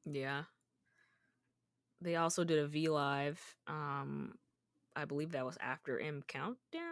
Yeah. 0.07 0.45
They 2.01 2.17
also 2.17 2.45
did 2.45 2.59
a 2.59 2.67
V 2.67 2.89
Live. 2.89 3.41
Um, 3.67 4.35
I 4.95 5.05
believe 5.05 5.33
that 5.33 5.45
was 5.45 5.59
after 5.61 5.99
M 5.99 6.23
Countdown. 6.27 6.83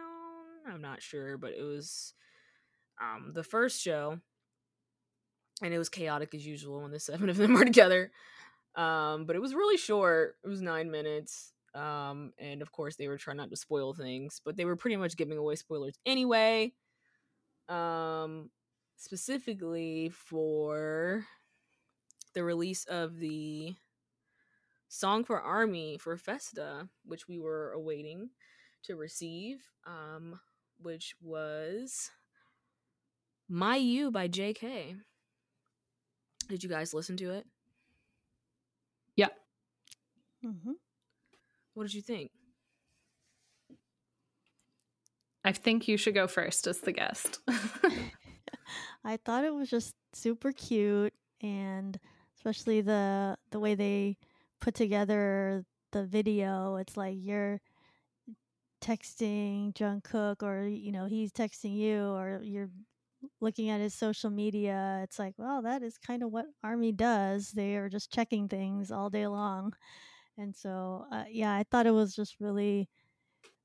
I'm 0.67 0.81
not 0.81 1.01
sure, 1.01 1.37
but 1.37 1.53
it 1.53 1.63
was 1.63 2.13
um 3.01 3.31
the 3.33 3.43
first 3.43 3.81
show, 3.81 4.19
and 5.61 5.73
it 5.73 5.77
was 5.77 5.89
chaotic 5.89 6.33
as 6.33 6.45
usual 6.45 6.81
when 6.81 6.91
the 6.91 6.99
seven 7.11 7.29
of 7.29 7.37
them 7.37 7.53
were 7.53 7.65
together. 7.65 8.11
Um, 8.75 9.25
but 9.25 9.35
it 9.35 9.41
was 9.41 9.55
really 9.55 9.77
short. 9.77 10.35
It 10.43 10.47
was 10.47 10.61
nine 10.61 10.91
minutes. 10.91 11.53
Um, 11.73 12.33
and 12.39 12.61
of 12.61 12.71
course, 12.71 12.95
they 12.95 13.07
were 13.07 13.17
trying 13.17 13.37
not 13.37 13.49
to 13.49 13.55
spoil 13.55 13.93
things, 13.93 14.41
but 14.43 14.55
they 14.55 14.65
were 14.65 14.75
pretty 14.75 14.95
much 14.95 15.17
giving 15.17 15.37
away 15.37 15.55
spoilers 15.55 15.97
anyway. 16.05 16.73
Um, 17.67 18.49
specifically 18.97 20.09
for 20.09 21.25
the 22.33 22.43
release 22.43 22.85
of 22.85 23.17
the 23.17 23.73
song 24.87 25.23
for 25.23 25.41
Army 25.41 25.97
for 25.97 26.15
Festa, 26.15 26.87
which 27.05 27.27
we 27.27 27.39
were 27.39 27.71
awaiting 27.71 28.29
to 28.83 28.95
receive, 28.95 29.63
um, 29.85 30.39
which 30.81 31.15
was 31.21 32.11
My 33.49 33.75
You 33.75 34.11
by 34.11 34.27
JK. 34.27 34.97
Did 36.47 36.63
you 36.63 36.69
guys 36.69 36.93
listen 36.93 37.17
to 37.17 37.31
it? 37.31 37.45
Yeah. 39.15 39.29
Mm-hmm. 40.45 40.73
What 41.73 41.83
did 41.83 41.93
you 41.93 42.01
think? 42.01 42.31
I 45.43 45.51
think 45.51 45.87
you 45.87 45.97
should 45.97 46.15
go 46.15 46.27
first 46.27 46.65
as 46.65 46.79
the 46.79 46.91
guest. 46.91 47.39
I 49.03 49.17
thought 49.17 49.43
it 49.43 49.53
was 49.53 49.69
just 49.69 49.93
super 50.13 50.51
cute, 50.51 51.13
and 51.41 51.99
especially 52.35 52.81
the 52.81 53.37
the 53.51 53.59
way 53.59 53.75
they 53.75 54.17
put 54.59 54.73
together 54.73 55.63
the 55.91 56.03
video. 56.03 56.77
It's 56.77 56.97
like 56.97 57.17
you're 57.19 57.61
texting 58.81 59.73
Jungkook, 59.73 60.41
or 60.41 60.67
you 60.67 60.91
know 60.91 61.05
he's 61.05 61.31
texting 61.31 61.77
you, 61.77 62.01
or 62.01 62.39
you're 62.41 62.69
looking 63.41 63.69
at 63.69 63.81
his 63.81 63.93
social 63.95 64.29
media. 64.29 65.01
It's 65.03 65.19
like, 65.19 65.35
well, 65.37 65.61
that 65.63 65.83
is 65.83 65.97
kind 65.97 66.23
of 66.23 66.31
what 66.31 66.45
Army 66.63 66.91
does. 66.91 67.51
They 67.51 67.75
are 67.77 67.89
just 67.89 68.11
checking 68.11 68.47
things 68.49 68.91
all 68.91 69.09
day 69.09 69.27
long, 69.27 69.73
and 70.37 70.55
so 70.55 71.05
uh, 71.11 71.25
yeah, 71.29 71.53
I 71.55 71.63
thought 71.71 71.87
it 71.87 71.91
was 71.91 72.15
just 72.15 72.39
really, 72.39 72.89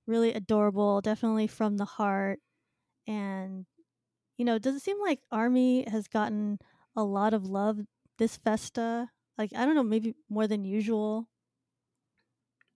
really 0.07 0.33
adorable. 0.35 1.01
Definitely 1.01 1.47
from 1.49 1.77
the 1.79 1.85
heart, 1.87 2.41
and 3.07 3.67
you 4.39 4.45
know, 4.45 4.59
does 4.59 4.77
it 4.77 4.81
seem 4.83 5.01
like 5.01 5.21
Army 5.33 5.85
has 5.91 6.09
gotten 6.09 6.59
a 6.97 7.05
lot 7.05 7.35
of 7.35 7.47
love 7.47 7.81
this 8.19 8.37
festa? 8.39 9.11
Like, 9.39 9.53
I 9.57 9.65
don't 9.67 9.75
know, 9.77 9.83
maybe 9.85 10.15
more 10.31 10.47
than 10.49 10.65
usual. 10.65 11.29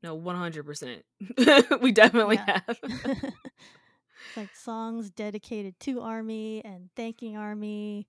No, 0.03 0.15
100%. 0.15 1.05
we 1.81 1.93
definitely 1.93 2.37
Yeah. 2.37 2.47
have. 2.47 2.79
it's 4.27 4.37
like 4.37 4.55
songs 4.55 5.11
dedicated 5.11 5.79
to 5.81 6.01
Army 6.01 6.63
and 6.65 6.91
thanking 6.97 7.37
Army. 7.37 8.07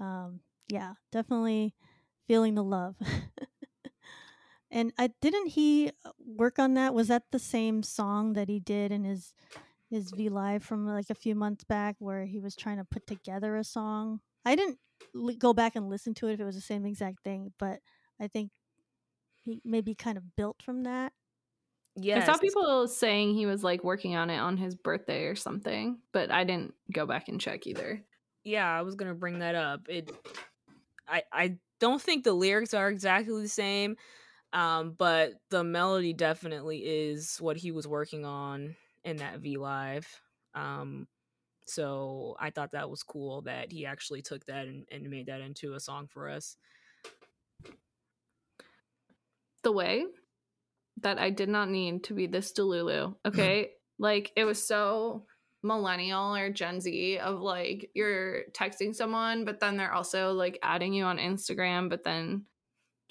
Um, 0.00 0.40
yeah, 0.68 0.94
definitely 1.10 1.74
feeling 2.26 2.54
the 2.54 2.64
love. 2.64 2.96
and 4.70 4.92
I 4.98 5.10
didn't 5.20 5.48
he 5.48 5.90
uh, 6.04 6.10
work 6.18 6.58
on 6.58 6.74
that? 6.74 6.94
Was 6.94 7.08
that 7.08 7.24
the 7.30 7.38
same 7.38 7.82
song 7.82 8.32
that 8.34 8.48
he 8.48 8.60
did 8.60 8.92
in 8.92 9.04
his 9.04 9.34
his 9.90 10.10
V 10.10 10.28
Live 10.28 10.62
from 10.62 10.86
like 10.86 11.10
a 11.10 11.14
few 11.14 11.34
months 11.34 11.64
back, 11.64 11.96
where 11.98 12.24
he 12.24 12.40
was 12.40 12.56
trying 12.56 12.78
to 12.78 12.84
put 12.84 13.06
together 13.06 13.56
a 13.56 13.64
song? 13.64 14.20
I 14.44 14.56
didn't 14.56 14.78
go 15.38 15.52
back 15.52 15.76
and 15.76 15.88
listen 15.88 16.14
to 16.14 16.28
it 16.28 16.34
if 16.34 16.40
it 16.40 16.44
was 16.44 16.54
the 16.54 16.60
same 16.62 16.86
exact 16.86 17.22
thing, 17.22 17.52
but 17.58 17.80
I 18.20 18.28
think 18.28 18.50
he 19.40 19.60
maybe 19.64 19.94
kind 19.94 20.16
of 20.16 20.36
built 20.36 20.62
from 20.62 20.84
that. 20.84 21.12
Yes. 21.96 22.28
I 22.28 22.32
saw 22.32 22.38
people 22.38 22.88
saying 22.88 23.34
he 23.34 23.46
was 23.46 23.62
like 23.62 23.84
working 23.84 24.16
on 24.16 24.30
it 24.30 24.38
on 24.38 24.56
his 24.56 24.74
birthday 24.74 25.24
or 25.24 25.34
something, 25.36 25.98
but 26.12 26.30
I 26.30 26.44
didn't 26.44 26.74
go 26.92 27.06
back 27.06 27.28
and 27.28 27.40
check 27.40 27.66
either. 27.66 28.02
yeah 28.44 28.66
i 28.68 28.82
was 28.82 28.96
gonna 28.96 29.14
bring 29.14 29.38
that 29.38 29.54
up 29.54 29.88
it 29.88 30.10
i 31.06 31.22
i 31.32 31.56
don't 31.78 32.02
think 32.02 32.24
the 32.24 32.32
lyrics 32.32 32.74
are 32.74 32.88
exactly 32.88 33.40
the 33.40 33.48
same 33.48 33.96
um 34.52 34.94
but 34.98 35.34
the 35.50 35.62
melody 35.62 36.12
definitely 36.12 36.78
is 36.78 37.36
what 37.38 37.56
he 37.56 37.70
was 37.70 37.86
working 37.86 38.24
on 38.24 38.74
in 39.04 39.16
that 39.18 39.38
v 39.38 39.56
live 39.58 40.06
um 40.56 41.06
so 41.66 42.34
i 42.40 42.50
thought 42.50 42.72
that 42.72 42.90
was 42.90 43.04
cool 43.04 43.42
that 43.42 43.70
he 43.70 43.86
actually 43.86 44.22
took 44.22 44.44
that 44.46 44.66
and, 44.66 44.84
and 44.90 45.08
made 45.08 45.26
that 45.26 45.40
into 45.40 45.74
a 45.74 45.80
song 45.80 46.08
for 46.08 46.28
us 46.28 46.56
The 49.62 49.70
way 49.72 50.04
that 51.00 51.18
I 51.18 51.30
did 51.30 51.48
not 51.48 51.68
need 51.68 52.04
to 52.04 52.14
be 52.14 52.26
this 52.26 52.52
Delulu, 52.52 53.14
okay? 53.26 53.70
like 53.98 54.32
it 54.36 54.44
was 54.44 54.66
so 54.66 55.26
millennial 55.62 56.34
or 56.34 56.50
Gen 56.50 56.80
Z 56.80 57.18
of 57.18 57.40
like 57.40 57.90
you're 57.94 58.42
texting 58.52 58.94
someone, 58.94 59.44
but 59.44 59.60
then 59.60 59.76
they're 59.76 59.92
also 59.92 60.32
like 60.32 60.58
adding 60.62 60.92
you 60.92 61.04
on 61.04 61.18
Instagram, 61.18 61.88
but 61.88 62.02
then 62.02 62.46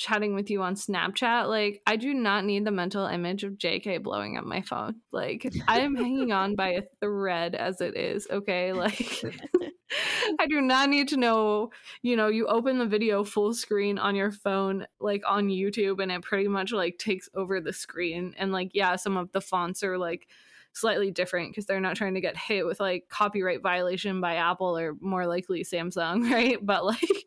chatting 0.02 0.34
with 0.34 0.50
you 0.50 0.64
on 0.64 0.76
Snapchat. 0.76 1.48
Like, 1.48 1.82
I 1.86 1.96
do 1.96 2.14
not 2.14 2.44
need 2.44 2.66
the 2.66 2.72
mental 2.72 3.06
image 3.06 3.44
of 3.44 3.54
JK 3.54 4.02
blowing 4.02 4.36
up 4.36 4.44
my 4.44 4.62
phone. 4.62 4.96
Like, 5.12 5.48
I 5.68 5.82
am 5.82 5.96
hanging 5.96 6.32
on 6.32 6.56
by 6.56 6.70
a 6.70 6.82
thread 7.00 7.54
as 7.54 7.82
it 7.82 7.96
is, 7.96 8.28
okay? 8.30 8.74
Like, 8.74 9.24
I 10.40 10.48
do 10.48 10.62
not 10.62 10.90
need 10.90 11.08
to 11.10 11.18
know, 11.18 11.72
you 12.02 12.16
know, 12.16 12.28
you 12.28 12.48
open 12.48 12.78
the 12.78 12.86
video 12.86 13.24
full 13.24 13.54
screen 13.54 13.98
on 13.98 14.16
your 14.16 14.32
phone, 14.32 14.86
like 15.00 15.24
on 15.28 15.50
YouTube, 15.50 16.02
and 16.02 16.12
it 16.12 16.22
pretty 16.22 16.48
much 16.48 16.72
like 16.72 16.98
takes 16.98 17.30
over 17.34 17.60
the 17.60 17.74
screen. 17.74 18.34
And 18.38 18.52
like, 18.52 18.72
yeah, 18.74 18.96
some 18.96 19.18
of 19.18 19.32
the 19.32 19.42
fonts 19.42 19.84
are 19.84 19.98
like, 19.98 20.28
slightly 20.74 21.12
different 21.12 21.52
because 21.52 21.66
they're 21.66 21.82
not 21.82 21.96
trying 21.96 22.14
to 22.14 22.22
get 22.22 22.38
hit 22.38 22.66
with 22.66 22.80
like 22.80 23.10
copyright 23.10 23.62
violation 23.62 24.22
by 24.22 24.36
Apple 24.36 24.78
or 24.78 24.96
more 25.02 25.28
likely 25.28 25.64
Samsung, 25.64 26.32
right? 26.32 26.58
But 26.62 26.86
like 26.86 27.26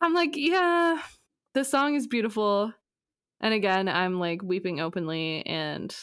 I'm 0.00 0.14
like, 0.14 0.36
yeah, 0.36 1.00
the 1.54 1.64
song 1.64 1.94
is 1.94 2.06
beautiful. 2.06 2.72
And 3.40 3.54
again, 3.54 3.88
I'm 3.88 4.18
like 4.18 4.42
weeping 4.42 4.80
openly 4.80 5.44
and 5.46 5.94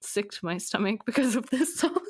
sick 0.00 0.30
to 0.32 0.44
my 0.44 0.58
stomach 0.58 1.02
because 1.06 1.36
of 1.36 1.48
this 1.50 1.76
song. 1.76 2.04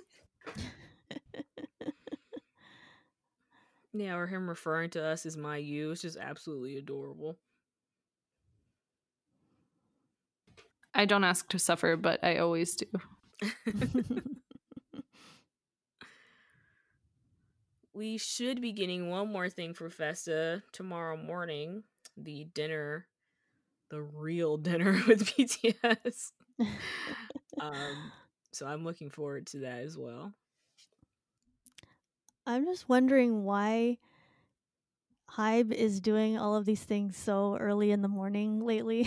Yeah 3.93 4.15
or 4.15 4.27
him 4.27 4.49
referring 4.49 4.91
to 4.91 5.03
us 5.03 5.27
as 5.27 5.37
my 5.37 5.57
you 5.57 5.91
it's 5.91 6.03
just 6.03 6.17
absolutely 6.17 6.77
adorable 6.77 7.37
I 10.95 11.05
don't 11.05 11.25
ask 11.25 11.49
to 11.49 11.59
suffer, 11.59 11.97
but 11.97 12.23
I 12.23 12.39
always 12.39 12.75
do. 12.75 12.87
we 17.95 18.19
should 18.19 18.61
be 18.61 18.73
getting 18.73 19.09
one 19.09 19.33
more 19.33 19.49
thing 19.49 19.75
for 19.75 19.89
Festa 19.91 20.63
tomorrow 20.73 21.17
morning. 21.17 21.85
The 22.17 22.45
dinner, 22.55 23.07
the 23.91 24.03
real 24.03 24.57
dinner 24.59 25.01
with 25.07 25.27
BTS. 25.27 26.33
um, 27.61 28.13
so 28.53 28.67
I'm 28.67 28.85
looking 28.85 29.11
forward 29.11 29.47
to 29.49 29.59
that 29.61 29.83
as 29.83 29.97
well. 29.97 30.33
I'm 32.47 32.65
just 32.65 32.89
wondering 32.89 33.45
why 33.45 33.99
Hybe 35.31 35.73
is 35.73 36.01
doing 36.01 36.37
all 36.37 36.57
of 36.57 36.65
these 36.65 36.83
things 36.83 37.17
so 37.17 37.57
early 37.59 37.93
in 37.93 38.03
the 38.03 38.09
morning 38.09 38.61
lately. 38.65 39.07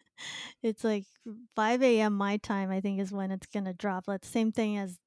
it's 0.62 0.84
like 0.84 1.04
5 1.54 1.82
a.m. 1.82 2.14
my 2.14 2.38
time, 2.38 2.70
I 2.70 2.80
think, 2.80 3.00
is 3.00 3.12
when 3.12 3.30
it's 3.30 3.46
going 3.46 3.66
to 3.66 3.74
drop. 3.74 4.08
Like, 4.08 4.24
same 4.24 4.52
thing 4.52 4.78
as 4.78 4.98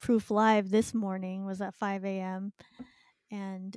Proof 0.00 0.30
Live 0.30 0.70
this 0.70 0.94
morning 0.94 1.44
was 1.44 1.60
at 1.60 1.74
5 1.74 2.04
a.m. 2.04 2.52
And 3.30 3.76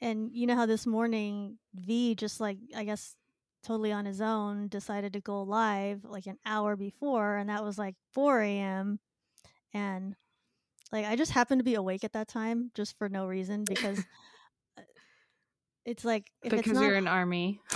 and 0.00 0.30
you 0.32 0.46
know 0.46 0.56
how 0.56 0.66
this 0.66 0.84
morning 0.84 1.58
V 1.74 2.16
just 2.16 2.40
like 2.40 2.58
I 2.74 2.82
guess 2.82 3.14
totally 3.62 3.92
on 3.92 4.04
his 4.04 4.20
own 4.20 4.66
decided 4.66 5.12
to 5.12 5.20
go 5.20 5.42
live 5.42 6.04
like 6.04 6.26
an 6.26 6.38
hour 6.44 6.76
before, 6.76 7.36
and 7.36 7.48
that 7.48 7.64
was 7.64 7.78
like 7.78 7.94
4 8.12 8.40
a.m. 8.42 8.98
And 9.72 10.16
like 10.92 11.06
I 11.06 11.16
just 11.16 11.32
happened 11.32 11.60
to 11.60 11.64
be 11.64 11.74
awake 11.74 12.04
at 12.04 12.12
that 12.12 12.28
time 12.28 12.70
just 12.74 12.96
for 12.98 13.08
no 13.08 13.26
reason 13.26 13.64
because 13.64 13.98
uh, 14.78 14.82
it's 15.84 16.04
like 16.04 16.30
if 16.42 16.50
because 16.50 16.66
it's 16.66 16.74
not 16.74 16.84
you're 16.84 16.96
an 16.96 17.08
army. 17.08 17.60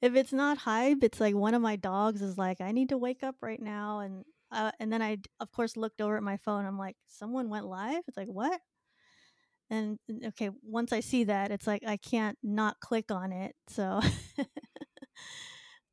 if 0.00 0.14
it's 0.14 0.32
not 0.32 0.58
Hybe, 0.58 1.04
it's 1.04 1.20
like 1.20 1.34
one 1.34 1.54
of 1.54 1.62
my 1.62 1.76
dogs 1.76 2.22
is 2.22 2.38
like, 2.38 2.60
I 2.60 2.72
need 2.72 2.88
to 2.88 2.98
wake 2.98 3.22
up 3.22 3.36
right 3.42 3.60
now, 3.60 4.00
and 4.00 4.24
uh, 4.50 4.72
and 4.80 4.92
then 4.92 5.02
I 5.02 5.18
of 5.38 5.52
course 5.52 5.76
looked 5.76 6.00
over 6.00 6.16
at 6.16 6.22
my 6.22 6.38
phone. 6.38 6.64
I'm 6.64 6.78
like, 6.78 6.96
someone 7.06 7.48
went 7.50 7.66
live. 7.66 8.02
It's 8.08 8.16
like 8.16 8.28
what? 8.28 8.60
And, 9.72 10.00
okay, 10.26 10.50
once 10.64 10.92
I 10.92 10.98
see 10.98 11.24
that, 11.24 11.52
it's 11.52 11.66
like 11.66 11.84
I 11.86 11.96
can't 11.96 12.36
not 12.42 12.80
click 12.80 13.12
on 13.12 13.30
it. 13.30 13.54
So 13.68 14.00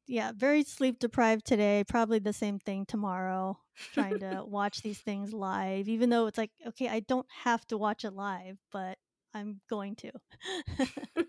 yeah, 0.08 0.32
very 0.36 0.64
sleep 0.64 1.00
deprived 1.00 1.46
today. 1.46 1.84
Probably 1.88 2.20
the 2.20 2.34
same 2.34 2.60
thing 2.60 2.86
tomorrow. 2.86 3.60
Trying 3.94 4.20
to 4.20 4.44
watch 4.46 4.82
these 4.82 5.00
things 5.00 5.34
live, 5.34 5.88
even 5.88 6.10
though 6.10 6.28
it's 6.28 6.38
like, 6.38 6.52
okay, 6.66 6.88
I 6.88 7.02
don't 7.02 7.28
have 7.44 7.66
to 7.68 7.78
watch 7.78 8.06
it 8.06 8.14
live, 8.14 8.58
but 8.72 8.98
I'm 9.34 9.60
going 9.70 9.96
to. 9.98 10.12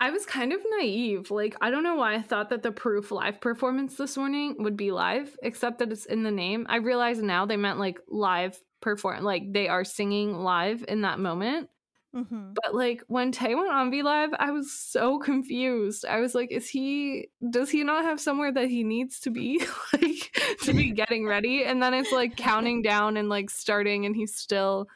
I 0.00 0.10
was 0.10 0.26
kind 0.26 0.52
of 0.52 0.60
naive. 0.78 1.30
Like, 1.30 1.54
I 1.60 1.70
don't 1.70 1.84
know 1.84 1.94
why 1.94 2.14
I 2.14 2.22
thought 2.22 2.50
that 2.50 2.64
the 2.64 2.72
Proof 2.72 3.12
live 3.12 3.40
performance 3.40 3.96
this 3.96 4.16
morning 4.16 4.56
would 4.58 4.76
be 4.76 4.90
live, 4.90 5.36
except 5.44 5.78
that 5.78 5.92
it's 5.92 6.06
in 6.06 6.24
the 6.24 6.32
name. 6.32 6.66
I 6.68 6.78
realize 6.78 7.22
now 7.22 7.46
they 7.46 7.56
meant 7.56 7.78
like 7.78 8.00
live 8.08 8.58
perform, 8.80 9.22
like 9.22 9.52
they 9.52 9.68
are 9.68 9.84
singing 9.84 10.34
live 10.34 10.84
in 10.88 11.02
that 11.02 11.20
moment. 11.20 11.68
Mm-hmm. 12.14 12.52
But 12.62 12.74
like 12.74 13.02
when 13.06 13.32
Tae 13.32 13.54
went 13.54 13.72
on 13.72 13.90
V 13.90 14.02
Live, 14.02 14.30
I 14.38 14.50
was 14.50 14.70
so 14.70 15.18
confused. 15.18 16.04
I 16.04 16.20
was 16.20 16.34
like, 16.34 16.52
is 16.52 16.68
he 16.68 17.28
does 17.50 17.70
he 17.70 17.84
not 17.84 18.04
have 18.04 18.20
somewhere 18.20 18.52
that 18.52 18.68
he 18.68 18.84
needs 18.84 19.18
to 19.20 19.30
be 19.30 19.64
like 19.94 20.38
to 20.62 20.74
be 20.74 20.90
getting 20.92 21.26
ready? 21.26 21.64
And 21.64 21.82
then 21.82 21.94
it's 21.94 22.12
like 22.12 22.36
counting 22.36 22.82
down 22.82 23.16
and 23.16 23.30
like 23.30 23.48
starting 23.48 24.04
and 24.04 24.14
he's 24.14 24.34
still, 24.34 24.88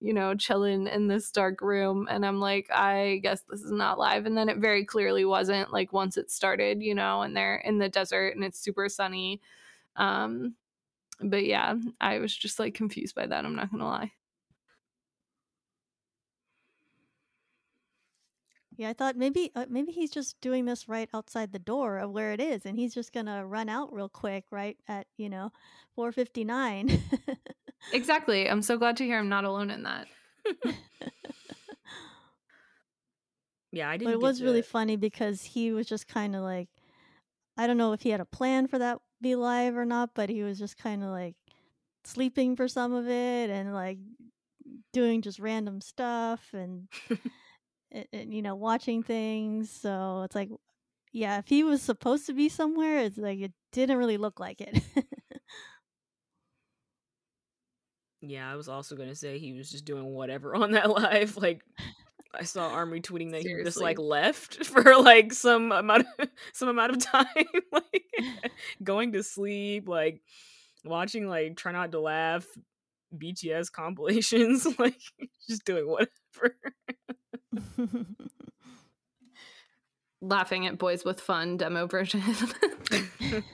you 0.00 0.12
know, 0.12 0.34
chilling 0.34 0.88
in 0.88 1.06
this 1.06 1.30
dark 1.30 1.60
room. 1.60 2.08
And 2.10 2.26
I'm 2.26 2.40
like, 2.40 2.68
I 2.72 3.20
guess 3.22 3.42
this 3.48 3.60
is 3.60 3.70
not 3.70 3.98
live. 3.98 4.26
And 4.26 4.36
then 4.36 4.48
it 4.48 4.58
very 4.58 4.84
clearly 4.84 5.24
wasn't 5.24 5.72
like 5.72 5.92
once 5.92 6.16
it 6.16 6.28
started, 6.28 6.82
you 6.82 6.96
know, 6.96 7.22
and 7.22 7.36
they're 7.36 7.56
in 7.56 7.78
the 7.78 7.88
desert 7.88 8.34
and 8.34 8.44
it's 8.44 8.58
super 8.58 8.88
sunny. 8.88 9.40
Um 9.94 10.54
but 11.20 11.44
yeah, 11.44 11.76
I 12.00 12.18
was 12.18 12.36
just 12.36 12.58
like 12.58 12.74
confused 12.74 13.14
by 13.14 13.26
that, 13.26 13.44
I'm 13.44 13.54
not 13.54 13.70
gonna 13.70 13.86
lie. 13.86 14.12
Yeah, 18.76 18.88
I 18.90 18.92
thought 18.92 19.16
maybe 19.16 19.52
uh, 19.54 19.66
maybe 19.68 19.92
he's 19.92 20.10
just 20.10 20.40
doing 20.40 20.64
this 20.64 20.88
right 20.88 21.08
outside 21.14 21.52
the 21.52 21.58
door 21.60 21.98
of 21.98 22.10
where 22.10 22.32
it 22.32 22.40
is, 22.40 22.66
and 22.66 22.76
he's 22.78 22.92
just 22.94 23.12
gonna 23.12 23.46
run 23.46 23.68
out 23.68 23.92
real 23.92 24.08
quick, 24.08 24.44
right 24.50 24.76
at 24.88 25.06
you 25.16 25.28
know, 25.28 25.52
four 25.94 26.10
fifty 26.12 26.44
nine. 26.44 27.00
Exactly. 27.92 28.48
I'm 28.50 28.62
so 28.62 28.78
glad 28.78 28.96
to 28.96 29.04
hear 29.04 29.18
I'm 29.18 29.28
not 29.28 29.44
alone 29.44 29.70
in 29.70 29.82
that. 29.82 30.06
yeah, 33.72 33.90
I 33.90 33.96
didn't. 33.96 34.06
but 34.12 34.14
it 34.18 34.20
get 34.20 34.26
was 34.26 34.42
really 34.42 34.62
to- 34.62 34.68
funny 34.68 34.96
because 34.96 35.42
he 35.42 35.72
was 35.72 35.86
just 35.86 36.06
kind 36.08 36.34
of 36.36 36.42
like, 36.42 36.68
I 37.56 37.66
don't 37.66 37.76
know 37.76 37.92
if 37.92 38.02
he 38.02 38.10
had 38.10 38.20
a 38.20 38.24
plan 38.24 38.66
for 38.68 38.78
that 38.78 38.98
V 39.20 39.36
Live 39.36 39.76
or 39.76 39.84
not, 39.84 40.10
but 40.14 40.30
he 40.30 40.42
was 40.42 40.58
just 40.58 40.76
kind 40.78 41.02
of 41.02 41.10
like 41.10 41.34
sleeping 42.04 42.56
for 42.56 42.68
some 42.68 42.92
of 42.92 43.08
it 43.08 43.50
and 43.50 43.74
like 43.74 43.98
doing 44.92 45.22
just 45.22 45.38
random 45.38 45.80
stuff 45.80 46.50
and, 46.52 46.88
and, 47.94 48.06
and 48.12 48.34
you 48.34 48.42
know 48.42 48.54
watching 48.54 49.02
things. 49.02 49.70
So 49.70 50.22
it's 50.24 50.34
like, 50.34 50.50
yeah, 51.12 51.38
if 51.38 51.48
he 51.48 51.64
was 51.64 51.80
supposed 51.80 52.26
to 52.26 52.34
be 52.34 52.50
somewhere, 52.50 52.98
it's 52.98 53.16
like 53.16 53.40
it 53.40 53.52
didn't 53.72 53.96
really 53.96 54.18
look 54.18 54.38
like 54.38 54.60
it. 54.60 54.82
Yeah, 58.26 58.50
I 58.50 58.56
was 58.56 58.68
also 58.68 58.96
gonna 58.96 59.14
say 59.14 59.38
he 59.38 59.52
was 59.52 59.70
just 59.70 59.84
doing 59.84 60.06
whatever 60.06 60.54
on 60.62 60.72
that 60.72 60.90
live. 60.90 61.36
Like 61.36 61.62
I 62.34 62.44
saw 62.44 62.68
Army 62.68 63.00
tweeting 63.00 63.32
that 63.32 63.42
he 63.42 63.54
just 63.62 63.80
like 63.80 63.98
left 63.98 64.64
for 64.66 64.96
like 64.96 65.32
some 65.32 65.72
amount 65.72 66.06
of 66.18 66.28
some 66.52 66.68
amount 66.68 66.92
of 66.92 67.04
time, 67.04 67.26
like 67.72 68.04
going 68.82 69.12
to 69.12 69.22
sleep, 69.22 69.88
like 69.88 70.22
watching 70.84 71.28
like 71.28 71.56
try 71.56 71.72
not 71.72 71.92
to 71.92 72.00
laugh 72.00 72.46
BTS 73.16 73.70
compilations, 73.70 74.66
like 74.78 75.00
just 75.48 75.64
doing 75.64 75.86
whatever. 75.86 76.56
Laughing 80.20 80.66
at 80.66 80.78
Boyz 80.78 81.04
with 81.04 81.20
Fun 81.20 81.56
demo 81.58 81.86
version. 81.86 82.22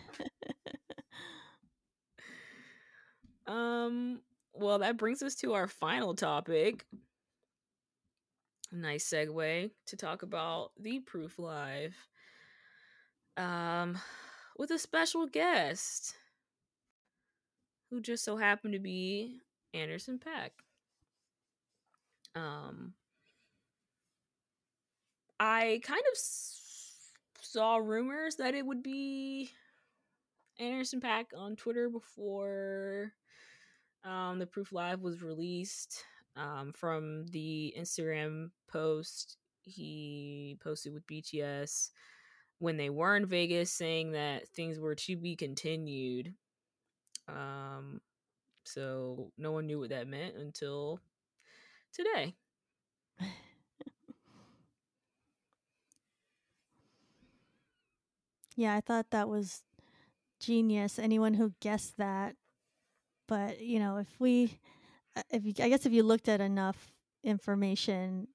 um 3.47 4.21
well 4.53 4.79
that 4.79 4.97
brings 4.97 5.23
us 5.23 5.35
to 5.37 5.55
our 5.55 5.67
final 5.67 6.15
topic. 6.15 6.87
Nice 8.71 9.09
segue 9.09 9.71
to 9.87 9.97
talk 9.97 10.23
about 10.23 10.71
the 10.79 11.01
Proof 11.01 11.39
Live. 11.39 11.97
Um 13.37 13.99
with 14.57 14.71
a 14.71 14.79
special 14.79 15.27
guest 15.27 16.15
who 17.91 18.01
just 18.01 18.25
so 18.25 18.37
happened 18.37 18.75
to 18.75 18.79
be 18.79 19.41
Anderson 19.75 20.21
.Paak. 20.21 20.51
Um 22.41 22.95
I 25.41 25.81
kind 25.83 26.03
of 26.13 26.19
saw 27.41 27.79
rumors 27.79 28.37
that 28.37 28.55
it 28.55 28.67
would 28.67 28.83
be 28.83 29.51
Anderson 30.59 31.01
.Paak 31.01 31.29
on 31.35 31.57
Twitter 31.57 31.89
before 31.89 33.15
um, 34.05 34.39
the 34.39 34.47
Proof 34.47 34.71
Live 34.71 35.01
was 35.01 35.23
released. 35.23 36.05
Um, 36.37 36.73
from 36.73 37.27
the 37.29 37.75
Instagram 37.77 38.51
post 38.71 39.37
he 39.63 40.57
posted 40.63 40.93
with 40.93 41.07
BTS 41.07 41.91
when 42.59 42.77
they 42.77 42.89
were 42.89 43.17
in 43.17 43.27
Vegas, 43.27 43.73
saying 43.73 44.13
that 44.13 44.49
things 44.49 44.79
were 44.79 44.95
to 44.95 45.17
be 45.17 45.35
continued. 45.35 46.35
Um, 47.29 48.01
so 48.65 49.33
no 49.39 49.53
one 49.53 49.67
knew 49.67 49.81
what 49.81 49.91
that 49.91 50.07
meant 50.07 50.37
until 50.37 51.01
today. 51.93 52.35
Yeah, 58.61 58.75
I 58.77 58.81
thought 58.81 59.11
that 59.11 59.29
was 59.29 59.63
genius. 60.41 60.99
Anyone 60.99 61.35
who 61.35 61.55
guessed 61.61 61.97
that, 61.99 62.37
but 63.29 63.61
you 63.61 63.79
know, 63.79 63.99
if 63.99 64.09
we, 64.21 64.61
uh, 65.17 65.23
if 65.31 65.45
you, 65.47 65.55
I 65.65 65.69
guess 65.71 65.87
if 65.87 65.93
you 65.93 66.05
looked 66.05 66.29
at 66.29 66.41
enough 66.43 66.93
information, 67.25 68.29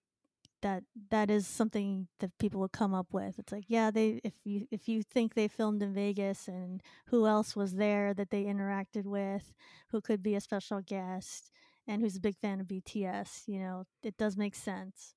that 0.64 0.84
that 1.12 1.30
is 1.32 1.48
something 1.48 2.08
that 2.20 2.38
people 2.40 2.62
would 2.62 2.74
come 2.74 2.94
up 2.94 3.14
with. 3.14 3.40
It's 3.40 3.52
like, 3.54 3.66
yeah, 3.70 3.92
they 3.92 4.22
if 4.26 4.34
you 4.46 4.68
if 4.72 4.90
you 4.90 5.04
think 5.04 5.36
they 5.36 5.50
filmed 5.50 5.84
in 5.84 5.94
Vegas 5.96 6.48
and 6.50 6.84
who 7.08 7.28
else 7.28 7.56
was 7.56 7.76
there 7.76 8.14
that 8.16 8.32
they 8.32 8.46
interacted 8.46 9.06
with, 9.06 9.54
who 9.92 10.02
could 10.02 10.24
be 10.24 10.36
a 10.36 10.42
special 10.42 10.82
guest, 10.82 11.52
and 11.88 12.02
who's 12.04 12.18
a 12.18 12.22
big 12.22 12.38
fan 12.38 12.62
of 12.62 12.68
BTS, 12.70 13.44
you 13.48 13.60
know, 13.60 13.86
it 14.04 14.18
does 14.18 14.38
make 14.38 14.56
sense. 14.56 15.15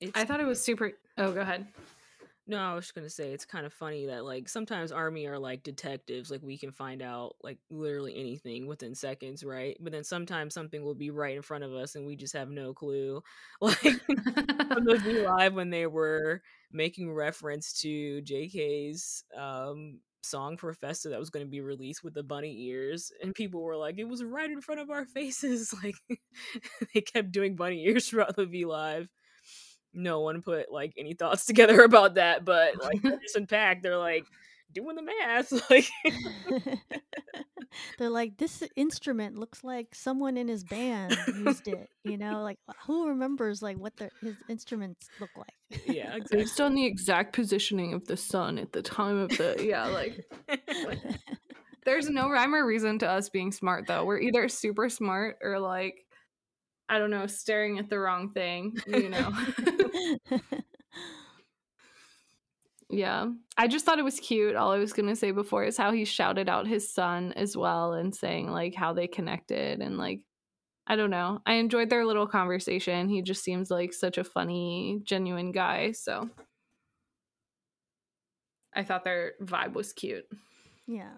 It's 0.00 0.12
I 0.14 0.24
thought 0.24 0.40
it 0.40 0.46
was 0.46 0.62
super. 0.62 0.92
Oh, 1.16 1.32
go 1.32 1.40
ahead. 1.40 1.66
No, 2.48 2.58
I 2.58 2.74
was 2.74 2.84
just 2.84 2.94
gonna 2.94 3.10
say 3.10 3.32
it's 3.32 3.44
kind 3.44 3.66
of 3.66 3.72
funny 3.72 4.06
that 4.06 4.24
like 4.24 4.48
sometimes 4.48 4.92
army 4.92 5.26
are 5.26 5.38
like 5.38 5.64
detectives, 5.64 6.30
like 6.30 6.42
we 6.42 6.56
can 6.56 6.70
find 6.70 7.02
out 7.02 7.34
like 7.42 7.58
literally 7.70 8.14
anything 8.16 8.66
within 8.68 8.94
seconds, 8.94 9.42
right? 9.42 9.76
But 9.80 9.92
then 9.92 10.04
sometimes 10.04 10.54
something 10.54 10.82
will 10.84 10.94
be 10.94 11.10
right 11.10 11.34
in 11.34 11.42
front 11.42 11.64
of 11.64 11.72
us 11.72 11.96
and 11.96 12.06
we 12.06 12.14
just 12.14 12.34
have 12.34 12.48
no 12.48 12.72
clue. 12.72 13.22
Like 13.60 13.84
on 13.84 14.84
the 14.84 15.00
V 15.02 15.26
Live 15.26 15.54
when 15.54 15.70
they 15.70 15.86
were 15.86 16.42
making 16.72 17.12
reference 17.12 17.72
to 17.80 18.22
JK's 18.22 19.24
um 19.36 19.98
song 20.22 20.56
for 20.56 20.72
Festa 20.72 21.08
that 21.08 21.20
was 21.20 21.30
going 21.30 21.46
to 21.46 21.50
be 21.50 21.60
released 21.60 22.02
with 22.04 22.12
the 22.14 22.22
bunny 22.22 22.66
ears 22.68 23.12
and 23.22 23.34
people 23.34 23.62
were 23.62 23.76
like 23.76 23.96
it 23.98 24.08
was 24.08 24.24
right 24.24 24.50
in 24.50 24.60
front 24.60 24.80
of 24.80 24.90
our 24.90 25.04
faces 25.14 25.72
like 25.82 25.96
they 26.94 27.00
kept 27.00 27.32
doing 27.32 27.56
bunny 27.56 27.84
ears 27.86 28.08
throughout 28.08 28.36
the 28.36 28.46
V 28.46 28.64
Live 28.66 29.08
no 29.96 30.20
one 30.20 30.42
put 30.42 30.70
like 30.70 30.92
any 30.96 31.14
thoughts 31.14 31.44
together 31.46 31.82
about 31.82 32.14
that 32.14 32.44
but 32.44 32.80
like 32.82 32.96
Anderson 33.04 33.46
.Paak 33.46 33.82
they're 33.82 33.98
like 33.98 34.24
doing 34.72 34.96
the 34.96 35.02
math 35.02 35.52
like 35.70 35.88
They're 37.98 38.10
like, 38.10 38.36
this 38.36 38.62
instrument 38.76 39.38
looks 39.38 39.64
like 39.64 39.94
someone 39.94 40.36
in 40.36 40.48
his 40.48 40.64
band 40.64 41.16
used 41.38 41.68
it. 41.68 41.88
You 42.04 42.16
know, 42.16 42.42
like 42.42 42.58
who 42.86 43.08
remembers 43.08 43.62
like 43.62 43.76
what 43.76 43.96
their 43.96 44.10
his 44.22 44.36
instruments 44.48 45.08
look 45.20 45.30
like? 45.36 45.82
yeah 45.86 46.14
exactly 46.14 46.38
Based 46.38 46.60
on 46.60 46.74
the 46.74 46.86
exact 46.86 47.32
positioning 47.32 47.92
of 47.92 48.06
the 48.06 48.16
sun 48.16 48.58
at 48.58 48.72
the 48.72 48.82
time 48.82 49.16
of 49.16 49.30
the 49.30 49.56
yeah, 49.60 49.86
like 49.86 50.24
there's 51.84 52.08
no 52.08 52.30
rhyme 52.30 52.54
or 52.54 52.64
reason 52.64 52.98
to 53.00 53.08
us 53.08 53.28
being 53.28 53.52
smart 53.52 53.86
though. 53.86 54.04
We're 54.04 54.20
either 54.20 54.48
super 54.48 54.88
smart 54.88 55.38
or 55.42 55.58
like 55.58 56.04
I 56.88 56.98
don't 56.98 57.10
know, 57.10 57.26
staring 57.26 57.78
at 57.78 57.90
the 57.90 57.98
wrong 57.98 58.30
thing, 58.30 58.76
you 58.86 59.08
know. 59.08 59.32
Yeah. 62.88 63.26
I 63.56 63.68
just 63.68 63.84
thought 63.84 63.98
it 63.98 64.04
was 64.04 64.20
cute. 64.20 64.56
All 64.56 64.72
I 64.72 64.78
was 64.78 64.92
going 64.92 65.08
to 65.08 65.16
say 65.16 65.30
before 65.30 65.64
is 65.64 65.76
how 65.76 65.92
he 65.92 66.04
shouted 66.04 66.48
out 66.48 66.66
his 66.66 66.92
son 66.92 67.32
as 67.34 67.56
well 67.56 67.92
and 67.94 68.14
saying 68.14 68.50
like 68.50 68.74
how 68.74 68.92
they 68.92 69.06
connected 69.06 69.80
and 69.80 69.98
like 69.98 70.20
I 70.86 70.94
don't 70.94 71.10
know. 71.10 71.40
I 71.44 71.54
enjoyed 71.54 71.90
their 71.90 72.06
little 72.06 72.28
conversation. 72.28 73.08
He 73.08 73.20
just 73.20 73.42
seems 73.42 73.72
like 73.72 73.92
such 73.92 74.18
a 74.18 74.24
funny, 74.24 75.00
genuine 75.02 75.50
guy, 75.50 75.90
so 75.90 76.30
I 78.72 78.84
thought 78.84 79.02
their 79.02 79.32
vibe 79.42 79.72
was 79.72 79.92
cute. 79.92 80.26
yeah. 80.86 81.14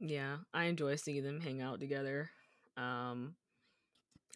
yeah 0.00 0.36
I 0.52 0.64
enjoy 0.64 0.96
seeing 0.96 1.22
them 1.22 1.40
hang 1.40 1.62
out 1.62 1.80
together 1.80 2.28
um 2.76 3.34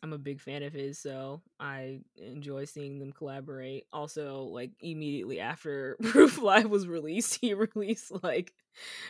I'm 0.03 0.13
a 0.15 0.19
big 0.19 0.41
fan 0.41 0.63
of 0.63 0.73
his, 0.73 0.99
so 0.99 1.43
I 1.59 2.01
enjoy 2.17 2.65
seeing 2.65 2.99
them 2.99 3.13
collaborate. 3.13 3.85
Also, 3.93 4.45
like 4.45 4.71
immediately 4.81 5.41
after 5.41 5.97
Proof 6.03 6.41
Live 6.41 6.71
was 6.71 6.87
released, 6.89 7.39
he 7.41 7.53
released 7.75 8.13
like 8.23 8.53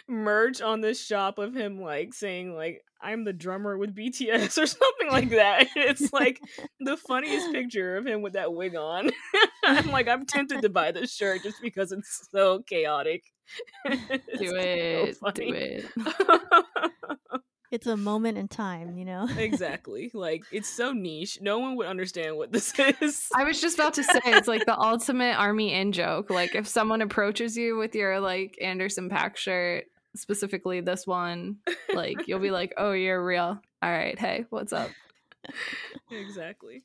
merch 0.08 0.60
on 0.60 0.80
this 0.80 1.04
shop 1.04 1.38
of 1.38 1.54
him 1.54 1.80
like 1.80 2.14
saying 2.14 2.54
like 2.54 2.82
I'm 3.00 3.24
the 3.24 3.32
drummer 3.32 3.76
with 3.78 3.94
BTS 3.94 4.58
or 4.62 4.66
something 4.66 5.08
like 5.10 5.30
that. 5.30 5.68
It's 5.76 6.12
like 6.12 6.40
the 6.80 6.96
funniest 6.96 7.52
picture 7.52 7.96
of 7.96 8.06
him 8.06 8.20
with 8.22 8.32
that 8.32 8.52
wig 8.52 8.74
on. 8.74 9.10
I'm 9.64 9.90
like 9.90 10.08
I'm 10.08 10.26
tempted 10.26 10.62
to 10.62 10.68
buy 10.68 10.90
this 10.92 11.14
shirt 11.14 11.42
just 11.42 11.62
because 11.62 11.92
it's 11.92 12.28
so 12.32 12.62
chaotic. 12.68 13.22
It's 13.84 14.38
Do 14.40 14.48
so 14.48 14.56
it. 14.56 15.16
do 15.34 15.52
it. 15.54 17.40
It's 17.70 17.86
a 17.86 17.96
moment 17.96 18.36
in 18.36 18.48
time, 18.48 18.96
you 18.96 19.04
know. 19.04 19.28
exactly. 19.36 20.10
Like 20.12 20.44
it's 20.50 20.68
so 20.68 20.92
niche. 20.92 21.38
No 21.40 21.60
one 21.60 21.76
would 21.76 21.86
understand 21.86 22.36
what 22.36 22.50
this 22.52 22.76
is. 23.00 23.28
I 23.34 23.44
was 23.44 23.60
just 23.60 23.76
about 23.78 23.94
to 23.94 24.04
say 24.04 24.20
it's 24.24 24.48
like 24.48 24.66
the 24.66 24.78
ultimate 24.78 25.38
army 25.38 25.72
in 25.72 25.92
joke. 25.92 26.30
Like 26.30 26.54
if 26.54 26.66
someone 26.66 27.00
approaches 27.00 27.56
you 27.56 27.76
with 27.76 27.94
your 27.94 28.18
like 28.18 28.58
Anderson 28.60 29.08
.Paak 29.08 29.36
shirt, 29.36 29.84
specifically 30.16 30.80
this 30.80 31.06
one, 31.06 31.58
like 31.94 32.26
you'll 32.26 32.40
be 32.40 32.50
like, 32.60 32.74
"Oh, 32.76 32.92
you're 32.92 33.24
real. 33.24 33.60
All 33.82 33.90
right, 33.90 34.18
hey, 34.18 34.46
what's 34.50 34.72
up?" 34.72 34.90
exactly. 36.10 36.82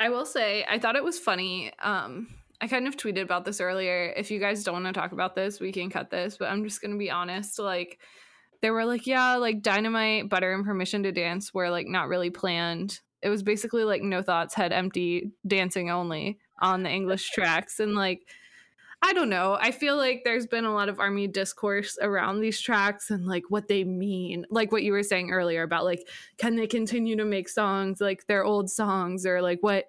I 0.00 0.08
will 0.08 0.24
say, 0.24 0.64
I 0.68 0.78
thought 0.78 0.96
it 0.96 1.04
was 1.04 1.18
funny. 1.18 1.72
Um, 1.78 2.28
I 2.60 2.68
kind 2.68 2.86
of 2.86 2.96
tweeted 2.96 3.22
about 3.22 3.44
this 3.44 3.60
earlier. 3.60 4.12
If 4.16 4.30
you 4.30 4.38
guys 4.38 4.62
don't 4.64 4.82
want 4.82 4.86
to 4.86 4.92
talk 4.92 5.12
about 5.12 5.34
this, 5.34 5.60
we 5.60 5.72
can 5.72 5.88
cut 5.88 6.10
this, 6.10 6.36
but 6.36 6.50
I'm 6.50 6.62
just 6.62 6.80
going 6.80 6.92
to 6.92 6.98
be 6.98 7.10
honest. 7.10 7.58
Like, 7.58 7.98
they 8.60 8.70
were 8.70 8.84
like, 8.84 9.06
yeah, 9.06 9.36
like 9.36 9.62
Dynamite, 9.62 10.28
Butter, 10.28 10.52
and 10.52 10.64
Permission 10.64 11.02
to 11.04 11.12
Dance 11.12 11.54
were 11.54 11.70
like 11.70 11.86
not 11.86 12.08
really 12.08 12.30
planned. 12.30 13.00
It 13.22 13.30
was 13.30 13.42
basically 13.42 13.84
like 13.84 14.02
No 14.02 14.22
Thoughts, 14.22 14.54
Head 14.54 14.72
Empty, 14.72 15.30
dancing 15.46 15.90
only 15.90 16.38
on 16.60 16.82
the 16.82 16.90
English 16.90 17.30
tracks. 17.34 17.80
And 17.80 17.94
like, 17.94 18.20
I 19.02 19.14
don't 19.14 19.30
know. 19.30 19.56
I 19.58 19.70
feel 19.70 19.96
like 19.96 20.22
there's 20.24 20.46
been 20.46 20.66
a 20.66 20.74
lot 20.74 20.90
of 20.90 21.00
army 21.00 21.26
discourse 21.26 21.96
around 22.02 22.40
these 22.40 22.60
tracks 22.60 23.10
and 23.10 23.26
like 23.26 23.44
what 23.48 23.66
they 23.66 23.82
mean. 23.82 24.44
Like 24.50 24.72
what 24.72 24.82
you 24.82 24.92
were 24.92 25.02
saying 25.02 25.30
earlier 25.30 25.62
about 25.62 25.86
like 25.86 26.06
can 26.36 26.56
they 26.56 26.66
continue 26.66 27.16
to 27.16 27.24
make 27.24 27.48
songs 27.48 28.02
like 28.02 28.26
their 28.26 28.44
old 28.44 28.70
songs 28.70 29.24
or 29.24 29.40
like 29.40 29.60
what 29.62 29.86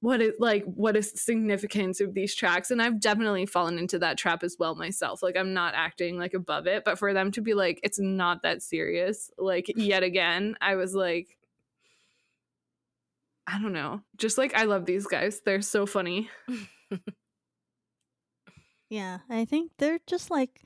what 0.00 0.20
is 0.20 0.32
like 0.38 0.64
what 0.64 0.96
is 0.96 1.12
the 1.12 1.18
significance 1.18 2.00
of 2.00 2.14
these 2.14 2.34
tracks 2.34 2.70
and 2.70 2.80
I've 2.80 3.00
definitely 3.00 3.46
fallen 3.46 3.78
into 3.78 3.98
that 3.98 4.16
trap 4.16 4.42
as 4.42 4.56
well 4.58 4.74
myself. 4.74 5.22
Like 5.22 5.36
I'm 5.36 5.54
not 5.54 5.74
acting 5.74 6.18
like 6.18 6.34
above 6.34 6.66
it, 6.66 6.84
but 6.84 6.98
for 6.98 7.12
them 7.12 7.32
to 7.32 7.40
be 7.40 7.54
like 7.54 7.80
it's 7.82 7.98
not 7.98 8.42
that 8.42 8.62
serious 8.62 9.30
like 9.38 9.72
yet 9.76 10.02
again, 10.02 10.56
I 10.60 10.76
was 10.76 10.94
like 10.94 11.36
I 13.46 13.58
don't 13.60 13.72
know. 13.72 14.02
Just 14.16 14.36
like 14.38 14.54
I 14.54 14.64
love 14.64 14.84
these 14.84 15.06
guys. 15.06 15.40
They're 15.44 15.62
so 15.62 15.86
funny. 15.86 16.28
Yeah, 18.88 19.18
I 19.28 19.44
think 19.44 19.72
they're 19.78 20.00
just 20.06 20.30
like 20.30 20.62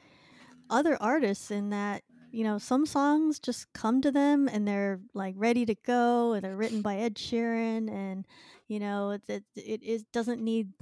other 0.70 0.96
artists 1.00 1.50
in 1.50 1.70
that, 1.70 2.02
you 2.32 2.44
know, 2.44 2.58
some 2.58 2.86
songs 2.86 3.38
just 3.38 3.72
come 3.72 4.00
to 4.02 4.10
them 4.10 4.48
and 4.48 4.66
they're 4.66 5.00
like 5.14 5.34
ready 5.36 5.66
to 5.66 5.74
go 5.74 6.32
and 6.32 6.44
they're 6.44 6.56
written 6.56 6.82
by 6.82 6.96
Ed 6.96 7.16
Sheeran 7.16 7.90
and 7.90 8.26
you 8.68 8.80
know, 8.80 9.10
it 9.10 9.22
it, 9.28 9.44
it, 9.56 9.80
it 9.82 10.02
doesn't 10.12 10.42
need 10.42 10.72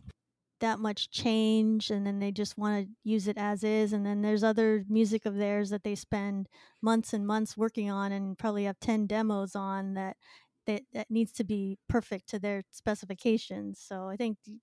that 0.61 0.79
much 0.79 1.11
change 1.11 1.91
and 1.91 2.07
then 2.07 2.19
they 2.19 2.31
just 2.31 2.59
want 2.59 2.87
to 2.87 2.93
use 3.03 3.27
it 3.27 3.39
as 3.39 3.65
is 3.65 3.95
and 3.95 4.05
then 4.05 4.21
there's 4.23 4.45
other 4.45 4.85
music 4.89 5.25
of 5.25 5.37
theirs 5.37 5.71
that 5.71 5.85
they 5.85 5.95
spend 5.95 6.49
months 6.83 7.15
and 7.15 7.27
months 7.27 7.57
working 7.57 7.91
on 7.91 8.13
and 8.13 8.39
probably 8.39 8.65
have 8.65 8.79
10 8.79 9.07
demos 9.07 9.57
on 9.57 9.95
that 9.95 10.19
that, 10.67 10.83
that 10.93 11.11
needs 11.11 11.33
to 11.33 11.45
be 11.45 11.79
perfect 11.89 12.29
to 12.29 12.39
their 12.39 12.63
specifications 12.71 13.81
so 13.81 14.07
i 14.07 14.17
think 14.17 14.37
you 14.45 14.59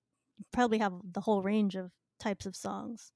probably 0.52 0.78
have 0.78 0.94
the 1.04 1.22
whole 1.22 1.42
range 1.42 1.76
of 1.76 1.92
types 2.20 2.46
of 2.46 2.56
songs. 2.56 3.12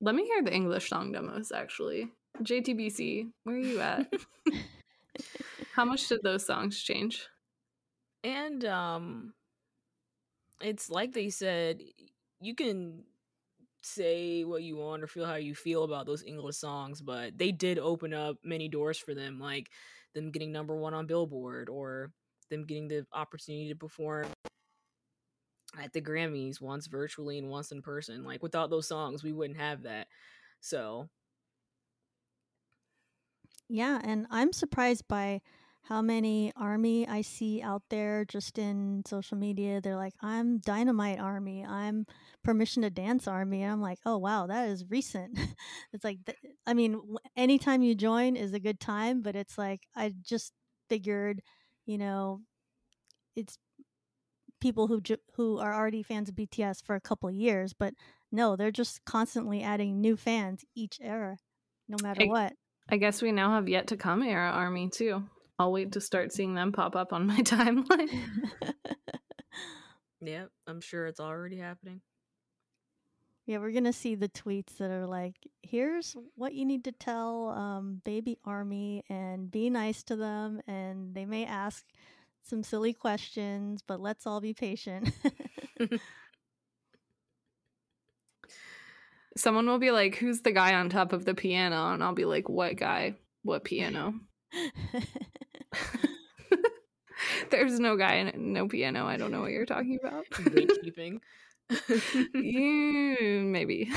Let 0.00 0.14
me 0.14 0.24
hear 0.24 0.42
the 0.42 0.54
English 0.54 0.88
song 0.88 1.12
demos 1.12 1.52
actually. 1.52 2.10
JTBC, 2.38 3.30
where 3.44 3.56
are 3.56 3.58
you 3.58 3.80
at? 3.80 4.12
How 5.74 5.84
much 5.84 6.08
did 6.08 6.20
those 6.22 6.46
songs 6.46 6.80
change? 6.82 7.26
And 8.24 8.64
um 8.64 9.34
it's 10.60 10.90
like 10.90 11.12
they 11.12 11.30
said 11.30 11.80
you 12.40 12.54
can 12.54 13.04
say 13.82 14.44
what 14.44 14.62
you 14.62 14.76
want 14.76 15.02
or 15.02 15.06
feel 15.06 15.26
how 15.26 15.36
you 15.36 15.54
feel 15.54 15.84
about 15.84 16.06
those 16.06 16.22
English 16.24 16.56
songs, 16.56 17.00
but 17.00 17.36
they 17.38 17.52
did 17.52 17.78
open 17.78 18.12
up 18.12 18.36
many 18.44 18.68
doors 18.68 18.98
for 18.98 19.14
them, 19.14 19.38
like 19.40 19.70
them 20.14 20.30
getting 20.30 20.52
number 20.52 20.76
one 20.76 20.94
on 20.94 21.06
Billboard 21.06 21.68
or 21.68 22.10
them 22.50 22.64
getting 22.64 22.88
the 22.88 23.06
opportunity 23.12 23.68
to 23.68 23.76
perform 23.76 24.26
at 25.80 25.92
the 25.92 26.00
Grammys 26.00 26.60
once 26.60 26.86
virtually 26.86 27.38
and 27.38 27.48
once 27.48 27.72
in 27.72 27.80
person. 27.82 28.24
Like 28.24 28.42
without 28.42 28.70
those 28.70 28.88
songs, 28.88 29.22
we 29.22 29.32
wouldn't 29.32 29.58
have 29.58 29.82
that. 29.82 30.08
So 30.60 31.08
yeah, 33.70 34.00
and 34.04 34.26
I'm 34.30 34.52
surprised 34.52 35.06
by 35.08 35.40
how 35.82 36.02
many 36.02 36.52
army 36.56 37.08
I 37.08 37.22
see 37.22 37.62
out 37.62 37.82
there 37.90 38.24
just 38.24 38.58
in 38.58 39.02
social 39.06 39.36
media. 39.38 39.80
They're 39.80 39.96
like, 39.96 40.14
I'm 40.20 40.58
Dynamite 40.58 41.18
Army, 41.20 41.64
I'm 41.64 42.06
Permission 42.44 42.82
to 42.82 42.90
Dance 42.90 43.26
Army. 43.28 43.62
And 43.62 43.72
I'm 43.72 43.80
like, 43.80 43.98
oh, 44.04 44.18
wow, 44.18 44.46
that 44.46 44.68
is 44.68 44.84
recent. 44.90 45.38
it's 45.92 46.04
like, 46.04 46.18
th- 46.26 46.38
I 46.66 46.74
mean, 46.74 47.00
anytime 47.36 47.82
you 47.82 47.94
join 47.94 48.36
is 48.36 48.52
a 48.54 48.60
good 48.60 48.80
time, 48.80 49.22
but 49.22 49.36
it's 49.36 49.56
like, 49.58 49.86
I 49.96 50.12
just 50.22 50.52
figured, 50.88 51.42
you 51.86 51.98
know, 51.98 52.42
it's 53.36 53.58
people 54.60 54.86
who 54.88 55.00
ju- 55.00 55.16
who 55.34 55.58
are 55.58 55.74
already 55.74 56.02
fans 56.02 56.28
of 56.28 56.36
BTS 56.36 56.82
for 56.82 56.94
a 56.94 57.00
couple 57.00 57.30
years, 57.30 57.72
but 57.72 57.94
no, 58.32 58.56
they're 58.56 58.70
just 58.70 59.04
constantly 59.04 59.62
adding 59.62 60.00
new 60.00 60.16
fans 60.16 60.64
each 60.74 60.98
era, 61.02 61.38
no 61.88 61.98
matter 61.98 62.22
I, 62.22 62.26
what. 62.26 62.52
I 62.90 62.96
guess 62.96 63.22
we 63.22 63.30
now 63.32 63.52
have 63.52 63.68
yet 63.68 63.86
to 63.88 63.96
come 63.96 64.22
era 64.22 64.50
army 64.50 64.88
too. 64.88 65.24
I'll 65.58 65.72
wait 65.72 65.92
to 65.92 66.00
start 66.00 66.32
seeing 66.32 66.54
them 66.54 66.72
pop 66.72 66.96
up 66.96 67.12
on 67.12 67.26
my 67.26 67.38
timeline. 67.38 68.08
yeah, 70.20 70.46
I'm 70.66 70.80
sure 70.80 71.06
it's 71.06 71.20
already 71.20 71.58
happening. 71.58 72.00
Yeah, 73.46 73.58
we're 73.58 73.72
gonna 73.72 73.92
see 73.92 74.14
the 74.14 74.28
tweets 74.28 74.76
that 74.78 74.90
are 74.90 75.06
like, 75.06 75.34
"Here's 75.62 76.16
what 76.36 76.54
you 76.54 76.64
need 76.64 76.84
to 76.84 76.92
tell 76.92 77.48
um, 77.50 78.00
baby 78.04 78.38
army, 78.44 79.04
and 79.08 79.50
be 79.50 79.70
nice 79.70 80.02
to 80.04 80.16
them." 80.16 80.60
And 80.66 81.14
they 81.14 81.24
may 81.24 81.46
ask 81.46 81.84
some 82.42 82.62
silly 82.62 82.92
questions, 82.92 83.82
but 83.86 84.00
let's 84.00 84.26
all 84.26 84.40
be 84.40 84.54
patient. 84.54 85.10
Someone 89.36 89.66
will 89.66 89.78
be 89.78 89.90
like, 89.90 90.16
Who's 90.16 90.40
the 90.40 90.52
guy 90.52 90.74
on 90.74 90.88
top 90.88 91.12
of 91.12 91.24
the 91.24 91.34
piano? 91.34 91.92
And 91.92 92.02
I'll 92.02 92.14
be 92.14 92.24
like, 92.24 92.48
What 92.48 92.76
guy? 92.76 93.16
What 93.42 93.64
piano? 93.64 94.14
There's 97.50 97.78
no 97.80 97.96
guy 97.96 98.32
no 98.36 98.68
piano. 98.68 99.06
I 99.06 99.16
don't 99.16 99.30
know 99.30 99.40
what 99.40 99.52
you're 99.52 99.66
talking 99.66 99.98
about. 100.02 100.24
Gatekeeping. 100.30 101.20
yeah, 102.34 103.42
maybe. 103.42 103.90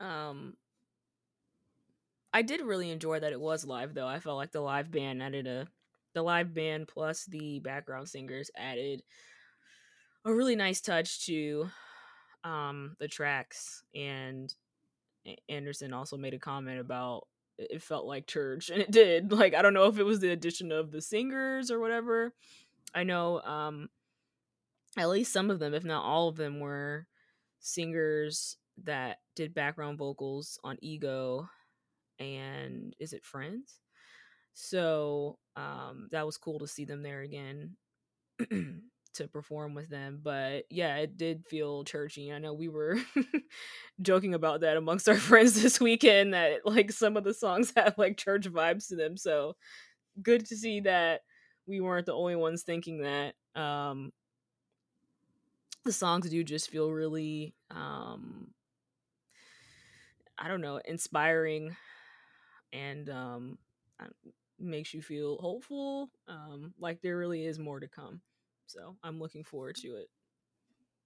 um 0.00 0.56
I 2.32 2.42
did 2.42 2.60
really 2.60 2.90
enjoy 2.90 3.20
that 3.20 3.32
it 3.32 3.40
was 3.40 3.64
live 3.64 3.94
though. 3.94 4.06
I 4.06 4.20
felt 4.20 4.36
like 4.36 4.52
the 4.52 4.60
live 4.60 4.90
band 4.90 5.22
added 5.22 5.46
a 5.46 5.66
the 6.14 6.22
live 6.22 6.54
band 6.54 6.88
plus 6.88 7.24
the 7.24 7.60
background 7.60 8.08
singers 8.08 8.50
added 8.56 9.02
a 10.24 10.34
really 10.34 10.56
nice 10.56 10.80
touch 10.80 11.26
to 11.26 11.68
um 12.44 12.96
the 13.00 13.08
tracks 13.08 13.82
and 13.94 14.54
Anderson 15.48 15.92
also 15.92 16.16
made 16.16 16.34
a 16.34 16.38
comment 16.38 16.80
about 16.80 17.26
it 17.58 17.82
felt 17.82 18.06
like 18.06 18.26
church 18.26 18.70
and 18.70 18.80
it 18.80 18.90
did. 18.90 19.32
Like 19.32 19.54
I 19.54 19.62
don't 19.62 19.74
know 19.74 19.86
if 19.86 19.98
it 19.98 20.04
was 20.04 20.20
the 20.20 20.30
addition 20.30 20.72
of 20.72 20.90
the 20.90 21.02
singers 21.02 21.70
or 21.70 21.80
whatever. 21.80 22.32
I 22.94 23.04
know 23.04 23.40
um 23.42 23.88
at 24.96 25.08
least 25.08 25.32
some 25.32 25.50
of 25.50 25.58
them 25.58 25.74
if 25.74 25.84
not 25.84 26.04
all 26.04 26.28
of 26.28 26.36
them 26.36 26.60
were 26.60 27.06
singers 27.60 28.56
that 28.84 29.18
did 29.34 29.54
background 29.54 29.98
vocals 29.98 30.58
on 30.64 30.78
Ego 30.80 31.48
and 32.18 32.94
is 32.98 33.12
it 33.12 33.24
Friends? 33.24 33.80
So 34.54 35.38
um, 35.54 36.08
that 36.10 36.26
was 36.26 36.36
cool 36.36 36.58
to 36.58 36.66
see 36.66 36.84
them 36.84 37.02
there 37.02 37.20
again 37.20 37.76
to 39.14 39.28
perform 39.28 39.74
with 39.74 39.88
them. 39.88 40.20
But 40.22 40.64
yeah, 40.70 40.96
it 40.96 41.16
did 41.16 41.46
feel 41.46 41.84
churchy. 41.84 42.32
I 42.32 42.38
know 42.38 42.54
we 42.54 42.68
were 42.68 42.98
joking 44.02 44.34
about 44.34 44.60
that 44.60 44.76
amongst 44.76 45.08
our 45.08 45.16
friends 45.16 45.60
this 45.60 45.80
weekend 45.80 46.34
that 46.34 46.64
like 46.64 46.92
some 46.92 47.16
of 47.16 47.24
the 47.24 47.34
songs 47.34 47.72
have 47.76 47.94
like 47.98 48.16
church 48.16 48.48
vibes 48.48 48.88
to 48.88 48.96
them. 48.96 49.16
So 49.16 49.54
good 50.22 50.46
to 50.46 50.56
see 50.56 50.80
that 50.80 51.22
we 51.66 51.80
weren't 51.80 52.06
the 52.06 52.14
only 52.14 52.36
ones 52.36 52.62
thinking 52.62 53.02
that. 53.02 53.34
Um, 53.60 54.12
the 55.84 55.92
songs 55.92 56.28
do 56.28 56.44
just 56.44 56.70
feel 56.70 56.90
really 56.90 57.54
um, 57.70 58.48
I 60.38 60.46
don't 60.46 60.60
know, 60.60 60.80
inspiring 60.84 61.76
and 62.72 63.08
um, 63.10 63.58
makes 64.58 64.94
you 64.94 65.02
feel 65.02 65.36
hopeful. 65.38 66.10
Um, 66.28 66.74
like 66.78 67.00
there 67.02 67.16
really 67.16 67.44
is 67.44 67.58
more 67.58 67.80
to 67.80 67.88
come. 67.88 68.20
So 68.68 68.96
I'm 69.02 69.18
looking 69.18 69.44
forward 69.44 69.76
to 69.76 69.96
it. 69.96 70.08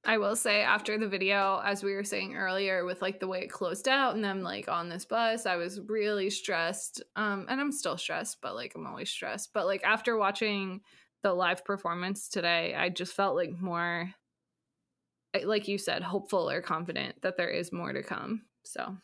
I 0.05 0.19
will 0.19 0.35
say 0.35 0.63
after 0.63 0.99
the 0.99 1.09
video, 1.09 1.63
as 1.65 1.85
we 1.85 1.95
were 1.95 2.03
saying 2.03 2.35
earlier, 2.35 2.85
with 2.85 3.01
like 3.01 3.21
the 3.21 3.29
way 3.29 3.43
it 3.43 3.53
closed 3.53 3.87
out 3.87 4.17
and 4.17 4.25
them 4.25 4.43
like 4.43 4.69
on 4.69 4.89
this 4.89 5.05
bus, 5.05 5.47
I 5.47 5.55
was 5.55 5.81
really 5.81 6.29
stressed. 6.29 7.03
Um, 7.15 7.47
and 7.49 7.61
I'm 7.61 7.71
still 7.71 7.97
stressed, 7.97 8.39
but 8.43 8.57
like 8.57 8.73
I'm 8.75 8.87
always 8.87 9.11
stressed. 9.11 9.53
But 9.55 9.67
like 9.67 9.85
after 9.85 10.17
watching 10.17 10.81
the 11.23 11.33
live 11.33 11.65
performance 11.65 12.29
today, 12.29 12.75
I 12.75 12.89
just 12.89 13.15
felt 13.15 13.37
like 13.37 13.53
more 13.61 14.13
like 15.45 15.69
you 15.69 15.79
said, 15.79 16.03
hopeful 16.03 16.51
or 16.51 16.61
confident 16.61 17.23
that 17.23 17.37
there 17.37 17.49
is 17.49 17.73
more 17.73 17.93
to 17.93 18.03
come. 18.03 18.43
So, 18.65 18.97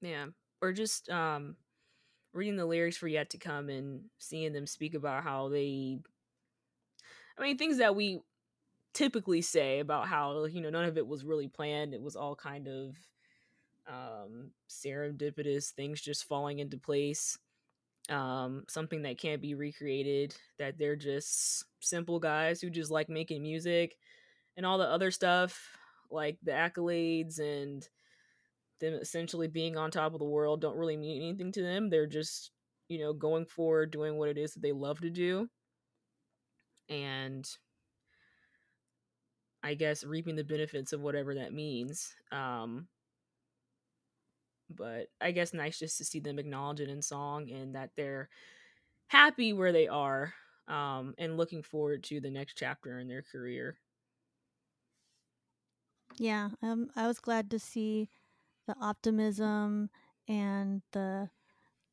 yeah, 0.00 0.26
or 0.60 0.72
just 0.72 1.08
um, 1.10 1.56
reading 2.32 2.56
the 2.56 2.66
lyrics 2.66 2.96
for 2.96 3.08
Yet 3.08 3.30
to 3.30 3.38
Come 3.38 3.68
and 3.68 4.02
seeing 4.18 4.52
them 4.52 4.66
speak 4.66 4.94
about 4.94 5.22
how 5.22 5.48
they, 5.48 5.98
I 7.38 7.42
mean, 7.42 7.58
things 7.58 7.78
that 7.78 7.94
we 7.94 8.20
typically 8.94 9.40
say 9.40 9.80
about 9.80 10.06
how 10.06 10.44
you 10.44 10.60
know 10.60 10.70
none 10.70 10.84
of 10.84 10.98
it 10.98 11.06
was 11.06 11.24
really 11.24 11.48
planned. 11.48 11.94
It 11.94 12.02
was 12.02 12.16
all 12.16 12.36
kind 12.36 12.68
of 12.68 12.96
um, 13.88 14.50
serendipitous 14.68 15.70
things 15.70 16.00
just 16.00 16.24
falling 16.24 16.58
into 16.58 16.78
place 16.78 17.38
um 18.08 18.64
something 18.68 19.02
that 19.02 19.16
can't 19.16 19.40
be 19.40 19.54
recreated 19.54 20.34
that 20.58 20.76
they're 20.76 20.96
just 20.96 21.64
simple 21.78 22.18
guys 22.18 22.60
who 22.60 22.68
just 22.68 22.90
like 22.90 23.08
making 23.08 23.40
music 23.40 23.96
and 24.56 24.66
all 24.66 24.76
the 24.76 24.84
other 24.84 25.12
stuff 25.12 25.78
like 26.10 26.36
the 26.42 26.50
accolades 26.50 27.38
and 27.38 27.88
them 28.82 28.94
essentially 28.94 29.48
being 29.48 29.78
on 29.78 29.90
top 29.90 30.12
of 30.12 30.18
the 30.20 30.26
world 30.26 30.60
don't 30.60 30.76
really 30.76 30.98
mean 30.98 31.22
anything 31.22 31.52
to 31.52 31.62
them 31.62 31.88
they're 31.88 32.06
just 32.06 32.52
you 32.88 32.98
know 32.98 33.14
going 33.14 33.46
forward 33.46 33.90
doing 33.90 34.18
what 34.18 34.28
it 34.28 34.38
is 34.38 34.52
that 34.54 34.60
they 34.62 34.72
love 34.72 35.00
to 35.00 35.10
do 35.10 35.48
and 36.90 37.48
i 39.62 39.74
guess 39.74 40.04
reaping 40.04 40.36
the 40.36 40.44
benefits 40.44 40.92
of 40.92 41.00
whatever 41.00 41.34
that 41.34 41.54
means 41.54 42.14
um 42.32 42.88
but 44.76 45.08
I 45.20 45.32
guess 45.32 45.54
nice 45.54 45.78
just 45.78 45.98
to 45.98 46.04
see 46.04 46.20
them 46.20 46.38
acknowledge 46.38 46.80
it 46.80 46.88
in 46.88 47.02
song 47.02 47.50
and 47.50 47.74
that 47.74 47.90
they're 47.96 48.28
happy 49.08 49.52
where 49.52 49.72
they 49.72 49.88
are 49.88 50.34
um, 50.68 51.14
and 51.18 51.36
looking 51.36 51.62
forward 51.62 52.04
to 52.04 52.20
the 52.20 52.30
next 52.30 52.54
chapter 52.56 52.98
in 52.98 53.08
their 53.08 53.22
career. 53.22 53.78
Yeah, 56.18 56.50
um, 56.62 56.90
I 56.96 57.06
was 57.06 57.20
glad 57.20 57.50
to 57.50 57.58
see 57.58 58.08
the 58.66 58.76
optimism 58.80 59.90
and 60.28 60.82
the 60.92 61.30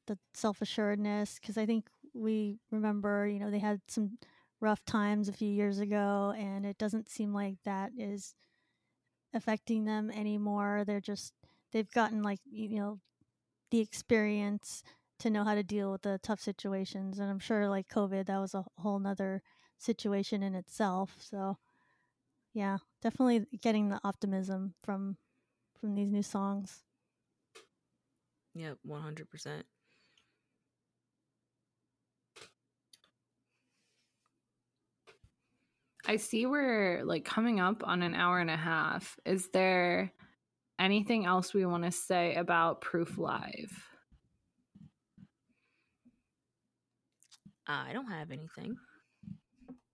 the 0.08 0.18
self 0.34 0.62
assuredness 0.62 1.40
because 1.40 1.58
I 1.58 1.66
think 1.66 1.88
we 2.14 2.60
remember, 2.72 3.28
you 3.28 3.40
know, 3.40 3.52
they 3.52 3.60
had 3.60 3.82
some 3.88 4.18
rough 4.62 4.84
times 4.86 5.30
a 5.30 5.34
few 5.34 5.50
years 5.50 5.80
ago, 5.80 6.34
and 6.38 6.66
it 6.66 6.78
doesn't 6.78 7.10
seem 7.10 7.34
like 7.34 7.58
that 7.66 7.92
is 7.98 8.36
affecting 9.34 9.86
them 9.86 10.10
anymore. 10.12 10.84
They're 10.86 11.02
just 11.02 11.34
they've 11.72 11.90
gotten 11.92 12.22
like 12.24 12.40
you 12.50 12.80
know 12.80 13.00
the 13.72 13.80
experience 13.80 14.84
to 15.20 15.30
know 15.30 15.44
how 15.44 15.56
to 15.56 15.64
deal 15.64 15.92
with 15.92 16.04
the 16.04 16.20
tough 16.24 16.40
situations 16.42 17.20
and 17.20 17.30
i'm 17.30 17.40
sure 17.40 17.70
like 17.70 17.88
covid 17.90 18.28
that 18.28 18.40
was 18.40 18.54
a 18.56 18.66
whole 18.80 19.00
nother 19.00 19.42
situation 19.78 20.44
in 20.44 20.56
itself 20.56 21.16
so 21.20 21.58
yeah 22.54 22.78
definitely 23.02 23.46
getting 23.62 23.90
the 23.90 24.00
optimism 24.04 24.74
from 24.82 25.18
from 25.80 25.96
these 25.96 26.12
new 26.12 26.24
songs 26.24 26.84
yep 28.54 28.78
100% 28.88 29.64
I 36.10 36.16
see 36.16 36.48
we're 36.48 37.04
like 37.04 37.24
coming 37.24 37.60
up 37.60 37.84
on 37.86 38.02
an 38.02 38.16
hour 38.16 38.40
and 38.40 38.50
a 38.50 38.58
half. 38.58 39.16
Is 39.26 39.50
there 39.54 40.12
anything 40.80 41.28
else 41.28 41.54
we 41.54 41.68
want 41.68 41.84
to 41.84 41.92
say 41.92 42.34
about 42.34 42.82
Proof 42.82 43.20
Live? 43.20 43.86
Uh, 47.68 47.84
I 47.88 47.94
don't 47.94 48.10
have 48.10 48.32
anything. 48.32 48.76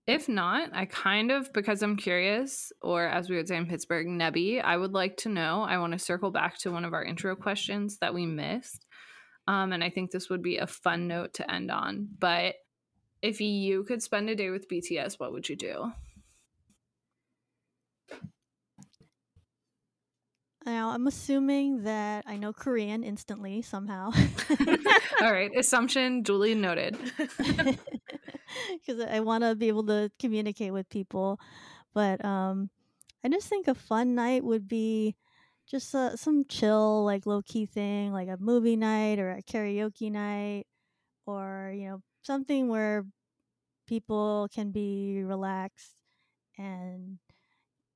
If 0.08 0.30
not, 0.30 0.70
I 0.72 0.86
kind 0.86 1.32
of, 1.32 1.52
because 1.52 1.82
I'm 1.82 1.98
curious, 1.98 2.72
or 2.82 3.06
as 3.08 3.28
we 3.28 3.38
would 3.38 3.48
say 3.48 3.58
in 3.58 3.66
Pittsburgh, 3.66 4.06
nebby, 4.06 4.64
I 4.64 4.78
would 4.78 4.94
like 4.94 5.18
to 5.18 5.30
know. 5.30 5.64
I 5.64 5.80
want 5.80 5.94
to 5.94 6.00
circle 6.00 6.30
back 6.30 6.60
to 6.60 6.72
one 6.72 6.86
of 6.86 6.94
our 6.94 7.04
intro 7.04 7.36
questions 7.36 7.98
that 7.98 8.14
we 8.14 8.28
missed. 8.28 8.86
Um, 9.48 9.74
and 9.74 9.84
I 9.84 9.90
think 9.90 10.12
this 10.12 10.30
would 10.30 10.44
be 10.44 10.58
a 10.58 10.68
fun 10.68 11.08
note 11.08 11.34
to 11.36 11.52
end 11.52 11.72
on. 11.72 12.08
But 12.20 12.56
if 13.24 13.42
you 13.42 13.84
could 13.84 14.04
spend 14.04 14.30
a 14.30 14.36
day 14.36 14.52
with 14.52 14.70
BTS, 14.70 15.20
what 15.20 15.32
would 15.32 15.50
you 15.50 15.56
do? 15.56 15.92
Now, 20.66 20.90
I'm 20.90 21.06
assuming 21.06 21.84
that 21.84 22.24
I 22.26 22.38
know 22.38 22.52
Korean 22.52 23.04
instantly 23.04 23.62
somehow. 23.62 24.12
All 25.22 25.32
right, 25.32 25.52
assumption 25.56 26.22
duly 26.24 26.56
noted. 26.56 26.98
Because 28.72 29.02
I 29.02 29.20
want 29.20 29.44
to 29.44 29.54
be 29.54 29.68
able 29.68 29.86
to 29.88 30.10
communicate 30.18 30.72
with 30.72 30.90
people. 30.90 31.40
But 31.94 32.24
um, 32.24 32.70
I 33.24 33.30
just 33.30 33.48
think 33.50 33.68
a 33.68 33.76
fun 33.76 34.16
night 34.16 34.44
would 34.44 34.68
be 34.68 35.16
just 35.70 35.94
uh, 35.94 36.16
some 36.16 36.46
chill, 36.48 37.04
like 37.04 37.26
low 37.26 37.42
key 37.42 37.66
thing, 37.66 38.14
like 38.14 38.30
a 38.30 38.38
movie 38.40 38.78
night 38.78 39.20
or 39.20 39.32
a 39.32 39.42
karaoke 39.42 40.12
night, 40.12 40.68
or, 41.26 41.74
you 41.76 41.90
know, 41.90 42.02
something 42.22 42.70
where 42.70 43.04
people 43.88 44.48
can 44.54 44.72
be 44.72 45.22
relaxed 45.24 45.96
and 46.58 47.18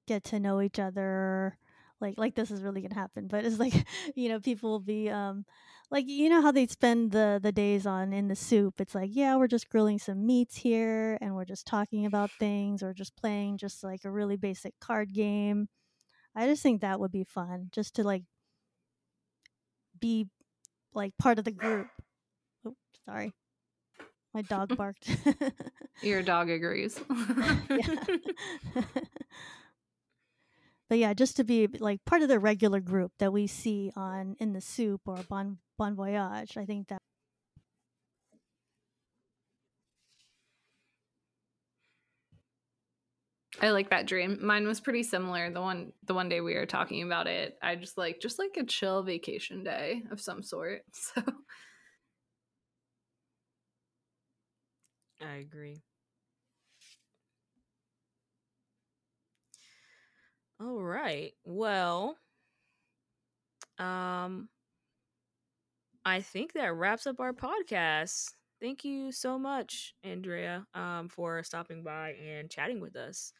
get 0.07 0.23
to 0.25 0.39
know 0.39 0.61
each 0.61 0.79
other 0.79 1.57
like 2.01 2.15
like 2.17 2.35
this 2.35 2.51
is 2.51 2.61
really 2.61 2.81
gonna 2.81 2.95
happen 2.95 3.27
but 3.27 3.45
it's 3.45 3.59
like 3.59 3.73
you 4.15 4.29
know 4.29 4.39
people 4.39 4.69
will 4.69 4.79
be 4.79 5.09
um 5.09 5.45
like 5.91 6.07
you 6.07 6.29
know 6.29 6.41
how 6.41 6.51
they 6.51 6.67
spend 6.67 7.11
the 7.11 7.39
the 7.41 7.51
days 7.51 7.85
on 7.85 8.13
in 8.13 8.27
the 8.27 8.35
SOOP? 8.35 8.79
It's 8.79 8.93
like 8.93 9.09
yeah 9.13 9.35
we're 9.37 9.47
just 9.47 9.69
grilling 9.69 9.97
some 9.97 10.25
meats 10.25 10.57
here 10.57 11.17
and 11.21 11.35
we're 11.35 11.45
just 11.45 11.65
talking 11.65 12.05
about 12.05 12.29
things 12.39 12.83
or 12.83 12.93
just 12.93 13.15
playing 13.15 13.57
just 13.57 13.83
like 13.83 14.01
a 14.05 14.11
really 14.11 14.37
basic 14.37 14.73
card 14.79 15.13
game. 15.13 15.67
I 16.35 16.47
just 16.47 16.61
think 16.61 16.81
that 16.81 16.99
would 16.99 17.11
be 17.11 17.23
fun 17.23 17.69
just 17.71 17.95
to 17.95 18.03
like 18.03 18.23
be 19.99 20.27
like 20.93 21.13
part 21.17 21.39
of 21.39 21.45
the 21.45 21.51
group. 21.51 21.87
Oh 22.65 22.75
sorry. 23.05 23.33
My 24.33 24.43
dog 24.43 24.77
barked. 24.77 25.09
Your 26.03 26.21
dog 26.21 26.51
agrees 26.51 26.99
but 30.89 30.97
yeah, 30.97 31.13
just 31.13 31.37
to 31.37 31.43
be 31.43 31.67
like 31.79 32.03
part 32.05 32.21
of 32.23 32.29
the 32.29 32.39
regular 32.39 32.79
group 32.79 33.13
that 33.19 33.31
we 33.33 33.47
see 33.47 33.91
on 33.95 34.35
in 34.39 34.53
the 34.53 34.61
SOOP 34.61 35.01
or 35.07 35.17
Bon 35.29 35.57
Bon 35.77 35.95
Voyage, 35.95 36.57
I 36.57 36.65
think 36.65 36.87
that. 36.89 36.99
I 43.61 43.71
like 43.71 43.89
that 43.89 44.05
dream. 44.07 44.39
Mine 44.45 44.67
was 44.67 44.79
pretty 44.79 45.03
similar. 45.03 45.51
The 45.51 45.61
one 45.61 45.91
the 46.05 46.13
one 46.13 46.29
day 46.29 46.41
we 46.41 46.55
were 46.55 46.65
talking 46.65 47.03
about 47.03 47.27
it, 47.27 47.57
I 47.61 47.75
just 47.75 47.97
like 47.97 48.19
just 48.21 48.39
like 48.39 48.55
a 48.57 48.63
chill 48.65 49.03
vacation 49.03 49.63
day 49.63 50.03
of 50.11 50.21
some 50.21 50.43
sort. 50.43 50.83
So 50.93 51.21
I 55.21 55.35
agree. 55.37 55.81
All 60.59 60.81
right. 60.81 61.35
Well, 61.43 62.17
um 63.79 64.49
I 66.05 66.21
think 66.21 66.53
that 66.53 66.73
wraps 66.73 67.07
up 67.07 67.19
our 67.19 67.33
podcast. 67.33 68.33
Thank 68.59 68.83
you 68.83 69.11
so 69.11 69.39
much, 69.39 69.95
Andrea, 70.03 70.67
um, 70.73 71.07
for 71.09 71.41
stopping 71.43 71.83
by 71.83 72.11
and 72.13 72.49
chatting 72.49 72.79
with 72.81 72.95
us 72.95 73.31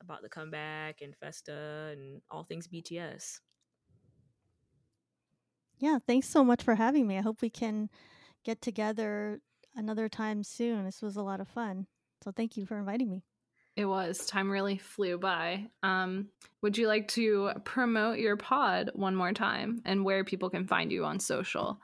about 0.00 0.22
the 0.22 0.28
comeback 0.28 1.00
and 1.00 1.16
Festa 1.16 1.94
and 1.96 2.22
all 2.30 2.44
things 2.44 2.66
BTS. 2.68 3.40
Yeah, 5.78 5.98
thanks 6.06 6.28
so 6.28 6.44
much 6.44 6.62
for 6.62 6.74
having 6.74 7.06
me. 7.06 7.18
I 7.18 7.22
hope 7.22 7.40
we 7.42 7.50
can 7.50 7.88
get 8.44 8.62
together 8.62 9.40
another 9.74 10.08
time 10.08 10.44
soon. 10.44 10.84
This 10.84 11.02
was 11.02 11.16
a 11.16 11.22
lot 11.22 11.40
of 11.40 11.48
fun. 11.48 11.88
So 12.24 12.32
thank 12.32 12.56
you 12.56 12.66
for 12.66 12.78
inviting 12.78 13.10
me. 13.10 13.24
It 13.78 13.84
was. 13.84 14.26
Time 14.26 14.50
really 14.50 14.76
flew 14.76 15.18
by. 15.18 15.68
Um, 15.84 16.30
would 16.62 16.76
you 16.76 16.88
like 16.88 17.06
to 17.10 17.52
promote 17.62 18.18
your 18.18 18.36
pod 18.36 18.90
one 18.94 19.14
more 19.14 19.32
time 19.32 19.82
and 19.84 20.04
where 20.04 20.24
people 20.24 20.50
can 20.50 20.66
find 20.66 20.90
you 20.90 21.04
on 21.04 21.20
social? 21.20 21.78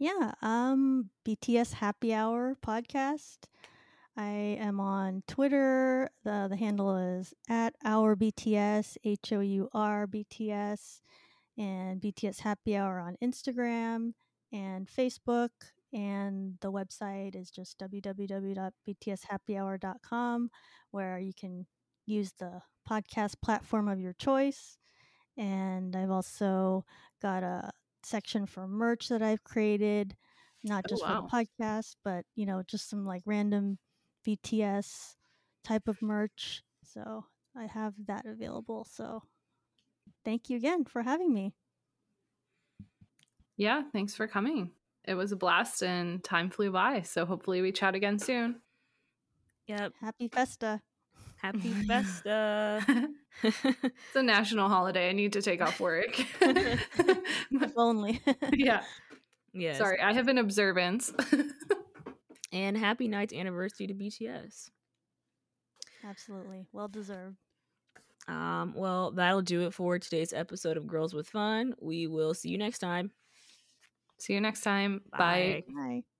Yeah, 0.00 0.32
um, 0.42 1.10
BTS 1.24 1.74
Happy 1.74 2.12
Hour 2.12 2.56
podcast. 2.66 3.36
I 4.16 4.56
am 4.58 4.80
on 4.80 5.22
Twitter. 5.28 6.10
The 6.24 6.48
the 6.50 6.56
handle 6.56 6.96
is 6.96 7.32
at 7.48 7.76
our 7.84 8.16
BTS 8.16 8.96
H 9.04 9.32
O 9.32 9.38
U 9.38 9.68
R 9.72 10.08
BTS 10.08 11.00
and 11.56 12.00
BTS 12.00 12.40
Happy 12.40 12.76
Hour 12.76 12.98
on 12.98 13.16
Instagram 13.22 14.14
and 14.50 14.88
Facebook 14.88 15.50
and 15.92 16.54
the 16.60 16.70
website 16.70 17.34
is 17.36 17.50
just 17.50 17.76
www.btshappyhour.com 17.78 20.50
where 20.90 21.18
you 21.18 21.32
can 21.38 21.66
use 22.06 22.32
the 22.38 22.62
podcast 22.88 23.34
platform 23.42 23.88
of 23.88 24.00
your 24.00 24.14
choice 24.14 24.78
and 25.36 25.94
i've 25.96 26.10
also 26.10 26.82
got 27.20 27.42
a 27.42 27.70
section 28.02 28.46
for 28.46 28.66
merch 28.66 29.08
that 29.08 29.20
i've 29.22 29.44
created 29.44 30.16
not 30.64 30.84
oh, 30.86 30.88
just 30.88 31.02
oh, 31.04 31.06
wow. 31.06 31.16
for 31.16 31.22
the 31.22 31.28
podcast 31.44 31.96
but 32.04 32.24
you 32.34 32.46
know 32.46 32.62
just 32.66 32.88
some 32.88 33.04
like 33.04 33.20
random 33.26 33.76
bts 34.26 35.16
type 35.68 35.86
of 35.86 36.00
merch. 36.02 36.62
So 36.82 37.24
I 37.56 37.66
have 37.66 37.92
that 38.06 38.24
available. 38.26 38.86
So 38.90 39.22
thank 40.24 40.48
you 40.48 40.56
again 40.56 40.84
for 40.84 41.02
having 41.02 41.32
me. 41.32 41.52
Yeah, 43.56 43.82
thanks 43.92 44.14
for 44.14 44.26
coming. 44.26 44.70
It 45.08 45.14
was 45.14 45.32
a 45.32 45.36
blast 45.36 45.82
and 45.82 46.22
time 46.22 46.50
flew 46.50 46.70
by. 46.70 47.00
So 47.00 47.24
hopefully 47.24 47.62
we 47.62 47.72
chat 47.72 47.94
again 47.94 48.18
soon. 48.18 48.56
Yep. 49.66 49.94
Happy 50.02 50.28
Festa. 50.28 50.82
Happy 51.36 51.72
Festa. 51.88 53.08
it's 53.42 54.14
a 54.14 54.22
national 54.22 54.68
holiday. 54.68 55.08
I 55.08 55.12
need 55.12 55.32
to 55.32 55.40
take 55.40 55.62
off 55.62 55.80
work. 55.80 56.22
If 57.50 57.72
only. 57.76 58.20
yeah. 58.52 58.82
yes. 59.54 59.78
Sorry, 59.78 59.98
I 59.98 60.12
have 60.12 60.28
an 60.28 60.36
observance. 60.36 61.10
And 62.52 62.76
happy 62.76 63.08
ninth 63.08 63.32
anniversary 63.32 63.86
to 63.86 63.94
BTS. 63.94 64.68
Absolutely. 66.04 66.66
Well 66.72 66.88
deserved. 66.88 67.36
Um, 68.28 68.74
well, 68.76 69.12
that'll 69.12 69.40
do 69.40 69.62
it 69.62 69.72
for 69.72 69.98
today's 69.98 70.34
episode 70.34 70.76
of 70.76 70.86
Girls 70.86 71.14
with 71.14 71.28
Fun. 71.28 71.74
We 71.80 72.06
will 72.06 72.34
see 72.34 72.50
you 72.50 72.58
next 72.58 72.80
time. 72.80 73.10
See 74.18 74.34
you 74.34 74.40
next 74.40 74.62
time. 74.62 75.02
Bye. 75.16 75.64
Bye. 75.66 76.17